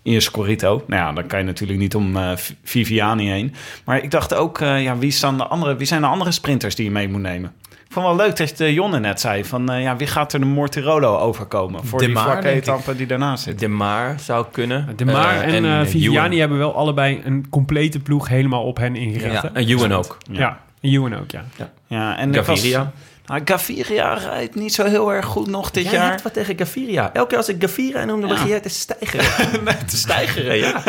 in 0.04 0.12
je 0.12 0.20
Scorito. 0.20 0.84
Nou 0.88 1.02
ja, 1.02 1.12
dan 1.14 1.28
kan 1.28 1.40
je 1.40 1.46
natuurlijk 1.46 1.80
niet 1.80 1.96
om 1.96 2.18
Vi- 2.38 2.56
Viviani 2.64 3.30
heen. 3.30 3.56
Maar 3.86 4.04
ik 4.04 4.12
dacht 4.12 4.34
ook, 4.34 4.60
ja, 4.60 4.98
wie, 4.98 5.12
staan 5.12 5.38
de 5.38 5.46
andere, 5.48 5.76
wie 5.76 5.88
zijn 5.88 6.02
de 6.02 6.08
andere 6.08 6.32
sprinters 6.32 6.76
die 6.76 6.86
je 6.86 6.92
mee 6.92 7.10
moet 7.10 7.22
nemen? 7.22 7.54
Ik 7.96 8.02
vond 8.02 8.16
wel 8.18 8.26
leuk 8.26 8.38
dat 8.38 8.60
uh, 8.60 8.74
Jonne 8.74 9.00
net 9.00 9.20
zei 9.20 9.46
van, 9.46 9.70
eh, 9.72 9.82
ja, 9.82 9.96
wie 9.96 10.08
gaat 10.08 10.34
er 10.34 10.40
de 10.40 10.46
Mortirolo 10.46 11.18
overkomen 11.18 11.86
voor 11.86 12.00
De 12.00 12.06
die 12.06 12.14
Maar, 12.14 12.38
ik. 12.46 12.46
etappe 12.46 12.96
die 12.96 13.08
daarnaast 13.08 13.44
zit? 13.44 13.60
De 13.60 13.68
Maar 13.68 14.20
zou 14.20 14.46
kunnen. 14.52 14.90
De 14.96 15.06
Maar 15.06 15.42
Eh, 15.42 15.56
en, 15.56 15.66
eh, 15.66 15.86
Viviani 15.86 16.26
Ewan. 16.28 16.40
hebben 16.40 16.58
wel 16.58 16.76
allebei 16.76 17.22
een 17.26 17.50
complete 17.50 18.00
ploeg 18.00 18.28
helemaal 18.28 18.64
op 18.64 18.78
hen 18.78 18.96
ingericht. 18.96 19.34
Ja. 19.34 19.42
hè? 19.42 19.48
En 19.48 19.68
Ewan 19.68 19.92
ook. 19.92 20.18
Ja, 20.32 20.60
en 20.82 20.90
Ewan 20.92 21.16
ook, 21.16 21.32
ja. 21.32 21.44
Ja, 21.88 22.18
en 22.18 22.30
ik 22.30 22.36
was- 22.36 22.46
Gaviria. 22.46 22.92
Nou, 23.28 23.42
Gaviria 23.46 24.14
rijdt 24.14 24.56
niet 24.56 24.74
zo 24.74 24.84
heel 24.84 25.14
erg 25.14 25.26
goed 25.26 25.48
nog 25.48 25.72
dit 25.72 25.84
Jij 25.84 25.94
jaar. 25.94 26.10
hebt 26.10 26.22
wat 26.22 26.34
tegen 26.34 26.58
Gaviria. 26.58 27.14
Elke 27.14 27.28
keer 27.28 27.38
als 27.38 27.50
ik 27.50 27.62
Gaviria 27.62 28.06
noem, 28.06 28.20
dan 28.20 28.30
begin 28.30 28.48
jij 28.48 28.60
te 28.60 28.70
stijgeren. 28.70 29.66
te 29.88 29.98
stijgeren, 29.98 30.58
ja. 30.58 30.84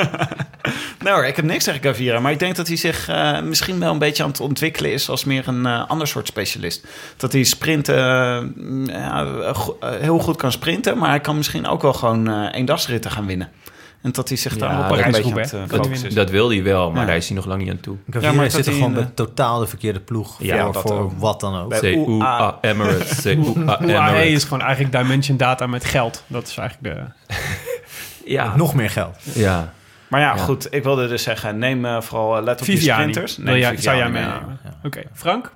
Nou 0.98 1.18
hoor, 1.18 1.26
ik 1.26 1.36
heb 1.36 1.44
niks 1.44 1.64
tegen 1.64 1.82
Gaviria, 1.82 2.20
maar 2.20 2.32
ik 2.32 2.38
denk 2.38 2.56
dat 2.56 2.66
hij 2.66 2.76
zich 2.76 3.08
eh, 3.08 3.40
misschien 3.40 3.78
wel 3.78 3.92
een 3.92 3.98
beetje 3.98 4.22
aan 4.22 4.28
het 4.28 4.40
ontwikkelen 4.40 4.92
is 4.92 5.08
als 5.08 5.24
meer 5.24 5.48
een 5.48 5.66
eh, 5.66 5.88
ander 5.88 6.06
soort 6.06 6.26
specialist. 6.26 6.86
Dat 7.16 7.32
hij 7.32 7.42
sprinten 7.42 8.52
mm, 8.56 8.88
eh, 8.88 9.68
heel 9.80 10.18
goed 10.18 10.36
kan 10.36 10.52
sprinten, 10.52 10.98
maar 10.98 11.08
hij 11.08 11.20
kan 11.20 11.36
misschien 11.36 11.66
ook 11.66 11.82
wel 11.82 11.92
gewoon 11.92 12.28
eh 12.28 12.48
eendagsritten 12.52 13.10
gaan 13.10 13.26
winnen. 13.26 13.50
En 14.02 14.12
dat 14.12 14.28
hij 14.28 14.36
zich 14.36 14.52
Ja, 14.54 14.58
daar 14.58 14.68
beetje 14.68 15.04
aan 15.04 15.10
Parijs-Roubaix. 15.10 15.52
eh, 15.52 15.60
Dat-. 15.68 16.14
Dat 16.14 16.30
wil 16.30 16.48
hij 16.50 16.62
wel, 16.62 16.90
maar 16.90 17.00
Ja. 17.00 17.06
daar 17.06 17.16
is 17.16 17.26
hij 17.26 17.36
nog 17.36 17.46
lang 17.46 17.60
niet 17.62 17.70
aan 17.70 17.80
toe. 17.80 17.96
Ja, 18.20 18.32
maar 18.32 18.44
zit 18.50 18.52
dat 18.52 18.60
er 18.60 18.64
hij 18.72 18.74
gewoon 18.74 18.94
bij 18.94 19.10
totaal 19.14 19.58
de 19.60 19.66
verkeerde 19.66 20.00
ploeg 20.00 20.36
Ja, 20.42 20.64
voor, 20.64 20.72
dat 20.72 20.82
voor 20.82 20.98
ook. 20.98 21.12
wat 21.18 21.40
dan 21.40 21.56
ook. 21.60 21.78
CUA 21.78 22.58
Emirates. 22.60 23.24
UAE 23.26 23.78
Emirates. 23.80 24.26
is 24.32 24.44
gewoon 24.44 24.60
eigenlijk 24.62 24.92
Dimension 24.96 25.36
Data 25.36 25.66
met 25.66 25.84
geld. 25.84 26.22
Dat 26.26 26.46
is 26.48 26.56
eigenlijk 26.56 26.94
de... 26.96 27.34
Ja. 28.24 28.56
Nog 28.56 28.74
meer 28.74 28.90
geld. 28.90 29.16
Ja. 29.34 29.72
Maar 30.08 30.20
ja, 30.20 30.34
Ja. 30.34 30.42
goed, 30.42 30.66
ik 30.74 30.82
wilde 30.82 31.08
dus 31.08 31.22
zeggen, 31.22 31.58
neem 31.58 31.84
eh, 31.84 32.00
vooral 32.00 32.36
eh, 32.36 32.42
let 32.42 32.60
op 32.60 32.66
die 32.66 32.76
Viviani. 32.76 33.00
sprinters. 33.12 33.36
Wil 33.36 33.56
jij, 33.56 33.74
Viviani 33.76 33.82
zou 33.82 33.96
jij 33.96 34.10
mee. 34.10 34.22
meenemen? 34.22 34.60
Oké, 34.84 35.02
Frank? 35.14 35.52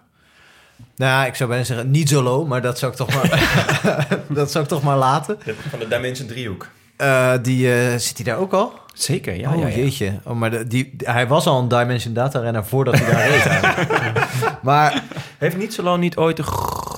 Nou, 0.96 1.26
ik 1.26 1.34
zou 1.34 1.48
bijna 1.48 1.64
zeggen, 1.64 1.90
niet 1.90 2.08
solo, 2.08 2.46
maar 2.46 2.62
dat 2.62 2.78
zou 2.78 2.92
ik 2.92 2.98
toch 2.98 3.14
maar, 3.14 3.48
dat 4.28 4.50
zou 4.50 4.64
ik 4.64 4.70
toch 4.70 4.82
maar 4.82 4.96
laten. 4.96 5.38
Van 5.70 5.78
de 5.78 5.88
Dimension 5.88 6.28
driehoek. 6.28 6.68
Eh, 7.00 7.32
die, 7.42 7.72
eh, 7.72 7.96
zit 7.96 8.16
hij 8.16 8.24
daar 8.24 8.38
ook 8.38 8.52
al? 8.52 8.72
Zeker, 8.94 9.36
ja. 9.36 9.52
oh, 9.52 9.60
ja, 9.60 9.66
ja. 9.66 9.76
jeetje. 9.76 10.12
Oh, 10.24 10.36
maar 10.36 10.50
de, 10.50 10.66
die, 10.66 10.94
hij 10.98 11.26
was 11.28 11.46
al 11.46 11.58
een 11.58 11.68
Dimension 11.68 12.14
Data 12.14 12.40
renner 12.40 12.64
voordat 12.64 12.94
hij 12.98 13.10
daar 13.10 13.28
reed. 13.28 14.22
maar 14.62 15.02
Heeft 15.38 15.56
niet 15.56 15.74
zo 15.74 15.82
lang 15.82 16.00
niet 16.00 16.16
ooit 16.16 16.36
de, 16.36 16.42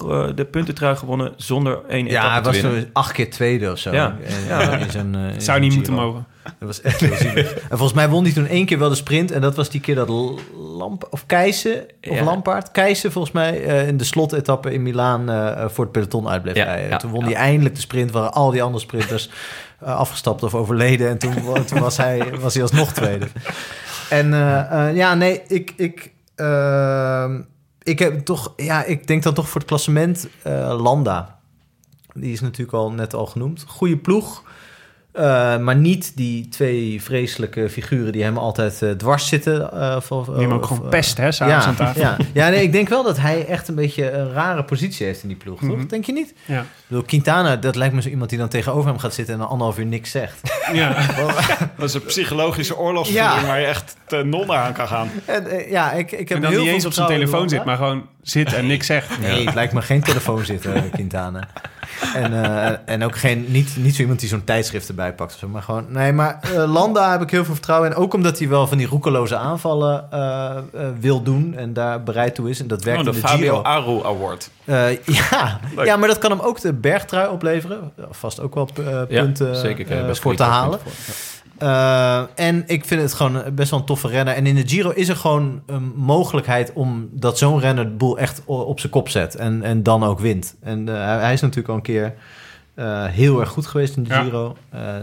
eh, 0.08 0.26
de 0.34 0.44
puntentrui 0.44 0.96
gewonnen 0.96 1.32
zonder 1.36 1.80
één 1.88 2.06
ja, 2.06 2.20
hij 2.20 2.30
etappe 2.30 2.48
was 2.48 2.56
te 2.56 2.62
winnen? 2.62 2.82
toen 2.82 2.90
acht 2.92 3.12
keer 3.12 3.30
tweede 3.30 3.70
of 3.70 3.78
zo. 3.78 3.92
Ja. 3.92 4.16
In, 4.22 4.34
Ja. 4.48 4.76
in 4.76 4.90
zijn, 4.90 5.14
in 5.14 5.40
Zou 5.40 5.60
niet 5.60 5.74
moeten 5.74 5.92
mogen. 5.92 6.26
Dat 6.42 6.52
was 6.68 6.80
echt 6.80 7.00
heel. 7.00 7.36
En 7.44 7.68
volgens 7.68 7.92
mij 7.92 8.08
won 8.08 8.24
hij 8.24 8.32
toen 8.32 8.46
één 8.46 8.66
keer 8.66 8.78
wel 8.78 8.88
de 8.88 8.94
sprint. 8.94 9.30
En 9.30 9.40
dat 9.40 9.56
was 9.56 9.70
die 9.70 9.80
keer 9.80 9.94
dat 9.94 10.08
Lamp 10.78 11.06
of 11.10 11.26
Keijsen 11.26 11.86
of 12.08 12.16
Ja. 12.16 12.24
Lampaard. 12.24 12.70
Keijsen 12.70 13.12
volgens 13.12 13.34
mij 13.34 13.56
in 13.86 13.96
de 13.96 14.04
slotetappe 14.04 14.72
in 14.72 14.82
Milaan 14.82 15.26
voor 15.70 15.84
het 15.84 15.92
peloton 15.92 16.28
uit 16.28 16.42
bleef 16.42 16.54
Ja, 16.54 16.96
toen 16.96 17.10
won 17.10 17.24
hij 17.24 17.34
eindelijk 17.34 17.74
de 17.74 17.80
sprint 17.80 18.10
waar 18.10 18.30
al 18.30 18.50
die 18.50 18.62
andere 18.62 18.82
sprinters 18.82 19.30
afgestapt 19.84 20.42
of 20.42 20.54
overleden. 20.54 21.08
En 21.08 21.18
toen, 21.18 21.64
toen 21.66 21.80
was, 21.80 21.96
hij, 21.96 22.38
was 22.40 22.54
hij 22.54 22.62
alsnog 22.62 22.92
tweede. 22.92 23.28
En 24.10 24.34
eh, 24.34 24.88
eh, 24.88 24.96
ja, 24.96 25.14
nee, 25.14 25.42
ik... 25.46 25.72
ik 25.76 26.12
ehm, 26.34 27.40
ik 27.82 27.98
heb 27.98 28.24
toch, 28.24 28.52
ja, 28.56 28.84
ik 28.84 29.06
denk 29.06 29.22
dan 29.22 29.34
toch 29.34 29.48
voor 29.48 29.60
het 29.60 29.68
klassement 29.68 30.28
eh, 30.42 30.80
Landa. 30.82 31.38
Die 32.14 32.32
is 32.32 32.40
natuurlijk 32.40 32.72
al 32.72 32.92
net 32.92 33.14
al 33.14 33.26
genoemd. 33.26 33.64
Goede 33.68 33.96
ploeg. 33.96 34.42
Eh, 35.12 35.58
maar 35.58 35.76
niet 35.76 36.16
die 36.16 36.48
twee 36.48 37.02
vreselijke 37.02 37.68
figuren 37.68 38.12
die 38.12 38.22
hem 38.22 38.38
altijd 38.38 38.82
eh, 38.82 38.90
dwars 38.90 39.28
zitten. 39.28 39.72
eh, 39.72 39.96
Die 40.10 40.34
hem 40.34 40.52
ook 40.52 40.62
of, 40.62 40.68
gewoon 40.68 40.88
pest, 40.88 41.16
hè, 41.16 41.32
s'avonds 41.32 41.64
ja, 41.64 41.70
aan 41.70 41.76
tafel. 41.76 42.00
ja. 42.00 42.16
ja, 42.32 42.48
nee, 42.48 42.62
ik 42.62 42.72
denk 42.72 42.88
wel 42.88 43.02
dat 43.02 43.18
hij 43.18 43.46
echt 43.46 43.68
een 43.68 43.74
beetje 43.74 44.10
een 44.12 44.32
rare 44.32 44.64
positie 44.64 45.06
heeft 45.06 45.22
in 45.22 45.28
die 45.28 45.36
ploeg, 45.36 45.60
toch? 45.60 45.76
Mhm. 45.76 45.86
Denk 45.86 46.04
je 46.04 46.12
niet? 46.12 46.34
Ja. 46.44 46.60
Ik 46.60 46.66
bedoel, 46.86 47.02
Quintana, 47.04 47.56
dat 47.56 47.76
lijkt 47.76 47.94
me 47.94 48.02
zo 48.02 48.08
iemand 48.08 48.30
die 48.30 48.38
dan 48.38 48.48
tegenover 48.48 48.90
hem 48.90 48.98
gaat 48.98 49.14
zitten 49.14 49.34
en 49.34 49.40
dan 49.40 49.48
anderhalf 49.48 49.78
uur 49.78 49.86
niks 49.86 50.10
zegt. 50.10 50.40
ja. 50.72 50.96
Dat 51.78 51.88
is 51.88 51.94
een 51.94 52.04
psychologische 52.04 52.76
oorlogsvoering 52.78 53.40
Ja. 53.40 53.46
waar 53.46 53.60
je 53.60 53.66
echt 53.66 53.96
ten 54.06 54.28
non 54.28 54.52
aan 54.52 54.72
kan 54.72 54.88
gaan. 54.88 55.08
En, 55.24 55.46
ja, 55.70 55.92
ik, 55.92 56.12
ik 56.12 56.28
heb 56.28 56.36
En 56.36 56.42
dan 56.42 56.50
heel 56.50 56.58
niet 56.60 56.66
veel 56.68 56.76
eens 56.76 56.86
op 56.86 56.92
zijn 56.92 57.06
telefoon 57.06 57.48
zit, 57.48 57.64
maar 57.64 57.76
gewoon 57.76 58.06
zit 58.22 58.52
en 58.52 58.66
niks 58.66 58.86
zegt. 58.86 59.18
Nee, 59.20 59.44
het 59.44 59.54
lijkt 59.54 59.72
me 59.72 59.82
geen 59.82 60.02
telefoon 60.02 60.44
zitten, 60.44 60.90
Quintana. 60.90 61.48
En, 62.14 62.44
eh, 62.44 62.78
en 62.84 63.04
ook 63.04 63.16
geen, 63.16 63.44
niet, 63.48 63.76
niet 63.76 63.94
zo 63.94 64.00
iemand 64.00 64.20
die 64.20 64.28
zo'n 64.28 64.44
tijdschrift 64.44 64.88
erbij 64.88 65.12
pakt. 65.14 65.42
Maar 65.46 65.62
gewoon, 65.62 65.84
nee, 65.88 66.12
maar 66.12 66.38
eh, 66.42 66.72
Landa 66.72 67.10
heb 67.10 67.22
ik 67.22 67.30
heel 67.30 67.44
veel 67.44 67.54
vertrouwen 67.54 67.90
in. 67.90 67.96
Ook 67.96 68.14
omdat 68.14 68.38
hij 68.38 68.48
wel 68.48 68.66
van 68.66 68.78
die 68.78 68.86
roekeloze 68.86 69.36
aanvallen 69.36 70.06
eh, 70.10 70.56
wil 71.00 71.22
doen 71.22 71.54
en 71.56 71.72
daar 71.72 72.02
bereid 72.02 72.34
toe 72.34 72.50
is. 72.50 72.60
En 72.60 72.66
dat 72.66 72.82
werkt 72.84 72.98
Oh, 73.00 73.04
de 73.06 73.10
in 73.14 73.20
de 73.20 73.28
Fabio 73.28 73.44
Giro. 73.46 73.62
Aru 73.62 74.04
Award. 74.04 74.50
Eh, 74.64 74.90
ja. 75.30 75.60
Leuk. 75.76 75.86
ja, 75.86 75.96
maar 75.96 76.08
dat 76.08 76.18
kan 76.18 76.30
hem 76.30 76.40
ook 76.40 76.60
de 76.60 76.72
bergtrui 76.72 77.28
opleveren. 77.28 77.92
Vast 78.10 78.40
ook 78.40 78.54
wel 78.54 78.68
Ja, 79.08 79.22
punten 79.22 79.56
zeker. 79.56 80.16
voor 80.16 80.34
te 80.36 80.42
halen. 80.42 80.78
voor. 80.80 80.92
Eh, 81.62 82.22
en 82.34 82.62
ik 82.66 82.84
vind 82.84 83.00
het 83.02 83.12
gewoon 83.12 83.42
best 83.54 83.70
wel 83.70 83.80
een 83.80 83.84
toffe 83.86 84.08
renner. 84.08 84.34
En 84.34 84.46
in 84.46 84.54
de 84.54 84.68
Giro 84.68 84.90
is 84.90 85.08
er 85.08 85.16
gewoon 85.16 85.62
een 85.66 85.92
mogelijkheid 85.96 86.72
om 86.72 87.08
dat 87.12 87.38
zo'n 87.38 87.60
renner 87.60 87.84
de 87.84 87.90
boel 87.90 88.18
echt 88.18 88.42
op 88.44 88.80
zijn 88.80 88.92
kop 88.92 89.08
zet. 89.08 89.34
En, 89.36 89.62
en 89.62 89.82
dan 89.82 90.04
ook 90.04 90.20
wint. 90.20 90.56
En 90.62 90.88
eh, 90.88 91.04
hij- 91.20 91.32
is 91.32 91.40
natuurlijk 91.40 91.68
al 91.68 91.74
een 91.74 91.82
keer 91.82 92.14
eh, 92.74 93.04
heel 93.04 93.40
erg 93.40 93.48
goed 93.48 93.66
geweest 93.66 93.96
in 93.96 94.02
de 94.02 94.08
Ja. 94.14 94.22
Giro. 94.22 94.56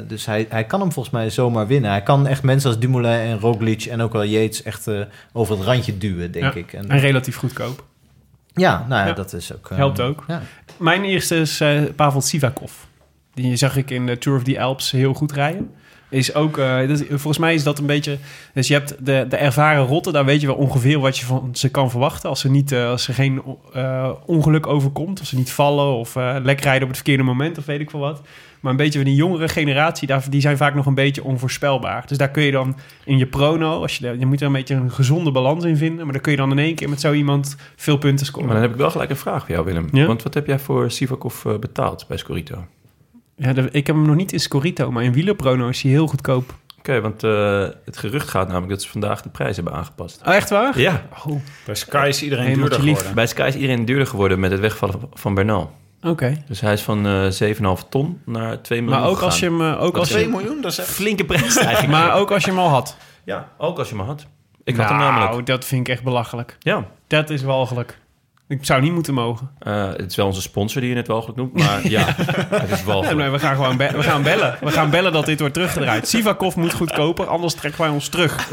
Dus 0.07 0.25
hij, 0.25 0.45
hij 0.49 0.63
kan 0.63 0.79
hem 0.79 0.91
volgens 0.91 1.13
mij 1.15 1.29
zomaar 1.29 1.67
winnen. 1.67 1.89
Hij 1.91 2.03
kan 2.03 2.27
echt 2.27 2.43
mensen 2.43 2.69
als 2.69 2.79
Dumoulin 2.79 3.11
en 3.19 3.39
Roglic 3.39 3.85
en 3.85 4.01
ook 4.01 4.13
wel 4.13 4.23
Yates 4.25 4.63
echt 4.63 4.87
over 5.33 5.55
het 5.57 5.65
randje 5.65 5.97
duwen, 5.97 6.31
denk 6.31 6.53
Ja. 6.53 6.59
ik. 6.59 6.73
En, 6.73 6.89
En 6.89 6.99
relatief 6.99 7.35
goedkoop. 7.35 7.83
ja, 8.53 8.85
nou 8.87 9.01
ja, 9.01 9.07
Ja. 9.07 9.13
dat 9.13 9.33
is 9.33 9.53
ook... 9.55 9.69
Helpt 9.73 10.01
ook. 10.01 10.25
Mijn 10.77 11.03
eerste 11.03 11.35
is 11.35 11.63
Pavel 11.95 12.21
Sivakov. 12.21 12.71
Die 13.33 13.55
zag 13.55 13.75
ik 13.77 13.89
in 13.91 14.05
de 14.05 14.17
Tour 14.17 14.37
of 14.37 14.43
the 14.43 14.61
Alps 14.61 14.91
heel 14.91 15.13
goed 15.13 15.31
rijden. 15.31 15.71
Is 16.09 16.33
ook, 16.33 16.57
eh, 16.57 16.87
dat 16.87 17.03
volgens 17.07 17.37
mij 17.37 17.53
is 17.53 17.63
dat 17.63 17.79
een 17.79 17.85
beetje... 17.85 18.17
Dus 18.53 18.67
je 18.67 18.73
hebt 18.73 18.95
de, 18.99 19.25
de 19.29 19.35
ervaren 19.35 19.85
rotten, 19.85 20.13
daar 20.13 20.25
weet 20.25 20.41
je 20.41 20.47
wel 20.47 20.55
ongeveer 20.55 20.99
wat 20.99 21.17
je 21.17 21.25
van 21.25 21.49
ze 21.53 21.69
kan 21.69 21.89
verwachten. 21.89 22.29
Als 22.29 22.39
ze, 22.39 22.49
niet, 22.49 22.71
eh, 22.71 22.89
als 22.89 23.03
ze 23.03 23.13
geen 23.13 23.41
eh, 23.73 24.09
ongeluk 24.25 24.67
overkomt, 24.67 25.19
als 25.19 25.29
ze 25.29 25.35
niet 25.35 25.51
vallen 25.51 25.85
of 25.85 26.15
lek 26.15 26.61
rijden 26.61 26.81
op 26.81 26.87
het 26.87 26.95
verkeerde 26.95 27.23
moment 27.23 27.57
of 27.57 27.65
weet 27.65 27.79
ik 27.79 27.89
veel 27.89 27.99
wat. 27.99 28.21
Maar 28.59 28.71
een 28.71 28.77
beetje 28.77 28.99
van 28.99 29.07
die 29.07 29.17
jongere 29.17 29.47
generatie, 29.47 30.07
daar, 30.07 30.25
die 30.29 30.41
zijn 30.41 30.57
vaak 30.57 30.75
nog 30.75 30.85
een 30.85 30.93
beetje 30.93 31.23
onvoorspelbaar. 31.23 32.03
Dus 32.07 32.17
daar 32.17 32.29
kun 32.29 32.43
je 32.43 32.51
dan 32.51 32.77
in 33.05 33.17
je 33.17 33.25
prono, 33.25 33.81
als 33.81 33.97
je, 33.97 34.15
je 34.19 34.25
moet 34.25 34.39
er 34.39 34.47
een 34.47 34.53
beetje 34.53 34.75
een 34.75 34.91
gezonde 34.91 35.31
balans 35.31 35.63
in 35.63 35.77
vinden. 35.77 36.03
Maar 36.03 36.13
dan 36.13 36.21
kun 36.21 36.31
je 36.31 36.37
dan 36.37 36.51
in 36.51 36.59
één 36.59 36.75
keer 36.75 36.89
met 36.89 37.01
zo 37.01 37.13
iemand 37.13 37.55
veel 37.75 37.97
punten 37.97 38.25
scoren. 38.25 38.45
Maar 38.45 38.55
dan 38.55 38.63
heb 38.63 38.73
ik 38.73 38.79
wel 38.79 38.91
gelijk 38.91 39.09
een 39.09 39.15
vraag 39.15 39.45
voor 39.45 39.51
jou, 39.51 39.65
Willem. 39.65 39.87
Ja? 39.91 40.05
Want 40.05 40.23
wat 40.23 40.33
heb 40.33 40.47
jij 40.47 40.59
voor 40.59 40.91
Sivakov 40.91 41.45
betaald 41.59 42.05
bij 42.07 42.17
Scorito? 42.17 42.65
Ja, 43.39 43.53
de- 43.53 43.69
ik 43.71 43.87
heb 43.87 43.95
hem 43.95 44.05
nog 44.05 44.15
niet 44.15 44.31
in 44.31 44.39
Scorito, 44.39 44.91
maar 44.91 45.03
in 45.03 45.13
wielerprono 45.13 45.67
is 45.67 45.81
hij 45.81 45.91
heel 45.91 46.07
goedkoop. 46.07 46.53
Oké, 46.77 47.01
want 47.01 47.23
eh, 47.23 47.67
het 47.85 47.97
gerucht 47.97 48.29
gaat 48.29 48.47
namelijk 48.47 48.69
dat 48.71 48.81
ze 48.81 48.89
vandaag 48.89 49.21
de 49.21 49.29
prijs 49.29 49.55
hebben 49.55 49.73
aangepast. 49.73 50.21
Oh, 50.27 50.33
echt 50.33 50.49
waar? 50.49 50.79
Ja, 50.79 51.03
Oh, 51.27 51.41
Bij 51.65 51.75
Sky 51.75 52.05
is 52.07 52.23
iedereen 52.23 52.53
duurder 52.53 52.79
geworden. 52.79 53.15
bij 53.15 53.27
Sky 53.27 53.45
is 53.47 53.55
iedereen 53.55 53.85
duurder 53.85 54.07
geworden 54.07 54.39
met 54.39 54.51
het 54.51 54.59
wegvallen 54.59 54.95
van 55.13 55.33
Bernal. 55.33 55.71
oké. 56.03 56.43
Dus 56.47 56.61
hij 56.61 56.73
is 56.73 56.81
van 56.81 57.05
eh 57.07 57.27
7,5 57.31 57.89
ton 57.89 58.21
naar 58.25 58.61
2 58.61 58.81
miljoen 58.81 58.99
Maar 59.01 59.09
ook 59.09 59.19
als 59.21 59.39
je 59.39 59.45
hem, 59.45 59.61
eh, 59.61 59.81
ook 59.83 59.97
als 59.97 60.07
je, 60.07 60.13
2 60.13 60.29
miljoen, 60.29 60.61
dat 60.61 60.71
is 60.71 60.77
echt... 60.77 60.87
Flinke 60.87 61.25
prijs 61.25 61.57
eigenlijk. 61.57 61.87
maar 61.97 62.15
ook 62.15 62.31
als 62.31 62.43
je 62.43 62.49
hem 62.49 62.59
al 62.59 62.69
had. 62.69 62.97
Ja, 63.23 63.49
ook 63.57 63.77
als 63.77 63.89
je 63.89 63.95
hem 63.95 64.05
had. 64.05 64.25
Ik 64.63 64.75
had 64.75 64.89
hem 64.89 64.97
nou, 64.97 65.13
namelijk. 65.13 65.45
dat 65.47 65.65
vind 65.65 65.87
ik 65.87 65.93
echt 65.93 66.03
belachelijk. 66.03 66.55
Ja, 66.59 66.85
Dat 67.07 67.29
is 67.29 67.41
walgelijk. 67.43 67.97
Ik 68.49 68.65
zou 68.65 68.81
niet 68.81 68.91
moeten 68.93 69.13
mogen. 69.13 69.49
eh, 69.59 69.87
het 69.89 70.09
is 70.11 70.15
wel 70.15 70.25
onze 70.25 70.41
sponsor 70.41 70.81
die 70.81 70.89
je 70.89 70.95
net 70.95 71.07
wel 71.07 71.21
goed 71.21 71.35
noemt, 71.35 71.53
maar 71.53 71.89
ja, 71.89 72.05
het 72.63 72.71
is 72.71 72.83
wel. 72.83 73.03
Ja, 73.03 73.13
nee, 73.13 73.29
we 73.29 73.39
gaan 73.39 73.55
gewoon 73.55 73.77
we 73.77 74.03
gaan 74.03 74.23
bellen. 74.23 74.57
We 74.61 74.71
gaan 74.71 74.89
bellen 74.89 75.11
dat 75.13 75.25
dit 75.25 75.39
wordt 75.39 75.53
teruggedraaid. 75.53 76.07
Sivakov 76.07 76.55
moet 76.55 76.73
goedkoper, 76.73 77.27
anders 77.27 77.53
trekken 77.53 77.81
wij 77.81 77.89
ons 77.89 78.07
terug. 78.07 78.49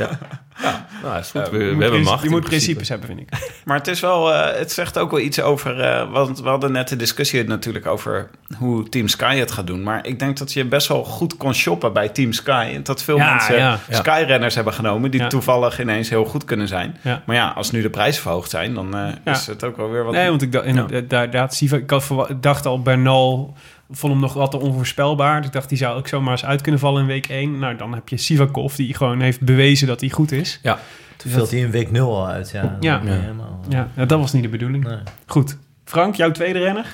Nou, 1.02 1.18
is 1.18 1.30
goed. 1.30 1.40
Ja, 1.44 1.50
we, 1.50 1.58
we 1.58 1.72
moet 1.72 1.82
hebben 1.82 2.02
macht. 2.02 2.22
Je 2.22 2.30
moet 2.30 2.40
principe. 2.44 2.74
principes 2.74 2.88
hebben, 2.88 3.06
vind 3.08 3.20
ik. 3.20 3.28
Maar 3.64 3.76
het 3.76 3.86
is 3.86 4.00
wel, 4.00 4.32
eh, 4.34 4.58
het 4.58 4.72
zegt 4.72 4.98
ook 4.98 5.10
wel 5.10 5.20
iets 5.20 5.40
over, 5.40 5.80
eh, 5.80 6.10
want 6.12 6.40
we 6.40 6.48
hadden 6.48 6.72
net 6.72 6.88
de 6.88 6.96
discussie 6.96 7.44
natuurlijk 7.44 7.86
over 7.86 8.30
hoe 8.58 8.88
Team 8.88 9.08
Sky 9.08 9.36
het 9.36 9.50
gaat 9.50 9.66
doen. 9.66 9.82
Maar 9.82 10.06
ik 10.06 10.18
denk 10.18 10.38
dat 10.38 10.52
je 10.52 10.64
best 10.64 10.88
wel 10.88 11.04
goed 11.04 11.36
kon 11.36 11.54
shoppen 11.54 11.92
bij 11.92 12.08
Team 12.08 12.32
Sky. 12.32 12.70
En 12.74 12.82
dat 12.82 13.02
veel 13.02 13.16
Ja, 13.16 13.34
mensen 13.34 13.56
ja. 13.56 13.78
Sky-renners 13.90 14.54
hebben 14.54 14.72
genomen 14.72 15.10
die 15.10 15.20
Ja. 15.20 15.26
toevallig 15.26 15.80
ineens 15.80 16.08
heel 16.08 16.24
goed 16.24 16.44
kunnen 16.44 16.68
zijn. 16.68 16.96
Ja. 17.02 17.22
Maar 17.26 17.36
ja, 17.36 17.48
als 17.56 17.70
nu 17.70 17.82
de 17.82 17.90
prijzen 17.90 18.22
verhoogd 18.22 18.50
zijn, 18.50 18.74
dan 18.74 18.94
eh, 18.96 19.08
Ja. 19.24 19.32
is 19.32 19.46
het 19.46 19.64
ook 19.64 19.76
wel 19.76 19.90
weer 19.90 20.04
wat... 20.04 20.14
Nee, 20.14 20.28
want 20.28 20.42
ik 20.42 20.52
dacht, 20.52 20.64
inderdaad, 20.64 21.54
Siva, 21.54 21.76
ik 21.76 21.90
had 21.90 22.10
dacht 22.40 22.66
al, 22.66 22.82
Bernal 22.82 23.54
vond 23.90 24.12
hem 24.12 24.22
nog 24.22 24.32
wat 24.34 24.50
te 24.50 24.60
onvoorspelbaar. 24.60 25.36
Dus 25.36 25.46
ik 25.46 25.52
dacht, 25.52 25.68
die 25.68 25.78
zou 25.78 25.96
ook 25.98 26.08
zomaar 26.08 26.32
eens 26.32 26.44
uit 26.44 26.60
kunnen 26.60 26.80
vallen 26.80 27.00
in 27.00 27.06
week 27.06 27.26
1. 27.28 27.58
Nou, 27.58 27.76
dan 27.76 27.94
heb 27.94 28.08
je 28.08 28.16
Sivakov, 28.16 28.74
die 28.74 28.94
gewoon 28.94 29.20
heeft 29.20 29.40
bewezen 29.40 29.86
dat 29.86 30.00
hij 30.00 30.10
goed 30.10 30.32
is. 30.32 30.58
Ja, 30.62 30.78
Toen 31.16 31.30
viel 31.30 31.48
hij 31.48 31.58
in 31.58 31.70
week 31.70 31.90
0 31.90 32.16
al 32.16 32.28
uit. 32.28 32.50
Ja, 32.50 32.76
Ja. 32.80 33.00
Ja. 33.04 33.10
helemaal- 33.12 33.60
Ja, 33.68 33.88
nou, 33.94 34.08
dat 34.08 34.18
was 34.20 34.32
niet 34.32 34.42
de 34.42 34.48
bedoeling. 34.48 34.84
Nee. 34.84 34.98
Goed. 35.26 35.56
Frank, 35.84 36.14
jouw 36.14 36.30
tweede 36.30 36.58
renner? 36.58 36.86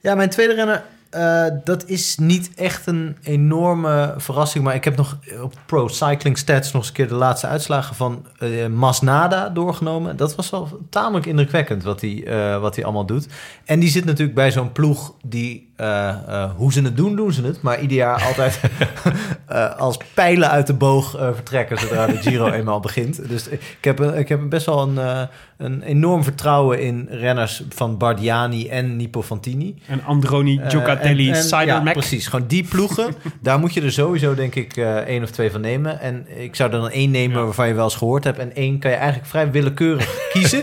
Ja, 0.00 0.14
mijn 0.14 0.30
tweede 0.30 0.54
renner, 0.54 0.82
eh, 1.14 1.46
dat 1.64 1.88
is 1.88 2.16
niet 2.18 2.50
echt 2.54 2.86
een 2.86 3.16
enorme 3.22 4.14
verrassing. 4.16 4.64
Maar 4.64 4.74
ik 4.74 4.84
heb 4.84 4.96
nog 4.96 5.18
op 5.42 5.54
Pro 5.66 5.88
Cycling 5.88 6.38
Stats 6.38 6.72
nog 6.72 6.80
eens 6.80 6.90
een 6.90 6.96
keer 6.96 7.08
de 7.08 7.14
laatste 7.14 7.46
uitslagen 7.46 7.96
van 7.96 8.26
eh, 8.38 8.66
Masnada 8.66 9.48
doorgenomen. 9.48 10.16
Dat 10.16 10.34
was 10.34 10.50
wel 10.50 10.78
tamelijk 10.90 11.26
indrukwekkend 11.26 11.82
wat 11.82 12.00
hij, 12.00 12.24
eh, 12.26 12.60
wat 12.60 12.74
hij 12.74 12.84
allemaal 12.84 13.06
doet. 13.06 13.26
En 13.64 13.80
die 13.80 13.88
zit 13.90 14.04
natuurlijk 14.04 14.34
bij 14.34 14.52
zo'n 14.52 14.72
ploeg 14.72 15.14
die, 15.22 15.72
eh, 15.76 16.08
eh, 16.08 16.50
hoe 16.56 16.72
ze 16.72 16.82
het 16.82 16.96
doen, 16.96 17.16
doen 17.16 17.32
ze 17.32 17.42
het. 17.42 17.62
Maar 17.62 17.80
ieder 17.80 17.96
jaar 17.96 18.22
altijd 18.22 18.60
eh, 19.46 19.76
als 19.78 19.98
pijlen 20.14 20.50
uit 20.50 20.66
de 20.66 20.74
boog 20.74 21.16
eh, 21.16 21.28
vertrekken 21.34 21.78
zodra 21.78 22.06
de 22.06 22.16
Giro 22.16 22.50
eenmaal 22.50 22.80
begint. 22.80 23.28
Dus 23.28 23.48
ik 23.48 23.78
heb, 23.80 24.00
ik 24.00 24.28
heb 24.28 24.40
best 24.48 24.66
wel 24.66 24.82
een, 24.82 24.98
eh, 24.98 25.22
een 25.58 25.82
enorm 25.82 26.22
vertrouwen 26.24 26.80
in 26.80 27.06
renners 27.10 27.62
van 27.68 27.98
Bardiani 27.98 28.68
en 28.68 28.96
Nipo 28.96 29.22
Fantini. 29.22 29.74
En 29.86 30.04
Androni 30.04 30.58
Eh, 30.58 30.70
Gioccatelli, 30.70 31.28
en- 31.28 31.34
en- 31.34 31.42
Cyber 31.42 31.66
ja, 31.66 31.92
precies. 31.92 32.26
Gewoon 32.26 32.46
die 32.46 32.64
ploegen. 32.64 33.14
daar 33.42 33.58
moet 33.58 33.74
je 33.74 33.80
er 33.82 33.92
sowieso, 33.92 34.34
denk 34.34 34.54
ik, 34.54 34.76
eh 34.76 34.96
één 34.96 35.22
of 35.22 35.30
twee 35.30 35.50
van 35.50 35.60
nemen. 35.60 36.00
En 36.00 36.26
ik 36.42 36.54
zou 36.56 36.72
er 36.72 36.80
dan 36.80 36.90
één 36.90 37.10
nemen 37.10 37.38
Ja. 37.38 37.44
waarvan 37.44 37.68
je 37.68 37.74
wel 37.74 37.84
eens 37.84 37.94
gehoord 37.96 38.24
hebt. 38.24 38.38
En 38.38 38.54
één 38.54 38.78
kan 38.78 38.90
je 38.90 38.96
eigenlijk 38.96 39.28
vrij 39.28 39.50
willekeurig 39.50 40.16
kiezen. 40.32 40.62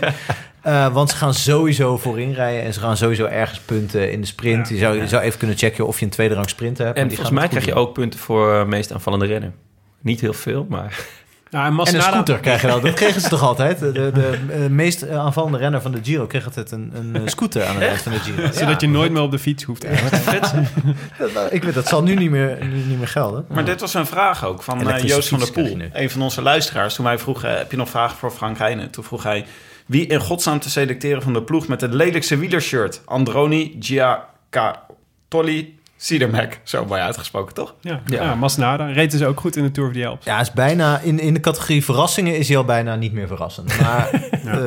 Eh, 0.62 0.92
want 0.92 1.10
ze 1.10 1.16
gaan 1.16 1.34
sowieso 1.34 1.96
voorin 1.98 2.32
rijden. 2.32 2.62
En 2.62 2.72
ze 2.74 2.80
gaan 2.80 2.96
sowieso 2.96 3.24
ergens 3.24 3.60
punten 3.60 4.12
in 4.12 4.20
de 4.20 4.26
sprint. 4.26 4.68
Ja. 4.68 4.74
je, 4.74 4.80
zou, 4.80 4.96
je 5.00 5.08
zou 5.08 5.22
even 5.22 5.38
kunnen 5.38 5.56
checken 5.56 5.86
of 5.86 5.98
je 5.98 6.04
een 6.04 6.10
tweede 6.10 6.34
rang 6.34 6.48
sprinter 6.48 6.86
hebt. 6.86 6.98
en 6.98 7.08
volgens 7.08 7.30
mij 7.30 7.48
krijg 7.48 7.64
je 7.64 7.74
ook 7.74 7.92
punten 7.92 8.20
voor 8.20 8.68
meest 8.68 8.92
aanvallende 8.92 9.26
renner. 9.26 9.52
Niet 10.00 10.20
heel 10.20 10.32
veel, 10.32 10.66
maar... 10.68 11.06
Nou, 11.52 11.66
en. 11.66 11.86
En 11.86 11.94
een 11.94 12.02
scooter 12.02 12.38
krijg 12.38 12.60
je 12.60 12.66
wel. 12.66 12.80
Dat 12.80 12.94
kregen 12.94 13.20
ze 13.20 13.28
toch 13.28 13.42
altijd? 13.42 13.78
De, 13.78 13.92
de, 13.92 14.10
de, 14.20 14.38
eh, 14.50 14.66
meest 14.66 15.02
eh, 15.02 15.18
aanvallende 15.18 15.58
renner 15.58 15.82
van 15.82 15.92
de 15.92 15.98
Giro 16.02 16.26
kreeg 16.26 16.44
altijd 16.44 16.70
een, 16.70 16.92
een 16.94 17.16
eh, 17.16 17.22
scooter 17.24 17.64
aan 17.64 17.74
het 17.74 17.84
eind 17.84 18.00
van 18.00 18.12
de 18.12 18.18
Giro. 18.18 18.52
Zodat 18.60 18.80
je 18.80 18.88
nooit 18.88 19.12
meer 19.12 19.22
op 19.22 19.30
de 19.30 19.38
fiets 19.38 19.64
hoeft. 19.64 19.82
Ja, 19.82 19.90
ik 21.50 21.64
weet, 21.64 21.74
dat 21.74 21.86
zal 21.88 22.02
nu 22.02 22.14
niet 22.14 22.30
meer, 22.30 22.58
nu 22.64 22.76
niet 22.76 22.98
meer 22.98 23.08
gelden. 23.08 23.44
Maar 23.48 23.64
dit 23.64 23.80
was 23.80 23.94
een 23.94 24.06
vraag 24.06 24.44
ook 24.44 24.62
van 24.62 24.90
eh, 24.90 25.04
Joost 25.04 25.28
van 25.28 25.38
der 25.38 25.52
Poel. 25.52 25.76
Een 25.92 26.10
van 26.10 26.22
onze 26.22 26.42
luisteraars. 26.42 26.94
Toen 26.94 27.04
wij 27.04 27.18
vroegen, 27.18 27.56
heb 27.56 27.70
je 27.70 27.76
nog 27.76 27.88
vragen 27.88 28.16
voor 28.16 28.30
Frank 28.30 28.58
Heijnen? 28.58 28.90
Toen 28.90 29.04
vroeg 29.04 29.22
hij, 29.22 29.44
wie 29.86 30.06
in 30.06 30.20
godsnaam 30.20 30.60
te 30.60 30.70
selecteren 30.70 31.22
van 31.22 31.32
de 31.32 31.42
ploeg 31.42 31.68
met 31.68 31.80
het 31.80 31.94
lelijkste 31.94 32.36
wielershirt? 32.36 33.02
Androni 33.04 33.76
Giacattoli 36.02 36.30
Sidermac. 36.32 36.58
Zo 36.62 36.84
mooi 36.84 37.00
uitgesproken, 37.00 37.54
toch? 37.54 37.74
Ja, 37.80 38.00
Ja. 38.06 38.22
ja. 38.22 38.34
Masnada. 38.34 38.86
Reed 38.86 39.10
dus 39.10 39.22
ook 39.22 39.40
goed 39.40 39.56
in 39.56 39.62
de 39.62 39.70
Tour 39.70 39.88
of 39.88 39.94
the 39.94 40.06
Alps. 40.06 40.24
Ja, 40.24 40.40
is 40.40 40.52
bijna, 40.52 40.98
in, 40.98 41.18
in 41.20 41.34
de 41.34 41.40
categorie 41.40 41.84
verrassingen 41.84 42.38
is 42.38 42.48
hij 42.48 42.56
al 42.56 42.64
bijna 42.64 42.94
niet 42.96 43.12
meer 43.12 43.26
verrassend. 43.26 43.74
Maar 43.82 44.10
eh, 44.44 44.62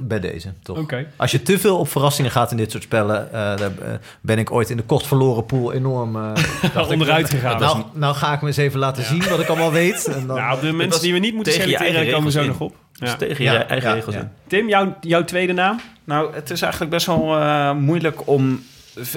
bij 0.00 0.20
deze, 0.20 0.52
toch. 0.62 0.78
Oké. 0.78 1.06
Als 1.16 1.30
je 1.30 1.42
te 1.42 1.58
veel 1.58 1.78
op 1.78 1.88
verrassingen 1.88 2.30
gaat 2.30 2.50
in 2.50 2.56
dit 2.56 2.70
soort 2.70 2.82
spellen... 2.82 3.26
eh, 3.26 3.32
daar 3.32 3.60
eh, 3.60 3.92
ben 4.20 4.38
ik 4.38 4.50
ooit 4.50 4.70
in 4.70 4.76
de 4.76 4.82
kost 4.82 5.06
verloren 5.06 5.46
pool 5.46 5.72
enorm... 5.72 6.16
eh, 6.16 6.32
ik, 6.74 6.88
Onderuit 6.88 7.30
gegaan. 7.30 7.60
Nou, 7.60 7.82
nou 7.92 8.14
ga 8.14 8.32
ik 8.32 8.40
me 8.40 8.46
eens 8.46 8.56
even 8.56 8.78
laten 8.78 9.04
zien 9.04 9.28
wat 9.28 9.40
ik 9.40 9.48
allemaal 9.48 9.72
weet. 9.72 10.04
En 10.06 10.26
dan, 10.26 10.36
Nou, 10.36 10.60
de 10.60 10.72
mensen 10.72 11.02
die 11.02 11.12
we 11.12 11.18
niet 11.18 11.34
moeten 11.34 11.52
selecteren, 11.52 12.10
komen 12.10 12.24
we 12.24 12.30
zo 12.30 12.44
nog 12.46 12.60
op. 12.60 12.74
Dus 12.98 13.14
tegen 13.18 13.44
Ja, 13.44 13.52
je 13.52 13.58
eigen 13.58 13.88
ja, 13.88 13.94
regels 13.94 14.14
ja. 14.14 14.20
in. 14.20 14.30
Tim, 14.46 14.68
jouw, 14.68 14.96
jouw 15.00 15.24
tweede 15.24 15.52
naam? 15.52 15.80
Nou, 16.04 16.34
het 16.34 16.50
is 16.50 16.62
eigenlijk 16.62 16.92
best 16.92 17.06
wel 17.06 17.36
eh, 17.38 17.72
moeilijk 17.72 18.28
om... 18.28 18.62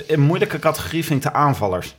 Een 0.08 0.20
moeilijke 0.20 0.60
categorie 0.60 1.06
vind 1.06 1.26
ik 1.26 1.32
de 1.32 1.38
aanvallers. 1.38 1.96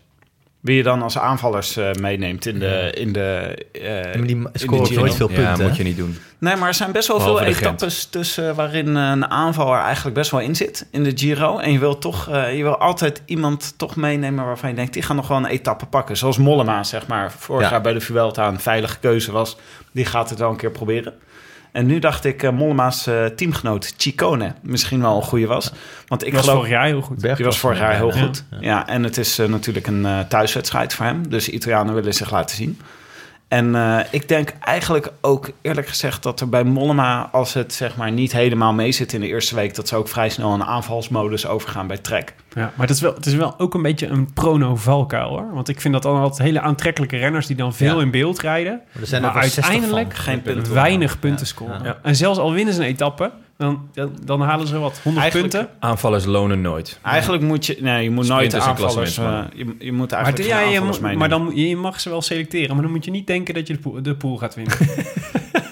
Wie 0.61 0.77
je 0.77 0.83
dan 0.83 1.03
als 1.03 1.19
aanvallers 1.19 1.77
eh, 1.77 1.93
meeneemt 1.93 2.47
in 2.47 2.59
de... 2.59 2.91
In 2.95 3.13
de 3.13 3.57
eh, 3.73 3.91
maar 3.91 4.27
die 4.27 4.37
in 4.37 4.49
de 4.53 4.59
scoren 4.59 4.95
nooit 4.95 5.15
veel 5.15 5.27
punten. 5.27 5.57
Ja, 5.57 5.69
moet 5.69 5.77
je 5.77 5.83
niet 5.83 5.97
doen. 5.97 6.19
Nee, 6.39 6.57
maar 6.57 6.69
er 6.69 6.75
zijn 6.75 6.93
best 6.93 7.09
wel 7.09 7.17
Behalve 7.17 7.45
veel 7.45 7.53
Gent. 7.53 7.65
etappes 7.65 8.05
tussen 8.05 8.55
waarin 8.55 8.97
eh, 8.97 9.09
een 9.11 9.31
aanvaller 9.31 9.79
eigenlijk 9.79 10.17
best 10.17 10.31
wel 10.31 10.41
in 10.41 10.57
zit 10.57 10.87
in 10.91 11.03
de 11.05 11.13
Giro. 11.15 11.59
En 11.59 11.73
je 11.73 11.79
wil 11.79 11.99
toch, 11.99 12.29
eh, 12.29 12.57
je 12.57 12.63
wil 12.63 12.77
altijd 12.79 13.23
iemand 13.25 13.75
toch 13.77 13.97
meenemen 13.97 14.45
waarvan 14.45 14.69
je 14.69 14.75
denkt, 14.75 14.93
die 14.93 15.03
gaan 15.03 15.17
nog 15.17 15.29
wel 15.29 15.37
een 15.37 15.45
etappe 15.47 15.87
pakken. 15.87 16.17
Zoals 16.17 16.39
Mollema, 16.39 16.83
zeg 16.83 17.07
maar, 17.07 17.33
vorig 17.33 17.63
Ja. 17.65 17.71
jaar 17.71 17.81
bij 17.81 17.93
de 17.93 18.01
Vuelta 18.01 18.49
een 18.49 18.61
veilige 18.61 18.99
keuze 18.99 19.33
was. 19.33 19.57
Die 19.93 20.05
gaat 20.05 20.31
het 20.31 20.39
wel 20.39 20.51
een 20.51 20.57
keer 20.57 20.71
proberen. 20.71 21.15
En 21.75 21.87
nu 21.87 21.99
dacht 21.99 22.25
ik, 22.25 22.43
eh, 22.43 22.51
Mollema's 22.51 23.07
eh, 23.07 23.25
teamgenoot 23.25 23.95
Chicone 23.97 24.55
misschien 24.63 25.01
wel 25.01 25.17
een 25.17 25.23
goede 25.23 25.47
was. 25.47 25.73
Want 26.07 26.21
ik 26.23 26.27
Die 26.27 26.37
was 26.37 26.43
geloof... 26.43 26.57
vorig 26.59 26.73
jaar 26.73 26.85
heel 26.87 27.01
goed. 27.01 27.37
Die 27.37 27.45
was 27.45 27.59
vorig 27.59 27.79
jaar 27.79 27.95
heel 27.95 28.15
Ja. 28.15 28.23
goed. 28.23 28.45
Ja, 28.61 28.87
en 28.89 29.03
het 29.03 29.17
is 29.19 29.39
eh, 29.39 29.49
natuurlijk 29.49 29.87
een 29.87 30.07
eh, 30.07 30.19
thuiswedstrijd 30.21 30.95
voor 30.95 31.05
hem. 31.07 31.29
Dus 31.29 31.45
de 31.45 31.51
Italianen 31.53 31.95
willen 31.95 32.15
zich 32.15 32.31
laten 32.31 32.57
zien. 32.57 32.81
En 33.55 33.75
eh, 33.75 33.99
ik 34.11 34.29
denk 34.29 34.53
eigenlijk 34.61 35.13
ook 35.21 35.51
eerlijk 35.63 35.89
gezegd 35.89 36.23
dat 36.23 36.41
er 36.41 36.49
bij 36.49 36.65
Mollema, 36.65 37.29
als 37.33 37.53
het 37.55 37.73
zeg 37.75 37.97
maar 37.97 38.13
niet 38.13 38.33
helemaal 38.33 38.73
mee 38.73 38.93
zit 38.93 39.13
in 39.13 39.21
de 39.21 39.27
eerste 39.27 39.55
week, 39.55 39.75
dat 39.75 39.89
ze 39.89 39.97
ook 39.97 40.09
vrij 40.09 40.29
snel 40.29 40.53
een 40.53 40.65
aanvalsmodus 40.65 41.47
overgaan 41.47 41.87
bij 41.87 41.99
Trek. 41.99 42.35
Ja, 42.55 42.61
maar 42.75 42.87
het 42.87 42.97
is, 42.97 43.01
wel, 43.01 43.15
het 43.15 43.27
is 43.27 43.35
wel 43.35 43.55
ook 43.59 43.75
een 43.75 43.83
beetje 43.83 44.07
een 44.07 44.33
prono-valkuil 44.33 45.29
hoor. 45.29 45.49
Want 45.53 45.69
ik 45.69 45.81
vind 45.81 45.95
dat 45.95 46.03
dan 46.03 46.21
altijd 46.21 46.43
hele 46.43 46.61
aantrekkelijke 46.61 47.17
renners 47.17 47.47
die 47.47 47.57
dan 47.57 47.75
veel 47.75 47.97
Ja. 47.97 48.03
in 48.03 48.11
beeld 48.11 48.41
rijden. 48.41 48.81
Er 49.01 49.07
zijn 49.07 49.23
maar 49.23 49.37
er 49.37 49.43
60 49.43 49.65
uiteindelijk 49.65 50.13
van. 50.15 50.25
Geen 50.25 50.43
punten. 50.43 50.75
weinig 50.75 51.19
punten 51.19 51.47
scoren. 51.47 51.79
Ja. 51.79 51.85
Ja. 51.87 51.99
En 52.03 52.17
zelfs 52.17 52.39
al 52.39 52.53
winnen 52.53 52.75
ze 52.75 52.81
een 52.81 52.87
etappe, 52.87 53.31
dan, 53.65 53.89
dan, 53.93 54.11
dan 54.25 54.41
halen 54.41 54.67
ze 54.67 54.79
wat, 54.79 55.01
100 55.03 55.23
Eigenlijk- 55.25 55.53
punten. 55.53 55.75
Aanvallers 55.81 56.25
lonen 56.25 56.61
nooit. 56.61 56.99
Eigenlijk 57.03 57.43
moet 57.43 57.67
je, 57.67 57.77
nee, 57.81 58.03
je 58.03 58.11
moet 58.11 58.29
nooit 58.29 58.51
de 58.51 58.57
aanvallers, 58.61 58.79
eh, 58.81 59.25
klassementsmannen. 59.25 59.51
je, 59.79 59.85
je 59.85 59.93
moet 59.93 60.11
Maar, 60.11 60.23
eigenlijk 60.23 60.51
ja, 60.51 60.59
geen 60.59 61.11
je, 61.11 61.17
maar 61.17 61.29
dan, 61.29 61.51
je 61.55 61.77
mag 61.77 62.01
ze 62.01 62.09
wel 62.11 62.23
selecteren, 62.23 62.75
maar 62.75 62.83
dan 62.83 62.93
moet 62.93 63.05
je 63.05 63.11
niet 63.11 63.27
denken 63.27 63.55
dat 63.55 63.67
je 63.67 63.73
de 63.73 63.79
pool, 63.79 64.03
de 64.03 64.15
pool 64.17 64.37
gaat 64.37 64.55
winnen. 64.55 64.77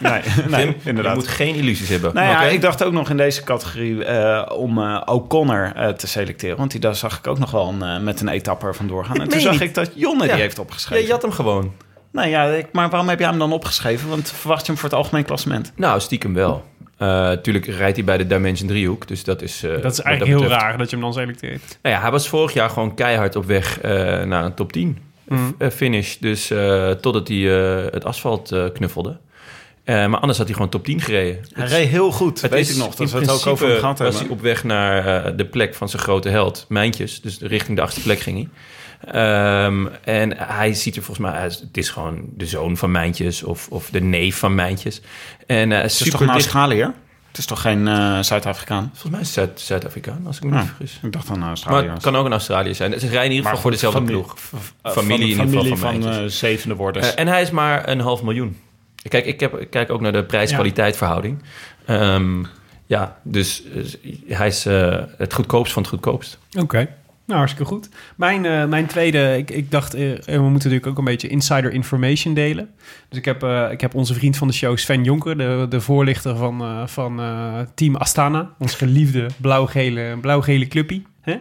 nee, 0.00 0.20
nee, 0.50 0.64
Tim, 0.66 0.74
inderdaad. 0.84 1.12
Je 1.12 1.18
moet 1.18 1.28
geen 1.28 1.54
illusies 1.54 1.88
hebben. 1.88 2.14
Nou 2.14 2.26
ja, 2.26 2.42
Oké? 2.42 2.50
ik 2.52 2.60
dacht 2.60 2.84
ook 2.84 2.92
nog 2.92 3.10
in 3.10 3.16
deze 3.16 3.42
categorie 3.42 4.04
eh, 4.04 4.56
om 4.58 4.78
eh, 4.82 5.00
O'Connor 5.04 5.72
eh, 5.74 5.88
te 5.88 6.06
selecteren. 6.06 6.56
Want 6.56 6.70
die, 6.70 6.80
daar 6.80 6.96
zag 6.96 7.18
ik 7.18 7.26
ook 7.26 7.38
nog 7.38 7.50
wel 7.50 7.74
een, 7.80 8.04
met 8.04 8.20
een 8.20 8.28
etappe 8.28 8.66
er 8.66 8.74
vandoor 8.74 9.04
gaan. 9.04 9.20
En 9.20 9.28
toen 9.28 9.40
zag 9.40 9.52
niet. 9.52 9.60
ik 9.60 9.74
dat 9.74 9.90
Jonne 9.94 10.24
Ja. 10.26 10.32
die 10.32 10.40
heeft 10.40 10.56
Ja, 10.56 10.62
opgeschreven. 10.62 11.06
je 11.06 11.12
had 11.12 11.22
hem 11.22 11.32
gewoon. 11.32 11.72
Nou 12.12 12.28
ja, 12.28 12.44
ik, 12.44 12.66
maar 12.72 12.90
waarom 12.90 13.08
heb 13.08 13.18
jij 13.18 13.28
hem 13.28 13.38
dan 13.38 13.52
opgeschreven? 13.52 14.08
Want 14.08 14.30
verwacht 14.30 14.60
je 14.60 14.66
hem 14.66 14.76
voor 14.80 14.88
het 14.88 14.98
algemeen 14.98 15.24
klassement? 15.24 15.72
Nou, 15.76 16.00
stiekem 16.00 16.34
wel. 16.34 16.64
Eh 17.02 17.32
tuurlijk 17.32 17.66
rijdt 17.66 17.96
hij 17.96 18.04
bij 18.04 18.18
de 18.18 18.26
Dimension 18.26 18.68
driehoek, 18.68 19.08
dus 19.08 19.24
dat 19.24 19.42
is... 19.42 19.62
eh, 19.62 19.82
dat 19.82 19.92
is 19.92 20.00
eigenlijk 20.00 20.24
heel 20.38 20.40
betreft- 20.40 20.62
raar 20.62 20.78
dat 20.78 20.90
je 20.90 20.96
hem 20.96 21.04
dan 21.04 21.12
selecteert. 21.14 21.78
Nou 21.82 21.94
ja, 21.94 22.00
hij 22.02 22.10
was 22.10 22.28
vorig 22.28 22.52
jaar 22.52 22.70
gewoon 22.70 22.94
keihard 22.94 23.36
op 23.36 23.44
weg 23.44 23.80
eh, 23.80 23.90
naar 24.22 24.44
een 24.44 24.54
top 24.54 24.72
10 24.72 24.98
Mhm. 25.28 25.40
eh, 25.58 25.68
finish. 25.70 26.16
Dus 26.16 26.50
eh, 26.50 26.90
totdat 26.90 27.28
hij 27.28 27.76
eh, 27.86 27.92
het 27.92 28.04
asfalt 28.04 28.52
eh, 28.52 28.64
knuffelde. 28.72 29.16
Eh, 29.84 29.94
maar 30.06 30.20
anders 30.20 30.38
had 30.38 30.46
hij 30.46 30.56
gewoon 30.56 30.70
top 30.70 30.84
10 30.84 31.00
gereden. 31.00 31.38
Hij 31.52 31.66
reed 31.66 31.88
heel 31.88 32.10
goed, 32.12 32.40
Het 32.40 32.50
weet 32.50 32.60
is 32.60 32.70
ik 32.70 32.76
nog. 32.76 32.94
Dat 32.94 33.00
in 33.10 33.14
we 33.14 33.20
het 33.20 33.30
ook 33.30 33.46
over 33.46 33.68
hem 33.68 33.78
gehad 33.78 33.98
was 33.98 34.08
hebben. 34.08 34.26
hij 34.26 34.36
op 34.36 34.42
weg 34.42 34.64
naar 34.64 35.24
eh, 35.24 35.32
de 35.36 35.44
plek 35.46 35.74
van 35.74 35.88
zijn 35.88 36.02
grote 36.02 36.28
held, 36.28 36.66
Mijntjes. 36.68 37.20
Dus 37.20 37.38
richting 37.40 37.76
de 37.76 37.82
achtste 37.82 38.02
plek 38.02 38.18
ging 38.20 38.36
hij. 38.36 38.48
Ehm, 39.06 39.86
en 40.04 40.36
hij 40.36 40.74
ziet 40.74 40.96
er 40.96 41.02
volgens 41.02 41.26
mij 41.26 41.36
uit... 41.40 41.58
Het 41.60 41.76
is 41.76 41.88
gewoon 41.88 42.20
de 42.36 42.46
zoon 42.46 42.76
van 42.76 42.90
Mijntjes 42.90 43.42
of, 43.42 43.68
of 43.70 43.90
de 43.90 44.00
neef 44.00 44.36
van 44.38 44.54
Mijntjes. 44.54 45.00
En 45.46 45.72
eh 45.72 45.80
Het 45.82 45.90
is 45.90 45.96
super 45.96 46.12
toch 46.12 46.20
een 46.20 46.28
Australiër? 46.30 46.92
Het 47.28 47.38
is 47.40 47.46
toch 47.46 47.60
geen 47.60 47.88
eh, 47.88 48.18
Zuid-Afrikaan? 48.20 48.90
Volgens 48.92 49.10
mij 49.12 49.20
is 49.20 49.26
het 49.26 49.34
Zuid- 49.34 49.60
Zuid-Afrikaan, 49.60 50.22
als 50.26 50.36
ik 50.36 50.42
me 50.42 50.50
niet 50.50 50.58
Ah, 50.60 50.66
vergis. 50.66 50.98
Ik 51.02 51.12
dacht 51.12 51.24
dan 51.26 51.34
een 51.34 51.40
Maar 51.40 51.48
Australiër. 51.48 51.92
het 51.92 52.02
kan 52.02 52.16
ook 52.16 52.24
een 52.26 52.32
Australiër 52.32 52.74
zijn. 52.74 52.92
Ze 52.92 52.98
rijden 52.98 53.24
in 53.24 53.30
ieder 53.30 53.36
Maar 53.44 53.44
geval 53.44 53.60
voor 53.62 53.70
dezelfde 53.70 53.98
familie- 53.98 54.22
ploeg. 54.22 54.36
Eh, 54.82 54.92
familie 54.92 55.36
van, 55.36 55.44
in 55.46 55.52
ieder 55.52 55.62
geval 55.62 55.62
familie 55.62 55.76
van 55.76 55.78
van 55.78 56.00
Mijntjes. 56.00 56.42
eh, 56.42 56.48
zevende 56.48 56.74
worders. 56.74 57.14
Eh, 57.14 57.20
en 57.20 57.26
hij 57.28 57.42
is 57.42 57.50
maar 57.50 57.88
een 57.88 58.00
half 58.00 58.22
miljoen. 58.22 58.56
Kijk, 59.08 59.26
ik, 59.26 59.40
heb, 59.40 59.58
ik 59.60 59.70
kijk 59.70 59.90
ook 59.90 60.00
naar 60.00 60.12
de 60.12 60.24
prijs-kwaliteit 60.24 60.96
verhouding. 60.96 61.42
Ehm, 61.86 62.42
ja, 62.86 63.16
dus 63.22 63.62
eh, 63.64 64.36
hij 64.36 64.46
is 64.46 64.66
eh, 64.66 64.98
het 65.18 65.32
goedkoopst 65.34 65.72
van 65.72 65.82
het 65.82 65.90
goedkoopst. 65.90 66.38
Oké. 66.58 66.88
Nou, 67.26 67.38
hartstikke 67.38 67.72
goed. 67.72 67.88
Mijn, 68.16 68.44
eh, 68.44 68.64
mijn 68.64 68.86
tweede, 68.86 69.36
ik, 69.36 69.50
ik 69.50 69.70
dacht, 69.70 69.94
eh, 69.94 70.00
we 70.00 70.32
moeten 70.32 70.52
natuurlijk 70.52 70.86
ook 70.86 70.98
een 70.98 71.04
beetje 71.04 71.28
insider 71.28 71.72
information 71.72 72.34
delen. 72.34 72.70
Dus 73.08 73.18
ik 73.18 73.24
heb, 73.24 73.42
ik 73.70 73.80
heb 73.80 73.94
onze 73.94 74.14
vriend 74.14 74.36
van 74.36 74.48
de 74.48 74.54
show, 74.54 74.76
Sven 74.76 75.04
Jonker, 75.04 75.38
de, 75.38 75.66
de 75.68 75.80
voorlichter 75.80 76.36
van, 76.36 76.88
van 76.88 77.20
Team 77.74 77.96
Astana, 77.96 78.50
ons 78.58 78.74
geliefde 78.74 79.26
blauw-gele 79.40 80.18
blauw-gele 80.20 80.66
clubpie, 80.68 81.06
hè? 81.20 81.36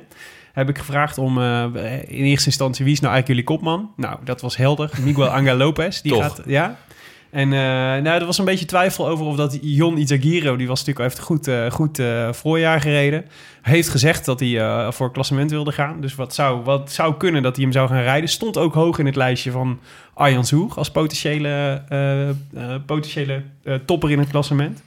heb 0.53 0.69
ik 0.69 0.77
gevraagd 0.77 1.17
om 1.17 1.37
in 2.07 2.23
eerste 2.23 2.45
instantie 2.45 2.85
wie 2.85 2.93
is 2.93 2.99
nou 2.99 3.13
eigenlijk 3.13 3.27
jullie 3.27 3.43
kopman? 3.43 3.91
Nou, 3.95 4.19
dat 4.23 4.41
was 4.41 4.57
helder. 4.57 4.91
Miguel 5.03 5.27
Angel 5.27 5.55
Lopez. 5.55 6.01
Die 6.01 6.11
Toch? 6.11 6.21
gaat, 6.23 6.41
ja. 6.45 6.77
En 7.31 7.53
eh, 7.53 7.59
nou, 8.03 8.19
er 8.19 8.25
was 8.25 8.37
een 8.37 8.45
beetje 8.45 8.65
twijfel 8.65 9.07
over 9.07 9.25
of 9.25 9.35
dat 9.35 9.57
Jon 9.61 9.97
Izagiro, 9.97 10.55
die 10.55 10.67
was 10.67 10.85
natuurlijk 10.85 11.13
al 11.13 11.17
een 11.17 11.25
goed, 11.25 11.47
eh, 11.47 11.71
goed 11.71 11.99
eh, 11.99 12.33
voorjaar 12.33 12.81
gereden, 12.81 13.25
heeft 13.61 13.89
gezegd 13.89 14.25
dat 14.25 14.39
hij 14.39 14.91
voor 14.91 15.11
klassement 15.11 15.51
wilde 15.51 15.71
gaan. 15.71 16.01
Dus 16.01 16.15
wat 16.15 16.33
zou, 16.33 16.63
wat 16.63 16.91
zou 16.91 17.15
kunnen 17.17 17.41
dat 17.41 17.55
hij 17.55 17.63
hem 17.63 17.73
zou 17.73 17.87
gaan 17.87 18.01
rijden. 18.01 18.29
Stond 18.29 18.57
ook 18.57 18.73
hoog 18.73 18.99
in 18.99 19.05
het 19.05 19.15
lijstje 19.15 19.51
van 19.51 19.79
Arjan 20.13 20.45
Zoeg 20.45 20.77
als 20.77 20.91
potentiële, 20.91 21.83
potentiële 22.85 23.43
topper 23.85 24.11
in 24.11 24.19
het 24.19 24.29
klassement. 24.29 24.83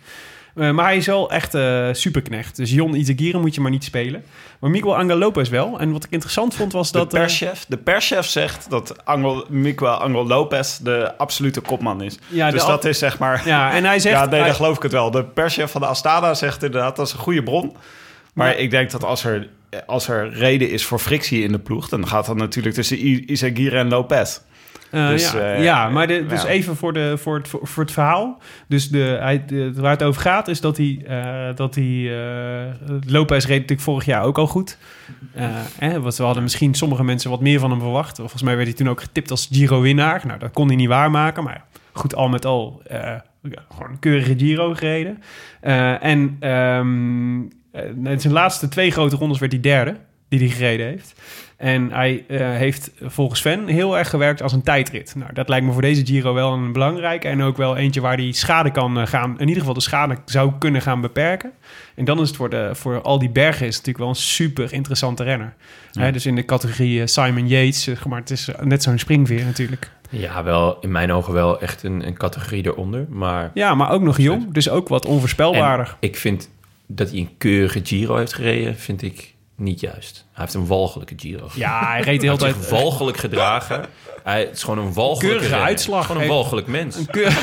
Eh, 0.54 0.70
maar 0.70 0.84
hij 0.84 0.96
is 0.96 1.06
wel 1.06 1.30
echt 1.30 1.54
eh, 1.54 1.88
superknecht. 1.92 2.56
Dus 2.56 2.70
Jon 2.70 2.94
Izagirre 2.94 3.38
moet 3.38 3.54
je 3.54 3.60
maar 3.60 3.70
niet 3.70 3.84
spelen. 3.84 4.24
Maar 4.60 4.70
Miguel 4.70 4.96
Angel 4.96 5.16
Lopez 5.16 5.48
wel. 5.48 5.80
En 5.80 5.92
wat 5.92 6.04
ik 6.04 6.10
interessant 6.10 6.54
vond 6.54 6.72
was 6.72 6.92
dat... 6.92 7.10
de, 7.10 7.16
eh, 7.16 7.22
perschef, 7.22 7.64
de 7.68 7.76
perschef 7.76 8.26
zegt 8.26 8.70
dat 8.70 9.04
Angel, 9.04 9.44
Miguel 9.48 9.88
Angel 9.88 10.26
Lopez 10.26 10.76
de 10.76 11.16
absolute 11.16 11.60
kopman 11.60 12.02
is. 12.02 12.18
Ja, 12.28 12.50
dus 12.50 12.66
dat 12.66 12.84
is 12.84 12.98
zeg 12.98 13.18
maar... 13.18 13.42
ja, 13.44 13.72
en 13.72 13.84
hij 13.84 13.98
zegt... 13.98 14.14
ja, 14.16 14.26
nee, 14.26 14.44
dan 14.44 14.54
geloof 14.54 14.76
ik 14.76 14.82
het 14.82 14.92
wel. 14.92 15.10
De 15.10 15.24
perschef 15.24 15.70
van 15.70 15.80
de 15.80 15.86
Astana 15.86 16.34
zegt 16.34 16.62
inderdaad, 16.62 16.96
dat 16.96 17.06
is 17.06 17.12
een 17.12 17.18
goede 17.18 17.42
bron. 17.42 17.76
Maar 18.34 18.48
Ja. 18.48 18.54
ik 18.54 18.70
denk 18.70 18.90
dat 18.90 19.04
als 19.04 19.24
er, 19.24 19.48
als 19.86 20.08
er 20.08 20.32
reden 20.32 20.70
is 20.70 20.84
voor 20.84 20.98
frictie 20.98 21.42
in 21.42 21.52
de 21.52 21.58
ploeg... 21.58 21.88
dan 21.88 22.08
gaat 22.08 22.26
dat 22.26 22.36
natuurlijk 22.36 22.74
tussen 22.74 23.30
Izagirre 23.32 23.78
en 23.78 23.88
Lopez. 23.88 24.40
Eh, 24.90 25.08
Dus, 25.08 25.32
ja, 25.32 25.38
eh, 25.54 25.62
ja, 25.64 25.88
maar 25.88 26.06
de, 26.06 26.26
dus 26.26 26.42
ja. 26.42 26.48
even 26.48 26.76
voor, 26.76 26.92
de, 26.92 27.18
voor, 27.18 27.36
het, 27.36 27.48
voor 27.48 27.82
het 27.82 27.92
verhaal. 27.92 28.38
Dus 28.68 28.88
de, 28.88 29.16
hij, 29.20 29.44
de- 29.44 29.72
waar 29.74 29.90
het 29.90 30.02
over 30.02 30.20
gaat 30.22 30.48
is 30.48 30.60
dat 30.60 30.76
hij... 30.76 31.02
eh, 31.06 31.56
dat 31.56 31.74
hij 31.74 32.10
Lopez 33.06 33.44
reed 33.44 33.54
natuurlijk 33.60 33.80
vorig 33.80 34.04
jaar 34.04 34.22
ook 34.22 34.38
al 34.38 34.46
goed. 34.46 34.78
Eh, 35.34 35.44
hè, 35.78 36.02
we 36.02 36.22
hadden 36.22 36.42
misschien 36.42 36.74
sommige 36.74 37.04
mensen 37.04 37.30
wat 37.30 37.40
meer 37.40 37.60
van 37.60 37.70
hem 37.70 37.80
verwacht. 37.80 38.16
Volgens 38.16 38.42
mij 38.42 38.54
werd 38.56 38.68
hij 38.68 38.76
toen 38.76 38.88
ook 38.88 39.00
getipt 39.00 39.30
als 39.30 39.48
Giro-winnaar. 39.52 40.22
Nou, 40.26 40.38
dat 40.38 40.50
kon 40.52 40.66
hij 40.66 40.76
niet 40.76 40.88
waarmaken. 40.88 41.44
Maar 41.44 41.64
goed, 41.92 42.14
al 42.14 42.28
met 42.28 42.44
al 42.44 42.82
gewoon 43.68 43.90
een 43.90 43.98
keurige 43.98 44.34
Giro 44.38 44.74
gereden. 44.74 45.22
En 46.00 46.36
ehm, 46.40 47.40
eh, 47.72 48.12
in 48.12 48.20
zijn 48.20 48.32
laatste 48.32 48.68
twee 48.68 48.90
grote 48.90 49.16
rondes 49.16 49.38
werd 49.38 49.52
hij 49.52 49.60
derde. 49.60 49.96
Die 50.28 50.38
hij 50.38 50.48
gereden 50.48 50.86
heeft. 50.86 51.20
En 51.56 51.90
hij 51.90 52.24
eh, 52.28 52.38
heeft 52.38 52.90
volgens 53.00 53.40
Sven 53.40 53.66
heel 53.66 53.98
erg 53.98 54.10
gewerkt 54.10 54.42
als 54.42 54.52
een 54.52 54.62
tijdrit. 54.62 55.14
Nou, 55.16 55.32
dat 55.32 55.48
lijkt 55.48 55.66
me 55.66 55.72
voor 55.72 55.82
deze 55.82 56.06
Giro 56.06 56.34
wel 56.34 56.52
een 56.52 56.72
belangrijke. 56.72 57.28
En 57.28 57.42
ook 57.42 57.56
wel 57.56 57.76
eentje 57.76 58.00
waar 58.00 58.16
hij 58.16 58.32
schade 58.32 58.70
kan 58.70 58.98
eh, 58.98 59.06
gaan... 59.06 59.34
in 59.38 59.46
ieder 59.46 59.58
geval 59.58 59.74
de 59.74 59.80
schade 59.80 60.16
zou 60.24 60.52
kunnen 60.58 60.82
gaan 60.82 61.00
beperken. 61.00 61.52
En 61.94 62.04
dan 62.04 62.20
is 62.20 62.28
het 62.28 62.36
voor, 62.36 62.50
de, 62.50 62.70
voor 62.72 63.02
al 63.02 63.18
die 63.18 63.30
bergen 63.30 63.66
is 63.66 63.72
natuurlijk 63.72 63.98
wel 63.98 64.08
een 64.08 64.14
super 64.14 64.72
interessante 64.72 65.22
renner. 65.22 65.54
Dus 66.12 66.26
in 66.26 66.34
de 66.34 66.44
categorie 66.44 67.00
eh, 67.00 67.06
Simon 67.06 67.48
Yates, 67.48 67.82
zeg 67.82 68.06
maar, 68.06 68.20
het 68.20 68.30
is 68.30 68.48
net 68.60 68.82
zo'n 68.82 68.98
springveer 68.98 69.44
natuurlijk. 69.44 69.90
Ja, 70.10 70.42
wel 70.44 70.80
in 70.80 70.90
mijn 70.90 71.12
ogen 71.12 71.32
wel 71.32 71.60
echt 71.60 71.82
een, 71.82 72.06
een 72.06 72.16
categorie 72.16 72.66
eronder. 72.66 73.06
Maar 73.08 73.50
Ja, 73.54 73.74
maar 73.74 73.90
ook 73.90 74.02
nog 74.02 74.18
jong, 74.18 74.52
dus 74.52 74.68
ook 74.68 74.88
wat 74.88 75.06
onvoorspelbaarder. 75.06 75.86
En 75.86 76.08
ik 76.08 76.16
vind 76.16 76.50
dat 76.86 77.10
hij 77.10 77.18
een 77.18 77.30
keurige 77.38 77.80
Giro 77.82 78.16
heeft 78.16 78.34
gereden, 78.34 78.76
vind 78.76 79.02
ik 79.02 79.33
niet 79.56 79.80
juist. 79.80 80.26
Hij 80.32 80.42
heeft 80.44 80.54
een 80.54 80.66
walgelijke 80.66 81.14
Giro. 81.16 81.48
Ja, 81.54 81.86
hij 81.86 82.00
reed 82.00 82.20
de 82.20 82.26
Hij 82.26 82.36
hele 82.36 82.44
heeft 82.44 82.58
tijd... 82.58 82.68
zich 82.70 82.80
walgelijk 82.80 83.16
gedragen. 83.16 83.86
Hij 84.24 84.40
het 84.40 84.56
is 84.56 84.62
gewoon 84.62 84.86
een 84.86 84.92
walgelijke 84.92 85.26
Keurige 85.26 85.48
renner. 85.48 85.66
uitslag 85.68 86.00
Gewoon 86.06 86.16
een 86.16 86.22
heeft- 86.28 86.34
walgelijk 86.40 86.66
mens. 86.66 86.96
Een 86.96 87.06
keur- 87.06 87.32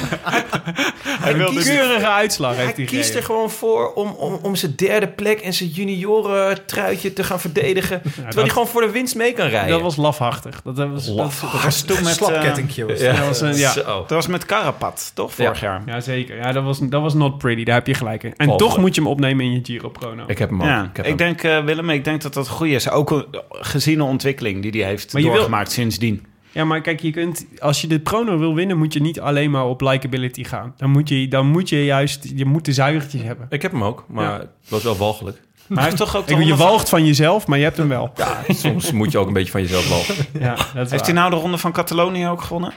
Hij 1.22 1.34
een 1.34 1.54
dus- 1.56 1.66
keurige 1.66 2.08
uitslag 2.10 2.50
heeft 2.56 2.66
Hij 2.66 2.76
hij 2.76 2.86
kiest 2.86 3.16
er 3.16 3.24
gewoon 3.24 3.50
voor 3.52 3.94
om, 3.94 4.10
om, 4.10 4.40
om 4.42 4.56
zijn 4.56 4.74
derde 4.76 5.08
plek 5.08 5.40
en 5.40 5.54
zijn 5.54 5.70
junioren 5.70 6.66
truitje 6.66 7.14
te 7.14 7.24
gaan 7.24 7.40
verdedigen. 7.40 8.02
terwijl 8.04 8.26
dat- 8.30 8.36
hij 8.36 8.50
gewoon 8.50 8.68
voor 8.68 8.82
de 8.82 8.90
winst 8.92 9.16
mee 9.16 9.34
kan 9.34 9.48
rijden. 9.48 9.70
Dat 9.72 9.82
was 9.82 9.96
lafhartig. 9.96 10.62
Dat 10.64 10.78
was, 10.78 11.06
dat, 11.06 11.16
Laf. 11.16 11.40
Dat 11.52 11.64
was 11.64 11.82
toen 11.82 11.96
met... 11.98 12.06
eh, 12.08 12.12
Slapkettingje 12.14 12.86
was 12.86 13.00
ja, 13.00 13.08
dat. 13.08 13.18
dat 13.18 13.28
was 13.28 13.42
een- 13.42 13.56
ja. 13.58 13.72
Zo. 13.72 13.84
dat 14.00 14.10
was 14.10 14.28
met 14.28 14.46
Carapat, 14.46 15.12
toch? 15.14 15.34
Vorig 15.34 15.60
jaar. 15.62 15.82
Ja, 15.86 16.00
zeker. 16.00 16.36
Ja, 16.36 16.52
dat 16.52 16.64
was, 16.64 16.80
dat 16.80 17.02
was 17.02 17.14
not 17.14 17.38
pretty. 17.38 17.64
Daar 17.64 17.76
heb 17.76 17.88
je 17.88 17.94
gelijk 17.94 18.24
in. 18.24 18.34
En 18.36 18.58
toch 18.58 18.78
moet 18.78 18.96
je 18.96 19.02
hem 19.02 19.10
opnemen 19.10 19.46
in 19.46 19.52
je 19.52 19.60
Giro 19.64 19.90
Prono. 19.90 20.24
Ik 20.28 20.38
heb 20.38 20.50
hem 20.50 20.62
ook. 20.62 20.68
Ja, 20.68 20.84
ik 20.84 20.98
heb 20.98 21.06
ik, 21.06 21.06
hem. 21.06 21.18
denk, 21.18 21.44
eh, 21.44 21.64
Willem, 21.64 21.90
ik 21.90 22.04
denk 22.04 22.22
dat 22.22 22.34
dat 22.34 22.48
goed 22.48 22.68
is. 22.68 22.90
Ook 22.90 23.12
eh, 23.12 23.18
gezien 23.50 23.98
de 23.98 24.04
ontwikkeling 24.04 24.62
die 24.72 24.82
hij 24.82 24.90
heeft 24.90 25.14
Maar 25.14 25.22
je 25.22 25.28
wil- 25.28 25.36
doorgemaakt 25.36 25.72
sindsdien. 25.72 26.26
Ja, 26.52 26.66
maar 26.66 26.82
kijk, 26.82 27.00
je 27.00 27.12
kunt, 27.12 27.46
als 27.60 27.82
je 27.82 27.88
de 27.88 28.00
Prono 28.00 28.38
wil 28.38 28.56
winnen, 28.56 28.78
moet 28.78 28.94
je 28.94 29.02
niet 29.02 29.20
alleen 29.20 29.52
maar 29.52 29.66
op 29.66 29.82
likability 29.82 30.44
gaan. 30.44 30.74
Dan 30.78 30.90
moet 30.90 31.10
je, 31.10 31.28
dan 31.28 31.48
moet 31.48 31.70
je 31.70 31.86
juist, 31.86 32.32
je 32.36 32.46
moet 32.46 32.66
de 32.66 32.74
zuigertjes 32.74 33.22
hebben. 33.22 33.46
Ik 33.50 33.62
heb 33.62 33.72
hem 33.72 33.84
ook, 33.84 34.06
maar 34.08 34.26
Ja. 34.26 34.38
het 34.40 34.50
was 34.70 34.84
wel 34.84 34.98
walgelijk. 34.98 35.42
Maar 35.68 35.78
hij 35.80 35.88
heeft 35.88 35.98
toch 36.02 36.16
ook 36.18 36.30
je 36.30 36.56
walgt 36.56 36.90
van 36.90 37.06
jezelf, 37.06 37.48
maar 37.48 37.58
je 37.58 37.64
hebt 37.64 37.78
hem 37.78 37.88
wel. 37.88 38.12
Ja, 38.16 38.44
soms 38.48 38.92
moet 38.92 39.12
je 39.12 39.18
ook 39.18 39.28
een 39.28 39.34
beetje 39.34 39.52
van 39.52 39.62
jezelf 39.62 39.90
walgen. 39.90 40.16
Ja, 40.40 40.56
dat 40.56 40.60
is 40.66 40.74
Heeft 40.74 40.90
waar. 40.90 41.04
hij 41.04 41.14
nou 41.14 41.30
de 41.30 41.36
ronde 41.36 41.58
van 41.58 41.72
Catalonië 41.72 42.28
ook 42.28 42.42
gewonnen? 42.42 42.74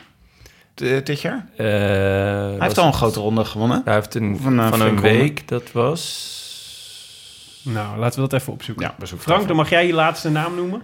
D- 0.75 0.79
dit 1.07 1.21
jaar? 1.21 1.47
Eh, 1.57 1.67
Hij 1.67 2.57
heeft 2.59 2.79
al 2.79 2.87
een 2.87 2.93
grote 2.93 3.21
ronde 3.21 3.45
gewonnen. 3.45 3.83
Hij 3.85 3.95
heeft 3.95 4.15
een, 4.15 4.39
Van, 4.43 4.57
van, 4.57 4.61
eh, 4.61 4.79
een 4.81 4.87
ronde. 4.87 5.01
week, 5.01 5.49
dat 5.49 5.73
was... 5.73 6.33
Nou, 7.63 7.99
laten 7.99 8.23
we 8.23 8.29
dat 8.29 8.41
even 8.41 8.53
opzoeken. 8.53 8.85
Ja, 8.87 8.95
bezoek 8.99 9.21
Frank, 9.21 9.47
dan 9.47 9.57
mag 9.57 9.71
jij 9.71 9.87
je 9.87 9.93
laatste 9.93 10.31
naam 10.31 10.55
noemen. 10.55 10.83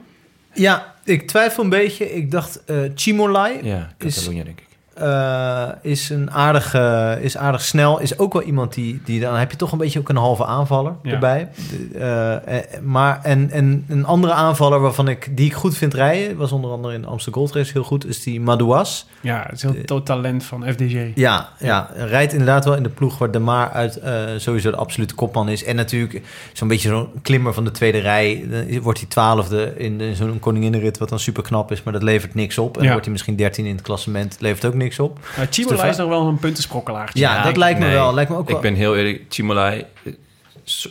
Ja, 0.54 0.94
ik 1.04 1.26
twijfel 1.28 1.62
een 1.62 1.68
beetje. 1.68 2.14
Ik 2.14 2.30
dacht 2.30 2.64
eh 2.64 2.76
Chimolai 2.94 3.58
Ja, 3.62 3.92
Is- 3.98 4.14
Catalonië, 4.14 4.44
denk 4.44 4.60
ik. 4.60 4.66
Eh, 5.00 5.68
is 5.82 6.08
een 6.10 6.30
aardige, 6.30 7.18
is 7.20 7.36
aardig 7.36 7.62
snel. 7.62 8.00
Is 8.00 8.18
ook 8.18 8.32
wel 8.32 8.42
iemand 8.42 8.74
die, 8.74 9.00
die 9.04 9.20
dan 9.20 9.34
heb 9.34 9.50
je 9.50 9.56
toch 9.56 9.72
een 9.72 9.78
beetje 9.78 9.98
ook 9.98 10.08
een 10.08 10.16
halve 10.16 10.44
aanvaller 10.44 10.92
Ja. 11.02 11.12
erbij. 11.12 11.48
De- 11.92 11.98
eh, 11.98 12.56
eh, 12.58 12.64
maar 12.82 13.20
en, 13.22 13.50
en 13.50 13.84
een 13.88 14.04
andere 14.06 14.32
aanvaller 14.32 14.80
waarvan 14.80 15.08
ik 15.08 15.36
die 15.36 15.46
ik 15.46 15.54
goed 15.54 15.76
vind 15.76 15.94
rijden 15.94 16.36
was 16.36 16.52
onder 16.52 16.70
andere 16.70 16.94
in 16.94 17.00
de 17.00 17.06
Amsterdam 17.06 17.42
Gold 17.42 17.54
Race 17.54 17.72
heel 17.72 17.82
goed 17.82 18.06
is 18.06 18.22
die 18.22 18.40
Madouas. 18.40 19.06
Ja, 19.20 19.42
het 19.46 19.52
is 19.56 19.62
heel 19.62 19.84
tot 19.84 20.06
talent 20.06 20.44
van 20.44 20.64
FDG. 20.72 21.06
Ja, 21.14 21.48
ja, 21.58 21.90
rijdt 21.94 22.32
inderdaad 22.32 22.64
wel 22.64 22.74
in 22.76 22.82
de 22.82 22.88
ploeg 22.88 23.18
waar 23.18 23.30
De 23.30 23.38
Maar 23.38 23.70
uit 23.70 24.00
sowieso 24.36 24.70
de 24.70 24.76
absolute 24.76 25.14
kopman 25.14 25.48
is. 25.48 25.64
En 25.64 25.76
natuurlijk 25.76 26.22
zo'n 26.52 26.68
beetje 26.68 26.88
zo'n 26.88 27.08
klimmer 27.22 27.54
van 27.54 27.64
de 27.64 27.70
tweede 27.70 27.98
rij. 27.98 28.44
Dan 28.50 28.80
wordt 28.80 28.98
hij 28.98 29.08
twaalfde 29.08 29.72
in, 29.76 29.98
de- 29.98 30.14
zo'n 30.14 30.38
koninginnenrit, 30.38 30.98
wat 30.98 31.08
dan 31.08 31.18
super 31.18 31.42
knap 31.42 31.72
is. 31.72 31.82
Maar 31.82 31.92
dat 31.92 32.02
levert 32.02 32.34
niks 32.34 32.58
op. 32.58 32.76
En 32.76 32.82
Ja. 32.82 32.88
wordt 32.90 33.04
hij 33.04 33.12
misschien 33.12 33.36
dertien 33.36 33.64
in 33.66 33.72
het 33.74 33.82
klassement, 33.84 34.36
levert 34.40 34.64
ook 34.64 34.74
niks 34.74 34.89
op. 34.98 35.18
Nou, 35.36 35.48
Chimola 35.50 35.84
is 35.84 35.96
nog 35.96 36.08
wel 36.08 36.26
een 36.26 36.38
puntensprokkelaartje. 36.38 37.18
Ja, 37.20 37.34
Ja, 37.34 37.42
dat 37.42 37.50
ik- 37.50 37.56
lijkt 37.56 37.78
me 37.78 37.84
nee. 37.84 37.94
wel. 37.94 38.14
Lijkt 38.14 38.30
me 38.30 38.36
ook 38.36 38.46
wel. 38.46 38.56
Ik 38.56 38.62
ben 38.62 38.74
heel 38.74 38.96
eerlijk, 38.96 39.22
Chimolai... 39.28 39.84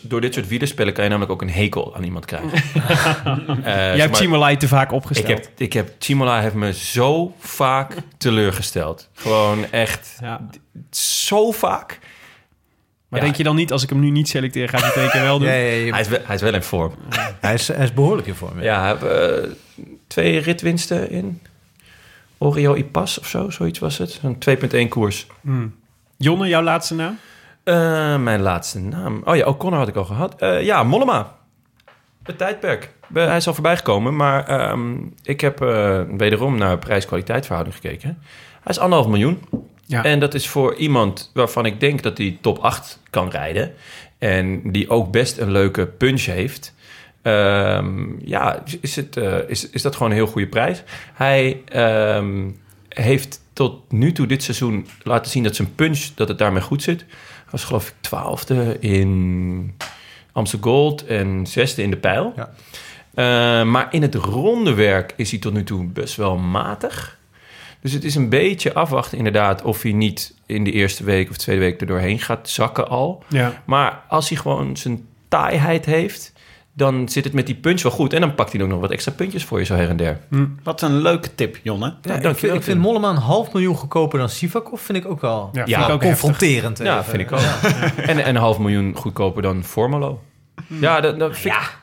Door 0.01 0.21
dit 0.21 0.33
soort 0.33 0.47
wielerspellen 0.47 0.93
kan 0.93 1.03
je 1.03 1.09
namelijk 1.09 1.31
ook 1.33 1.41
een 1.41 1.49
hekel 1.49 1.95
aan 1.95 2.03
iemand 2.03 2.25
krijgen. 2.25 2.49
Eh, 3.63 3.73
Jij 3.75 3.97
hebt 3.99 4.17
Chimolai 4.17 4.57
te 4.57 4.67
vaak 4.67 4.87
ik 4.89 4.95
opgesteld. 4.95 5.27
heb, 5.27 5.49
ik 5.57 5.73
heb, 5.73 5.91
Chimolai 5.99 6.41
heeft 6.41 6.53
me 6.55 6.73
zo 6.73 7.33
vaak 7.39 7.93
teleurgesteld. 8.17 9.09
Gewoon 9.13 9.71
echt 9.71 10.17
Ja. 10.21 10.41
zo 10.91 11.51
vaak. 11.51 11.99
Maar 13.07 13.19
Ja. 13.19 13.25
denk 13.25 13.37
je 13.37 13.43
dan 13.43 13.55
niet, 13.55 13.71
als 13.71 13.83
ik 13.83 13.89
hem 13.89 13.99
nu 13.99 14.09
niet 14.09 14.29
selecteer, 14.29 14.69
gaat 14.69 14.93
hij 14.93 15.03
het 15.03 15.11
keer 15.11 15.21
wel 15.21 15.39
doen? 15.39 15.47
Ja, 15.47 15.53
ja, 15.53 15.59
ja, 15.85 15.91
Hij 15.91 16.01
is, 16.01 16.07
wel, 16.07 16.19
hij 16.23 16.35
is 16.35 16.41
wel 16.41 16.53
in 16.53 16.63
vorm. 16.63 16.93
hij, 17.39 17.53
is, 17.53 17.67
hij 17.67 17.83
is 17.83 17.93
behoorlijk 17.93 18.27
in 18.27 18.35
vorm. 18.35 18.61
Ja. 18.61 18.63
Ja, 18.63 18.81
hij 18.81 18.89
heeft 18.89 19.43
eh, 19.43 19.49
twee 20.07 20.39
ritwinsten 20.39 21.09
in 21.11 21.41
Oreo 22.39 22.75
Ipas 22.75 23.19
of 23.19 23.27
zo, 23.27 23.49
zoiets 23.49 23.79
was 23.79 23.97
het. 23.97 24.19
Een 24.23 24.37
2.1 24.85 24.89
koers. 24.89 25.27
Hmm. 25.41 25.75
Jonne, 26.17 26.47
jouw 26.47 26.61
laatste 26.61 26.95
naam? 26.95 27.17
Eh, 27.63 28.17
mijn 28.17 28.41
laatste 28.41 28.79
naam. 28.79 29.21
Oh 29.25 29.35
ja, 29.35 29.45
O'Connor 29.45 29.79
had 29.79 29.87
ik 29.87 29.95
al 29.95 30.05
gehad. 30.05 30.35
Eh, 30.41 30.63
ja, 30.63 30.83
Mollema. 30.83 31.35
Het 32.23 32.37
tijdperk. 32.37 32.93
Hij 33.13 33.37
is 33.37 33.47
al 33.47 33.53
voorbij 33.53 33.77
gekomen, 33.77 34.15
maar 34.15 34.47
ehm, 34.47 34.95
ik 35.23 35.41
heb 35.41 35.61
eh, 35.61 36.01
wederom 36.17 36.57
naar 36.57 36.77
prijs-kwaliteit 36.77 37.45
verhouding 37.45 37.75
gekeken. 37.75 38.17
Hij 38.61 38.71
is 38.73 38.79
anderhalf 38.79 39.09
miljoen. 39.09 39.41
Ja. 39.85 40.03
En 40.03 40.19
dat 40.19 40.33
is 40.33 40.47
voor 40.47 40.75
iemand 40.75 41.31
waarvan 41.33 41.65
ik 41.65 41.79
denk 41.79 42.01
dat 42.01 42.17
hij 42.17 42.37
top 42.41 42.57
8 42.57 42.99
kan 43.09 43.29
rijden. 43.29 43.73
En 44.17 44.71
die 44.71 44.89
ook 44.89 45.11
best 45.11 45.37
een 45.37 45.51
leuke 45.51 45.85
punch 45.85 46.25
heeft. 46.25 46.73
Ehm, 47.21 48.27
ja, 48.27 48.63
is, 48.81 48.95
het, 48.95 49.17
eh, 49.17 49.37
is, 49.47 49.69
is 49.69 49.81
dat 49.81 49.95
gewoon 49.95 50.11
een 50.11 50.17
heel 50.17 50.27
goede 50.27 50.47
prijs. 50.47 50.83
Hij 51.13 51.61
ehm, 51.65 52.49
heeft 52.89 53.41
tot 53.53 53.91
nu 53.91 54.11
toe 54.11 54.27
dit 54.27 54.43
seizoen 54.43 54.87
laten 55.03 55.31
zien 55.31 55.43
dat 55.43 55.55
zijn 55.55 55.75
punch, 55.75 55.99
dat 56.15 56.27
het 56.27 56.37
daarmee 56.37 56.61
goed 56.61 56.83
zit. 56.83 56.99
Hij 57.09 57.51
was 57.51 57.63
geloof 57.63 57.87
ik 57.87 57.93
twaalfde 57.99 58.77
in 58.79 59.75
Amsterdam 60.31 60.71
Gold 60.71 61.05
en 61.05 61.47
zesde 61.47 61.81
in 61.81 61.89
de 61.89 61.97
pijl. 61.97 62.33
Ja. 62.35 62.53
Eh, 63.13 63.65
maar 63.65 63.87
in 63.91 64.01
het 64.01 64.15
ronde 64.15 64.73
werk 64.73 65.13
is 65.15 65.31
hij 65.31 65.39
tot 65.39 65.53
nu 65.53 65.63
toe 65.63 65.85
best 65.85 66.15
wel 66.15 66.37
matig. 66.37 67.17
Dus 67.81 67.91
het 67.91 68.03
is 68.03 68.15
een 68.15 68.29
beetje 68.29 68.73
afwachten 68.73 69.17
inderdaad 69.17 69.61
of 69.61 69.81
hij 69.81 69.91
niet 69.91 70.33
in 70.45 70.63
de 70.63 70.71
eerste 70.71 71.03
week 71.03 71.29
of 71.29 71.37
tweede 71.37 71.61
week 71.61 71.81
er 71.81 71.87
doorheen 71.87 72.19
gaat 72.19 72.49
zakken 72.49 72.89
al. 72.89 73.23
Ja. 73.27 73.63
Maar 73.65 74.03
als 74.07 74.29
hij 74.29 74.37
gewoon 74.37 74.77
zijn 74.77 75.07
taaiheid 75.27 75.85
heeft, 75.85 76.33
dan 76.79 77.09
zit 77.09 77.23
het 77.23 77.33
met 77.33 77.45
die 77.45 77.55
punch 77.55 77.81
wel 77.81 77.91
goed. 77.91 78.13
En 78.13 78.21
dan 78.21 78.35
pakt 78.35 78.51
hij 78.53 78.61
ook 78.61 78.67
nog 78.67 78.79
wat 78.79 78.91
extra 78.91 79.11
puntjes 79.11 79.43
voor 79.45 79.59
je 79.59 79.65
zo 79.65 79.75
her 79.75 79.89
en 79.89 79.97
der. 79.97 80.19
Wat 80.63 80.81
een 80.81 81.01
leuke 81.01 81.35
tip, 81.35 81.57
Jonne. 81.63 81.85
Ja, 81.85 81.93
ik, 81.93 82.03
dankjewel, 82.03 82.33
vind, 82.35 82.53
ik 82.53 82.63
vind. 82.63 82.79
Mollema 82.79 83.09
een 83.09 83.15
half 83.15 83.53
miljoen 83.53 83.75
goedkoper 83.75 84.19
dan 84.19 84.29
Sivakov. 84.29 84.81
Vind 84.81 84.97
ik 84.97 85.05
ook 85.07 85.21
wel 85.21 85.49
Ja, 85.65 85.85
ik 85.85 85.89
ook 85.93 86.01
confronterend. 86.01 86.77
Ja, 86.77 87.03
vind 87.03 87.21
ik 87.21 87.31
ook. 87.31 87.39
En, 87.97 88.19
en 88.23 88.29
een 88.29 88.35
half 88.35 88.59
miljoen 88.59 88.95
goedkoper 88.95 89.41
dan 89.41 89.63
Formalo. 89.63 90.21
Ja, 90.67 91.01
dat, 91.01 91.19
dat 91.19 91.37
vind 91.37 91.53
ik- 91.55 91.77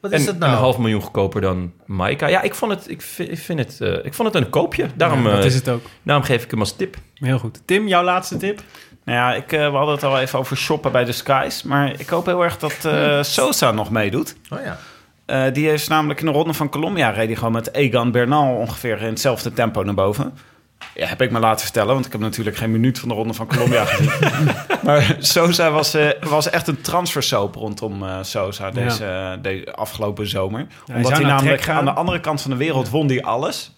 Wat 0.00 0.12
En 0.12 0.18
is 0.18 0.26
dat 0.26 0.38
nou? 0.38 0.52
een 0.52 0.58
half 0.58 0.78
miljoen 0.78 1.00
goedkoper 1.00 1.40
dan 1.40 1.72
Maika. 1.86 2.26
Ja, 2.26 2.42
ik 2.42 2.54
vond 2.54 2.72
het, 2.72 2.90
ik 2.90 3.02
vind, 3.02 3.30
ik 3.30 3.38
vind 3.38 3.58
het, 3.58 3.80
eh, 3.80 4.04
ik 4.04 4.14
vond 4.14 4.34
het 4.34 4.44
een 4.44 4.50
koopje. 4.50 4.86
Daarom, 4.96 5.24
Ja, 5.24 5.30
dat 5.30 5.38
eh, 5.40 5.44
is 5.44 5.54
het 5.54 5.68
ook. 5.68 5.82
daarom 6.02 6.24
geef 6.24 6.44
ik 6.44 6.50
hem 6.50 6.60
als 6.60 6.76
tip. 6.76 6.96
Heel 7.14 7.38
goed. 7.38 7.60
Tim, 7.64 7.88
jouw 7.88 8.02
laatste 8.04 8.36
tip? 8.36 8.62
Nou 9.04 9.18
ja, 9.18 9.34
ik, 9.34 9.52
eh, 9.52 9.70
we 9.70 9.76
hadden 9.76 9.94
het 9.94 10.04
al 10.04 10.20
even 10.20 10.38
over 10.38 10.56
shoppen 10.56 10.92
bij 10.92 11.04
de 11.04 11.12
Skies. 11.12 11.62
Maar 11.62 12.00
ik 12.00 12.08
hoop 12.08 12.26
heel 12.26 12.44
erg 12.44 12.58
dat 12.58 12.84
eh, 12.84 13.22
Sosa 13.22 13.70
nog 13.70 13.90
meedoet. 13.90 14.36
Oh 14.50 14.58
ja. 14.64 14.78
Eh, 15.26 15.52
die 15.52 15.72
is 15.72 15.88
namelijk 15.88 16.20
in 16.20 16.26
de 16.26 16.32
ronde 16.32 16.52
van 16.52 16.68
Colombia... 16.68 17.10
reed 17.10 17.26
hij 17.26 17.36
gewoon 17.36 17.52
met 17.52 17.74
Egan 17.74 18.10
Bernal 18.10 18.56
ongeveer 18.56 19.00
in 19.00 19.08
hetzelfde 19.08 19.52
tempo 19.52 19.82
naar 19.82 19.94
boven. 19.94 20.32
Ja, 20.94 21.06
heb 21.06 21.22
ik 21.22 21.30
me 21.30 21.38
laten 21.38 21.64
vertellen, 21.64 21.92
want 21.94 22.06
ik 22.06 22.12
heb 22.12 22.20
natuurlijk 22.20 22.56
geen 22.56 22.70
minuut 22.70 22.98
van 22.98 23.08
de 23.08 23.14
ronde 23.14 23.34
van 23.34 23.46
Colombia 23.46 23.84
gezien. 23.90 24.10
maar 24.82 25.16
Sosa 25.18 25.70
was, 25.70 25.94
eh, 25.94 26.08
was 26.20 26.50
echt 26.50 26.68
een 26.68 26.80
transfersoap 26.80 27.54
rondom 27.54 28.02
eh, 28.02 28.18
Sosa 28.22 28.70
deze, 28.70 29.38
deze 29.42 29.74
afgelopen 29.74 30.28
zomer. 30.28 30.66
hij 30.86 30.96
Omdat 30.96 31.12
hij 31.12 31.20
naar 31.20 31.34
namelijk 31.34 31.68
aan 31.68 31.84
de 31.84 31.92
andere 31.92 32.20
kant 32.20 32.42
van 32.42 32.50
de 32.50 32.56
wereld 32.56 32.88
won 32.90 33.06
hij 33.06 33.22
alles. 33.22 33.72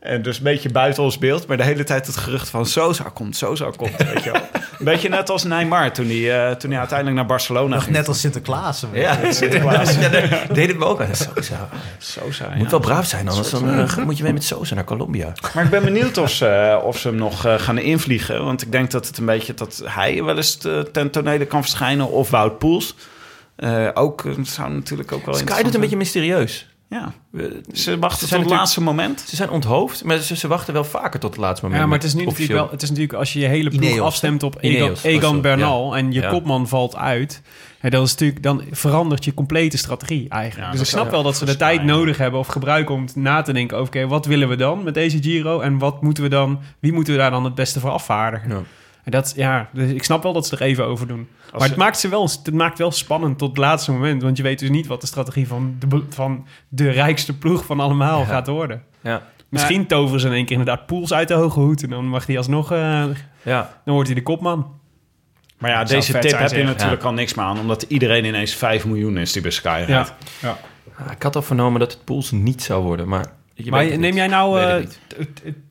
En 0.00 0.22
dus 0.22 0.36
een 0.36 0.42
beetje 0.42 0.70
buiten 0.70 1.02
ons 1.02 1.18
beeld, 1.18 1.46
maar 1.46 1.56
de 1.56 1.62
hele 1.62 1.84
tijd 1.84 2.06
het 2.06 2.16
gerucht 2.16 2.48
van 2.48 2.66
Sosa 2.66 3.04
komt, 3.14 3.36
Sosa 3.36 3.70
komt, 3.76 3.96
weet 3.96 4.24
je 4.24 4.30
wel. 4.30 4.40
Een 4.78 4.84
beetje 4.84 5.08
net 5.08 5.30
als 5.30 5.44
Neymar 5.44 5.92
toen 5.92 6.06
hij, 6.06 6.46
eh, 6.48 6.56
toen 6.56 6.70
hij 6.70 6.78
uiteindelijk 6.78 7.16
naar 7.18 7.26
Barcelona 7.26 7.74
Nog 7.74 7.84
ging. 7.84 7.96
net 7.96 8.08
als 8.08 8.20
Sinterklaas. 8.20 8.84
Ja, 8.92 9.32
Sinterklaas. 9.32 9.94
ja, 9.94 10.00
het 10.10 10.78
me 10.78 10.84
ook 10.92 11.00
aan. 11.00 11.14
Sosa. 11.14 11.68
Sosa, 11.98 12.48
Moet 12.54 12.64
ja. 12.64 12.70
wel 12.70 12.80
braaf 12.80 13.06
zijn, 13.06 13.28
anders 13.28 13.50
dan, 13.50 13.70
eh, 13.70 13.96
moet 13.96 14.16
je 14.16 14.22
mee 14.22 14.32
met 14.32 14.44
Sosa 14.44 14.74
naar 14.74 14.84
Colombia. 14.84 15.32
Maar 15.54 15.64
ik 15.64 15.70
ben 15.70 15.84
benieuwd 15.84 16.18
of 16.18 16.30
ze, 16.30 16.80
of 16.82 16.98
ze 16.98 17.08
hem 17.08 17.16
nog 17.16 17.46
eh, 17.46 17.54
gaan 17.58 17.78
invliegen. 17.78 18.44
Want 18.44 18.62
ik 18.62 18.72
denk 18.72 18.90
dat 18.90 19.06
het 19.06 19.18
een 19.18 19.26
beetje 19.26 19.54
dat 19.54 19.82
hij 19.84 20.24
wel 20.24 20.36
eens 20.36 20.54
te- 20.56 20.88
ten 20.92 21.10
tonele 21.10 21.44
kan 21.46 21.62
verschijnen. 21.62 22.10
Of 22.10 22.30
Wout 22.30 22.58
Poels. 22.58 22.94
Eh, 23.56 23.88
ook 23.94 24.24
eh, 24.24 24.32
zou 24.42 24.70
natuurlijk 24.72 25.12
ook 25.12 25.24
wel 25.26 25.34
Sky 25.34 25.62
doet 25.62 25.74
een 25.74 25.80
beetje 25.80 25.96
mysterieus. 25.96 26.68
Ja, 26.90 27.12
ze 27.72 27.98
wachten 27.98 28.28
Ze 28.28 28.34
tot 28.34 28.44
het 28.44 28.52
laatste 28.52 28.80
moment. 28.80 29.20
Ze 29.20 29.36
zijn 29.36 29.50
onthoofd, 29.50 30.04
maar 30.04 30.18
ze, 30.18 30.36
ze 30.36 30.48
wachten 30.48 30.74
wel 30.74 30.84
vaker 30.84 31.20
tot 31.20 31.30
het 31.30 31.40
laatste 31.40 31.64
moment. 31.64 31.82
Ja, 31.82 31.88
maar 31.88 31.98
het 31.98 32.06
is 32.06 32.14
nu 32.14 32.24
natuurlijk 32.24 32.52
wel... 32.52 32.70
Het 32.70 32.82
is 32.82 32.88
natuurlijk 32.88 33.18
als 33.18 33.32
je 33.32 33.38
je 33.38 33.46
hele 33.46 33.70
ploeg 33.70 33.82
Ineos. 33.82 34.00
afstemt 34.00 34.42
op 34.42 34.56
Egan, 34.60 34.82
Ineos, 34.82 35.02
Egan 35.02 35.40
Bernal... 35.40 35.96
en 35.96 36.12
je 36.12 36.20
Ja. 36.20 36.30
kopman 36.30 36.68
valt 36.68 36.96
uit... 36.96 37.42
dan, 37.80 38.02
is 38.02 38.10
natuurlijk, 38.10 38.42
dan 38.42 38.62
verandert 38.70 39.24
je 39.24 39.34
complete 39.34 39.76
strategie 39.76 40.28
eigenlijk. 40.28 40.66
Ja, 40.66 40.72
dus 40.72 40.80
ik 40.80 40.86
snap 40.86 41.10
wel 41.10 41.22
dat 41.22 41.36
ze 41.36 41.44
de 41.44 41.56
tijd 41.56 41.84
nodig 41.84 42.18
hebben... 42.18 42.40
of 42.40 42.46
gebruiken 42.46 42.94
om 42.94 43.04
na 43.14 43.42
te 43.42 43.52
denken 43.52 43.76
over... 43.76 43.94
oké, 43.94 44.06
wat 44.06 44.26
willen 44.26 44.48
we 44.48 44.56
dan 44.56 44.82
met 44.82 44.94
deze 44.94 45.22
Giro... 45.22 45.60
en 45.60 45.78
wat 45.78 46.02
moeten 46.02 46.22
we 46.22 46.28
dan... 46.28 46.60
wie 46.80 46.92
moeten 46.92 47.12
we 47.12 47.18
daar 47.18 47.30
dan 47.30 47.44
het 47.44 47.54
beste 47.54 47.80
voor 47.80 47.90
afvaardigen? 47.90 48.50
Ja. 48.50 48.62
En 49.04 49.10
dat, 49.10 49.32
ja, 49.36 49.68
dus 49.72 49.90
ik 49.90 50.02
snap 50.04 50.22
wel 50.22 50.32
dat 50.32 50.46
ze 50.46 50.56
er 50.56 50.62
even 50.62 50.84
over 50.86 51.06
doen. 51.06 51.28
maar 51.52 51.60
ze- 51.60 51.66
het 51.66 51.76
maakt, 51.76 51.98
ze 51.98 52.08
wel, 52.08 52.22
het 52.42 52.52
maakt 52.54 52.78
wel 52.78 52.90
spannend 52.90 53.38
tot 53.38 53.48
het 53.48 53.58
laatste 53.58 53.92
moment. 53.92 54.22
Want 54.22 54.36
je 54.36 54.42
weet 54.42 54.58
dus 54.58 54.68
niet 54.70 54.86
wat 54.86 55.00
de 55.00 55.06
strategie 55.06 55.46
van 55.48 55.76
de, 55.78 56.02
van 56.08 56.46
de 56.68 56.90
rijkste 56.90 57.38
ploeg 57.38 57.64
van 57.64 57.80
allemaal 57.80 58.24
gaat 58.24 58.46
worden. 58.46 58.82
Ja. 59.00 59.22
Misschien 59.48 59.86
toveren 59.86 60.20
ze 60.20 60.26
in 60.26 60.32
één 60.32 60.44
keer 60.44 60.58
inderdaad 60.58 60.86
Poels 60.86 61.12
uit 61.12 61.28
de 61.28 61.34
hoge 61.34 61.60
hoed. 61.60 61.82
En 61.82 61.90
dan 61.90 62.06
mag 62.08 62.26
hij 62.26 62.36
alsnog... 62.36 62.72
eh, 62.72 63.04
ja. 63.42 63.80
dan 63.84 63.94
wordt 63.94 64.08
hij 64.08 64.16
de 64.18 64.22
kopman. 64.24 64.78
Maar 65.58 65.70
ja, 65.70 65.84
deze 65.84 66.18
tip 66.18 66.38
heb 66.38 66.50
je 66.50 66.62
natuurlijk 66.64 67.00
Ja. 67.02 67.06
al 67.08 67.12
niks 67.14 67.34
meer 67.34 67.44
aan. 67.44 67.58
Omdat 67.58 67.82
iedereen 67.82 68.24
ineens 68.24 68.54
5 68.54 68.86
miljoen 68.86 69.16
is 69.16 69.32
die 69.32 69.42
bij 69.42 69.50
Sky 69.50 69.84
Ja. 69.86 69.94
rijdt. 69.94 70.12
Ah, 70.42 71.12
Ik 71.12 71.22
had 71.22 71.36
al 71.36 71.42
vernomen 71.42 71.80
dat 71.80 71.92
het 71.92 72.04
Pools 72.04 72.30
niet 72.30 72.62
zou 72.62 72.82
worden, 72.82 73.08
maar... 73.08 73.26
Je 73.64 73.70
Maar 73.70 73.98
neem 73.98 74.14
jij 74.14 74.26
nou 74.26 74.60
eh, 74.60 74.86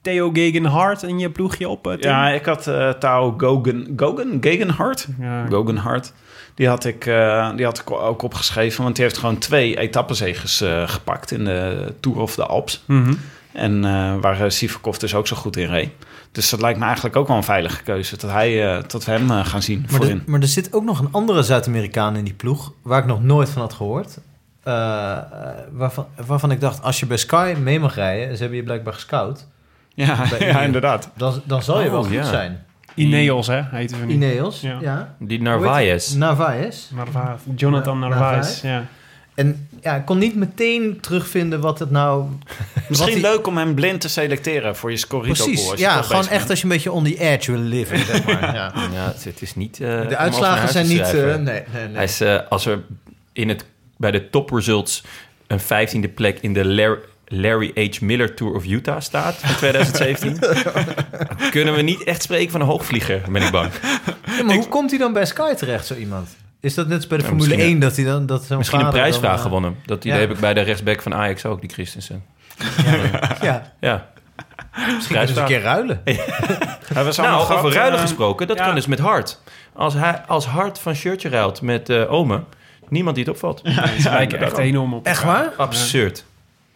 Theo 0.01 0.29
Gegenhardt 0.33 1.03
in 1.03 1.19
je 1.19 1.29
ploegje 1.29 1.69
op, 1.69 1.87
eh, 1.87 1.93
Tim? 1.93 2.09
Ja, 2.09 2.29
ik 2.29 2.45
had 2.45 2.67
eh 2.67 2.89
Tao 2.89 3.33
Gogen, 3.37 3.93
Gogen, 3.95 4.37
Gegenhard. 4.41 5.07
Ja. 5.19 5.45
Gogenhard. 5.45 6.13
Die 6.55 6.67
had, 6.67 6.85
ik, 6.85 7.05
eh, 7.05 7.55
die 7.55 7.65
had 7.65 7.79
ik 7.79 7.91
ook 7.91 8.21
opgeschreven, 8.21 8.83
want 8.83 8.95
die 8.95 9.03
heeft 9.03 9.17
gewoon 9.17 9.37
twee 9.37 9.77
etappenzegers 9.77 10.63
gepakt 10.85 11.31
in 11.31 11.45
de 11.45 11.93
Tour 11.99 12.19
of 12.19 12.35
de 12.35 12.45
Alps. 12.45 12.83
Mhm. 12.85 13.13
En 13.51 13.85
eh, 13.85 14.15
waar 14.21 14.41
uh, 14.41 14.49
Sivakov 14.49 14.97
dus 14.97 15.15
ook 15.15 15.27
zo 15.27 15.35
goed 15.35 15.57
in 15.57 15.67
reed. 15.67 15.89
Dus 16.31 16.49
dat 16.49 16.61
lijkt 16.61 16.79
me 16.79 16.85
eigenlijk 16.85 17.15
ook 17.15 17.27
wel 17.27 17.37
een 17.37 17.43
veilige 17.43 17.83
keuze. 17.83 18.17
Dat, 18.17 18.31
hij, 18.31 18.75
eh, 18.75 18.83
dat 18.87 19.05
we 19.05 19.11
hem 19.11 19.29
gaan 19.29 19.61
zien 19.61 19.79
Maar, 19.79 19.89
voorin. 19.89 20.17
er, 20.17 20.23
maar 20.25 20.41
er 20.41 20.47
zit 20.47 20.73
ook 20.73 20.83
nog 20.83 20.99
een 20.99 21.11
andere 21.11 21.43
Zuid-Amerikaan 21.43 22.15
in 22.15 22.23
die 22.23 22.33
ploeg... 22.33 22.73
waar 22.81 22.99
ik 22.99 23.05
nog 23.05 23.23
nooit 23.23 23.49
van 23.49 23.61
had 23.61 23.73
gehoord. 23.73 24.19
Eh, 24.69 25.17
eh, 25.17 25.21
waarvan, 25.71 26.07
waarvan 26.25 26.51
ik 26.51 26.61
dacht, 26.61 26.81
als 26.83 26.99
je 26.99 27.05
bij 27.05 27.17
Sky 27.17 27.55
mee 27.61 27.79
mag 27.79 27.95
rijden... 27.95 28.33
ze 28.35 28.39
hebben 28.41 28.57
je 28.57 28.63
blijkbaar 28.63 28.93
gescout... 28.93 29.47
Ja, 29.93 30.25
bij 30.29 30.47
ja, 30.47 30.61
inderdaad. 30.61 31.09
dan, 31.15 31.41
dan 31.43 31.63
zal 31.63 31.79
je 31.79 31.85
Oh, 31.85 31.91
wel 31.91 32.03
goed 32.03 32.11
ja. 32.13 32.23
zijn. 32.23 32.63
Ineos, 32.95 33.47
hè, 33.47 33.61
heten 33.71 33.99
we 33.99 34.05
nu. 34.05 34.13
Ineos, 34.13 34.61
Ja. 34.61 34.77
ja. 34.81 35.15
Die 35.19 35.41
Narvaez. 35.41 36.13
Narvaez. 36.13 36.89
Narvaez. 36.89 37.39
Jonathan 37.55 37.99
Na- 37.99 38.07
Narvaez, 38.07 38.61
ja. 38.61 38.85
En 39.35 39.67
ja, 39.81 39.95
ik 39.95 40.05
kon 40.05 40.17
niet 40.17 40.35
meteen 40.35 40.97
terugvinden 41.01 41.59
wat 41.59 41.79
het 41.79 41.91
nou... 41.91 42.25
Misschien 42.89 43.13
die- 43.13 43.21
leuk 43.21 43.47
om 43.47 43.57
hem 43.57 43.73
blind 43.75 44.01
te 44.01 44.09
selecteren 44.09 44.75
voor 44.75 44.91
je 44.91 44.97
Scorito. 44.97 45.43
Precies, 45.43 45.73
ja, 45.75 46.01
gewoon 46.01 46.21
echt 46.21 46.29
bent. 46.37 46.49
als 46.49 46.57
je 46.59 46.63
een 46.65 46.71
beetje 46.71 46.91
on 46.91 47.03
the 47.03 47.17
edge 47.17 47.51
wil 47.51 47.61
leven. 47.61 47.99
Zeg 48.05 48.25
maar. 48.25 48.53
ja. 48.55 48.71
Ja, 48.93 49.13
het, 49.23 49.41
is 49.41 49.55
niet... 49.55 49.79
eh, 49.81 50.07
De 50.07 50.17
uitslagen 50.17 50.69
zijn 50.69 50.87
niet... 50.87 50.99
eh, 51.13 51.13
nee, 51.13 51.35
nee, 51.43 51.63
nee. 51.73 51.93
Hij 51.95 52.03
is, 52.03 52.21
als 52.49 52.65
er 52.65 52.79
in 53.33 53.49
het, 53.49 53.65
bij 53.99 54.11
de 54.11 54.29
top 54.29 54.49
results 54.49 55.03
een 55.47 55.59
vijftiende 55.59 56.07
plek 56.09 56.39
in 56.39 56.53
de 56.53 56.65
Lar- 56.65 56.99
Larry 57.27 57.71
H. 57.75 57.99
Miller 58.01 58.35
Tour 58.35 58.55
of 58.55 58.65
Utah 58.65 58.99
staat 59.01 59.35
van 59.35 59.55
2017, 59.55 60.37
dan 60.39 61.49
kunnen 61.51 61.73
we 61.73 61.81
niet 61.81 62.03
echt 62.03 62.21
spreken 62.21 62.51
van 62.51 62.61
een 62.61 62.67
hoogvlieger, 62.67 63.21
ben 63.31 63.41
ik 63.41 63.51
bang. 63.51 63.71
Ja, 64.37 64.43
maar 64.43 64.55
hoe 64.55 64.67
komt 64.67 64.89
hij 64.89 64.99
dan 64.99 65.13
bij 65.13 65.25
Sky 65.25 65.53
terecht, 65.53 65.85
zo 65.85 65.93
iemand? 65.95 66.35
Is 66.59 66.73
dat 66.73 66.87
net 66.87 66.95
als 66.95 67.07
bij 67.07 67.17
de 67.17 67.23
Ja, 67.23 67.29
Formule 67.29 67.49
misschien 67.49 67.71
1 67.71 67.79
dat 67.79 67.95
hij 67.95 68.05
dan... 68.05 68.25
Dat 68.25 68.43
zo'n 68.43 68.57
Misschien 68.57 68.79
een 68.79 68.89
prijsvraag 68.89 69.21
dan, 69.29 69.37
eh, 69.37 69.43
gewonnen. 69.43 69.75
Dat 69.85 70.05
idee 70.05 70.13
ja. 70.13 70.19
heb 70.27 70.31
ik 70.31 70.39
bij 70.39 70.53
de 70.53 70.61
rechtsback 70.61 71.01
van 71.01 71.13
Ajax 71.13 71.45
ook, 71.45 71.61
die 71.61 71.69
Christensen. 71.69 72.23
Ja, 73.41 73.71
Ja. 73.79 74.09
misschien 74.95 75.15
kunnen 75.15 75.27
ze 75.35 75.39
een 75.39 75.45
keer 75.47 75.61
ruilen. 75.61 76.01
Hij 76.03 77.03
was 77.03 77.17
Nou, 77.17 77.29
allemaal 77.29 77.57
over 77.57 77.71
ruilen 77.73 77.95
eh, 77.97 78.01
gesproken, 78.01 78.47
dat 78.47 78.57
ja. 78.57 78.65
kan 78.65 78.75
dus 78.75 78.87
met 78.87 78.99
Hart. 78.99 79.39
Als, 79.73 79.93
hij, 79.93 80.21
als 80.27 80.45
Hart 80.45 80.79
van 80.79 80.95
shirtje 80.95 81.29
ruilt 81.29 81.61
met 81.61 81.89
eh 81.89 82.11
Ome, 82.11 82.43
niemand 82.89 83.15
die 83.15 83.25
het 83.25 83.33
opvalt. 83.33 83.61
Ze 83.99 84.09
lijken 84.09 84.39
echt 84.39 84.57
enorm 84.57 84.93
op 84.93 85.05
Echt 85.05 85.23
waar? 85.23 85.53
Absurd. 85.57 86.25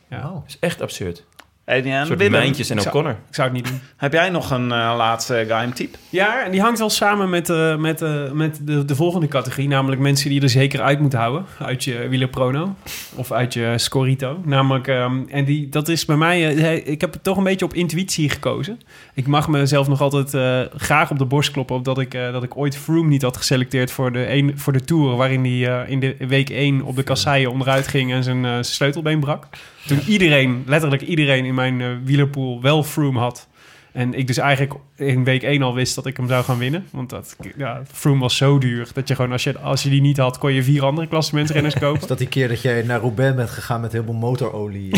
Ja. 0.09 0.17
Oh. 0.17 0.33
Dat 0.33 0.43
is 0.47 0.57
echt 0.59 0.81
absurd. 0.81 1.23
Soort 1.65 2.19
Willem, 2.19 2.31
Mijntjes 2.31 2.69
en 2.69 2.75
Ik 2.75 2.81
zou- 2.81 2.95
O'Connor. 2.95 3.17
Ik 3.29 3.35
zou 3.35 3.47
het 3.47 3.57
niet 3.57 3.67
doen. 3.67 3.79
heb 3.97 4.13
jij 4.13 4.29
nog 4.29 4.51
een 4.51 4.71
eh, 4.71 4.93
laatste 4.97 5.43
geheim 5.47 5.73
tip? 5.73 5.95
Ja, 6.09 6.43
en 6.45 6.51
die 6.51 6.61
hangt 6.61 6.79
wel 6.79 6.89
samen 6.89 7.29
met, 7.29 7.49
eh, 7.49 7.75
met, 7.77 8.01
eh, 8.01 8.31
met 8.31 8.59
de, 8.61 8.85
de 8.85 8.95
volgende 8.95 9.27
categorie. 9.27 9.67
Namelijk 9.67 10.01
mensen 10.01 10.29
die 10.29 10.37
je 10.37 10.43
er 10.43 10.49
zeker 10.51 10.81
uit 10.81 10.99
moet 10.99 11.13
houden. 11.13 11.45
Uit 11.59 11.83
je 11.83 12.07
wielerprono. 12.07 12.75
Of 13.15 13.31
uit 13.31 13.53
je 13.53 13.73
Scorito. 13.75 14.39
Namelijk, 14.45 14.87
ehm, 14.87 15.17
en 15.29 15.45
die, 15.45 15.69
dat 15.69 15.87
is 15.87 16.05
bij 16.05 16.15
mij... 16.15 16.53
ik 16.83 17.01
heb 17.01 17.13
het 17.13 17.23
toch 17.23 17.37
een 17.37 17.43
beetje 17.43 17.65
op 17.65 17.73
intuïtie 17.73 18.29
gekozen. 18.29 18.79
Ik 19.13 19.27
mag 19.27 19.47
mezelf 19.47 19.87
nog 19.87 20.01
altijd 20.01 20.33
eh, 20.33 20.59
graag 20.81 21.11
op 21.11 21.17
de 21.17 21.25
borst 21.25 21.51
kloppen... 21.51 21.75
Op 21.75 21.85
dat, 21.85 21.99
ik, 21.99 22.13
eh, 22.13 22.31
dat 22.31 22.43
ik 22.43 22.57
ooit 22.57 22.77
Froome 22.77 23.09
niet 23.09 23.21
had 23.21 23.37
geselecteerd 23.37 23.91
voor 23.91 24.11
de, 24.11 24.31
een, 24.33 24.51
voor 24.55 24.73
de 24.73 24.83
Tour... 24.83 25.15
waarin 25.15 25.43
hij 25.43 25.81
eh, 25.83 25.89
in 25.91 25.99
de 25.99 26.15
week 26.27 26.49
1 26.49 26.81
op 26.81 26.95
de 26.95 27.03
kasseien 27.03 27.51
onderuit 27.51 27.87
ging... 27.87 28.11
en 28.11 28.23
zijn 28.23 28.45
eh, 28.45 28.57
sleutelbeen 28.61 29.19
brak. 29.19 29.47
Toen 29.87 29.99
iedereen, 30.07 30.63
letterlijk 30.65 31.01
iedereen 31.01 31.45
in 31.45 31.52
mijn 31.53 31.81
eh, 31.81 31.87
wielerpool 32.03 32.61
wel 32.61 32.83
Froome 32.83 33.19
had... 33.19 33.47
En 33.93 34.13
ik 34.13 34.27
dus 34.27 34.37
eigenlijk 34.37 34.73
in 34.95 35.23
week 35.23 35.43
1 35.43 35.61
al 35.61 35.73
wist 35.73 35.95
dat 35.95 36.05
ik 36.05 36.17
hem 36.17 36.27
zou 36.27 36.43
gaan 36.43 36.57
winnen. 36.57 36.85
Want 36.91 37.09
dat, 37.09 37.35
ja, 37.57 37.81
Froome 37.91 38.19
was 38.19 38.37
zo 38.37 38.57
duur 38.57 38.87
dat 38.93 39.07
je 39.07 39.15
gewoon, 39.15 39.31
als 39.31 39.43
je, 39.43 39.59
als 39.59 39.83
je 39.83 39.89
die 39.89 40.01
niet 40.01 40.17
had, 40.17 40.37
kon 40.37 40.53
je 40.53 40.63
vier 40.63 40.85
andere 40.85 41.07
klassementsrenners 41.07 41.79
kopen. 41.79 42.01
Is 42.01 42.07
dat 42.07 42.17
die 42.17 42.27
keer 42.27 42.47
dat 42.47 42.61
jij 42.61 42.81
naar 42.81 42.99
Roubaix 42.99 43.35
bent 43.35 43.49
gegaan 43.49 43.81
met 43.81 43.91
heel 43.91 44.03
veel 44.03 44.13
motorolie? 44.13 44.97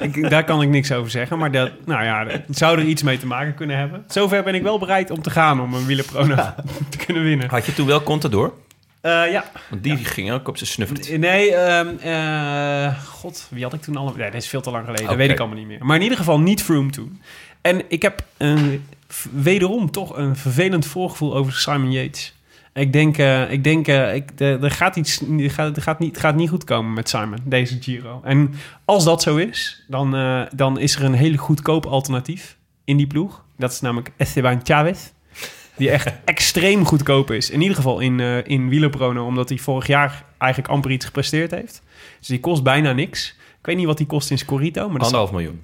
ik, 0.00 0.30
daar 0.30 0.44
kan 0.44 0.62
ik 0.62 0.68
niks 0.68 0.92
over 0.92 1.10
zeggen. 1.10 1.38
Maar 1.38 1.50
dat, 1.50 1.70
nou 1.84 2.04
ja, 2.04 2.26
het 2.26 2.58
zou 2.58 2.78
er 2.78 2.84
iets 2.84 3.02
mee 3.02 3.18
te 3.18 3.26
maken 3.26 3.54
kunnen 3.54 3.78
hebben. 3.78 4.04
Zover 4.08 4.42
ben 4.42 4.54
ik 4.54 4.62
wel 4.62 4.78
bereid 4.78 5.10
om 5.10 5.22
te 5.22 5.30
gaan 5.30 5.60
om 5.60 5.74
een 5.74 5.86
wielerprono 5.86 6.34
te 6.88 6.98
kunnen 7.06 7.22
winnen. 7.22 7.50
Had 7.50 7.66
je 7.66 7.74
toen 7.74 7.86
wel 7.86 8.02
Contador? 8.02 8.52
Eh, 9.04 9.30
ja, 9.30 9.44
Want 9.70 9.82
die 9.82 9.96
ging 9.96 10.32
ook 10.32 10.48
op 10.48 10.56
zijn 10.56 10.70
snuffert. 10.70 11.18
nee, 11.18 11.54
ehm, 11.54 11.96
eh, 11.98 13.04
god, 13.04 13.46
wie 13.50 13.62
had 13.62 13.72
ik 13.72 13.82
toen 13.82 13.96
al? 13.96 14.12
Nee, 14.16 14.30
dat 14.30 14.42
is 14.42 14.48
veel 14.48 14.60
te 14.60 14.70
lang 14.70 14.84
geleden. 14.84 15.06
Dat 15.06 15.16
weet 15.16 15.30
ik 15.30 15.38
allemaal 15.38 15.58
niet 15.58 15.66
meer. 15.66 15.84
Maar 15.84 15.96
in 15.96 16.02
ieder 16.02 16.18
geval 16.18 16.40
niet 16.40 16.62
Froome 16.62 16.90
toen. 16.90 17.20
En 17.60 17.82
ik 17.88 18.02
heb 18.02 18.24
een, 18.36 18.86
wederom 19.32 19.90
toch 19.90 20.16
een 20.16 20.36
vervelend 20.36 20.86
voorgevoel 20.86 21.34
over 21.34 21.52
Simon 21.52 21.92
Yates. 21.92 22.34
Ik 22.72 22.92
denk, 22.92 23.18
eh, 23.18 23.50
ik 23.50 23.64
denk 23.64 23.86
ik, 23.88 24.30
er 24.40 24.70
gaat 24.70 24.96
iets, 24.96 25.20
er 25.38 25.50
gaat, 25.50 25.76
er 25.76 25.82
gaat 25.82 25.98
niet, 25.98 26.18
gaat 26.18 26.36
niet 26.36 26.48
goed 26.48 26.64
komen 26.64 26.92
met 26.92 27.08
Simon, 27.08 27.38
deze 27.44 27.78
Giro. 27.80 28.20
En 28.24 28.54
als 28.84 29.04
dat 29.04 29.22
zo 29.22 29.36
is, 29.36 29.84
dan, 29.88 30.10
dan 30.54 30.78
is 30.78 30.96
er 30.96 31.04
een 31.04 31.14
hele 31.14 31.38
goedkoop 31.38 31.86
alternatief 31.86 32.56
in 32.84 32.96
die 32.96 33.06
ploeg. 33.06 33.44
Dat 33.56 33.72
is 33.72 33.80
namelijk 33.80 34.12
Esteban 34.16 34.60
Chavez. 34.62 35.12
Die 35.76 35.90
echt 35.90 36.12
extreem 36.24 36.84
goedkoop 36.84 37.30
is. 37.30 37.50
In 37.50 37.60
ieder 37.60 37.76
geval 37.76 38.00
in, 38.00 38.20
eh 38.20 38.46
in 38.46 38.68
wielerprono, 38.68 39.26
omdat 39.26 39.48
hij 39.48 39.58
vorig 39.58 39.86
jaar 39.86 40.24
eigenlijk 40.38 40.72
amper 40.72 40.90
iets 40.90 41.04
gepresteerd 41.04 41.50
heeft. 41.50 41.82
Dus 42.18 42.28
die 42.28 42.40
kost 42.40 42.62
bijna 42.62 42.92
niks. 42.92 43.36
Ik 43.58 43.66
weet 43.66 43.76
niet 43.76 43.86
wat 43.86 43.96
die 43.96 44.06
kost 44.06 44.30
in 44.30 44.38
Scorito, 44.38 44.88
maar 44.88 45.00
Anderhalf 45.00 45.32
miljoen. 45.32 45.60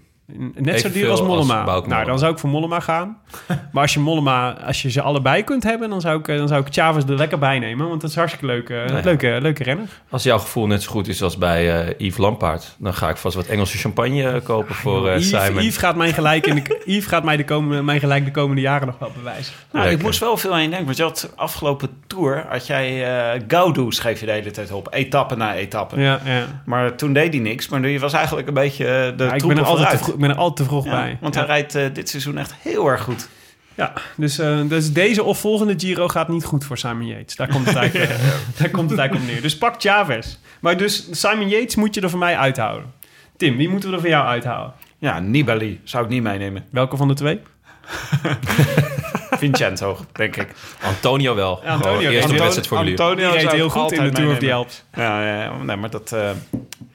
Net 0.55 0.81
zo 0.81 0.90
duur 0.90 1.11
als 1.11 1.20
als 1.20 1.28
Mollema. 1.28 1.81
Nou, 1.86 2.05
dan 2.05 2.19
zou 2.19 2.32
ik 2.32 2.39
voor 2.39 2.51
Mollema 2.51 2.81
gaan. 2.81 3.16
maar 3.73 3.82
als 3.82 3.94
je 3.94 4.01
Mollema, 4.01 4.51
als 4.66 4.82
je 4.82 4.90
ze 4.90 5.02
allebei 5.02 5.44
kunt 5.44 5.62
hebben, 5.62 5.90
dan 5.90 6.01
zou 6.01 6.19
ik, 6.19 6.28
eh, 6.28 6.36
dan 6.36 6.48
zou 6.48 6.61
ik 6.66 6.73
Chavez 6.73 7.05
er 7.05 7.16
lekker 7.16 7.39
bij 7.39 7.59
nemen. 7.59 7.89
Want 7.89 8.01
dat 8.01 8.11
is 8.11 8.16
hartstikke 8.16 8.47
leuke, 8.47 8.74
ja. 8.74 9.01
leuke, 9.05 9.39
leuke 9.40 9.62
renner. 9.62 9.89
Als 10.11 10.23
jouw 10.23 10.39
gevoel 10.39 10.66
net 10.66 10.82
zo 10.82 10.90
goed 10.90 11.09
is 11.09 11.23
als 11.23 11.39
bij 11.39 11.85
eh, 11.85 11.94
Yves 11.98 12.19
Lampaard... 12.19 12.77
dan 12.78 12.94
ga 12.94 13.09
ik 13.09 13.16
vast 13.16 13.36
wat 13.36 13.47
Engelse 13.47 13.78
champagne 13.78 14.28
eh, 14.28 14.44
kopen 14.44 14.74
voor 14.74 15.09
eh, 15.09 15.16
Yves, 15.16 15.44
Simon. 15.44 15.62
Yves 15.62 15.77
gaat 15.77 15.97
mij 15.97 16.12
gelijk, 16.12 16.47
in 16.47 16.55
de, 16.55 16.82
Yves 16.85 17.07
gaat 17.07 17.24
mij 17.24 17.36
de 17.36 17.44
komende, 17.44 17.82
mijn 17.82 18.01
gelijk 18.01 18.24
de 18.24 18.31
komende 18.31 18.61
jaren 18.62 18.86
nog 18.86 18.98
wel 18.98 19.12
bewijzen. 19.16 19.55
Nou, 19.73 19.89
ik 19.89 20.02
moest 20.02 20.20
wel 20.20 20.36
veel 20.36 20.52
aan 20.52 20.62
je 20.62 20.69
denken. 20.69 20.86
Want 20.86 20.97
je 20.97 21.02
had 21.02 21.32
afgelopen 21.36 21.89
tour, 22.07 22.47
had 22.48 22.66
jij 22.66 23.05
eh 23.05 23.40
Gaudu 23.48 23.93
schreef 23.93 24.20
je 24.20 24.27
de 24.27 24.32
hele 24.32 24.51
tijd 24.51 24.73
op. 24.73 24.89
Etappe 24.90 25.36
na 25.36 25.55
etappe. 25.55 26.01
Ja, 26.01 26.20
ja. 26.24 26.47
Maar 26.65 26.94
toen 26.94 27.12
deed 27.12 27.32
hij 27.32 27.43
niks. 27.43 27.69
Maar 27.69 27.89
je 27.89 27.98
was 27.98 28.12
eigenlijk 28.12 28.48
een 28.48 28.55
beetje 28.55 28.85
eh, 28.85 28.90
de 28.90 28.94
Ja, 28.94 29.09
ik, 29.09 29.16
ben 29.16 29.39
troepen 29.39 29.59
er 29.59 29.65
altijd 29.65 29.89
te 29.89 29.97
vooruit. 29.97 30.05
vroeg, 30.05 30.16
ik 30.20 30.26
ben 30.26 30.34
er 30.34 30.42
altijd 30.42 30.56
te 30.56 30.74
vroeg 30.74 30.84
Ja, 30.84 30.90
bij. 30.90 31.18
Want 31.20 31.34
ja. 31.34 31.40
hij 31.40 31.48
rijdt 31.48 31.74
eh, 31.74 31.84
dit 31.92 32.09
seizoen 32.09 32.38
echt 32.38 32.55
heel 32.59 32.86
erg 32.86 33.02
goed. 33.02 33.28
Ja, 33.74 33.92
dus, 34.16 34.38
eh, 34.38 34.60
dus 34.68 34.92
deze 34.92 35.22
of 35.22 35.38
volgende 35.38 35.74
Giro 35.76 36.09
gaat 36.09 36.28
niet 36.28 36.44
goed 36.44 36.64
voor 36.64 36.78
Simon 36.78 37.06
Yates. 37.06 37.36
Daar 37.36 37.48
komt 37.48 37.66
het 37.66 37.76
eigenlijk, 37.82 38.10
eh, 38.10 38.18
daar 38.56 38.70
komt 38.70 38.90
het 38.90 38.98
eigenlijk 38.98 39.28
op 39.28 39.32
neer. 39.34 39.42
Dus 39.42 39.59
pak 39.59 39.74
Chavez. 39.78 40.36
Maar 40.60 40.76
dus 40.76 41.09
Simon 41.10 41.48
Yates 41.48 41.74
moet 41.74 41.94
je 41.94 42.01
er 42.01 42.10
voor 42.10 42.18
mij 42.18 42.36
uithouden. 42.36 42.92
Tim, 43.36 43.56
wie 43.56 43.68
moeten 43.68 43.88
we 43.88 43.94
er 43.94 44.01
voor 44.01 44.10
jou 44.10 44.26
uithouden? 44.26 44.72
Ja, 44.98 45.18
Nibali 45.20 45.80
zou 45.84 46.05
ik 46.05 46.10
niet 46.10 46.22
meenemen. 46.22 46.64
Welke 46.70 46.97
van 46.97 47.09
de 47.09 47.14
twee? 47.14 47.40
Vincenzo, 49.30 49.98
denk 50.12 50.36
ik. 50.36 50.48
Antonio 50.82 51.34
wel. 51.34 51.60
Ja, 51.64 51.70
Antonio. 51.70 52.10
Eerste 52.10 52.42
Antonio-. 52.42 52.90
Antonio 52.90 53.30
Die 53.30 53.40
reed 53.40 53.52
heel 53.52 53.68
goed 53.68 53.92
in 53.92 54.05
de 54.05 54.10
Tour 54.10 54.30
of 54.30 54.38
the. 54.38 54.52
Alps. 54.52 54.84
Ja, 54.94 55.26
ja, 55.26 55.42
ja, 55.42 55.62
nee, 55.62 55.76
maar 55.76 55.90
dat... 55.90 56.12
eh, 56.12 56.30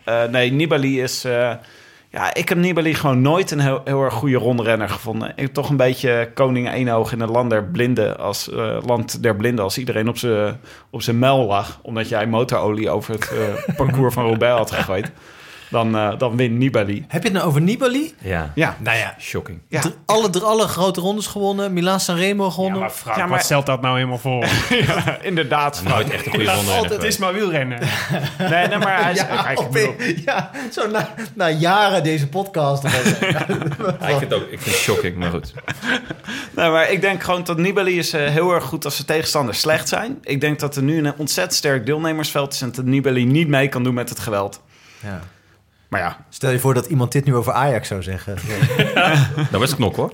eh, 0.04 0.30
nee, 0.30 0.52
Nibali 0.52 1.02
is... 1.02 1.26
ja, 2.16 2.34
ik 2.34 2.50
heb 2.50 2.58
Nibali 2.58 2.94
gewoon 2.94 3.22
nooit 3.22 3.52
een 3.52 3.60
heel, 3.60 3.82
heel 3.84 4.04
erg 4.04 4.14
goede 4.14 4.38
rondrenner 4.38 4.90
gevonden. 4.90 5.30
Ik 5.30 5.42
heb 5.42 5.54
toch 5.54 5.70
een 5.70 5.78
beetje 5.78 6.32
koning 6.34 6.70
één 6.70 6.90
in 7.12 7.22
het 7.22 7.30
land 7.30 7.50
der 7.50 7.64
blinden 7.64 8.18
als, 8.18 8.50
eh, 8.50 8.78
land 8.86 9.24
der 9.24 9.36
blinden 9.36 9.64
als 9.64 9.78
iedereen 9.78 10.08
op 10.08 10.18
zijn 10.18 10.58
op 10.90 11.02
muil 11.20 11.46
lag. 11.46 11.80
Omdat 11.82 12.10
jij 12.10 12.28
motorolie 12.28 12.90
over 12.90 13.14
het 13.14 13.32
eh, 13.32 13.76
parcours 13.76 14.14
van 14.14 14.26
Roubaix 14.26 14.58
had 14.58 14.72
gegooid. 14.72 15.12
Dan, 15.76 15.96
eh, 15.96 16.18
dan 16.18 16.38
wint 16.38 16.58
Nibali. 16.58 17.06
Heb 17.08 17.22
je 17.22 17.28
het 17.30 17.38
nou 17.38 17.48
over 17.50 17.62
Nibali? 17.62 18.14
Ja, 18.22 18.52
Ja, 18.56 18.76
Nou 18.80 18.98
ja, 18.98 19.16
shocking. 19.20 19.60
Ja. 19.70 19.82
alle, 20.06 20.30
alle 20.42 20.68
grote 20.68 21.02
rondes 21.02 21.28
gewonnen. 21.28 21.74
Milaan 21.74 22.00
Sanremo 22.00 22.44
Ja, 22.46 22.52
gewonnen. 22.52 22.80
maar 22.80 22.90
Frank, 22.90 23.18
Ja, 23.18 23.26
maar- 23.26 23.36
wat 23.38 23.46
stelt 23.46 23.66
dat 23.66 23.82
nou 23.82 23.96
helemaal 23.96 24.18
voor? 24.18 24.46
ja, 24.88 25.18
inderdaad. 25.22 25.82
Nooit 25.88 26.10
echt 26.10 26.26
een 26.26 26.32
goede 26.32 26.54
ronde. 26.54 26.94
Het 26.94 27.04
is 27.04 27.18
maar 27.18 27.34
wielrennen. 27.34 27.80
Nee, 28.38 28.68
nee, 28.68 28.78
maar 28.78 29.04
hij 29.04 29.12
is... 29.12 29.18
ja, 29.20 29.52
op- 29.56 29.78
ja, 30.26 30.52
zo 30.72 30.88
na, 30.90 31.14
na 31.34 31.50
jaren 31.50 32.04
deze 32.04 32.28
podcast. 32.28 32.84
ik 32.84 32.92
vind 32.92 34.20
het 34.20 34.34
ook 34.34 34.42
ik 34.42 34.60
vind 34.62 34.66
het 34.76 34.84
shocking, 34.84 35.16
maar 35.18 35.30
goed. 35.30 35.54
Nee, 36.56 36.70
maar 36.70 36.90
ik 36.92 37.02
denk 37.02 37.24
gewoon 37.24 37.44
dat 37.44 37.58
Nibali 37.58 37.98
is 37.98 38.14
eh, 38.14 38.28
heel 38.30 38.52
erg 38.52 38.64
goed 38.64 38.86
als 38.86 38.98
de 38.98 39.06
tegenstanders 39.06 39.60
slecht 39.60 39.88
zijn. 39.88 40.18
Ik 40.24 40.42
denk 40.42 40.60
dat 40.60 40.76
er 40.76 40.84
nu 40.84 40.98
een 40.98 41.14
ontzettend 41.18 41.56
sterk 41.58 41.86
deelnemersveld 41.86 42.54
is... 42.54 42.62
en 42.62 42.72
dat 42.72 42.86
Nibali 42.86 43.26
niet 43.26 43.48
mee 43.48 43.68
kan 43.68 43.84
doen 43.84 43.94
met 43.94 44.10
het 44.10 44.20
geweld. 44.20 44.62
Ja. 45.04 45.20
Maar 45.96 46.04
ja, 46.04 46.26
Stel 46.30 46.52
je 46.52 46.60
voor 46.60 46.74
dat 46.74 46.86
iemand 46.86 47.12
dit 47.12 47.26
nu 47.26 47.36
over 47.36 47.54
Ajax 47.54 47.88
zou 47.88 48.04
zeggen. 48.04 48.38
Dat 49.52 49.60
was 49.60 49.76
knok 49.76 49.96
hoor. 49.96 50.12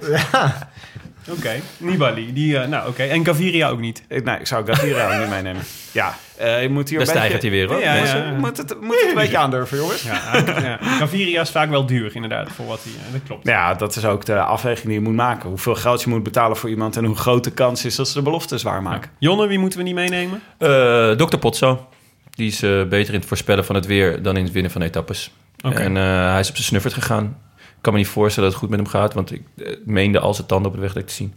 Oké, 1.29 1.51
Nibali. 1.77 2.33
Die, 2.33 2.57
eh, 2.57 2.67
nou, 2.67 2.89
oké. 2.89 3.03
En 3.03 3.25
Gaviria 3.25 3.69
ook 3.69 3.79
niet. 3.79 4.03
ik, 4.07 4.23
nee, 4.23 4.39
ik 4.39 4.47
zou 4.47 4.65
Gaviria 4.65 5.19
niet 5.19 5.29
meenemen. 5.29 5.61
Ja, 5.91 6.15
eh, 6.37 6.61
je 6.61 6.69
moet 6.69 6.89
hier 6.89 6.99
een 6.99 7.05
beetje... 7.05 7.19
stijgt 7.21 7.41
hij 7.41 7.51
weer 7.51 7.67
hoor. 7.67 7.79
Ja, 7.79 7.93
ja. 7.95 8.31
Moet 8.37 8.57
het, 8.57 8.81
moet 8.81 8.99
het 8.99 9.09
een 9.09 9.15
beetje 9.15 9.37
aandurven, 9.37 9.77
jongens. 9.77 10.03
Ja, 10.03 10.21
ja. 10.45 10.77
Gaviria 10.81 11.41
is 11.41 11.49
vaak 11.49 11.69
wel 11.69 11.85
duur, 11.85 12.15
inderdaad, 12.15 12.51
voor 12.51 12.65
wat 12.65 12.83
hij... 12.83 12.93
eh, 13.07 13.11
dat 13.11 13.21
klopt. 13.27 13.47
Ja, 13.47 13.73
dat 13.73 13.95
is 13.95 14.05
ook 14.05 14.25
de 14.25 14.39
afweging 14.39 14.85
die 14.85 14.93
je 14.93 15.01
moet 15.01 15.13
maken. 15.15 15.49
Hoeveel 15.49 15.75
geld 15.75 16.01
je 16.01 16.09
moet 16.09 16.23
betalen 16.23 16.57
voor 16.57 16.69
iemand... 16.69 16.97
en 16.97 17.05
hoe 17.05 17.15
groot 17.15 17.43
de 17.43 17.51
kans 17.51 17.85
is 17.85 17.95
dat 17.95 18.07
ze 18.07 18.13
de 18.13 18.21
belofte 18.21 18.57
zwaar 18.57 18.81
maken. 18.81 19.11
Jonne, 19.19 19.47
wie 19.47 19.59
moeten 19.59 19.79
we 19.79 19.85
niet 19.85 19.95
meenemen? 19.95 20.41
Eh, 20.57 21.11
Dr. 21.11 21.37
Potso. 21.37 21.87
Die 22.31 22.47
is 22.47 22.63
eh, 22.63 22.83
beter 22.83 23.13
in 23.13 23.19
het 23.19 23.27
voorspellen 23.29 23.65
van 23.65 23.75
het 23.75 23.85
weer 23.85 24.21
dan 24.21 24.37
in 24.37 24.43
het 24.43 24.53
winnen 24.53 24.71
van 24.71 24.81
etappes. 24.81 25.31
En 25.61 25.97
eh, 25.97 26.31
hij 26.31 26.39
is 26.39 26.49
op 26.49 26.55
zijn 26.55 26.67
snuffert 26.67 26.93
gegaan. 26.93 27.37
Ik 27.57 27.87
kan 27.87 27.93
me 27.93 27.99
niet 27.99 28.07
voorstellen 28.07 28.49
dat 28.49 28.59
het 28.59 28.69
goed 28.69 28.77
met 28.77 28.87
hem 28.87 29.01
gaat, 29.01 29.13
want 29.13 29.31
ik 29.31 29.43
eh, 29.57 29.75
meende 29.85 30.19
al 30.19 30.33
zijn 30.33 30.47
tanden 30.47 30.71
op 30.71 30.75
de 30.75 30.81
weg 30.81 30.93
dat 30.93 31.07
te 31.07 31.13
zien. 31.13 31.33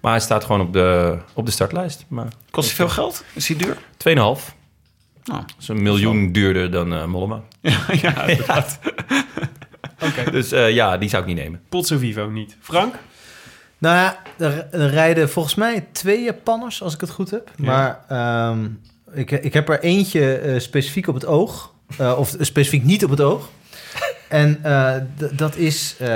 Maar 0.00 0.12
hij 0.12 0.20
staat 0.20 0.44
gewoon 0.44 0.60
op 0.60 0.72
de, 0.72 1.18
op 1.32 1.46
de 1.46 1.52
startlijst. 1.52 2.04
Maar 2.08 2.26
2,5. 2.26 2.50
Kost 2.50 2.66
hij 2.66 2.76
veel 2.76 2.88
geld? 2.88 3.24
Is 3.32 3.48
hij 3.48 3.56
duur? 3.56 3.66
Nou, 3.66 3.78
Nou, 5.24 5.40
dat 5.40 5.54
is 5.58 5.68
een 5.68 5.82
miljoen 5.82 6.32
duurder 6.32 6.70
dan 6.70 6.94
eh, 6.94 7.04
Mollema. 7.04 7.40
ja, 8.02 8.22
inderdaad. 8.22 8.78
Oké. 10.00 10.30
Dus 10.30 10.52
eh, 10.52 10.70
ja, 10.70 10.98
die 10.98 11.08
zou 11.08 11.22
ik 11.22 11.28
niet 11.28 11.38
nemen. 11.38 11.60
Pozzo 11.68 11.98
Vivo 11.98 12.30
niet. 12.30 12.56
Frank? 12.60 12.94
Nou 13.78 13.96
ja, 13.96 14.18
er, 14.38 14.66
er 14.70 14.90
rijden 14.90 15.30
volgens 15.30 15.54
mij 15.54 15.86
twee 15.92 16.22
Japanners, 16.22 16.82
als 16.82 16.94
ik 16.94 17.00
het 17.00 17.10
goed 17.10 17.30
heb. 17.30 17.50
Maar 17.56 18.04
ehm, 18.08 18.66
ik, 19.12 19.30
ik 19.30 19.52
heb 19.52 19.68
er 19.68 19.80
eentje 19.80 20.34
eh, 20.36 20.60
specifiek 20.60 21.06
op 21.06 21.14
het 21.14 21.26
oog. 21.26 21.72
Eh, 21.98 22.18
of 22.18 22.34
specifiek 22.40 22.84
niet 22.84 23.04
op 23.04 23.10
het 23.10 23.20
oog. 23.20 23.48
En 24.28 24.58
eh, 24.62 24.92
dat 25.32 25.56
is... 25.56 25.96
eh, 25.98 26.08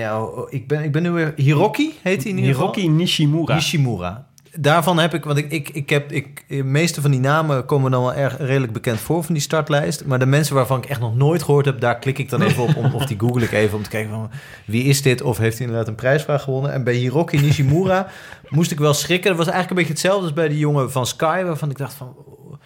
ja, 0.00 0.22
ik, 0.48 0.66
ben, 0.68 0.82
ik 0.84 0.92
ben 0.92 1.02
nu 1.02 1.10
weer... 1.10 1.32
Hiroki 1.36 1.98
heet 2.02 2.22
hij 2.22 2.30
in 2.32 2.38
ieder 2.38 2.54
geval. 2.54 2.74
Hiroki 2.74 2.88
Nishimura. 2.94 3.54
Nishimura. 3.54 4.28
Daarvan 4.58 4.98
heb 4.98 5.14
ik, 5.14 5.24
want 5.24 5.38
ik, 5.38 5.50
ik, 5.52 5.68
ik 5.68 5.90
heb, 5.90 6.12
ik, 6.12 6.44
de 6.48 6.64
meeste 6.64 7.00
van 7.00 7.10
die 7.10 7.20
namen 7.20 7.64
komen 7.66 7.90
dan 7.90 8.02
wel 8.02 8.14
erg 8.14 8.36
redelijk 8.38 8.72
bekend 8.72 9.00
voor 9.00 9.24
van 9.24 9.34
die 9.34 9.42
startlijst. 9.42 10.04
Maar 10.04 10.18
de 10.18 10.26
mensen 10.26 10.54
waarvan 10.54 10.78
ik 10.78 10.84
echt 10.84 11.00
nog 11.00 11.16
nooit 11.16 11.42
gehoord 11.42 11.64
heb, 11.64 11.80
daar 11.80 11.98
klik 11.98 12.18
ik 12.18 12.28
dan 12.30 12.42
even 12.42 12.62
op. 12.62 12.76
Om, 12.76 12.94
of 12.94 13.04
die 13.06 13.18
google 13.18 13.44
ik 13.44 13.52
even 13.52 13.76
om 13.76 13.82
te 13.82 13.90
kijken 13.90 14.10
van 14.10 14.30
wie 14.64 14.84
is 14.84 15.02
dit? 15.02 15.22
Of 15.22 15.38
heeft 15.38 15.56
hij 15.58 15.66
inderdaad 15.66 15.88
een 15.88 15.94
prijsvraag 15.94 16.42
gewonnen? 16.42 16.72
En 16.72 16.84
bij 16.84 16.94
Hiroki 16.94 17.40
Nishimura 17.40 18.06
moest 18.48 18.70
ik 18.70 18.78
wel 18.78 18.94
schrikken. 18.94 19.28
Dat 19.28 19.38
was 19.44 19.54
eigenlijk 19.54 19.70
een 19.70 19.76
beetje 19.86 19.92
hetzelfde 19.92 20.22
als 20.22 20.32
bij 20.32 20.48
die 20.48 20.58
jongen 20.58 20.92
van 20.92 21.06
Sky, 21.06 21.42
waarvan 21.44 21.70
ik 21.70 21.78
dacht 21.78 21.94
van 21.94 22.14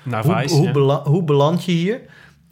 Naar 0.02 0.24
hoe, 0.24 0.36
Vice, 0.36 0.54
hoe, 0.54 0.64
ja. 0.66 0.72
bela- 0.72 1.02
hoe 1.02 1.22
beland 1.24 1.64
je 1.64 1.72
hier? 1.72 2.00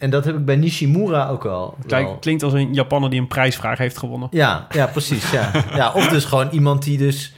En 0.02 0.10
dat 0.10 0.24
heb 0.24 0.36
ik 0.36 0.44
bij 0.44 0.56
Nishimura 0.56 1.28
ook 1.28 1.42
wel. 1.42 1.76
Kijk, 1.86 2.06
wel. 2.06 2.16
klinkt 2.16 2.42
als 2.42 2.52
een 2.52 2.74
Japanner 2.74 3.10
die 3.10 3.20
een 3.20 3.26
prijsvraag 3.26 3.78
heeft 3.78 3.98
gewonnen. 3.98 4.28
Ja, 4.30 4.66
ja, 4.70 4.86
precies. 4.86 5.30
Ja. 5.30 5.50
Ja, 5.74 5.92
of 5.92 6.08
dus 6.08 6.24
gewoon 6.24 6.48
iemand 6.50 6.82
die 6.82 6.98
dus 6.98 7.34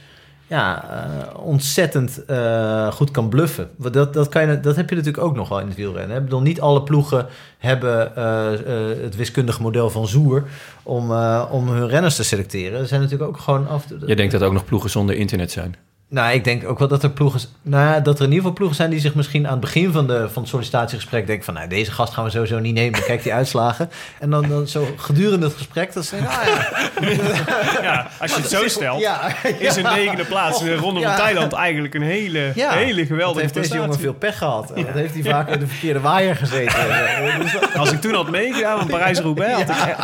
ja, 0.47 0.83
eh, 0.89 1.39
ontzettend 1.39 2.25
eh, 2.25 2.91
goed 2.91 3.11
kan 3.11 3.29
bluffen. 3.29 3.69
Dat, 3.77 4.13
dat, 4.13 4.29
kan 4.29 4.49
je, 4.49 4.59
dat 4.59 4.75
heb 4.75 4.89
je 4.89 4.95
natuurlijk 4.95 5.23
ook 5.23 5.35
nog 5.35 5.49
wel 5.49 5.59
in 5.59 5.67
het 5.67 5.75
wielrennen. 5.75 6.17
Ik 6.17 6.23
bedoel, 6.23 6.41
niet 6.41 6.61
alle 6.61 6.83
ploegen 6.83 7.27
hebben 7.57 8.15
eh, 8.15 8.53
eh, 8.53 9.01
het 9.01 9.15
wiskundige 9.15 9.61
model 9.61 9.89
van 9.89 10.07
Zoer 10.07 10.43
om, 10.83 11.11
eh, 11.11 11.45
om 11.51 11.67
hun 11.67 11.87
renners 11.87 12.15
te 12.15 12.23
selecteren. 12.23 12.79
Er 12.79 12.87
zijn 12.87 13.01
natuurlijk 13.01 13.29
ook 13.29 13.39
gewoon 13.39 13.67
af... 13.67 13.85
Je 14.05 14.15
denkt 14.15 14.31
dat 14.31 14.43
ook 14.43 14.53
nog 14.53 14.65
ploegen 14.65 14.89
zonder 14.89 15.15
internet 15.15 15.51
zijn. 15.51 15.75
Nou, 16.09 16.33
ik 16.33 16.43
denk 16.43 16.67
ook 16.67 16.79
wel 16.79 16.87
dat 16.87 17.03
er 17.03 17.09
ploegen... 17.09 17.39
Nou, 17.61 18.01
dat 18.01 18.15
er 18.17 18.23
in 18.23 18.29
ieder 18.29 18.37
geval 18.37 18.53
ploegen 18.53 18.77
zijn 18.77 18.89
die 18.89 18.99
zich 18.99 19.15
misschien 19.15 19.45
aan 19.45 19.51
het 19.51 19.61
begin 19.61 19.91
van, 19.91 20.07
de, 20.07 20.27
van 20.31 20.41
het 20.41 20.51
sollicitatiegesprek 20.51 21.27
denken 21.27 21.45
van... 21.45 21.53
Nou, 21.53 21.67
deze 21.67 21.91
gast 21.91 22.13
gaan 22.13 22.23
we 22.23 22.29
sowieso 22.29 22.59
niet 22.59 22.73
nemen, 22.73 23.03
kijk 23.03 23.23
die 23.23 23.33
uitslagen. 23.33 23.89
En 24.19 24.29
dan, 24.29 24.49
dan 24.49 24.67
zo 24.67 24.87
gedurende 24.97 25.45
het 25.45 25.55
gesprek, 25.55 25.93
dat 25.93 26.05
ze 26.05 26.15
ah 26.15 26.21
ja, 26.21 27.81
Ja, 27.81 28.07
als 28.19 28.35
je 28.35 28.41
het 28.41 28.49
zo 28.49 28.67
stelt, 28.67 28.99
ja, 29.01 29.43
is 29.59 29.75
een 29.75 29.83
negende 29.83 30.25
plaats 30.25 30.59
de 30.59 30.75
Ronde 30.75 31.01
van 31.01 31.09
Ja. 31.11 31.17
Thailand 31.17 31.53
eigenlijk 31.53 31.93
een 31.93 32.01
hele, 32.01 32.51
hele 32.55 33.05
geweldige 33.05 33.39
heeft 33.41 33.53
deze 33.53 33.67
jongen 33.73 33.83
prestatie. 33.89 34.03
veel 34.03 34.13
pech 34.13 34.37
gehad. 34.37 34.69
Wat 34.75 34.93
heeft 34.93 35.13
hij 35.13 35.23
vaak 35.23 35.49
in 35.49 35.59
de 35.59 35.67
verkeerde 35.67 35.99
waaier 35.99 36.35
gezeten. 36.35 36.79
Dat- 37.61 37.73
Als 37.75 37.91
ik 37.91 38.01
toen 38.01 38.13
had 38.13 38.29
meegedaan 38.29 38.77
van 38.79 38.87
Parijs-Roubaix, 38.87 39.53
had 39.63 39.87
ik 39.87 39.95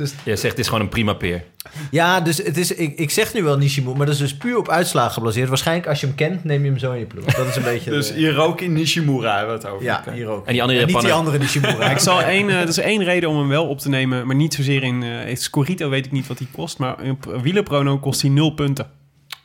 echt- 0.00 0.14
Je 0.24 0.36
zegt 0.36 0.42
het 0.42 0.58
is 0.58 0.66
gewoon 0.66 0.80
een 0.82 0.88
prima 0.88 1.12
peer. 1.12 1.44
Ja, 1.90 2.20
dus 2.20 2.36
het 2.38 2.56
is, 2.56 2.74
ik, 2.74 2.98
ik 2.98 3.10
zeg 3.10 3.34
nu 3.34 3.42
wel 3.42 3.56
Nishimura, 3.58 3.96
maar 3.96 4.06
dat 4.06 4.14
is 4.14 4.20
dus 4.20 4.36
puur 4.36 4.56
op 4.56 4.68
uitslagen 4.68 5.12
gebaseerd. 5.12 5.48
Waarschijnlijk 5.48 5.88
als 5.88 6.00
je 6.00 6.06
hem 6.06 6.14
kent, 6.14 6.44
neem 6.44 6.62
je 6.64 6.68
hem 6.70 6.78
zo 6.78 6.92
in 6.92 6.98
je 6.98 7.04
ploeg. 7.06 7.24
Dat 7.24 7.46
is 7.46 7.56
een 7.56 7.62
beetje... 7.72 7.90
Dus 7.90 8.08
de- 8.08 8.14
Hiroki 8.14 8.68
Nishimura 8.68 9.36
hebben 9.36 9.54
we 9.58 9.62
het 9.64 9.72
over. 9.72 9.84
ja, 9.84 10.04
ook. 10.26 10.46
En 10.46 10.52
die 10.52 10.62
andere 10.62 10.84
niet 10.86 11.00
die 11.00 11.12
andere 11.12 11.38
Nishimura. 11.38 11.90
Ik 11.96 11.98
zal 11.98 12.22
één, 12.22 12.48
eh, 12.48 12.60
er 12.60 12.68
is 12.68 12.78
één 12.78 13.04
reden 13.04 13.28
om 13.28 13.38
hem 13.38 13.48
wel 13.48 13.66
op 13.68 13.78
te 13.78 13.88
nemen, 13.88 14.26
maar 14.26 14.36
niet 14.36 14.54
zozeer 14.54 14.82
in... 14.82 15.02
eh 15.02 15.36
Scorito 15.36 15.88
weet 15.88 16.06
ik 16.06 16.12
niet 16.12 16.26
wat 16.26 16.38
hij 16.38 16.48
kost, 16.52 16.78
maar 16.78 17.02
in 17.04 17.18
wielerprono 17.42 17.98
kost 17.98 18.22
hij 18.22 18.30
nul 18.30 18.50
punten. 18.50 18.86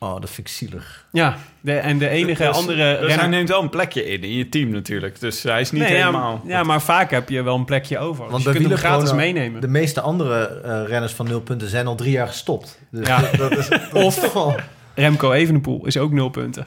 Oh, 0.03 0.21
dat 0.21 0.29
vind 0.29 0.47
ik 0.47 0.53
zielig. 0.53 1.05
Ja, 1.11 1.37
de, 1.61 1.73
en 1.73 1.97
de 1.97 2.07
enige 2.09 2.43
Dus- 2.43 2.55
andere 2.55 2.89
dus 2.91 2.97
hij 2.99 3.07
renner... 3.07 3.29
neemt 3.29 3.49
wel 3.49 3.61
een 3.61 3.69
plekje 3.69 4.05
in, 4.05 4.23
in 4.23 4.33
je 4.33 4.49
team 4.49 4.69
natuurlijk. 4.69 5.19
Dus 5.19 5.43
hij 5.43 5.61
is 5.61 5.71
niet 5.71 5.81
Nee, 5.81 5.95
helemaal... 5.95 6.41
ja, 6.45 6.63
maar 6.63 6.81
vaak 6.81 7.11
heb 7.11 7.29
je 7.29 7.41
wel 7.43 7.55
een 7.55 7.65
plekje 7.65 7.97
over. 7.99 8.29
Want 8.29 8.43
bij 8.43 8.53
je 8.53 8.59
kunt 8.59 8.71
hem 8.71 8.77
gratis 8.79 9.13
meenemen. 9.13 9.61
De 9.61 9.67
meeste 9.67 10.01
andere 10.01 10.45
eh, 10.63 10.83
renners 10.87 11.13
van 11.13 11.27
nul 11.27 11.41
punten 11.41 11.69
zijn 11.69 11.87
al 11.87 11.95
drie 11.95 12.11
jaar 12.11 12.27
gestopt. 12.27 12.79
Dus 12.91 13.07
Ja. 13.07 13.19
dat, 13.21 13.35
dat 13.49 13.57
is, 13.57 13.69
dat 13.69 13.93
Of- 14.03 14.15
is 14.15 14.21
toch 14.23 14.33
wel... 14.33 14.55
Remco 14.95 15.31
Evenepoel 15.31 15.85
is 15.85 15.97
ook 15.97 16.11
nul 16.11 16.29
punten. 16.29 16.65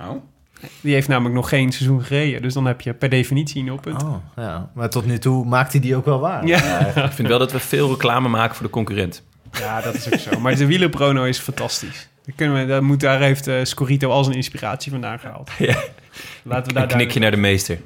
Oh. 0.00 0.10
Die 0.80 0.94
heeft 0.94 1.08
namelijk 1.08 1.34
nog 1.34 1.48
geen 1.48 1.72
seizoen 1.72 2.02
gereden. 2.02 2.42
Dus 2.42 2.54
dan 2.54 2.66
heb 2.66 2.80
je 2.80 2.94
per 2.94 3.08
definitie 3.08 3.62
nul 3.62 3.76
punten. 3.80 4.06
Oh, 4.08 4.16
ja. 4.36 4.70
Maar 4.74 4.90
tot 4.90 5.06
nu 5.06 5.18
toe 5.18 5.44
maakt 5.44 5.72
hij 5.72 5.80
die 5.80 5.96
ook 5.96 6.04
wel 6.04 6.20
waar. 6.20 6.46
Ja. 6.46 6.86
Ik 7.04 7.12
vind 7.12 7.28
wel 7.28 7.38
dat 7.38 7.52
we 7.52 7.58
veel 7.58 7.88
reclame 7.90 8.28
maken 8.28 8.56
voor 8.56 8.66
de 8.66 8.72
concurrent. 8.72 9.22
ja, 9.52 9.80
dat 9.80 9.94
is 9.94 10.12
ook 10.12 10.18
zo. 10.20 10.40
Maar 10.40 10.56
de 10.56 10.66
wielerprono 10.66 11.24
is 11.24 11.38
fantastisch. 11.38 12.08
Daar, 12.26 12.34
kunnen 12.36 12.60
we, 12.60 12.66
daar, 12.66 12.84
moet, 12.84 13.00
daar 13.00 13.20
heeft 13.20 13.46
eh, 13.46 13.64
Scorito 13.64 14.10
al 14.10 14.24
zijn 14.24 14.36
inspiratie 14.36 14.92
vandaan 14.92 15.18
gehaald. 15.24 15.50
Ja. 15.58 15.76
Laten 16.42 16.66
we 16.66 16.72
daar 16.72 16.82
Een 16.82 16.96
knikje 16.96 17.20
naar 17.20 17.30
de 17.30 17.36
meester. 17.36 17.78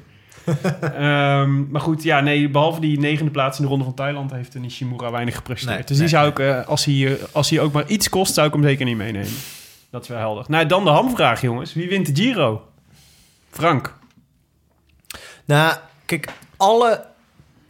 Ehm, 0.81 1.69
maar 1.69 1.81
goed, 1.81 2.03
ja, 2.03 2.19
nee, 2.19 2.49
behalve 2.49 2.79
die 2.79 2.99
negende 2.99 3.31
plaats 3.31 3.57
in 3.57 3.63
de 3.63 3.69
Ronde 3.69 3.85
van 3.85 3.93
Thailand... 3.93 4.31
heeft 4.31 4.53
Nishimura 4.53 5.11
weinig 5.11 5.35
gepresteerd. 5.35 5.73
Nee, 5.73 5.79
dus 5.79 5.87
die 5.87 5.99
nee, 5.99 6.07
zou 6.07 6.29
ik, 6.29 6.39
eh, 6.39 6.67
als, 6.67 6.85
hij, 6.85 7.07
eh, 7.07 7.23
als 7.31 7.49
hij 7.49 7.59
ook 7.59 7.71
maar 7.71 7.87
iets 7.87 8.09
kost... 8.09 8.33
zou 8.33 8.47
ik 8.47 8.53
hem 8.53 8.63
zeker 8.63 8.85
niet 8.85 8.97
meenemen. 8.97 9.31
Dat 9.89 10.01
is 10.03 10.07
wel 10.07 10.17
helder. 10.17 10.45
Nou, 10.47 10.65
dan 10.65 10.83
de 10.83 10.89
hamvraag, 10.89 11.41
jongens. 11.41 11.73
Wie 11.73 11.89
wint 11.89 12.15
de 12.15 12.21
Giro? 12.21 12.67
Frank. 13.49 13.97
Nou, 15.45 15.75
kijk, 16.05 16.29
alle 16.57 17.05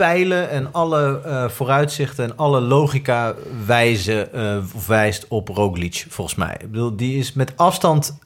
pijlen 0.02 0.49
en 0.49 0.73
alle 0.73 1.22
eh, 1.22 1.49
vooruitzichten 1.49 2.26
en 2.26 2.38
alle 2.38 2.61
logica 2.61 3.36
wijzen 3.65 4.30
of 4.76 4.88
wijst 4.88 5.26
op 5.28 5.48
Roglic, 5.48 6.06
volgens 6.10 6.38
mij. 6.38 6.57
Ik 6.60 6.72
bedoel, 6.72 6.95
die 6.95 7.18
is 7.18 7.34
met 7.34 7.57
afstand 7.57 8.18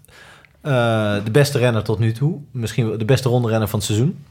eh, 0.62 0.72
de 1.24 1.32
beste 1.32 1.58
renner 1.58 1.84
tot 1.84 2.00
nu 2.00 2.12
toe. 2.12 2.40
Misschien 2.52 2.98
de 2.98 3.06
beste 3.06 3.30
rondrenner 3.30 3.68
van 3.68 3.80
het 3.80 3.88
seizoen. 3.88 4.26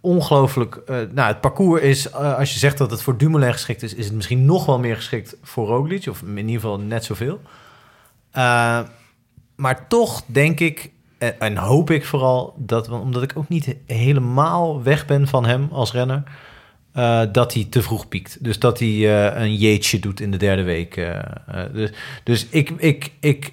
Ongelooflijk. 0.00 0.82
nou, 0.86 1.28
het 1.28 1.40
parcours 1.40 1.82
is, 1.82 2.12
als 2.12 2.52
je 2.52 2.58
zegt 2.58 2.78
dat 2.78 2.90
het 2.90 3.02
voor 3.02 3.16
Dumoulin 3.16 3.52
geschikt 3.52 3.82
is, 3.82 3.94
is 3.94 4.04
het 4.04 4.14
misschien 4.14 4.44
nog 4.44 4.66
wel 4.66 4.78
meer 4.78 4.96
geschikt 4.96 5.36
voor 5.42 5.66
Roglic. 5.66 6.06
Of 6.06 6.22
in 6.22 6.36
ieder 6.36 6.54
geval 6.54 6.78
net 6.78 7.04
zoveel. 7.04 7.40
Maar 9.56 9.88
toch 9.88 10.22
denk 10.26 10.60
ik, 10.60 10.90
en, 11.18 11.56
hoop 11.56 11.90
ik 11.90 12.04
vooral, 12.04 12.54
dat, 12.58 12.88
omdat 12.88 13.22
ik 13.22 13.32
ook 13.34 13.48
niet 13.48 13.66
he- 13.66 13.94
helemaal 13.94 14.82
weg 14.82 15.06
ben 15.06 15.28
van 15.28 15.44
hem 15.46 15.68
als 15.72 15.92
renner, 15.92 16.22
eh, 16.92 17.22
dat 17.32 17.54
hij 17.54 17.66
te 17.70 17.82
vroeg 17.82 18.08
piekt. 18.08 18.44
Dus 18.44 18.58
dat 18.58 18.78
hij 18.78 18.88
eh, 18.88 19.40
een 19.42 19.54
jeetje 19.56 19.98
doet 19.98 20.20
in 20.20 20.30
de 20.30 20.36
derde 20.36 20.62
week. 20.62 20.96
eh, 20.96 21.18
dus 21.72 21.90
dus 22.24 22.46
ik, 22.50 22.70
ik, 22.76 23.12
ik, 23.20 23.52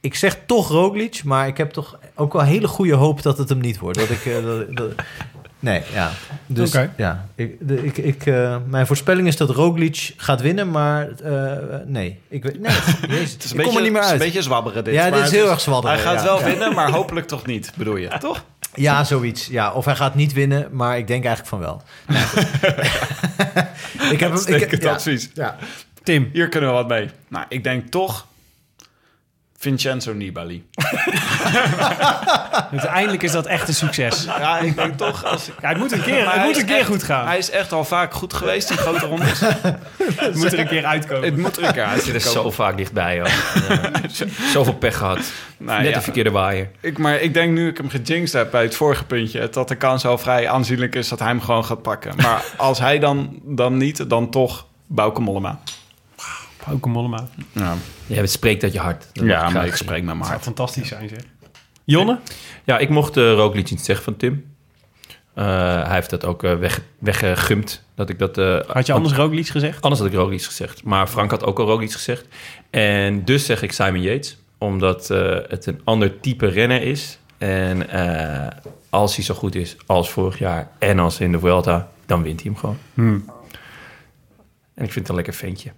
ik 0.00 0.14
zeg 0.14 0.38
toch 0.46 0.68
Roglic, 0.68 1.24
maar 1.24 1.46
ik 1.46 1.56
heb 1.56 1.70
toch 1.70 1.98
ook 2.14 2.32
wel 2.32 2.42
hele 2.42 2.68
goede 2.68 2.94
hoop 2.94 3.22
dat 3.22 3.38
het 3.38 3.48
hem 3.48 3.60
niet 3.60 3.78
wordt. 3.78 3.98
Dat 3.98 4.10
ik, 4.10 4.24
nee, 5.62 5.82
ja. 5.92 6.10
Dus 6.46 6.72
ja, 6.96 7.26
ik, 7.34 7.56
de, 7.60 7.84
ik, 7.84 7.96
ik, 7.96 8.26
eh, 8.26 8.56
mijn 8.66 8.86
voorspelling 8.86 9.28
is 9.28 9.36
dat 9.36 9.50
Roglic 9.50 10.12
gaat 10.16 10.40
winnen, 10.40 10.70
maar 10.70 11.08
eh, 11.08 11.56
nee. 11.86 12.18
Ik 12.28 12.42
weet, 12.42 12.60
nee, 12.60 12.72
jezus, 13.18 13.32
Het 13.32 13.44
is 13.44 13.50
een 13.50 13.58
ik 13.58 13.64
kom 13.66 13.76
er 13.76 13.82
niet 13.82 13.92
meer 13.92 14.00
het 14.00 14.06
is 14.06 14.12
uit. 14.12 14.20
een 14.20 14.26
beetje 14.26 14.42
zwabberen 14.42 14.84
dit. 14.84 14.94
Ja, 14.94 15.04
dit 15.04 15.14
is 15.14 15.20
het 15.20 15.30
heel 15.30 15.50
erg 15.50 15.60
zwabberen, 15.60 15.96
Hij 15.96 16.04
gaat 16.04 16.18
ja. 16.18 16.24
wel 16.24 16.38
Ja. 16.38 16.44
winnen, 16.50 16.74
maar 16.74 16.90
hopelijk 16.90 17.26
toch 17.26 17.46
niet, 17.46 17.72
bedoel 17.76 17.96
je, 17.96 18.18
toch? 18.18 18.44
Ja, 18.74 19.04
zoiets. 19.04 19.46
Ja, 19.46 19.72
of 19.72 19.84
hij 19.84 19.96
gaat 19.96 20.14
niet 20.14 20.32
winnen, 20.32 20.68
maar 20.70 20.98
ik 20.98 21.06
denk 21.06 21.24
eigenlijk 21.24 21.48
van 21.48 21.58
wel. 21.58 21.82
Nee, 22.06 22.22
goed. 22.22 22.42
ik 24.12 24.20
heb 24.20 24.32
hem. 24.32 24.54
Ik, 24.54 24.82
ja, 24.82 24.92
advies. 24.92 25.30
ja. 25.34 25.56
Tim. 26.02 26.30
Hier 26.32 26.48
kunnen 26.48 26.68
we 26.70 26.74
wat 26.76 26.88
mee. 26.88 27.10
Nou, 27.28 27.44
ik 27.48 27.64
denk 27.64 27.90
toch 27.90 28.26
Vincenzo 29.62 30.12
Nibali. 30.12 30.64
Uiteindelijk 32.70 33.22
is 33.22 33.32
dat 33.32 33.46
echt 33.46 33.68
een 33.68 33.74
succes. 33.74 34.24
Ja, 34.24 34.58
ik 34.58 34.76
denk 34.76 34.96
toch... 34.96 35.24
Als 35.24 35.48
ik... 35.48 35.54
Ja, 35.60 35.68
het 35.68 35.78
moet 35.78 35.92
een 35.92 36.02
keer, 36.02 36.24
Maar 36.24 36.34
het 36.34 36.42
moet 36.42 36.56
is 36.56 36.60
een 36.62 36.66
keer 36.68 36.76
echt- 36.76 36.86
goed 36.86 37.02
gaan. 37.02 37.26
Hij 37.26 37.38
is 37.38 37.50
echt 37.50 37.72
al 37.72 37.84
vaak 37.84 38.14
goed 38.14 38.34
geweest 38.34 38.70
in 38.70 38.76
grote 38.76 39.06
rondes. 39.06 39.40
Het 40.16 40.34
moet 40.34 40.52
er 40.52 40.58
een 40.58 40.66
keer 40.68 40.84
uitkomen. 40.84 41.24
Het 41.24 41.36
moet 41.36 41.56
er 41.56 41.64
een 41.64 41.72
keer 41.72 41.84
uit. 41.84 42.02
Zit 42.02 42.14
er 42.14 42.20
zo 42.20 42.50
vaak 42.50 42.76
dichtbij, 42.76 43.16
joh. 43.16 43.26
Ja. 43.68 44.26
Zoveel 44.52 44.74
pech 44.74 44.96
gehad. 44.96 45.18
Nou, 45.56 45.80
Net 45.82 45.88
ja. 45.90 45.94
de 45.96 46.02
verkeerde 46.02 46.30
waaier. 46.30 46.70
Ik, 46.80 46.98
maar 46.98 47.20
ik 47.20 47.34
denk 47.34 47.52
nu 47.52 47.68
ik 47.68 47.76
hem 47.76 47.88
gejinxed 47.88 48.32
heb 48.32 48.50
bij 48.50 48.62
het 48.62 48.74
vorige 48.76 49.04
puntje... 49.04 49.48
dat 49.48 49.68
de 49.68 49.74
kans 49.74 50.04
al 50.04 50.18
vrij 50.18 50.48
aanzienlijk 50.48 50.94
is 50.94 51.08
dat 51.08 51.18
hij 51.18 51.28
hem 51.28 51.40
gewoon 51.40 51.64
gaat 51.64 51.82
pakken. 51.82 52.12
Maar 52.16 52.44
als 52.56 52.78
hij 52.78 52.98
dan, 52.98 53.38
dan 53.42 53.76
niet, 53.76 54.08
dan 54.10 54.30
toch 54.30 54.66
Bauke 54.86 55.20
Mollema. 55.20 55.58
Pauke 56.64 56.88
Mollema. 56.88 57.28
Ja, 57.52 57.76
het 58.06 58.30
spreekt 58.30 58.62
uit 58.62 58.72
je 58.72 58.78
hart. 58.78 59.06
Dat 59.12 59.26
ja 59.26 59.50
maar 59.50 59.66
ik 59.66 59.74
spreek 59.74 60.02
met 60.02 60.04
mijn 60.04 60.18
Dat 60.18 60.28
zou 60.28 60.40
fantastisch 60.40 60.88
zijn, 60.88 61.08
zeg. 61.08 61.22
Jonne? 61.84 62.18
Ja, 62.64 62.78
ik 62.78 62.88
mocht 62.88 63.16
uh, 63.16 63.32
Roglic 63.32 63.70
iets 63.70 63.84
zeggen 63.84 64.04
van 64.04 64.16
Tim. 64.16 64.44
Eh, 65.34 65.44
hij 65.84 65.94
heeft 65.94 66.10
dat 66.10 66.24
ook 66.24 66.42
eh, 66.44 66.56
weg, 66.56 66.80
weggegumd. 66.98 67.82
Dat 67.94 68.08
ik 68.08 68.18
dat, 68.18 68.38
eh, 68.38 68.60
Had 68.66 68.86
je 68.86 68.92
anders 68.92 69.14
Roglic 69.14 69.46
gezegd? 69.46 69.82
Anders 69.82 70.00
had 70.00 70.10
ik 70.10 70.16
Roglic 70.16 70.42
gezegd. 70.42 70.84
Maar 70.84 71.06
Frank 71.06 71.30
had 71.30 71.44
ook 71.44 71.58
al 71.58 71.66
Roglic 71.66 71.92
gezegd. 71.92 72.26
En 72.70 73.24
dus 73.24 73.46
zeg 73.46 73.62
ik 73.62 73.72
Simon 73.72 74.00
Yates. 74.02 74.36
Omdat 74.58 75.10
eh, 75.10 75.36
het 75.48 75.66
een 75.66 75.80
ander 75.84 76.20
type 76.20 76.46
renner 76.46 76.82
is. 76.82 77.18
En 77.38 77.88
eh, 77.88 78.56
als 78.90 79.16
hij 79.16 79.24
zo 79.24 79.34
goed 79.34 79.54
is 79.54 79.76
als 79.86 80.10
vorig 80.10 80.38
jaar 80.38 80.70
en 80.78 80.98
als 80.98 81.20
in 81.20 81.32
de 81.32 81.38
Vuelta... 81.38 81.88
dan 82.06 82.22
wint 82.22 82.42
hij 82.42 82.50
hem 82.50 82.60
gewoon. 82.60 82.78
Hmm. 82.94 83.30
En 84.74 84.84
ik 84.84 84.92
vind 84.92 84.94
het 84.94 85.08
een 85.08 85.14
lekker 85.14 85.34
ventje. 85.34 85.72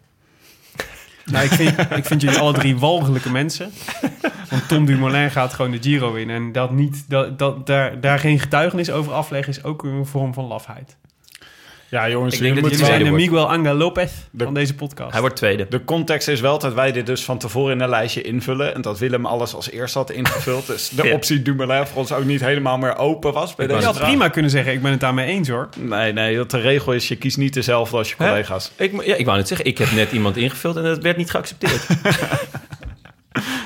Nou, 1.24 1.44
ik 1.44 2.04
vind, 2.04 2.20
jullie 2.22 2.38
alle 2.38 2.52
drie 2.52 2.78
walgelijke 2.78 3.30
mensen. 3.30 3.70
Want 4.50 4.68
Tom 4.68 4.84
Dumoulin 4.84 5.30
gaat 5.30 5.52
gewoon 5.52 5.70
de 5.70 5.82
Giro 5.82 6.14
in. 6.14 6.30
En 6.30 6.52
dat 6.52 6.70
niet, 6.70 7.04
dat, 7.08 7.38
dat, 7.38 7.66
daar, 7.66 8.00
daar 8.00 8.18
geen 8.18 8.40
getuigenis 8.40 8.90
over 8.90 9.12
afleggen 9.12 9.52
is 9.52 9.64
ook 9.64 9.82
een 9.82 10.06
vorm 10.06 10.34
van 10.34 10.44
lafheid. 10.44 10.96
Ja, 11.88 12.08
jongens, 12.08 12.34
Ik 12.34 12.40
denk 12.40 12.54
dat 12.54 12.64
Jullie 12.70 12.84
zijn 12.86 13.04
de 13.04 13.10
Miguel 13.10 13.50
Angel 13.50 13.74
Lopez 13.74 14.12
De- 14.30 14.44
van 14.44 14.54
deze 14.54 14.74
podcast. 14.74 15.10
Hij 15.12 15.20
wordt 15.20 15.36
tweede. 15.36 15.66
De 15.68 15.84
context 15.84 16.28
is 16.28 16.40
wel 16.40 16.58
dat 16.58 16.74
wij 16.74 16.92
dit 16.92 17.06
dus 17.06 17.24
van 17.24 17.38
tevoren 17.38 17.72
in 17.74 17.80
een 17.80 17.88
lijstje 17.88 18.22
invullen. 18.22 18.74
En 18.74 18.80
dat 18.80 18.98
Willem 18.98 19.26
alles 19.26 19.54
als 19.54 19.70
eerste 19.70 19.98
had 19.98 20.10
ingevuld. 20.10 20.66
Dus 20.66 20.88
de 20.88 21.02
Ja. 21.08 21.14
optie 21.14 21.42
Dumoulin 21.42 21.86
voor 21.86 21.98
ons 21.98 22.12
ook 22.12 22.24
niet 22.24 22.40
helemaal 22.40 22.78
meer 22.78 22.96
open 22.96 23.32
was 23.32 23.54
bij 23.54 23.66
Ik 23.66 23.72
deze 23.72 23.86
had 23.86 23.96
vraag. 23.96 24.08
prima 24.08 24.28
kunnen 24.28 24.50
zeggen, 24.50 24.72
ik 24.72 24.82
ben 24.82 24.90
het 24.90 25.00
daarmee 25.00 25.26
eens 25.26 25.48
hoor. 25.48 25.68
Nee, 25.78 26.12
nee, 26.12 26.36
dat 26.36 26.50
de 26.50 26.60
regel 26.60 26.92
is, 26.92 27.08
je 27.08 27.16
kiest 27.16 27.36
niet 27.36 27.54
dezelfde 27.54 27.96
als 27.96 28.08
je 28.08 28.14
Hè? 28.18 28.28
collega's. 28.28 28.70
Ik, 28.76 29.04
ja, 29.04 29.14
ik 29.14 29.24
wou 29.24 29.38
net 29.38 29.48
zeggen, 29.48 29.66
ik 29.66 29.78
heb 29.78 29.92
net 29.92 30.12
iemand 30.12 30.36
ingevuld 30.36 30.76
en 30.76 30.82
dat 30.82 31.02
werd 31.02 31.16
niet 31.16 31.30
geaccepteerd. 31.30 31.86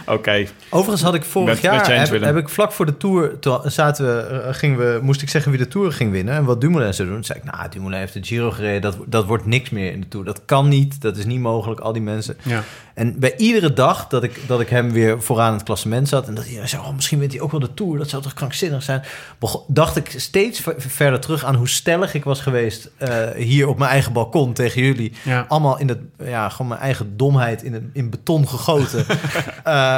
Oké, 0.09 0.47
Overigens 0.71 1.03
had 1.03 1.15
ik 1.15 1.25
vorig 1.25 1.49
Met- 1.49 1.63
jaar, 1.63 2.01
heb, 2.25 2.37
ik 2.37 2.49
vlak 2.49 2.73
voor 2.73 2.87
de 2.87 2.97
Tour, 2.97 3.39
toen 3.39 3.59
zaten 3.65 4.07
we, 4.07 4.21
eh, 4.21 4.55
gingen 4.55 4.79
we, 4.79 4.99
moest 5.03 5.23
ik 5.23 5.29
zeggen 5.29 5.51
wie 5.51 5.61
de 5.61 5.69
Tour 5.69 5.93
ging 5.93 6.11
winnen 6.11 6.35
en 6.35 6.45
wat 6.45 6.61
Dumoulin 6.61 6.95
zou 6.95 7.09
doen. 7.09 7.17
Toen 7.17 7.27
zei 7.27 7.39
ik, 7.39 7.53
nou, 7.53 7.69
Dumoulin 7.71 7.99
heeft 7.99 8.13
de 8.13 8.25
Giro 8.25 8.51
gereden, 8.51 8.81
dat, 8.81 8.97
dat 9.07 9.25
wordt 9.27 9.47
niks 9.47 9.71
meer 9.71 9.93
in 9.93 10.01
de 10.01 10.09
Tour. 10.09 10.25
Dat 10.27 10.41
kan 10.45 10.69
niet, 10.69 11.01
dat 11.01 11.17
is 11.17 11.25
niet 11.25 11.41
mogelijk, 11.41 11.81
al 11.81 11.93
die 11.93 12.03
mensen. 12.03 12.37
Ja. 12.43 12.63
En 12.95 13.19
bij 13.19 13.37
iedere 13.37 13.73
dag 13.73 14.07
dat 14.07 14.23
ik, 14.23 14.41
dat 14.47 14.61
ik 14.61 14.69
hem 14.69 14.93
weer 14.93 15.23
vooraan 15.23 15.49
in 15.49 15.55
het 15.55 15.63
klassement 15.63 16.09
zat... 16.09 16.29
en 16.29 16.35
dat 16.35 16.45
hij 16.49 16.67
zei, 16.67 16.83
oh, 16.83 16.95
misschien 16.95 17.19
wint 17.19 17.33
hij 17.33 17.41
ook 17.41 17.51
wel 17.51 17.61
de 17.61 17.75
Tour. 17.75 17.99
Dat 17.99 18.09
zou 18.09 18.23
toch 18.23 18.35
krankzinnig 18.35 18.83
zijn? 18.83 19.03
Begon- 19.39 19.63
dacht 19.67 19.97
ik 19.97 20.15
steeds 20.17 20.61
ver- 20.61 20.75
verder 20.77 21.21
terug 21.21 21.45
aan 21.45 21.55
hoe 21.55 21.69
stellig 21.69 22.15
ik 22.15 22.25
was 22.25 22.41
geweest... 22.41 22.91
eh, 22.97 23.17
hier 23.37 23.69
op 23.69 23.79
mijn 23.79 23.91
eigen 23.91 24.13
balkon 24.13 24.53
tegen 24.53 24.83
jullie. 24.83 25.13
Ja. 25.25 25.45
Allemaal 25.49 25.79
in 25.79 25.89
het, 25.89 25.99
ja, 26.25 26.49
gewoon 26.49 26.69
mijn 26.69 26.81
eigen 26.81 27.17
domheid 27.17 27.63
in, 27.63 27.73
het, 27.73 27.83
in 27.93 28.11
beton 28.11 28.49
gegoten. 28.49 29.05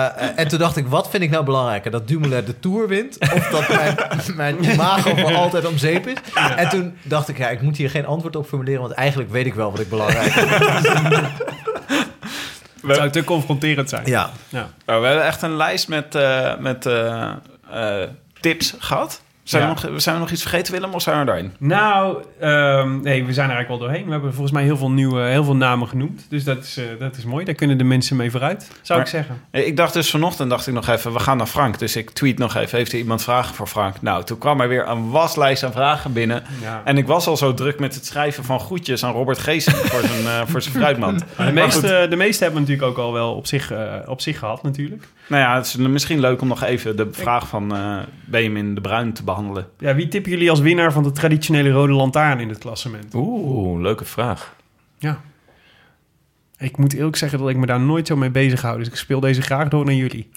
Eh, 0.07 0.29
en 0.37 0.49
toen 0.49 0.59
dacht 0.59 0.77
ik, 0.77 0.87
wat 0.87 1.11
vind 1.11 1.23
ik 1.23 1.31
nou 1.31 1.45
belangrijker? 1.45 1.91
Dat 1.91 2.09
Dumoulin 2.09 2.45
de 2.45 2.61
Tour 2.61 2.89
wint? 2.89 3.19
Of 3.21 3.49
dat 3.49 3.69
mijn, 3.69 3.97
mijn 4.37 4.65
imago 4.65 5.17
voor 5.17 5.35
altijd 5.35 5.67
om 5.67 5.79
zeep 5.79 6.07
is? 6.07 6.17
En 6.57 6.69
toen 6.69 6.97
dacht 7.03 7.29
ik, 7.29 7.39
ja, 7.39 7.49
ik 7.49 7.61
moet 7.61 7.77
hier 7.77 7.91
geen 7.91 8.07
antwoord 8.07 8.37
op 8.37 8.47
formuleren... 8.47 8.81
want 8.81 8.93
eigenlijk 8.93 9.31
weet 9.31 9.47
ik 9.47 9.55
wel 9.55 9.71
wat 9.71 9.81
ik 9.81 9.89
belangrijk 9.89 10.33
vind. 10.33 10.49
Het 12.87 12.97
zou 12.97 13.11
te 13.11 13.25
confronterend 13.25 13.89
zijn. 13.89 14.07
Ja, 14.07 14.31
Ja. 14.49 14.71
Nou, 14.87 15.01
we 15.01 15.07
hebben 15.07 15.27
echt 15.27 15.43
een 15.43 15.57
lijst 15.57 15.89
met, 15.89 16.15
eh, 16.15 16.57
met 16.57 16.87
eh, 16.87 17.33
eh, 17.71 18.09
tips 18.41 18.75
gehad. 18.79 19.23
Zijn, 19.43 19.63
Ja. 19.69 19.75
we 19.75 19.89
nog, 19.91 20.01
zijn 20.03 20.15
we 20.15 20.21
nog 20.21 20.31
iets 20.31 20.41
vergeten, 20.43 20.73
Willem, 20.73 20.93
of 20.95 21.03
zijn 21.03 21.19
we 21.19 21.25
daarin? 21.25 21.53
Nou, 21.59 22.25
ehm, 22.41 23.01
nee, 23.01 23.25
we 23.25 23.33
zijn 23.33 23.49
er 23.51 23.55
eigenlijk 23.55 23.69
wel 23.69 23.79
doorheen. 23.79 24.05
We 24.05 24.11
hebben 24.11 24.31
volgens 24.33 24.53
mij 24.55 24.63
heel 24.65 24.77
veel 24.77 24.91
nieuwe, 24.91 25.21
heel 25.23 25.45
veel 25.45 25.57
namen 25.57 25.89
genoemd. 25.89 26.27
Dus 26.29 26.45
dat 26.45 26.59
is, 26.65 26.77
eh, 26.77 26.85
dat 26.99 27.17
is 27.17 27.25
mooi. 27.25 27.45
Daar 27.45 27.55
kunnen 27.55 27.79
de 27.79 27.85
mensen 27.85 28.17
mee 28.17 28.31
vooruit, 28.31 28.71
zou 28.83 28.99
Maar- 28.99 29.09
ik 29.09 29.15
zeggen. 29.15 29.41
Ik 29.51 29.77
dacht 29.77 29.93
dus 29.93 30.11
vanochtend, 30.11 30.51
dacht 30.51 30.67
ik 30.67 30.75
nog 30.75 30.89
even, 30.89 31.13
we 31.13 31.19
gaan 31.19 31.37
naar 31.37 31.47
Frank. 31.47 31.79
Dus 31.79 31.97
ik 31.97 32.11
tweet 32.11 32.39
nog 32.39 32.57
even, 32.57 32.79
heeft 32.79 32.93
er 32.93 32.99
iemand 32.99 33.23
vragen 33.23 33.55
voor 33.55 33.67
Frank? 33.67 34.03
Nou, 34.03 34.25
toen 34.25 34.39
kwam 34.39 34.61
er 34.61 34.69
weer 34.69 34.89
een 34.89 35.11
waslijst 35.11 35.63
aan 35.63 35.73
vragen 35.73 36.13
binnen. 36.13 36.43
Ja. 36.63 36.83
En 36.85 36.97
ik 36.99 37.07
was 37.07 37.27
al 37.27 37.37
zo 37.37 37.55
druk 37.55 37.79
met 37.81 37.95
het 37.95 38.07
schrijven 38.07 38.45
van 38.45 38.61
groetjes 38.61 39.05
aan 39.05 39.13
Robert 39.13 39.39
Geesing 39.39 39.77
voor 39.91 40.01
zijn, 40.01 40.27
eh, 40.27 40.41
voor 40.47 40.63
zijn 40.63 40.75
fruitmand. 40.75 41.25
De 41.37 41.53
meeste, 41.53 42.07
de 42.11 42.17
meeste 42.17 42.45
hebben 42.45 42.63
we 42.63 42.69
natuurlijk 42.69 42.99
ook 42.99 43.05
al 43.07 43.13
wel 43.13 43.35
op 43.35 43.47
zich, 43.47 43.71
eh, 43.71 43.95
op 44.07 44.21
zich 44.21 44.39
gehad 44.39 44.63
natuurlijk. 44.63 45.05
Nou 45.27 45.43
ja, 45.43 45.55
het 45.57 45.67
is 45.67 45.77
misschien 45.77 46.21
leuk 46.21 46.41
om 46.41 46.49
nog 46.49 46.63
even 46.63 46.97
de 46.97 47.09
vraag 47.11 47.49
van 47.49 47.75
Benjamin 48.25 48.75
de 48.75 48.81
Bruin 48.81 49.13
te 49.13 49.25
behandelen. 49.31 49.69
Ja, 49.79 49.95
wie 49.95 50.09
tippen 50.09 50.31
jullie 50.31 50.51
als 50.51 50.61
winnaar 50.61 50.93
van 50.93 51.03
de 51.03 51.13
traditionele 51.13 51.71
rode 51.71 51.93
lantaarn 51.93 52.41
in 52.41 52.49
het 52.49 52.59
klassement? 52.59 53.15
Oeh, 53.15 53.81
leuke 53.81 54.05
vraag. 54.05 54.55
Ja. 54.99 55.21
Ik 56.59 56.77
moet 56.77 56.93
eerlijk 56.93 57.17
zeggen 57.17 57.39
dat 57.39 57.49
ik 57.49 57.57
me 57.57 57.67
daar 57.67 57.81
nooit 57.81 58.07
zo 58.07 58.17
mee 58.17 58.31
bezig 58.31 58.63
hou. 58.63 58.79
Dus 58.79 58.87
ik 58.89 58.95
speel 58.97 59.21
deze 59.21 59.43
graag 59.43 59.69
door 59.69 59.85
naar 59.85 59.95
jullie. 59.95 60.31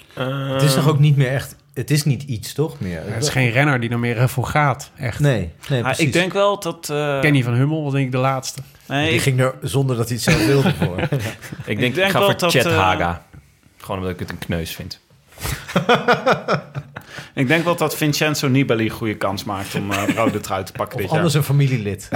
het 0.54 0.62
is 0.62 0.74
toch 0.74 0.88
ook 0.88 1.00
niet 1.00 1.18
meer 1.18 1.28
echt... 1.28 1.56
Het 1.74 1.92
is 1.92 2.04
niet 2.04 2.24
iets, 2.24 2.54
toch, 2.54 2.80
meer? 2.80 3.02
Het 3.06 3.24
is 3.24 3.30
geen 3.30 3.50
renner 3.52 3.80
die 3.80 3.90
er 3.90 4.00
meer 4.00 4.18
eh, 4.18 4.28
voor 4.28 4.46
gaat, 4.46 4.92
echt. 4.96 5.20
Nee, 5.20 5.52
nee 5.70 5.80
Ah, 5.80 5.86
precies. 5.86 6.06
ik 6.06 6.14
denk 6.14 6.34
wel 6.34 6.60
dat... 6.60 6.90
eh, 6.90 7.20
Kenny 7.20 7.44
van 7.44 7.54
Hummel 7.54 7.84
was 7.84 7.92
denk 7.94 8.06
ik 8.06 8.12
de 8.12 8.18
laatste. 8.18 8.62
nee, 8.88 9.06
Die 9.06 9.14
ik- 9.16 9.22
ging 9.22 9.40
er 9.40 9.56
zonder 9.62 9.96
dat 9.96 10.08
hij 10.10 10.16
het 10.16 10.24
zelf 10.26 10.46
wilde 10.46 10.74
voor. 10.74 11.00
Ik 11.02 11.10
denk, 11.66 11.80
ik, 11.80 11.96
denk 11.96 12.12
ga 12.12 12.20
wel 12.20 12.30
voor 12.30 12.40
dat, 12.40 12.52
Chet 12.52 12.66
eh, 12.66 12.78
Haga. 12.78 13.26
Gewoon 13.78 13.98
omdat 13.98 14.14
ik 14.14 14.20
het 14.20 14.30
een 14.30 14.38
kneus 14.38 14.76
vind. 14.76 15.00
ik 17.34 17.48
denk 17.48 17.64
wel 17.64 17.76
dat 17.76 17.96
Vincenzo 17.96 18.48
Nibali 18.48 18.84
een 18.84 18.90
goede 18.90 19.16
kans 19.16 19.44
maakt 19.44 19.76
om 19.76 19.92
eh 19.92 20.04
rode 20.16 20.40
trui 20.40 20.64
te 20.64 20.72
pakken 20.72 20.96
Of 20.96 21.02
dit 21.02 21.10
jaar. 21.10 21.18
anders 21.18 21.34
een 21.34 21.44
familielid. 21.44 22.10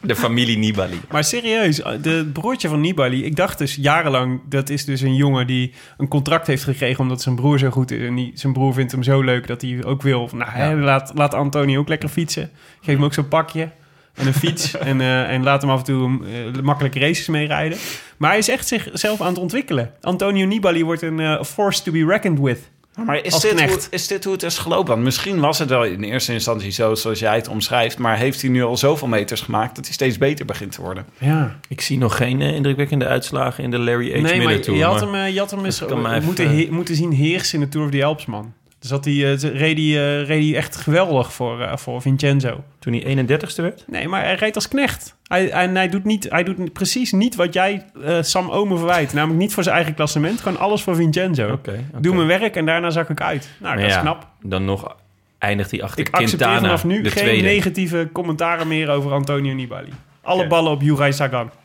De 0.00 0.16
familie 0.16 0.58
Nibali. 0.58 1.00
Maar 1.10 1.24
serieus, 1.24 1.76
de 2.00 2.30
broertje 2.32 2.68
van 2.68 2.80
Nibali, 2.80 3.24
ik 3.24 3.36
dacht 3.36 3.58
dus 3.58 3.74
jarenlang, 3.74 4.40
dat 4.48 4.68
is 4.70 4.84
dus 4.84 5.00
een 5.00 5.14
jongen 5.14 5.46
die 5.46 5.74
een 5.96 6.08
contract 6.08 6.46
heeft 6.46 6.64
gekregen 6.64 7.00
omdat 7.00 7.22
zijn 7.22 7.34
broer 7.34 7.58
zo 7.58 7.70
goed 7.70 7.90
is. 7.90 8.06
En 8.06 8.14
die, 8.14 8.30
zijn 8.34 8.52
broer 8.52 8.74
vindt 8.74 8.92
hem 8.92 9.02
zo 9.02 9.20
leuk 9.20 9.46
dat 9.46 9.62
hij 9.62 9.84
ook 9.84 10.02
wil. 10.02 10.28
van, 10.28 10.38
Nou, 10.38 10.50
hè, 10.50 10.74
laat, 10.74 11.12
laat 11.14 11.34
Antonio 11.34 11.80
ook 11.80 11.88
lekker 11.88 12.08
fietsen. 12.08 12.50
Geef 12.80 12.94
hem 12.94 13.04
ook 13.04 13.14
zo'n 13.14 13.28
pakje 13.28 13.70
en 14.14 14.26
een 14.26 14.34
fiets. 14.34 14.76
en, 14.78 15.00
eh, 15.00 15.30
en 15.30 15.42
laat 15.42 15.62
hem 15.62 15.70
af 15.70 15.78
en 15.78 15.84
toe 15.84 16.18
eh, 16.54 16.62
makkelijke 16.62 16.98
races 16.98 17.26
meerijden. 17.26 17.78
Maar 18.16 18.30
hij 18.30 18.38
is 18.38 18.48
echt 18.48 18.68
zichzelf 18.68 19.20
aan 19.20 19.26
het 19.28 19.38
ontwikkelen. 19.38 19.90
Antonio 20.00 20.46
Nibali 20.46 20.84
wordt 20.84 21.02
een 21.02 21.20
eh, 21.20 21.42
force 21.42 21.82
to 21.82 21.92
be 21.92 22.04
reckoned 22.06 22.40
with. 22.40 22.70
Maar 23.06 23.24
is 23.24 23.40
dit, 23.40 23.62
hoe, 23.62 23.78
is 23.90 24.06
dit 24.06 24.24
hoe 24.24 24.32
het 24.32 24.42
is 24.42 24.58
gelopen? 24.58 24.92
Want 24.92 25.02
misschien 25.02 25.40
was 25.40 25.58
het 25.58 25.68
wel 25.68 25.84
in 25.84 26.02
eerste 26.02 26.32
instantie 26.32 26.70
zo 26.70 26.94
zoals 26.94 27.18
jij 27.18 27.34
het 27.34 27.48
omschrijft. 27.48 27.98
Maar 27.98 28.16
heeft 28.16 28.40
hij 28.40 28.50
nu 28.50 28.62
al 28.62 28.76
zoveel 28.76 29.08
meters 29.08 29.40
gemaakt 29.40 29.76
dat 29.76 29.84
hij 29.84 29.94
steeds 29.94 30.18
beter 30.18 30.46
begint 30.46 30.72
te 30.72 30.80
worden? 30.80 31.06
Ja. 31.18 31.56
Ik 31.68 31.80
zie 31.80 31.98
nog 31.98 32.16
geen 32.16 32.40
indrukwekkende 32.40 33.06
uitslagen 33.06 33.64
in 33.64 33.70
de 33.70 33.78
Larry 33.78 34.08
H. 34.10 34.12
Nee, 34.12 34.22
maar 34.22 34.36
Miller 34.36 34.60
Tour. 34.62 34.78
je 34.78 34.84
had, 34.84 35.10
maar- 35.10 35.20
hem, 35.22 35.32
je 35.32 35.38
had 35.38 35.50
hem 35.50 35.64
eens 35.64 35.80
moeten, 36.24 36.48
he- 36.56 36.68
moeten 36.70 36.94
zien 36.94 37.12
heersen 37.12 37.58
in 37.58 37.64
de 37.64 37.70
Tour 37.70 37.86
of 37.86 37.92
the 37.92 38.04
Alps, 38.04 38.26
man. 38.26 38.52
Dus 38.82 38.90
dat 38.90 39.04
hij, 39.04 39.14
eh, 39.14 39.38
reed, 39.40 39.76
hij, 39.78 40.20
eh, 40.20 40.26
reed 40.26 40.44
hij 40.48 40.56
echt 40.56 40.76
geweldig 40.76 41.32
voor, 41.32 41.60
eh, 41.62 41.76
voor 41.76 42.00
Vincenzo. 42.02 42.64
Toen 42.78 42.92
hij 42.92 43.04
31ste 43.04 43.62
werd? 43.62 43.84
Nee, 43.86 44.08
maar 44.08 44.22
hij 44.24 44.34
reed 44.34 44.54
als 44.54 44.68
knecht. 44.68 45.16
Hij, 45.26 45.50
en 45.50 45.76
hij 45.76 45.88
doet, 45.88 46.04
niet, 46.04 46.26
hij 46.30 46.42
doet 46.44 46.72
precies 46.72 47.12
niet 47.12 47.34
wat 47.34 47.54
jij 47.54 47.84
eh, 48.04 48.18
Sam 48.22 48.50
Omen 48.50 48.78
verwijt. 48.78 49.12
Namelijk 49.14 49.40
niet 49.40 49.52
voor 49.54 49.62
zijn 49.62 49.74
eigen 49.76 49.94
klassement. 49.94 50.40
Gewoon 50.40 50.58
alles 50.58 50.82
voor 50.82 50.96
Vincenzo. 50.96 51.52
Oké. 51.52 51.84
Doe 51.98 52.14
mijn 52.14 52.26
werk 52.26 52.56
en 52.56 52.66
daarna 52.66 52.90
zak 52.90 53.10
ik 53.10 53.20
uit. 53.20 53.48
Nou, 53.58 53.76
dat 53.76 53.84
Ja, 53.84 53.90
is 53.96 54.00
knap. 54.00 54.26
Dan 54.42 54.64
nog 54.64 54.96
eindigt 55.38 55.70
hij 55.70 55.82
achter 55.82 56.00
Ik 56.00 56.06
accepteer 56.14 56.38
Quintana, 56.38 56.60
vanaf 56.60 56.84
nu 56.84 57.02
geen 57.02 57.24
tweede. 57.24 57.42
negatieve 57.42 58.08
commentaren 58.12 58.68
meer 58.68 58.88
over 58.90 59.12
Antonio 59.12 59.54
Nibali. 59.54 59.92
Alle 60.22 60.46
ballen 60.46 60.72
op 60.72 60.82
Juraj 60.82 61.12
Sagan. 61.12 61.50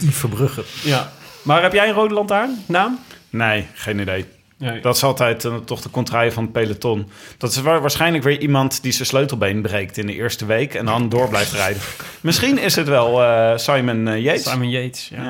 Yves 0.00 0.14
Verbrugge. 0.16 0.64
Ja. 0.84 1.10
Maar 1.42 1.62
heb 1.62 1.72
jij 1.72 1.88
een 1.88 1.94
rode 1.94 2.14
lantaarn? 2.14 2.58
Naam? 2.66 2.98
Nee, 3.30 3.66
geen 3.74 3.98
idee. 3.98 4.24
Nee. 4.60 4.80
Dat 4.80 4.96
is 4.96 5.02
altijd 5.04 5.44
eh, 5.44 5.56
toch 5.56 5.80
de 5.80 5.90
contraille 5.90 6.32
van 6.32 6.42
het 6.42 6.52
peloton. 6.52 7.08
Dat 7.38 7.50
is 7.50 7.56
wa- 7.60 7.80
waarschijnlijk 7.80 8.24
weer 8.24 8.40
iemand 8.40 8.82
die 8.82 8.92
zijn 8.92 9.06
sleutelbeen 9.08 9.62
breekt 9.62 9.98
in 9.98 10.06
de 10.06 10.14
eerste 10.14 10.46
week 10.46 10.74
en 10.74 10.84
dan 10.84 11.08
door 11.08 11.28
blijft 11.28 11.52
rijden. 11.52 11.82
Misschien 12.20 12.58
is 12.58 12.76
het 12.76 12.88
wel 12.88 13.22
eh, 13.22 13.56
Simon 13.56 14.08
eh, 14.08 14.22
Yates. 14.22 14.50
Simon 14.50 14.70
Yates. 14.70 15.08
Ja. 15.08 15.22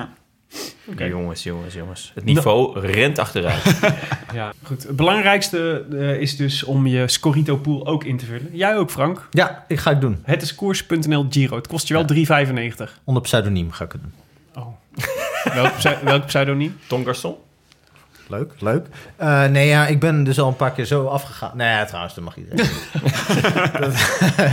Ja. 0.97 1.07
Jongens, 1.07 1.43
jongens, 1.43 1.75
jongens. 1.75 2.11
Het 2.15 2.25
niveau 2.25 2.81
rent 2.81 3.19
achteruit. 3.19 3.63
Ja, 4.35 4.53
goed. 4.63 4.83
Het 4.83 4.97
belangrijkste 4.97 5.87
eh, 5.93 6.21
is 6.21 6.37
dus 6.37 6.63
om 6.65 6.87
je 6.87 7.09
Scorito 7.09 7.57
pool 7.57 7.87
ook 7.87 8.05
in 8.05 8.17
te 8.17 8.25
vullen. 8.27 8.49
Jij 8.53 8.77
ook, 8.77 8.91
Frank. 8.91 9.29
Ja, 9.31 9.65
ik 9.69 9.79
ga 9.79 9.91
het 9.91 10.01
doen. 10.01 10.19
Het 10.23 10.43
is 10.43 10.55
koers.nl 10.55 11.27
Giro. 11.31 11.57
Het 11.57 11.67
kost 11.67 11.89
je 11.89 11.95
wel 11.95 12.47
3,95. 12.87 12.93
Onder 13.05 13.23
pseudoniem 13.23 13.71
ga 13.73 13.85
ik 13.85 13.93
het 13.93 14.01
doen. 14.03 14.13
Oh. 14.55 14.67
welk, 15.55 16.01
welk 16.03 16.27
pseudoniem? 16.27 16.79
Garçon? 17.05 17.35
Leuk, 18.31 18.53
leuk. 18.59 18.87
Eh, 19.17 19.45
nee, 19.47 19.69
ja, 19.69 19.87
ik 19.87 20.01
ben 20.01 20.25
dus 20.25 20.41
al 20.41 20.49
een 20.49 20.57
paar 20.57 20.73
keer 20.73 20.85
zo 20.85 21.07
afgegaan. 21.07 21.57
Nee, 21.57 21.69
ja, 21.69 21.85
trouwens, 21.85 22.15
dat 22.15 22.25
mag 22.25 22.37
iedereen. 22.37 22.67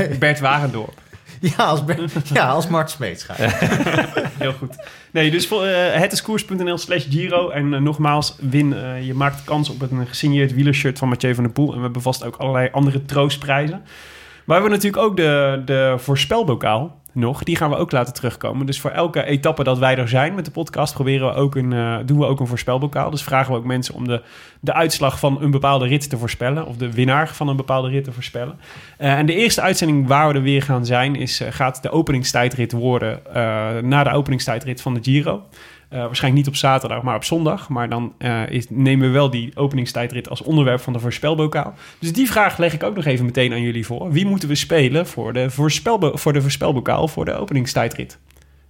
Bert 0.19 0.39
Wagendorp. 0.39 0.93
ja, 1.39 1.55
als, 1.55 1.85
Ben- 1.85 2.09
ja, 2.33 2.47
als 2.47 2.67
Mart 2.67 2.89
Smeets. 2.89 3.27
Heel 4.37 4.53
goed. 4.53 4.75
Nee, 5.11 5.31
dus 5.31 5.47
voor, 5.47 5.65
eh, 5.65 5.99
het 5.99 6.11
is 6.11 6.21
koers.nl 6.21 6.77
slash 6.77 7.05
Giro. 7.09 7.49
En 7.49 7.73
eh, 7.73 7.79
nogmaals, 7.79 8.35
win. 8.39 8.75
je 9.03 9.13
maakt 9.13 9.43
kans 9.43 9.69
op 9.69 9.81
een 9.81 10.07
gesigneerd 10.07 10.53
wielershirt 10.53 10.97
van 10.97 11.09
Mathieu 11.09 11.35
van 11.35 11.43
der 11.43 11.53
Poel. 11.53 11.69
En 11.71 11.77
we 11.77 11.83
hebben 11.83 12.01
vast 12.01 12.23
ook 12.25 12.35
allerlei 12.35 12.69
andere 12.71 13.05
troostprijzen. 13.05 13.81
Maar 14.45 14.61
we 14.61 14.61
hebben 14.61 14.71
natuurlijk 14.71 15.03
ook 15.03 15.17
de, 15.17 15.61
de 15.65 15.95
voorspelbokaal 15.97 17.01
nog. 17.17 17.43
Die 17.43 17.55
gaan 17.55 17.69
we 17.69 17.75
ook 17.75 17.91
laten 17.91 18.13
terugkomen. 18.13 18.65
Dus 18.65 18.79
voor 18.79 18.91
elke 18.91 19.23
etappe 19.23 19.63
dat 19.63 19.77
wij 19.77 19.97
er 19.97 20.09
zijn 20.09 20.35
met 20.35 20.45
de 20.45 20.51
podcast... 20.51 20.93
Proberen 20.93 21.27
we 21.27 21.33
ook 21.33 21.55
een, 21.55 21.73
eh, 21.73 21.97
doen 22.05 22.19
we 22.19 22.25
ook 22.25 22.39
een 22.39 22.47
voorspelbokaal. 22.47 23.09
Dus 23.09 23.23
vragen 23.23 23.51
we 23.51 23.57
ook 23.57 23.65
mensen 23.65 23.93
om 23.93 24.07
de, 24.07 24.21
de 24.59 24.73
uitslag 24.73 25.19
van 25.19 25.41
een 25.41 25.51
bepaalde 25.51 25.87
rit 25.87 26.09
te 26.09 26.17
voorspellen. 26.17 26.65
Of 26.65 26.75
de 26.75 26.91
winnaar 26.91 27.29
van 27.29 27.47
een 27.47 27.55
bepaalde 27.55 27.89
rit 27.89 28.03
te 28.03 28.11
voorspellen. 28.11 28.59
Eh, 28.97 29.17
en 29.17 29.25
de 29.25 29.35
eerste 29.35 29.61
uitzending 29.61 30.07
waar 30.07 30.27
we 30.27 30.33
er 30.33 30.41
weer 30.41 30.61
gaan 30.61 30.85
zijn... 30.85 31.15
Is, 31.15 31.39
eh, 31.39 31.51
gaat 31.51 31.81
de 31.81 31.89
openingstijdrit 31.89 32.71
worden 32.71 33.19
na 33.89 34.03
de 34.03 34.11
openingstijdrit 34.11 34.81
van 34.81 34.93
de 34.93 34.99
Giro. 35.03 35.43
Eh, 35.89 35.99
waarschijnlijk 35.99 36.45
niet 36.45 36.53
op 36.53 36.59
zaterdag, 36.59 37.01
maar 37.01 37.15
op 37.15 37.23
zondag. 37.23 37.69
Maar 37.69 37.89
dan 37.89 38.13
eh, 38.17 38.49
is, 38.49 38.65
nemen 38.69 39.07
we 39.07 39.13
wel 39.13 39.29
die 39.29 39.51
openingstijdrit 39.55 40.29
als 40.29 40.41
onderwerp 40.41 40.81
van 40.81 40.93
de 40.93 40.99
voorspelbokaal. 40.99 41.73
Dus 41.99 42.13
die 42.13 42.27
vraag 42.27 42.57
leg 42.57 42.73
ik 42.73 42.83
ook 42.83 42.95
nog 42.95 43.05
even 43.05 43.25
meteen 43.25 43.51
aan 43.51 43.61
jullie 43.61 43.85
voor. 43.85 44.11
Wie 44.11 44.25
moeten 44.25 44.49
we 44.49 44.55
spelen 44.55 45.07
voor 45.07 45.33
de, 45.33 45.49
voorspelbo 45.49 46.15
voor 46.15 46.33
de 46.33 46.41
voorspelbokaal 46.41 47.07
voor 47.07 47.25
de 47.25 47.33
openingstijdrit? 47.33 48.17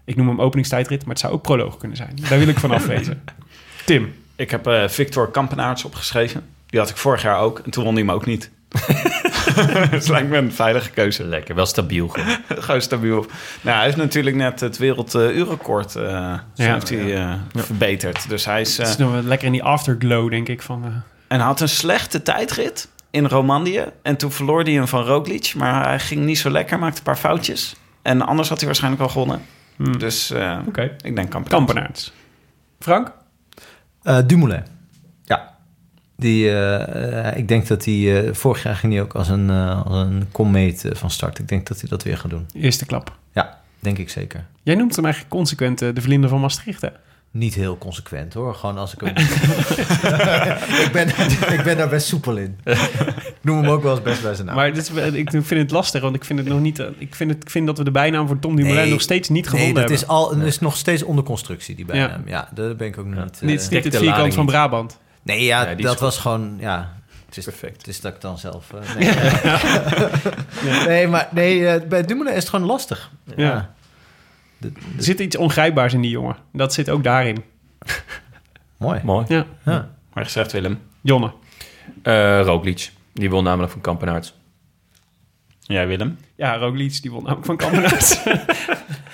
Ik 0.05 0.15
noem 0.15 0.27
hem 0.27 0.41
openingstijdrit, 0.41 0.99
maar 0.99 1.09
het 1.09 1.19
zou 1.19 1.33
ook 1.33 1.41
proloog 1.41 1.77
kunnen 1.77 1.97
zijn. 1.97 2.17
Daar 2.29 2.39
wil 2.39 2.47
ik 2.47 2.59
van 2.59 2.71
afwezen. 2.71 3.23
Tim, 3.85 4.13
Ik 4.35 4.51
heb 4.51 4.67
eh, 4.67 4.87
Victor 4.87 5.31
Kampenaerts 5.31 5.83
opgeschreven. 5.83 6.45
Die 6.65 6.79
had 6.79 6.89
ik 6.89 6.97
vorig 6.97 7.21
jaar 7.21 7.39
ook 7.39 7.59
en 7.59 7.71
toen 7.71 7.83
won 7.83 7.93
hij 7.93 8.03
hem 8.03 8.11
ook 8.11 8.25
niet. 8.25 8.51
dat 9.91 10.07
lijkt 10.07 10.29
me 10.29 10.37
een 10.37 10.51
veilige 10.53 10.89
keuze. 10.89 11.23
Lekker, 11.23 11.55
wel 11.55 11.65
stabiel. 11.65 12.07
gewoon. 12.07 12.37
Gewoon 12.63 12.81
stabiel. 12.81 13.25
Nou, 13.61 13.75
hij 13.75 13.85
heeft 13.85 13.97
natuurlijk 13.97 14.35
net 14.35 14.59
het 14.59 14.77
werelduurrecord 14.77 15.95
uh, 15.95 16.03
Ja. 16.03 16.43
heeft 16.55 16.89
hij, 16.89 17.15
eh, 17.15 17.33
verbeterd. 17.53 18.29
Dus 18.29 18.45
hij 18.45 18.61
is... 18.61 18.77
eh, 18.77 18.85
het 18.85 18.87
is 18.93 18.97
nog 18.97 19.11
wel 19.11 19.21
lekker 19.21 19.47
in 19.47 19.53
die 19.53 19.63
afterglow, 19.63 20.29
denk 20.29 20.47
ik. 20.47 20.61
Van, 20.61 20.83
eh, 20.83 20.89
en 21.27 21.37
hij 21.37 21.47
had 21.47 21.61
een 21.61 21.69
slechte 21.69 22.21
tijdrit 22.23 22.89
in 23.11 23.25
Romandie. 23.25 23.81
En 24.01 24.17
toen 24.17 24.31
verloor 24.31 24.63
hij 24.63 24.73
hem 24.73 24.87
van 24.87 25.03
Roglic. 25.03 25.53
Maar 25.55 25.87
hij 25.87 25.99
ging 25.99 26.25
niet 26.25 26.37
zo 26.39 26.49
lekker, 26.49 26.79
maakte 26.79 26.97
een 26.97 27.03
paar 27.03 27.17
foutjes. 27.17 27.75
En 28.01 28.21
anders 28.21 28.49
had 28.49 28.57
hij 28.57 28.65
waarschijnlijk 28.67 29.03
wel 29.03 29.11
gewonnen. 29.11 29.41
hmm. 29.75 29.97
Dus 29.99 30.31
eh, 30.31 30.59
Oké, 30.67 30.81
ik 31.01 31.15
denk 31.15 31.29
Kampenaerts. 31.29 31.49
Kampenaerts. 31.49 32.13
Frank? 32.79 33.11
Eh, 34.03 34.17
Dumoulin. 34.25 34.63
Ja. 36.17 36.23
Die, 36.23 36.49
eh, 36.49 37.27
eh, 37.29 37.37
ik 37.37 37.47
denk 37.47 37.67
dat 37.67 37.85
hij... 37.85 38.25
eh, 38.27 38.33
vorig 38.33 38.63
jaar 38.63 38.75
ging 38.75 38.93
hij 38.93 39.01
ook 39.01 39.13
als 39.13 39.29
een, 39.29 39.49
eh, 39.49 39.85
als 39.85 39.95
een 39.97 40.27
komeet 40.31 40.85
van 40.91 41.11
start. 41.11 41.39
Ik 41.39 41.47
denk 41.47 41.67
dat 41.67 41.79
hij 41.79 41.89
dat 41.89 42.03
weer 42.03 42.17
gaat 42.17 42.29
doen. 42.29 42.45
Eerste 42.53 42.85
klap. 42.85 43.17
Ja, 43.33 43.59
denk 43.79 43.97
ik 43.97 44.09
zeker. 44.09 44.45
Jij 44.63 44.75
noemt 44.75 44.95
hem 44.95 45.05
eigenlijk 45.05 45.33
consequent 45.35 45.79
de 45.79 46.01
vlinder 46.01 46.29
van 46.29 46.41
Maastricht, 46.41 46.81
hè? 46.81 46.89
Niet 47.31 47.53
heel 47.53 47.77
consequent 47.77 48.33
hoor. 48.33 48.55
Gewoon 48.55 48.77
als 48.77 48.93
ik 48.93 48.99
hem... 49.05 49.13
ik, 50.85 50.89
ben, 50.91 51.07
ik 51.53 51.61
ben 51.63 51.77
daar 51.77 51.89
best 51.89 52.07
soepel 52.07 52.37
in. 52.37 52.57
Ik 52.63 53.37
noem 53.41 53.57
hem 53.57 53.69
ook 53.69 53.83
wel 53.83 53.91
eens 53.91 54.01
best 54.01 54.21
bij 54.21 54.33
zijn 54.33 54.47
naam. 54.47 54.55
Maar 54.55 54.73
dit 54.73 54.81
is, 54.83 54.89
wel- 54.91 55.13
ik 55.13 55.29
vind 55.31 55.49
het 55.49 55.71
lastig, 55.71 56.01
want 56.01 56.15
ik 56.15 56.23
vind 56.25 56.39
het 56.39 56.47
nog 56.47 56.59
niet. 56.59 56.79
Ik 56.97 57.15
vind, 57.15 57.31
het, 57.31 57.43
ik 57.43 57.49
vind 57.49 57.65
dat 57.67 57.77
we 57.77 57.83
de 57.83 57.91
bijnaam 57.91 58.27
voor 58.27 58.39
Tom 58.39 58.55
Dumoulin 58.55 58.81
Nee. 58.81 58.91
nog 58.91 59.01
steeds 59.01 59.29
niet 59.29 59.43
nee, 59.43 59.51
gevonden 59.53 59.73
dat 59.87 59.89
hebben. 59.99 60.07
is, 60.07 60.07
al, 60.07 60.41
is 60.41 60.59
nog 60.59 60.77
steeds 60.77 61.03
onder 61.03 61.23
constructie, 61.23 61.75
die 61.75 61.85
bijnaam. 61.85 62.21
Ja, 62.25 62.49
daar 62.53 62.75
ben 62.75 62.87
ik 62.87 62.97
ook 62.97 63.05
niet... 63.05 63.15
eh, 63.17 63.47
Dit 63.47 63.61
is 63.61 63.69
niet 63.69 63.83
het 63.83 63.91
de 63.93 63.99
vierkant 63.99 64.33
van 64.33 64.43
niet. 64.43 64.51
Brabant. 64.53 64.97
Nee, 65.27 65.43
ja, 65.43 65.69
Ja, 65.69 65.75
dat 65.75 65.99
was 65.99 66.17
gewoon... 66.17 66.55
Ja, 66.59 66.93
het 67.25 67.37
is, 67.37 67.43
Perfect. 67.43 67.77
Het 67.77 67.87
is 67.87 68.01
dat 68.01 68.13
ik 68.15 68.21
dan 68.21 68.37
zelf... 68.37 68.73
eh, 68.73 68.95
nee, 70.63 70.85
nee, 70.87 71.07
maar 71.07 71.27
nee, 71.31 71.67
eh, 71.67 71.87
bij 71.87 72.03
Dumoulin 72.05 72.33
is 72.33 72.39
het 72.39 72.49
gewoon 72.49 72.65
lastig. 72.65 73.11
Ja. 73.35 73.73
De- 74.57 74.71
Er 74.97 75.03
zit 75.03 75.19
iets 75.19 75.35
ongrijpbaars 75.35 75.93
in 75.93 76.01
die 76.01 76.11
jongen. 76.11 76.35
Dat 76.53 76.73
zit 76.73 76.89
ook 76.89 77.03
daarin. 77.03 77.43
mooi. 78.77 79.01
Mooi. 79.03 79.25
Ja. 79.27 79.45
Ja. 79.65 79.89
Maar 80.13 80.23
gezegd, 80.23 80.51
Willem. 80.51 80.79
Jonne. 81.01 81.31
Eh 82.03 82.41
Roglic. 82.43 82.91
Die 83.13 83.29
won 83.29 83.43
namelijk 83.43 83.71
van 83.71 83.81
Kampenaerts. 83.81 84.33
Jij, 85.59 85.87
Willem? 85.87 86.17
Ja, 86.35 86.55
Roglic, 86.57 87.01
die 87.01 87.11
won 87.11 87.27
ook 87.29 87.45
van 87.45 87.57
Kampenaerts. 87.57 88.19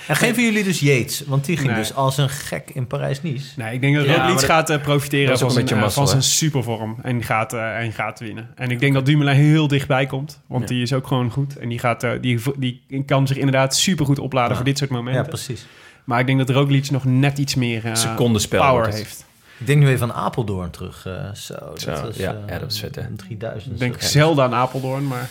En 0.08 0.16
geven 0.16 0.42
jullie 0.42 0.64
dus 0.64 0.80
Yates? 0.80 1.22
Want 1.26 1.44
die 1.44 1.56
ging 1.56 1.68
Nee. 1.68 1.78
dus 1.78 1.94
als 1.94 2.16
een 2.16 2.28
gek 2.28 2.70
in 2.72 2.86
Parijs-Nice. 2.86 3.46
nee, 3.56 3.74
ik 3.74 3.80
denk 3.80 3.96
dat 3.96 4.04
Ja, 4.04 4.26
Roglic 4.26 4.44
gaat 4.44 4.70
eh, 4.70 4.80
profiteren 4.82 5.32
is 5.32 5.40
van 5.40 5.50
zijn, 5.50 5.68
eh, 5.68 5.88
van 5.88 6.08
zijn 6.08 6.22
supervorm. 6.22 6.96
En 7.02 7.22
gaat, 7.22 7.52
eh, 7.52 7.78
en 7.78 7.92
gaat 7.92 8.20
winnen. 8.20 8.48
En 8.54 8.70
ik 8.70 8.80
denk 8.80 8.94
dat 8.94 9.06
Dumoulin 9.06 9.34
heel 9.34 9.68
dichtbij 9.68 10.06
komt. 10.06 10.40
Want 10.46 10.62
Ja. 10.62 10.68
die 10.68 10.82
is 10.82 10.92
ook 10.92 11.06
gewoon 11.06 11.30
goed. 11.30 11.56
En 11.56 11.68
die, 11.68 11.78
gaat, 11.78 12.02
eh, 12.02 12.10
die, 12.20 12.40
die 12.56 12.82
kan 13.06 13.26
zich 13.26 13.36
inderdaad 13.36 13.76
supergoed 13.76 14.18
opladen 14.18 14.50
Ja. 14.50 14.56
voor 14.56 14.64
dit 14.64 14.78
soort 14.78 14.90
Ja, 14.90 14.96
momenten. 14.96 15.26
precies. 15.26 15.66
maar 16.04 16.20
ik 16.20 16.26
denk 16.26 16.38
dat 16.38 16.50
Roglic 16.50 16.90
nog 16.90 17.04
net 17.04 17.38
iets 17.38 17.54
meer 17.54 17.84
eh, 17.86 17.94
Secondenspel 17.94 18.60
power 18.62 18.92
heeft. 18.92 19.24
Ik 19.58 19.66
denk 19.66 19.82
nu 19.82 19.88
even 19.88 20.12
aan 20.12 20.22
Apeldoorn 20.24 20.70
terug. 20.70 21.06
eh, 21.06 21.12
zo, 21.34 21.54
dat 21.54 21.80
Zo, 21.80 21.90
was, 21.90 22.16
ja, 22.16 22.30
eh, 22.32 22.36
ja, 22.46 22.52
dat 22.52 22.60
was 22.62 22.80
vet, 22.80 22.94
hè? 22.94 23.02
een 23.02 23.16
3000. 23.16 23.72
Ik 23.74 23.78
denk 23.78 24.02
zelden 24.02 24.44
aan 24.44 24.54
Apeldoorn, 24.54 25.06
maar 25.06 25.28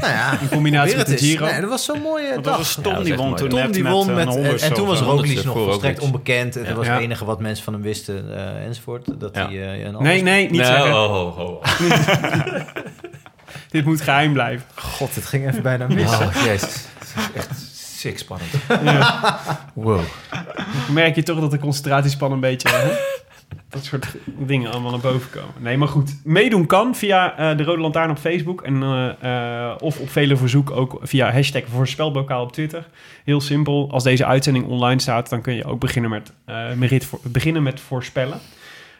Nou 0.00 0.12
ja, 0.12 0.38
in 0.40 0.48
combinatie 0.48 0.96
met 0.96 1.06
de. 1.06 1.16
Giro. 1.18 1.44
Nee, 1.46 1.60
dat 1.60 1.70
was 1.70 1.84
zo'n 1.84 2.00
mooie 2.00 2.22
Want 2.30 2.34
dat 2.34 2.44
dag. 2.44 2.56
was 2.56 2.78
Tom 2.82 3.02
die 3.04 3.16
won 3.16 3.34
toen 3.36 3.48
Tom 3.48 3.58
net 3.58 3.72
die 3.72 3.82
met, 3.82 3.92
won 3.92 4.08
eh, 4.08 4.14
met, 4.14 4.34
een 4.34 4.58
en, 4.60 4.72
toen 4.74 4.86
was. 4.86 5.00
Roglic 5.00 5.44
nog 5.44 5.54
volstrekt 5.56 6.00
onbekend. 6.00 6.56
En 6.56 6.62
Ja. 6.62 6.68
dat 6.68 6.76
was 6.76 6.86
Ja. 6.86 6.92
het 6.92 7.02
enige 7.02 7.24
wat 7.24 7.40
mensen 7.40 7.64
van 7.64 7.72
hem 7.72 7.82
wisten 7.82 8.36
eh, 8.36 8.64
enzovoort. 8.66 9.20
Dat 9.20 9.34
Ja. 9.34 9.46
hij 9.48 9.62
eh, 9.62 9.78
een 9.80 9.86
ander- 9.86 10.02
Nee, 10.02 10.22
nee, 10.22 10.42
niet 10.42 10.50
Nee, 10.60 10.64
zeggen. 10.64 10.94
oh, 10.94 11.38
oh, 11.38 11.38
oh. 11.38 11.62
Dit 13.70 13.84
moet 13.84 14.00
geheim 14.00 14.32
blijven. 14.32 14.66
God, 14.74 15.14
het 15.14 15.26
ging 15.26 15.48
even 15.48 15.62
bijna 15.62 15.86
mis. 15.86 16.10
Oh, 16.10 16.30
jezus. 16.44 16.62
Het 16.98 17.08
is 17.08 17.34
echt 17.34 17.50
sick 17.96 18.18
spannend. 18.18 18.50
Ja. 18.84 19.40
Wow. 19.74 20.00
Merk 20.90 21.14
je 21.14 21.22
toch 21.22 21.40
dat 21.40 21.50
de 21.50 21.58
concentratiespan 21.58 22.32
een 22.32 22.40
beetje... 22.40 22.68
Dat 23.74 23.84
soort 23.84 24.16
dingen 24.24 24.70
allemaal 24.70 24.90
naar 24.90 25.00
boven 25.00 25.30
komen. 25.30 25.62
Nee, 25.62 25.76
maar 25.76 25.88
goed. 25.88 26.20
Meedoen 26.24 26.66
kan 26.66 26.94
via 26.94 27.36
eh, 27.36 27.56
de 27.56 27.62
Rode 27.62 27.80
Lantaarn 27.80 28.10
op 28.10 28.18
Facebook. 28.18 28.62
En, 28.62 28.82
eh, 28.82 29.68
eh, 29.68 29.76
of 29.78 29.98
op 29.98 30.10
vele 30.10 30.36
verzoek 30.36 30.70
ook 30.70 30.98
via 31.02 31.32
hashtag 31.32 31.62
voorspelbokaal 31.66 32.42
op 32.42 32.52
Twitter. 32.52 32.86
Heel 33.24 33.40
simpel. 33.40 33.90
Als 33.90 34.02
deze 34.02 34.26
uitzending 34.26 34.66
online 34.66 35.00
staat, 35.00 35.28
dan 35.28 35.42
kun 35.42 35.54
je 35.54 35.64
ook 35.64 35.80
beginnen 35.80 36.10
met, 36.10 36.32
beginnen 37.22 37.62
met 37.62 37.80
voorspellen. 37.80 38.40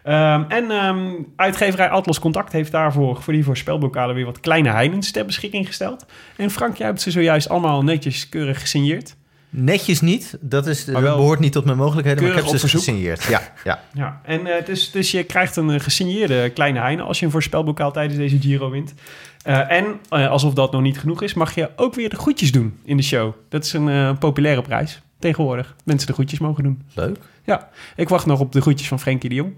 Ehm, 0.02 0.42
en 0.48 0.70
ehm, 0.70 1.12
uitgeverij 1.36 1.88
Atlas 1.88 2.18
Contact 2.18 2.52
heeft 2.52 2.72
daarvoor 2.72 3.22
voor 3.22 3.32
die 3.32 3.44
voorspelbokalen 3.44 4.14
weer 4.14 4.24
wat 4.24 4.40
kleine 4.40 4.70
heinens 4.70 5.10
ter 5.10 5.26
beschikking 5.26 5.66
gesteld. 5.66 6.06
En 6.36 6.50
Frank, 6.50 6.76
jij 6.76 6.86
hebt 6.86 7.00
ze 7.00 7.10
zojuist 7.10 7.48
allemaal 7.48 7.82
netjes 7.82 8.28
keurig 8.28 8.60
gesigneerd. 8.60 9.16
Netjes 9.56 10.00
niet, 10.00 10.36
dat, 10.40 10.66
is, 10.66 10.84
dat 10.84 11.00
wel 11.02 11.16
behoort 11.16 11.38
niet 11.40 11.52
tot 11.52 11.64
mijn 11.64 11.76
mogelijkheden, 11.76 12.22
maar 12.22 12.30
ik 12.32 12.36
heb 12.38 12.44
keurig 12.44 12.60
ze 12.60 12.66
op 12.66 12.72
dus 12.72 12.80
verzoek. 12.82 13.06
gesigneerd. 13.14 13.24
Ja, 13.24 13.52
ja. 13.64 13.82
Ja, 14.02 14.20
en 14.24 14.46
eh, 14.46 14.66
dus, 14.66 14.90
dus 14.90 15.10
je 15.10 15.24
krijgt 15.24 15.56
een 15.56 15.70
eh, 15.70 15.80
gesigneerde 15.80 16.50
kleine 16.50 16.80
heine 16.80 17.02
als 17.02 17.18
je 17.18 17.24
een 17.24 17.30
voorspelbokaal 17.32 17.92
tijdens 17.92 18.16
deze 18.18 18.40
Giro 18.40 18.70
wint. 18.70 18.94
Eh, 19.42 19.70
en 19.70 19.84
eh, 20.08 20.30
alsof 20.30 20.54
dat 20.54 20.72
nog 20.72 20.80
niet 20.82 20.98
genoeg 20.98 21.22
is, 21.22 21.34
mag 21.34 21.54
je 21.54 21.70
ook 21.76 21.94
weer 21.94 22.08
de 22.08 22.16
groetjes 22.16 22.52
doen 22.52 22.78
in 22.84 22.96
de 22.96 23.02
show. 23.02 23.32
Dat 23.48 23.64
is 23.64 23.72
een 23.72 23.88
eh, 23.88 24.10
populaire 24.18 24.62
prijs 24.62 25.00
tegenwoordig. 25.18 25.74
Mensen 25.84 26.06
de 26.06 26.12
groetjes 26.14 26.38
mogen 26.38 26.62
doen. 26.62 26.82
Leuk. 26.94 27.16
Ja, 27.44 27.68
ik 27.96 28.08
wacht 28.08 28.26
nog 28.26 28.40
op 28.40 28.52
de 28.52 28.60
groetjes 28.60 28.88
van 28.88 29.00
Frenkie 29.00 29.28
de 29.28 29.34
Jong. 29.34 29.52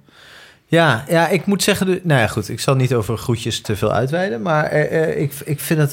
Ja, 0.68 1.04
ja, 1.08 1.28
ik 1.28 1.46
moet 1.46 1.62
zeggen, 1.62 1.86
de- 1.86 2.00
nou 2.02 2.20
ja, 2.20 2.26
goed, 2.26 2.48
ik 2.48 2.60
zal 2.60 2.74
niet 2.74 2.94
over 2.94 3.16
groetjes 3.18 3.60
te 3.60 3.76
veel 3.76 3.92
uitweiden, 3.92 4.42
maar 4.42 4.72
ik, 5.16 5.32
ik 5.44 5.60
vind 5.60 5.80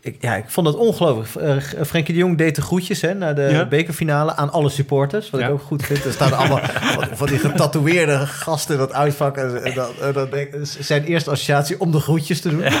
ik, 0.00 0.16
ja, 0.20 0.34
ik 0.36 0.44
vond 0.46 0.66
het 0.66 0.76
ongelooflijk. 0.76 1.62
Eh, 1.74 1.84
Frenkie 1.84 2.14
de 2.14 2.20
Jong 2.20 2.38
deed 2.38 2.54
de 2.54 2.62
groetjes 2.62 3.00
hè, 3.00 3.14
naar 3.14 3.34
de 3.34 3.42
Ja. 3.42 3.66
bekerfinale 3.66 4.34
aan 4.36 4.52
alle 4.52 4.68
supporters, 4.68 5.30
wat 5.30 5.40
Ja. 5.40 5.46
ik 5.46 5.52
ook 5.52 5.62
goed 5.62 5.84
vind. 5.84 6.04
Er 6.04 6.12
staan 6.12 6.32
allemaal 6.32 6.60
van, 6.98 7.06
van 7.12 7.26
die 7.26 7.38
getatoeëerde 7.38 8.26
gasten 8.26 8.78
dat 8.78 8.92
uitvak. 8.92 9.36
En, 9.36 9.64
en 9.64 9.74
dat, 9.74 9.90
en 10.00 10.12
dat 10.12 10.28
zijn 10.62 11.04
eerste 11.04 11.30
associatie 11.30 11.80
om 11.80 11.90
de 11.90 12.00
groetjes 12.00 12.40
te 12.40 12.48
doen. 12.50 12.62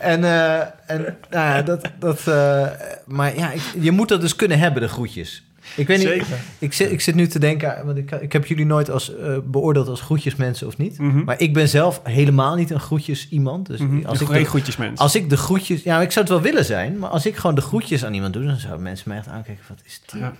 En, 0.00 0.24
eh, 0.24 0.54
en 0.86 1.16
nou 1.30 1.46
ja, 1.54 1.62
dat, 1.62 1.80
dat, 1.98 2.26
eh, 2.26 2.66
maar 3.06 3.36
ja, 3.38 3.50
ik- 3.52 3.62
je 3.80 3.90
moet 3.90 4.08
dat 4.08 4.20
dus 4.20 4.36
kunnen 4.36 4.58
hebben, 4.58 4.82
de 4.82 4.88
groetjes. 4.88 5.44
Ik 5.76 5.86
weet 5.86 5.98
niet, 5.98 6.22
ik 6.58 6.72
zit, 6.72 6.92
ik 6.92 7.00
zit 7.00 7.14
nu 7.14 7.26
te 7.26 7.38
denken, 7.38 7.82
want 7.84 7.98
ik, 7.98 8.10
ik 8.10 8.32
heb 8.32 8.46
jullie 8.46 8.66
nooit 8.66 8.90
als, 8.90 9.16
eh, 9.16 9.36
beoordeeld 9.44 9.88
als 9.88 10.00
groetjesmensen 10.00 10.66
of 10.66 10.76
niet. 10.76 10.98
Mhm. 10.98 11.24
Maar 11.24 11.40
ik 11.40 11.52
ben 11.52 11.68
zelf 11.68 12.00
helemaal 12.04 12.54
niet 12.54 12.70
een 12.70 12.80
groetjes 12.80 13.28
iemand. 13.30 13.66
Dus 13.66 13.80
Mhm. 13.80 14.06
als, 14.06 14.20
ik 14.20 14.28
de, 14.28 14.44
groetjes, 14.44 14.76
mensen. 14.76 14.98
als 14.98 15.14
ik 15.14 15.30
de 15.30 15.36
groetjes... 15.36 15.82
Ja, 15.82 16.00
ik 16.00 16.10
zou 16.12 16.24
het 16.24 16.34
wel 16.34 16.42
willen 16.44 16.64
zijn. 16.64 16.98
Maar 16.98 17.10
als 17.10 17.26
ik 17.26 17.36
gewoon 17.36 17.56
de 17.56 17.62
groetjes 17.62 18.04
aan 18.04 18.14
iemand 18.14 18.32
doe... 18.32 18.44
dan 18.44 18.56
zouden 18.56 18.82
mensen 18.82 19.08
mij 19.08 19.18
echt 19.18 19.28
aankijken. 19.28 19.64
Wat 19.68 19.78
is 19.84 20.00
die? 20.06 20.20
Ja. 20.20 20.34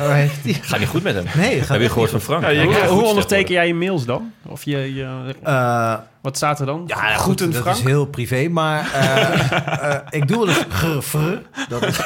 Waar 0.00 0.14
heeft 0.14 0.42
die? 0.44 0.54
Gaat 0.54 0.78
niet 0.78 0.88
goed 0.88 1.02
met 1.02 1.14
hem. 1.14 1.24
Nee, 1.36 1.58
gaat 1.58 1.68
Heb 1.68 1.80
je 1.80 1.88
gehoord 1.88 2.10
van 2.10 2.20
Frank? 2.20 2.42
Ja, 2.42 2.48
je 2.48 2.86
Hoe, 2.88 3.02
onderteken 3.02 3.54
jij 3.54 3.66
je 3.66 3.74
mails 3.74 4.04
dan? 4.04 4.32
Of 4.46 4.64
je, 4.64 4.94
je 4.94 5.34
Eh, 5.42 5.94
wat 6.22 6.36
staat 6.36 6.60
er 6.60 6.66
dan? 6.66 6.84
ja, 6.86 7.14
goed, 7.16 7.38
dat 7.38 7.54
Frank. 7.56 7.76
is 7.76 7.82
heel 7.82 8.06
privé. 8.06 8.48
Maar 8.48 8.92
eh, 8.94 9.52
eh, 9.92 10.00
ik 10.10 10.28
doe 10.28 10.36
wel 10.38 10.48
eens 10.48 10.64
grr, 10.68 11.00
frr. 11.00 11.42
Dat 11.68 11.82
is, 11.86 12.00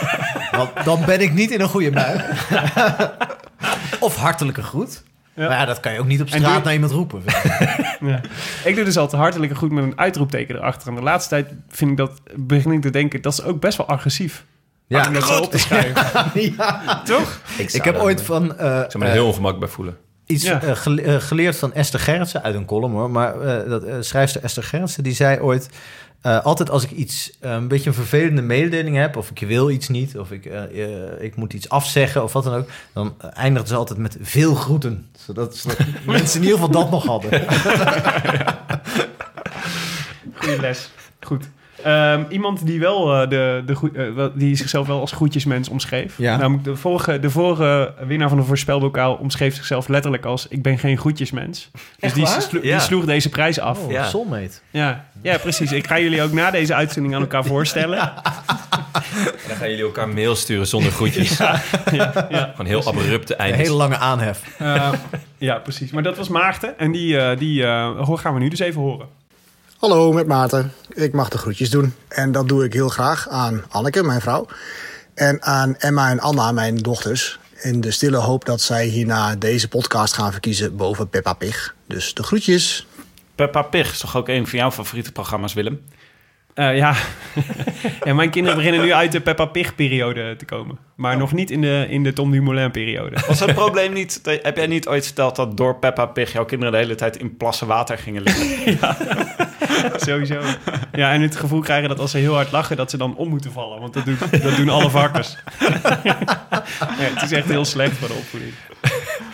want 0.50 0.70
dan 0.84 1.04
ben 1.04 1.20
ik 1.20 1.32
niet 1.32 1.50
in 1.50 1.60
een 1.60 1.68
goede 1.68 1.90
bui. 1.90 2.20
of 4.00 4.16
hartelijke 4.16 4.62
groet. 4.62 5.02
Ja. 5.34 5.48
Maar 5.48 5.58
ja, 5.58 5.64
dat 5.64 5.80
kan 5.80 5.92
je 5.92 5.98
ook 5.98 6.06
niet 6.06 6.20
op 6.20 6.28
straat 6.28 6.54
doe- 6.54 6.62
naar 6.64 6.72
iemand 6.72 6.92
roepen. 6.92 7.22
Ja. 8.00 8.20
Ik 8.64 8.74
doe 8.74 8.84
dus 8.84 8.96
altijd 8.96 9.22
hartelijke 9.22 9.54
goed 9.54 9.70
met 9.72 9.84
een 9.84 9.98
uitroepteken 9.98 10.56
erachter. 10.56 10.88
En 10.88 10.94
de 10.94 11.02
laatste 11.02 11.28
tijd 11.28 11.48
vind 11.68 11.90
ik 11.90 11.96
dat, 11.96 12.20
begin 12.36 12.72
ik 12.72 12.80
te 12.80 12.90
denken, 12.90 13.22
dat 13.22 13.32
is 13.32 13.42
ook 13.42 13.60
best 13.60 13.76
wel 13.76 13.88
agressief. 13.88 14.44
Ja, 14.92 15.06
om 15.08 15.14
dat 15.14 15.26
zo 15.26 15.40
op 15.40 15.50
te 15.50 15.58
schrijven. 15.58 16.04
ja. 16.56 17.02
Toch? 17.04 17.40
Ik 17.58 17.84
heb 17.84 17.96
ooit 17.98 18.22
van... 18.22 18.58
eh, 18.58 18.80
Ik 18.80 18.90
zou 18.90 18.98
me 18.98 19.04
er 19.04 19.06
eh, 19.06 19.12
heel 19.12 19.26
ongemak 19.26 19.58
bij 19.58 19.68
voelen. 19.68 19.96
iets 20.26 20.44
Ja. 20.44 20.62
eh, 20.62 20.76
gele- 20.76 21.02
eh, 21.02 21.20
geleerd 21.20 21.56
van 21.56 21.72
Esther 21.74 22.00
Gerritsen 22.00 22.42
uit 22.42 22.54
een 22.54 22.64
column 22.64 22.94
hoor. 22.94 23.10
Maar 23.10 23.40
eh, 23.40 23.68
dat 23.70 23.84
eh, 23.84 23.94
schrijfster 24.00 24.42
Esther 24.42 24.62
Gerritsen 24.62 25.02
die 25.02 25.14
zei 25.14 25.40
ooit. 25.40 25.68
eh, 26.20 26.44
altijd 26.44 26.70
als 26.70 26.84
ik 26.84 26.90
iets, 26.90 27.32
eh, 27.40 27.52
een 27.52 27.68
beetje 27.68 27.88
een 27.88 27.94
vervelende 27.96 28.42
mededeling 28.42 28.96
heb, 28.96 29.16
of 29.16 29.30
ik 29.34 29.46
wil 29.48 29.70
iets 29.70 29.88
niet, 29.88 30.18
of 30.18 30.30
ik, 30.30 30.44
eh, 30.46 30.84
eh, 30.84 31.22
ik 31.22 31.36
moet 31.36 31.52
iets 31.52 31.68
afzeggen 31.68 32.22
of 32.22 32.32
wat 32.32 32.44
dan 32.44 32.54
ook, 32.54 32.68
dan 32.92 33.14
eh, 33.18 33.28
eindigt 33.34 33.68
ze 33.68 33.74
altijd 33.74 33.98
met 33.98 34.16
veel 34.20 34.54
groeten. 34.54 35.08
Zodat, 35.26 35.56
zodat 35.56 35.76
mensen 36.06 36.36
in 36.40 36.46
ieder 36.46 36.58
geval 36.58 36.72
dat 36.82 36.90
nog 36.90 37.06
hadden. 37.06 37.30
Goeie 40.34 40.60
les. 40.60 40.90
Goed. 41.20 41.44
Ehm, 41.84 42.22
iemand 42.28 42.66
die 42.66 42.80
wel 42.80 43.14
eh, 43.22 43.28
de, 43.28 43.62
de 43.66 43.90
eh, 43.94 44.14
wel- 44.14 44.30
die 44.34 44.56
zichzelf 44.56 44.86
wel 44.86 45.00
als 45.00 45.12
groetjesmens 45.12 45.68
omschreef. 45.68 46.14
Ja. 46.18 46.36
Namelijk 46.36 46.64
de 46.64 46.76
vorige, 46.76 47.20
de 47.20 47.30
vorige 47.30 47.94
winnaar 48.06 48.28
van 48.28 48.38
de 48.38 48.44
voorspelbokaal 48.44 49.14
omschreef 49.14 49.54
zichzelf 49.54 49.88
letterlijk 49.88 50.24
als 50.24 50.48
ik 50.48 50.62
ben 50.62 50.78
geen 50.78 50.98
groetjesmens. 50.98 51.70
Dus 51.98 52.12
die, 52.12 52.24
waar? 52.24 52.42
slo- 52.42 52.60
die 52.60 52.78
sloeg 52.80 53.04
deze 53.04 53.28
prijs 53.28 53.60
af. 53.60 53.78
Oh, 53.84 53.90
Ja. 53.90 54.04
soulmate. 54.04 54.50
Ja. 54.70 55.04
ja, 55.22 55.38
precies. 55.38 55.72
Ik 55.72 55.86
ga 55.86 55.98
jullie 55.98 56.22
ook 56.22 56.32
na 56.32 56.50
deze 56.50 56.74
uitzending 56.74 57.14
aan 57.14 57.20
elkaar 57.20 57.44
voorstellen. 57.44 57.98
En 57.98 58.12
dan 59.48 59.56
gaan 59.56 59.68
jullie 59.70 59.84
elkaar 59.84 60.08
mail 60.08 60.34
sturen 60.36 60.66
zonder 60.66 60.92
groetjes. 60.92 61.36
Ja, 61.38 61.60
ja. 62.30 62.50
Gewoon 62.50 62.66
heel 62.66 62.84
abrupte 62.86 63.32
Een 63.32 63.38
eindes. 63.38 63.60
hele 63.60 63.74
lange 63.74 63.96
aanhef. 63.96 64.40
Eh, 64.58 64.92
ja, 65.38 65.58
precies. 65.58 65.90
Maar 65.90 66.02
dat 66.02 66.16
was 66.16 66.28
Maarten. 66.28 66.78
En 66.78 66.92
die, 66.92 67.18
eh, 67.18 67.38
die 67.38 67.64
eh, 67.64 67.90
hoor- 67.98 68.18
gaan 68.18 68.34
we 68.34 68.40
nu 68.40 68.48
dus 68.48 68.58
even 68.58 68.80
horen. 68.80 69.06
Hallo, 69.82 70.12
met 70.12 70.26
Maarten. 70.26 70.72
Ik 70.94 71.12
mag 71.12 71.28
de 71.28 71.38
groetjes 71.38 71.70
doen. 71.70 71.94
En 72.08 72.32
dat 72.32 72.48
doe 72.48 72.64
ik 72.64 72.72
heel 72.72 72.88
graag 72.88 73.28
aan 73.28 73.64
Anneke, 73.68 74.02
mijn 74.02 74.20
vrouw. 74.20 74.46
En 75.14 75.42
aan 75.42 75.76
Emma 75.78 76.10
en 76.10 76.20
Anna, 76.20 76.52
mijn 76.52 76.76
dochters. 76.76 77.38
In 77.62 77.80
de 77.80 77.90
stille 77.90 78.16
hoop 78.16 78.44
dat 78.44 78.60
zij 78.60 78.86
hierna 78.86 79.36
deze 79.36 79.68
podcast 79.68 80.14
gaan 80.14 80.32
verkiezen 80.32 80.76
boven 80.76 81.08
Peppa 81.08 81.32
Pig. 81.32 81.74
Dus 81.86 82.14
de 82.14 82.22
groetjes. 82.22 82.86
Peppa 83.34 83.62
Pig 83.62 83.90
is 83.90 83.98
toch 83.98 84.16
ook 84.16 84.28
een 84.28 84.46
van 84.46 84.58
jouw 84.58 84.70
favoriete 84.70 85.12
programma's, 85.12 85.52
Willem? 85.52 85.80
Eh, 86.54 86.76
ja. 86.76 86.94
ja, 88.04 88.14
mijn 88.14 88.30
kinderen 88.30 88.58
beginnen 88.58 88.80
nu 88.82 88.92
uit 88.92 89.12
de 89.12 89.20
Peppa 89.20 89.44
Pig-periode 89.44 90.36
te 90.36 90.44
komen. 90.44 90.78
Maar 90.94 91.16
nog 91.16 91.32
niet 91.32 91.50
in 91.50 91.60
de, 91.60 91.86
in 91.88 92.02
de 92.02 92.12
Tom 92.12 92.30
Dumoulin-periode. 92.30 93.16
Was 93.26 93.40
het 93.40 93.54
probleem 93.64 93.92
niet... 93.92 94.20
Heb 94.24 94.56
jij 94.56 94.66
niet 94.66 94.88
ooit 94.88 95.04
verteld 95.04 95.36
dat 95.36 95.56
door 95.56 95.78
Peppa 95.78 96.06
Pig 96.06 96.32
jouw 96.32 96.44
kinderen 96.44 96.72
de 96.72 96.80
hele 96.80 96.94
tijd 96.94 97.16
in 97.16 97.36
plassen 97.36 97.66
water 97.66 97.98
gingen 97.98 98.22
liggen? 98.22 98.78
Sowieso. 100.06 100.40
Ja, 100.92 101.12
en 101.12 101.20
het 101.20 101.36
gevoel 101.36 101.60
krijgen 101.60 101.88
dat 101.88 101.98
als 101.98 102.10
ze 102.10 102.18
heel 102.18 102.34
hard 102.34 102.52
lachen, 102.52 102.76
dat 102.76 102.90
ze 102.90 102.96
dan 102.96 103.16
om 103.16 103.28
moeten 103.28 103.52
vallen. 103.52 103.80
Want 103.80 103.94
dat, 103.94 104.04
doet, 104.04 104.42
dat 104.42 104.56
doen 104.56 104.68
alle 104.68 104.90
varkens. 104.90 105.36
ja, 106.04 106.18
het 106.96 107.22
is 107.22 107.32
echt 107.32 107.48
heel 107.48 107.64
slecht 107.64 107.96
voor 107.96 108.08
de 108.08 108.14
opvoeding. 108.14 108.52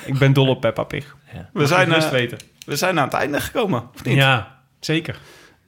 Ik 0.04 0.18
ben 0.18 0.32
dol 0.32 0.48
op 0.48 0.60
Peppa 0.60 0.82
Pig. 0.82 1.16
We 1.52 1.66
zijn, 1.66 1.92
eh, 1.92 2.08
weten. 2.08 2.38
we 2.66 2.76
zijn 2.76 2.98
aan 2.98 3.04
het 3.04 3.14
einde 3.14 3.40
gekomen, 3.40 3.90
of 3.94 4.04
niet? 4.04 4.14
Ja, 4.14 4.58
zeker. 4.80 5.18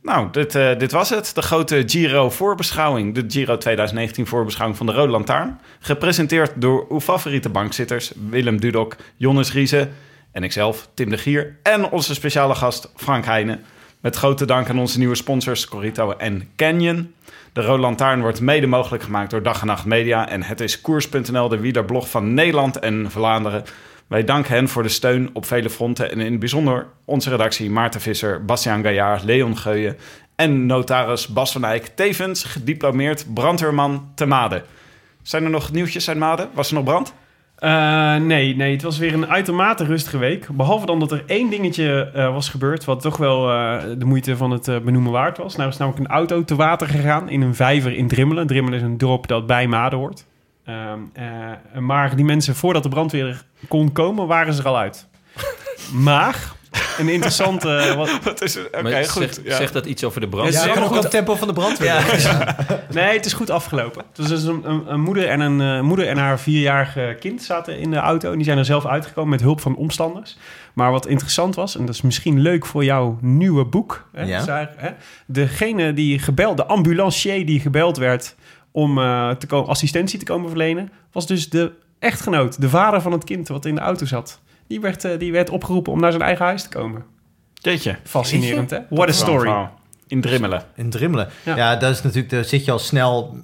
Nou, 0.02 0.28
dit, 0.30 0.54
eh, 0.54 0.78
dit 0.78 0.92
was 0.92 1.10
het. 1.10 1.34
De 1.34 1.42
grote 1.42 1.82
Giro-voorbeschouwing. 1.86 3.14
De 3.14 3.24
Giro 3.28 3.58
2019 3.58 4.26
voorbeschouwing 4.26 4.78
van 4.78 4.86
de 4.86 4.92
Rode 4.92 5.12
Lantaarn. 5.12 5.60
Gepresenteerd 5.80 6.52
door 6.56 6.86
uw 6.88 7.00
favoriete 7.00 7.48
bankzitters... 7.48 8.12
Willem 8.28 8.60
Dudok, 8.60 8.96
Jonnes 9.16 9.52
Riese 9.52 9.88
en 10.32 10.42
ikzelf, 10.42 10.88
Tim 10.94 11.10
de 11.10 11.18
Gier... 11.18 11.58
en 11.62 11.90
onze 11.90 12.14
speciale 12.14 12.54
gast 12.54 12.92
Frank 12.96 13.24
Heijnen. 13.24 13.64
Met 14.00 14.16
grote 14.16 14.44
dank 14.44 14.68
aan 14.68 14.78
onze 14.78 14.98
nieuwe 14.98 15.14
sponsors 15.14 15.68
Corito 15.68 16.12
en 16.16 16.48
Canyon. 16.56 17.14
De 17.52 17.62
Rode 17.62 17.80
Lantaarn 17.80 18.20
wordt 18.20 18.40
mede 18.40 18.66
mogelijk 18.66 19.02
gemaakt 19.02 19.30
door 19.30 19.42
Dag 19.42 19.60
en 19.60 19.66
Nacht 19.66 19.84
Media... 19.84 20.28
en 20.28 20.42
het 20.42 20.60
is 20.60 20.80
Koers.nl, 20.80 21.48
de 21.48 21.58
wielerblog 21.58 22.10
van 22.10 22.34
Nederland 22.34 22.78
en 22.78 23.10
Vlaanderen... 23.10 23.64
Wij 24.06 24.24
danken 24.24 24.54
hen 24.54 24.68
voor 24.68 24.82
de 24.82 24.88
steun 24.88 25.30
op 25.32 25.46
vele 25.46 25.70
fronten 25.70 26.10
en 26.10 26.20
in 26.20 26.30
het 26.30 26.38
bijzonder 26.38 26.86
onze 27.04 27.30
redactie 27.30 27.70
Maarten 27.70 28.00
Visser, 28.00 28.44
Bastiaan 28.44 28.82
Gaillard, 28.82 29.22
Leon 29.22 29.56
Geuyen 29.56 29.96
en 30.36 30.66
notaris 30.66 31.28
Bas 31.28 31.52
van 31.52 31.64
Eyck, 31.64 31.86
tevens 31.86 32.44
gediplomeerd 32.44 33.34
brandweerman 33.34 34.12
te 34.14 34.26
Maden. 34.26 34.62
Zijn 35.22 35.44
er 35.44 35.50
nog 35.50 35.72
nieuwtjes 35.72 36.08
uit 36.08 36.18
Maden? 36.18 36.48
Was 36.52 36.68
er 36.68 36.74
nog 36.74 36.84
brand? 36.84 37.14
Eh, 37.60 38.16
nee, 38.16 38.56
nee, 38.56 38.72
het 38.72 38.82
was 38.82 38.98
weer 38.98 39.14
een 39.14 39.26
uitermate 39.26 39.84
rustige 39.84 40.18
week. 40.18 40.48
Behalve 40.52 40.86
dan 40.86 40.98
dat 40.98 41.12
er 41.12 41.22
één 41.26 41.50
dingetje 41.50 42.10
eh, 42.14 42.32
was 42.32 42.48
gebeurd... 42.48 42.84
wat 42.84 43.00
toch 43.00 43.16
wel 43.16 43.50
eh, 43.50 43.82
de 43.98 44.04
moeite 44.04 44.36
van 44.36 44.50
het 44.50 44.84
benoemen 44.84 45.12
waard 45.12 45.38
was. 45.38 45.56
Nou 45.56 45.68
is 45.68 45.76
namelijk 45.76 46.04
een 46.04 46.14
auto 46.14 46.44
te 46.44 46.56
water 46.56 46.88
gegaan 46.88 47.28
in 47.28 47.40
een 47.40 47.54
vijver 47.54 47.92
in 47.92 48.08
Drimmelen. 48.08 48.46
Drimmelen 48.46 48.78
is 48.78 48.84
een 48.84 48.98
dorp 48.98 49.26
dat 49.26 49.46
bij 49.46 49.66
Maden 49.66 49.98
hoort. 49.98 50.24
Ehm, 50.64 51.00
eh, 51.12 51.80
maar 51.80 52.16
die 52.16 52.24
mensen, 52.24 52.54
voordat 52.54 52.82
de 52.82 52.88
brandweer 52.88 53.44
kon 53.68 53.92
komen, 53.92 54.26
waren 54.26 54.54
ze 54.54 54.60
er 54.60 54.68
al 54.68 54.78
uit. 54.78 55.08
Maar 55.92 56.52
een 56.98 57.08
interessante... 57.08 57.68
wat, 57.96 58.18
Wat 58.22 58.42
is 58.42 58.56
er? 58.56 58.66
Oké, 58.78 59.04
goed. 59.08 59.22
zegt, 59.22 59.40
ja. 59.44 59.56
zegt 59.56 59.72
dat 59.72 59.86
iets 59.86 60.04
over 60.04 60.20
de 60.20 60.28
brand? 60.28 60.52
Ja, 60.52 60.64
Ja, 60.64 60.70
ook 60.70 60.86
goed. 60.86 61.02
het 61.02 61.10
tempo 61.10 61.34
van 61.34 61.48
de 61.48 61.54
brandweer. 61.54 62.04
Nee, 62.92 63.16
het 63.16 63.26
is 63.26 63.32
goed 63.32 63.50
afgelopen. 63.50 64.04
Dus, 64.12 64.26
dus 64.28 64.42
een, 64.42 64.70
een, 64.70 64.92
een 64.92 65.00
moeder, 65.00 65.28
en 65.28 65.40
een 65.40 65.60
eh, 65.60 65.80
moeder 65.80 66.06
en 66.06 66.16
haar 66.16 66.40
vierjarige 66.40 67.16
kind 67.20 67.42
zaten 67.42 67.78
in 67.78 67.90
de 67.90 67.96
auto. 67.96 68.30
En 68.30 68.36
die 68.36 68.44
zijn 68.44 68.58
er 68.58 68.64
zelf 68.64 68.86
uitgekomen 68.86 69.30
met 69.30 69.40
hulp 69.40 69.60
van 69.60 69.76
omstanders. 69.76 70.36
Maar 70.74 70.90
wat 70.90 71.06
interessant 71.06 71.54
was, 71.54 71.76
en 71.76 71.86
dat 71.86 71.94
is 71.94 72.00
misschien 72.00 72.40
leuk 72.40 72.66
voor 72.66 72.84
jouw 72.84 73.18
nieuwe 73.20 73.64
boek. 73.64 74.08
Hè, 74.12 74.22
Ja. 74.22 74.72
Hè, 74.76 74.90
degene 75.26 75.92
die 75.92 76.18
gebeld, 76.18 76.56
de 76.56 76.66
ambulancier 76.66 77.46
die 77.46 77.60
gebeld 77.60 77.96
werd 77.96 78.36
om 78.70 78.98
eh, 78.98 79.30
te 79.30 79.46
komen, 79.46 79.68
assistentie 79.68 80.18
te 80.18 80.24
komen 80.24 80.48
verlenen, 80.48 80.92
was 81.12 81.26
dus 81.26 81.50
de 81.50 81.72
echtgenoot, 81.98 82.60
de 82.60 82.68
vader 82.68 83.00
van 83.00 83.12
het 83.12 83.24
kind 83.24 83.48
wat 83.48 83.64
in 83.64 83.74
de 83.74 83.80
auto 83.80 84.06
zat. 84.06 84.40
Die 84.70 84.80
werd, 84.80 85.04
eh, 85.04 85.18
die 85.18 85.32
werd 85.32 85.50
opgeroepen 85.50 85.92
om 85.92 86.00
naar 86.00 86.10
zijn 86.10 86.22
eigen 86.22 86.44
huis 86.44 86.62
te 86.62 86.68
komen. 86.68 87.04
Jeetje. 87.54 87.96
Fascinerend, 88.04 88.70
hè? 88.70 88.78
What 88.88 89.08
a 89.08 89.12
story. 89.12 89.68
In 90.10 90.20
Drimmelen. 90.20 90.62
In 90.74 90.90
Drimmelen. 90.90 91.28
Ja. 91.42 91.56
Ja. 91.56 91.76
dat 91.76 91.90
is 91.90 92.02
natuurlijk, 92.02 92.32
daar 92.32 92.44
zit 92.44 92.64
je 92.64 92.70
al 92.72 92.78
snel 92.78 93.36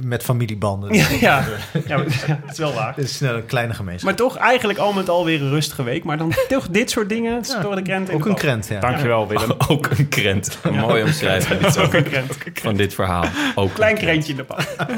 met 0.00 0.22
familiebanden. 0.22 0.92
Ja, 1.04 1.06
ja. 1.20 1.44
ja, 1.86 1.96
ja, 2.26 2.38
dat 2.42 2.50
is 2.52 2.58
wel 2.58 2.72
waar. 2.72 2.94
Het 2.96 3.04
is 3.04 3.16
snel 3.16 3.34
een 3.34 3.46
kleine 3.46 3.74
gemeenschap. 3.74 4.08
Maar 4.08 4.18
toch 4.18 4.36
eigenlijk 4.36 4.78
al 4.78 4.92
met 4.92 5.08
al 5.08 5.24
weer 5.24 5.40
een 5.42 5.50
rustige 5.50 5.82
week. 5.82 6.04
Maar 6.04 6.18
dan 6.18 6.32
toch 6.48 6.68
dit 6.68 6.90
soort 6.90 7.08
dingen 7.08 7.44
storen 7.44 7.76
de 7.76 7.82
krent 7.82 8.10
Ook 8.14 8.26
een 8.26 8.34
krent, 8.34 8.68
ja. 8.68 8.80
Dankjewel, 8.80 9.28
Willem. 9.28 9.54
Ook 9.68 9.88
een 9.98 10.08
krent. 10.08 10.58
Een 10.62 10.74
mooie 10.74 11.04
omschrijving 11.04 11.76
Ook 11.76 11.92
een 11.94 12.02
krent. 12.02 12.36
van 12.54 12.76
dit 12.76 12.94
verhaal. 12.94 13.24
Ook 13.54 13.74
Klein 13.74 13.96
krentje 13.96 14.30
in 14.30 14.36
de 14.36 14.44
pap. 14.44 14.88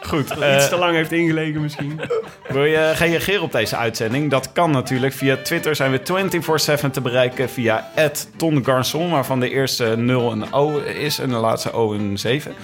Goed. 0.00 0.28
Dat 0.28 0.40
eh, 0.40 0.54
iets 0.56 0.68
te 0.68 0.76
lang 0.76 0.94
heeft 0.94 1.12
ingelegen 1.12 1.60
misschien. 1.60 2.00
Wil 2.48 2.64
je 2.64 2.92
reageren 2.92 3.42
op 3.42 3.52
deze 3.52 3.76
uitzending? 3.76 4.30
Dat 4.30 4.52
kan 4.52 4.70
natuurlijk. 4.70 5.12
Via 5.12 5.36
Twitter 5.42 5.76
zijn 5.76 5.90
we 5.90 6.00
24-7 6.86 6.90
te 6.90 7.00
bereiken. 7.00 7.48
Via 7.50 7.90
Ton 8.36 8.64
Garçon, 8.64 9.10
waarvan 9.10 9.40
de 9.40 9.50
eerste 9.50 9.96
0 9.96 10.32
een 10.32 10.52
O 10.58 10.78
is 10.78 11.18
en 11.18 11.28
de 11.28 11.36
laatste 11.36 11.72
O 11.72 11.92
een 11.92 12.18
7. 12.18 12.54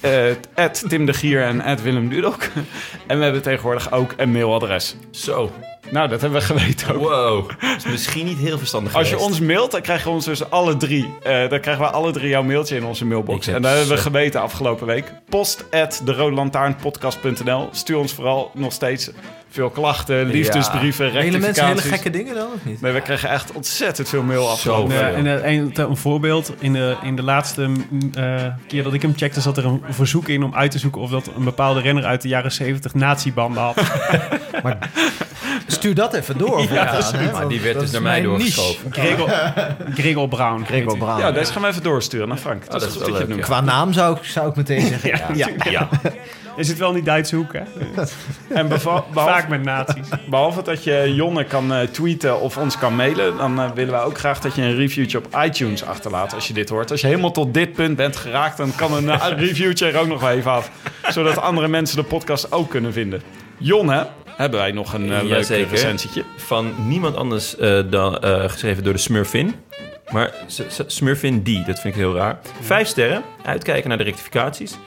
Eh 0.00 0.64
Tim 0.88 1.06
de 1.06 1.12
Gier 1.12 1.42
en 1.42 1.82
Willem 1.82 2.08
Dudok. 2.08 2.42
En 3.06 3.18
we 3.18 3.24
hebben 3.24 3.42
tegenwoordig 3.42 3.92
ook 3.92 4.14
een 4.16 4.32
mailadres. 4.32 4.94
Zo. 5.10 5.50
Nou, 5.90 6.08
dat 6.08 6.20
hebben 6.20 6.40
we 6.40 6.46
geweten 6.46 6.94
ook. 6.94 7.00
Wow. 7.02 7.50
Is 7.76 7.84
misschien 7.84 8.26
niet 8.26 8.38
heel 8.38 8.58
verstandig 8.58 8.94
Als 8.94 9.08
je 9.08 9.14
geweest. 9.14 9.30
ons 9.30 9.40
mailt, 9.40 9.70
dan 9.70 9.80
krijgen 9.80 10.06
we 10.06 10.12
ons 10.12 10.24
dus 10.24 10.50
alle 10.50 10.76
drie. 10.76 11.14
eh, 11.22 11.48
dan 11.48 11.60
krijgen 11.60 11.84
we 11.84 11.90
alle 11.90 12.12
drie 12.12 12.28
jouw 12.28 12.42
mailtje 12.42 12.76
in 12.76 12.84
onze 12.84 13.04
mailbox. 13.04 13.46
En 13.46 13.62
dat 13.62 13.70
hebben 13.76 13.96
we 13.96 14.02
geweten 14.02 14.40
afgelopen 14.40 14.86
week. 14.86 15.12
Post 15.28 15.64
at 15.70 16.02
de 16.04 17.68
Stuur 17.72 17.96
ons 17.98 18.12
vooral 18.12 18.50
nog 18.54 18.72
steeds 18.72 19.10
veel 19.52 19.70
klachten, 19.70 20.26
liefdesbrieven, 20.26 21.10
Hele 21.10 21.38
mensen 21.38 21.66
hele 21.66 21.80
gekke 21.80 22.10
dingen 22.10 22.34
dan, 22.34 22.46
of 22.46 22.64
niet? 22.64 22.80
Nee, 22.80 22.92
we 22.92 23.00
kregen 23.00 23.28
echt 23.28 23.52
ontzettend 23.52 24.08
veel 24.08 24.22
mail 24.22 24.44
Zoveel. 24.44 24.88
week. 24.88 24.98
Ja, 24.98 25.10
en 25.10 25.26
eh, 25.26 25.52
een, 25.52 25.72
een 25.74 25.96
voorbeeld, 25.96 26.52
in 26.58 26.72
de, 26.72 26.96
in 27.02 27.16
de 27.16 27.22
laatste 27.22 27.66
mm, 27.66 28.10
eh, 28.14 28.44
keer 28.66 28.82
dat 28.82 28.92
ik 28.92 29.02
hem 29.02 29.12
checkte, 29.16 29.40
zat 29.40 29.56
er 29.56 29.64
een 29.66 29.82
verzoek 29.88 30.28
in 30.28 30.42
om 30.42 30.54
uit 30.54 30.70
te 30.70 30.78
zoeken 30.78 31.00
of 31.00 31.10
dat 31.10 31.30
een 31.36 31.44
bepaalde 31.44 31.80
renner 31.80 32.04
uit 32.04 32.22
de 32.22 32.28
jaren 32.28 32.52
70 32.52 32.94
nazi-banden 32.94 33.62
had. 33.62 33.76
Stuur 35.66 35.94
dat 35.94 36.14
even 36.14 36.38
door. 36.38 36.68
Maar 37.32 37.48
die 37.48 37.60
werd 37.60 37.74
dat 37.74 37.82
dus 37.82 37.92
naar 37.92 38.02
mij 38.02 38.22
doorgeschoven. 38.22 38.92
Gregor, 38.92 39.30
Gregor 39.94 40.28
Brown. 40.28 40.64
Gregor. 40.64 40.98
Braun. 40.98 41.18
Ja, 41.18 41.32
deze 41.32 41.52
gaan 41.52 41.62
we 41.62 41.68
even 41.68 41.82
doorsturen 41.82 42.28
naar 42.28 42.36
Frank. 42.36 42.62
Dat, 42.62 42.70
dat 42.70 42.82
is 42.82 42.86
is 42.86 42.92
goed 42.92 43.00
wel 43.00 43.10
dat 43.10 43.18
je 43.18 43.24
het 43.24 43.28
leuk, 43.28 43.48
noemt. 43.48 43.62
Qua 43.64 43.74
naam 43.74 43.92
zou 43.92 44.16
ik, 44.16 44.24
zou 44.24 44.48
ik 44.48 44.56
meteen 44.56 44.86
zeggen. 44.86 45.36
Ja, 45.36 45.48
ja. 45.54 45.70
Ja. 45.70 45.88
Is 46.56 46.68
het 46.68 46.78
wel 46.78 46.88
in 46.88 46.94
die 46.94 47.02
Duitse 47.02 47.36
hoek, 47.36 47.52
hè? 47.52 47.60
En 48.58 48.68
behalve, 48.68 49.04
Vaak 49.12 49.48
met 49.48 49.62
nazi's. 49.62 50.08
behalve 50.28 50.62
dat 50.62 50.84
je 50.84 51.14
Jonne 51.14 51.44
kan 51.44 51.72
eh, 51.72 51.80
tweeten 51.80 52.40
of 52.40 52.56
ons 52.56 52.78
kan 52.78 52.96
mailen... 52.96 53.36
dan 53.36 53.60
eh, 53.60 53.70
willen 53.74 53.92
wij 53.92 54.02
ook 54.02 54.18
graag 54.18 54.40
dat 54.40 54.54
je 54.54 54.62
een 54.62 54.76
reviewtje 54.76 55.18
op 55.18 55.36
iTunes 55.44 55.84
achterlaat 55.84 56.34
als 56.34 56.48
je 56.48 56.54
dit 56.54 56.68
hoort. 56.68 56.90
Als 56.90 57.00
je 57.00 57.06
helemaal 57.06 57.30
tot 57.32 57.54
dit 57.54 57.72
punt 57.72 57.96
bent 57.96 58.16
geraakt... 58.16 58.56
dan 58.56 58.74
kan 58.74 58.92
een 58.92 59.10
eh, 59.10 59.26
reviewtje 59.46 59.86
er 59.86 59.98
ook 60.00 60.06
nog 60.08 60.20
wel 60.20 60.30
even 60.30 60.50
af. 60.50 60.70
Zodat 61.08 61.40
andere 61.40 61.68
mensen 61.68 61.96
de 61.96 62.04
podcast 62.04 62.52
ook 62.52 62.70
kunnen 62.70 62.92
vinden. 62.92 63.22
Jonne, 63.58 64.06
hebben 64.36 64.60
wij 64.60 64.72
nog 64.72 64.92
een 64.92 65.12
eh, 65.12 65.22
leuk 65.22 65.28
Jazeker. 65.28 65.70
recensietje? 65.70 66.24
Van 66.36 66.74
niemand 66.88 67.16
anders 67.16 67.56
eh, 67.56 67.80
dan 67.90 68.18
eh, 68.18 68.48
geschreven 68.48 68.84
door 68.84 68.92
de 68.92 68.98
Smurfin. 68.98 69.54
Maar 70.10 70.34
Smurfin 70.86 71.42
D, 71.42 71.66
dat 71.66 71.80
vind 71.80 71.94
ik 71.94 72.00
heel 72.00 72.14
raar. 72.14 72.38
Vijf 72.60 72.88
sterren, 72.88 73.22
uitkijken 73.44 73.88
naar 73.88 73.98
de 73.98 74.04
rectificaties. 74.04 74.78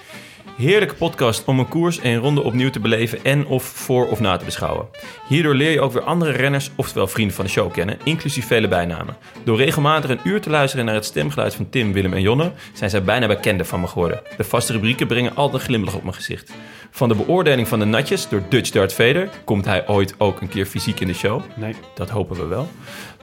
Heerlijke 0.56 0.96
podcast 0.96 1.46
om 1.46 1.60
een 1.60 1.68
koers 1.68 2.00
en 2.00 2.18
ronde 2.18 2.42
opnieuw 2.42 2.70
te 2.70 2.80
beleven 2.80 3.24
en 3.24 3.46
of 3.46 3.64
voor 3.64 4.08
of 4.08 4.20
na 4.20 4.38
te 4.38 4.46
beschouwen. 4.46 4.88
Hierdoor 5.28 5.56
leer 5.56 5.72
je 5.72 5.82
ook 5.82 5.92
weer 5.92 6.02
andere 6.02 6.32
renners, 6.32 6.72
oftewel 6.76 7.08
vrienden 7.08 7.36
van 7.36 7.46
de 7.46 7.52
show 7.52 7.72
kennen, 7.72 7.98
inclusief 8.04 8.48
vele 8.48 8.68
bijnamen. 8.68 9.18
Door 9.44 9.58
regelmatig 9.58 10.10
een 10.10 10.20
uur 10.24 10.42
te 10.42 10.50
luisteren 10.50 10.86
naar 10.86 10.96
het 10.96 11.06
stemgeluid 11.06 11.56
van 11.56 11.70
Tim, 11.70 11.94
Willem 11.94 12.14
en 12.14 12.22
Jonne, 12.22 12.52
zijn 12.74 12.90
zij 12.90 13.04
bijna 13.04 13.28
bekenden 13.28 13.66
van 13.66 13.80
me 13.80 13.88
geworden. 13.88 14.22
De 14.38 14.44
vaste 14.44 14.74
rubrieken 14.74 15.08
brengen 15.08 15.36
altijd 15.36 15.62
een 15.62 15.68
glimlach 15.68 15.96
op 15.96 16.04
mijn 16.04 16.16
gezicht. 16.16 16.52
Van 16.92 17.10
de 17.10 17.16
beoordeling 17.16 17.68
van 17.68 17.80
de 17.80 17.86
natjes 17.86 18.30
door 18.30 18.44
Dutch 18.50 18.70
Dart 18.70 18.94
Vader 18.94 19.30
komt 19.44 19.66
hij 19.66 19.88
ooit 19.88 20.16
ook 20.18 20.42
een 20.42 20.50
keer 20.50 20.66
fysiek 20.66 21.00
in 21.00 21.08
de 21.08 21.14
show. 21.14 21.42
Nee. 21.56 21.76
Dat 21.96 22.10
hopen 22.10 22.38
we 22.38 22.46
wel. 22.46 22.68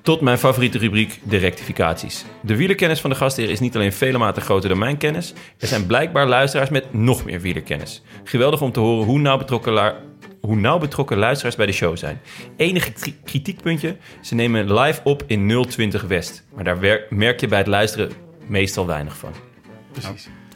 Tot 0.02 0.20
mijn 0.20 0.38
favoriete 0.38 0.78
rubriek, 0.78 1.20
de 1.22 1.36
rectificaties. 1.36 2.24
De 2.40 2.56
wielerkennis 2.56 3.00
van 3.00 3.10
de 3.10 3.16
gastheer 3.16 3.50
is 3.50 3.60
niet 3.60 3.74
alleen 3.74 3.92
vele 3.92 4.18
maten 4.18 4.42
groter 4.42 4.68
dan 4.68 4.78
mijn 4.78 4.96
kennis. 4.96 5.32
Er 5.58 5.66
zijn 5.66 5.86
blijkbaar 5.86 6.26
luisteraars 6.26 6.70
met 6.70 6.92
nog 6.94 7.24
meer 7.24 7.40
wielerkennis. 7.40 8.02
Geweldig 8.24 8.62
om 8.62 8.72
te 8.72 8.80
horen 8.80 9.06
hoe 9.06 9.18
nauw 9.18 9.38
betrokken, 9.38 9.94
hoe 10.40 10.56
nauw 10.56 10.78
betrokken 10.78 11.18
luisteraars 11.18 11.56
bij 11.56 11.66
de 11.66 11.72
show 11.72 11.96
zijn. 11.96 12.20
Enige 12.56 12.92
kri- 12.92 13.16
kritiekpuntje, 13.24 13.96
ze 14.20 14.34
nemen 14.34 14.74
live 14.74 15.00
op 15.04 15.22
in 15.26 15.64
020 15.68 16.02
West. 16.02 16.44
Maar 16.54 16.64
daar 16.64 17.06
merk 17.10 17.40
je 17.40 17.48
bij 17.48 17.58
het 17.58 17.66
luisteren 17.66 18.10
meestal 18.46 18.86
weinig 18.86 19.16
van. 19.16 19.32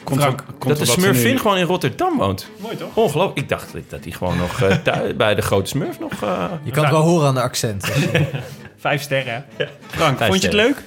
Komt 0.06 0.20
Frank, 0.20 0.42
komt 0.58 0.68
dat 0.68 0.78
de 0.78 0.92
Smurfin 0.92 1.32
nu- 1.32 1.38
gewoon 1.38 1.56
in 1.56 1.64
Rotterdam 1.64 2.18
woont. 2.18 2.50
Mooi 2.58 2.76
toch? 2.76 2.88
Ongelooflijk. 2.94 3.38
Ik 3.38 3.48
dacht 3.48 3.72
dat 3.88 4.02
hij 4.02 4.12
gewoon 4.12 4.36
nog 4.36 4.60
eh, 4.62 4.76
thuis, 4.76 5.16
bij 5.24 5.34
de 5.34 5.42
grote 5.42 5.68
Smurf 5.68 5.98
nog... 6.00 6.12
eh, 6.22 6.44
Je 6.62 6.70
kan 6.70 6.82
het 6.82 6.92
wel 6.92 7.02
horen 7.02 7.28
aan 7.28 7.34
de 7.34 7.40
accenten. 7.40 7.92
Vijf 8.78 9.02
sterren, 9.02 9.44
hè? 9.56 9.64
Frank, 9.86 10.16
Vijf 10.16 10.30
vond 10.30 10.42
je 10.42 10.46
het 10.48 10.56
sterren. 10.56 10.66
leuk? 10.76 10.84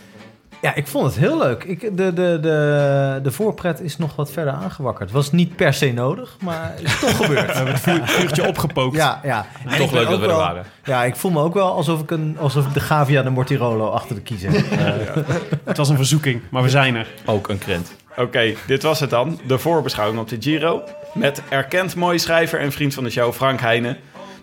Ja, 0.62 0.76
ik 0.76 0.88
vond 0.88 1.06
het 1.06 1.16
heel 1.18 1.38
leuk. 1.38 1.64
Ik, 1.64 1.82
de, 1.82 2.14
de, 2.14 2.38
de, 2.42 3.20
de 3.24 3.32
voorpret 3.32 3.82
is 3.82 3.98
nog 3.98 4.16
wat 4.16 4.32
verder 4.32 4.54
aangewakkerd. 4.54 5.12
Was 5.12 5.32
niet 5.32 5.56
per 5.56 5.74
se 5.74 5.92
nodig, 5.92 6.38
maar 6.42 6.74
is 6.82 7.00
toch 7.00 7.16
gebeurd. 7.16 7.46
We 7.46 7.52
hebben 7.54 7.74
het 7.74 7.84
vuur- 7.84 8.08
vuurtje 8.08 8.48
opgepookt. 8.48 8.96
Ja, 8.96 9.20
ja. 9.24 9.46
En 9.68 9.78
Toch 9.78 9.92
leuk 9.92 10.08
dat 10.08 10.16
we 10.18 10.22
er 10.22 10.28
wel- 10.28 10.38
waren. 10.38 10.64
Ja, 10.84 11.04
ik 11.04 11.16
voel 11.16 11.32
me 11.32 11.42
ook 11.42 11.54
wel 11.54 11.72
alsof 11.74 12.02
ik, 12.02 12.12
een, 12.12 12.38
alsof 12.40 12.66
ik 12.68 12.74
de 12.74 12.80
Gavia 12.80 13.22
de 13.24 13.30
Mortirolo 13.30 13.88
achter 13.90 14.16
de 14.16 14.22
kiezer 14.22 14.50
heb. 14.54 15.26
Het 15.64 15.78
was 15.78 15.90
een 15.90 15.96
verzoeking, 15.96 16.42
maar 16.50 16.64
we 16.64 16.70
zijn 16.70 16.96
er. 16.96 17.08
ook 17.26 17.48
een 17.50 17.58
krent. 17.58 17.92
Oké, 18.20 18.54
dit 18.68 18.84
was 18.84 19.00
het 19.00 19.10
dan. 19.10 19.40
De 19.48 19.58
voorbeschouwing 19.58 20.20
op 20.20 20.30
de 20.30 20.38
Giro. 20.40 20.84
Met 21.14 21.42
erkend 21.50 21.96
mooie 21.96 22.18
schrijver 22.18 22.60
en 22.60 22.72
vriend 22.72 22.94
van 22.94 23.04
de 23.04 23.10
show 23.10 23.34
Frank 23.34 23.60
Heijnen. 23.60 23.98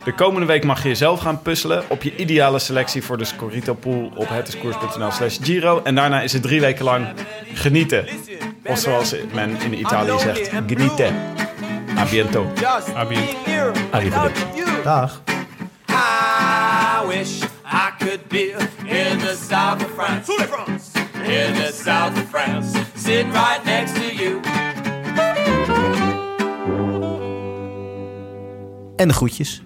De 0.05 0.15
komende 0.15 0.47
week 0.47 0.65
mag 0.65 0.82
je 0.82 0.94
zelf 0.94 1.20
gaan 1.20 1.43
puzzelen 1.43 1.85
op 1.89 2.03
je 2.03 2.16
ideale 2.16 2.59
selectie 2.59 3.03
voor 3.03 3.19
de 3.19 3.24
Scorito 3.24 3.74
Pool 3.74 4.12
op 4.15 4.28
hetiskoers.nl 4.28 5.11
slash 5.11 5.39
Giro. 5.43 5.81
En 5.85 5.94
daarna 5.94 6.20
is 6.20 6.32
het 6.32 6.43
drie 6.43 6.61
weken 6.61 6.85
lang 6.85 7.07
genieten. 7.55 8.07
Of 8.65 8.78
zoals 8.78 9.15
men 9.32 9.61
in 9.61 9.78
Italië 9.78 10.19
zegt, 10.19 10.51
genieten. 10.66 11.15
A 11.98 12.05
biento. 12.11 12.53
Arrivederci. 13.90 14.43
Dag. 14.85 15.23
I 15.89 17.07
wish 17.07 17.43
I 17.65 17.90
could 17.98 18.28
be 18.28 18.55
in 18.85 19.19
the 19.19 19.36
south 19.48 19.85
of 19.85 19.90
France. 19.94 20.95
In 21.27 21.55
the 21.55 21.73
south 21.73 22.16
of 22.16 22.28
France. 22.28 22.73
Sitting 22.94 23.32
right 23.32 23.65
next 23.65 23.94
to 23.94 24.15
you. 24.15 24.40
En 28.97 29.09
de 29.09 29.15
groetjes. 29.15 29.62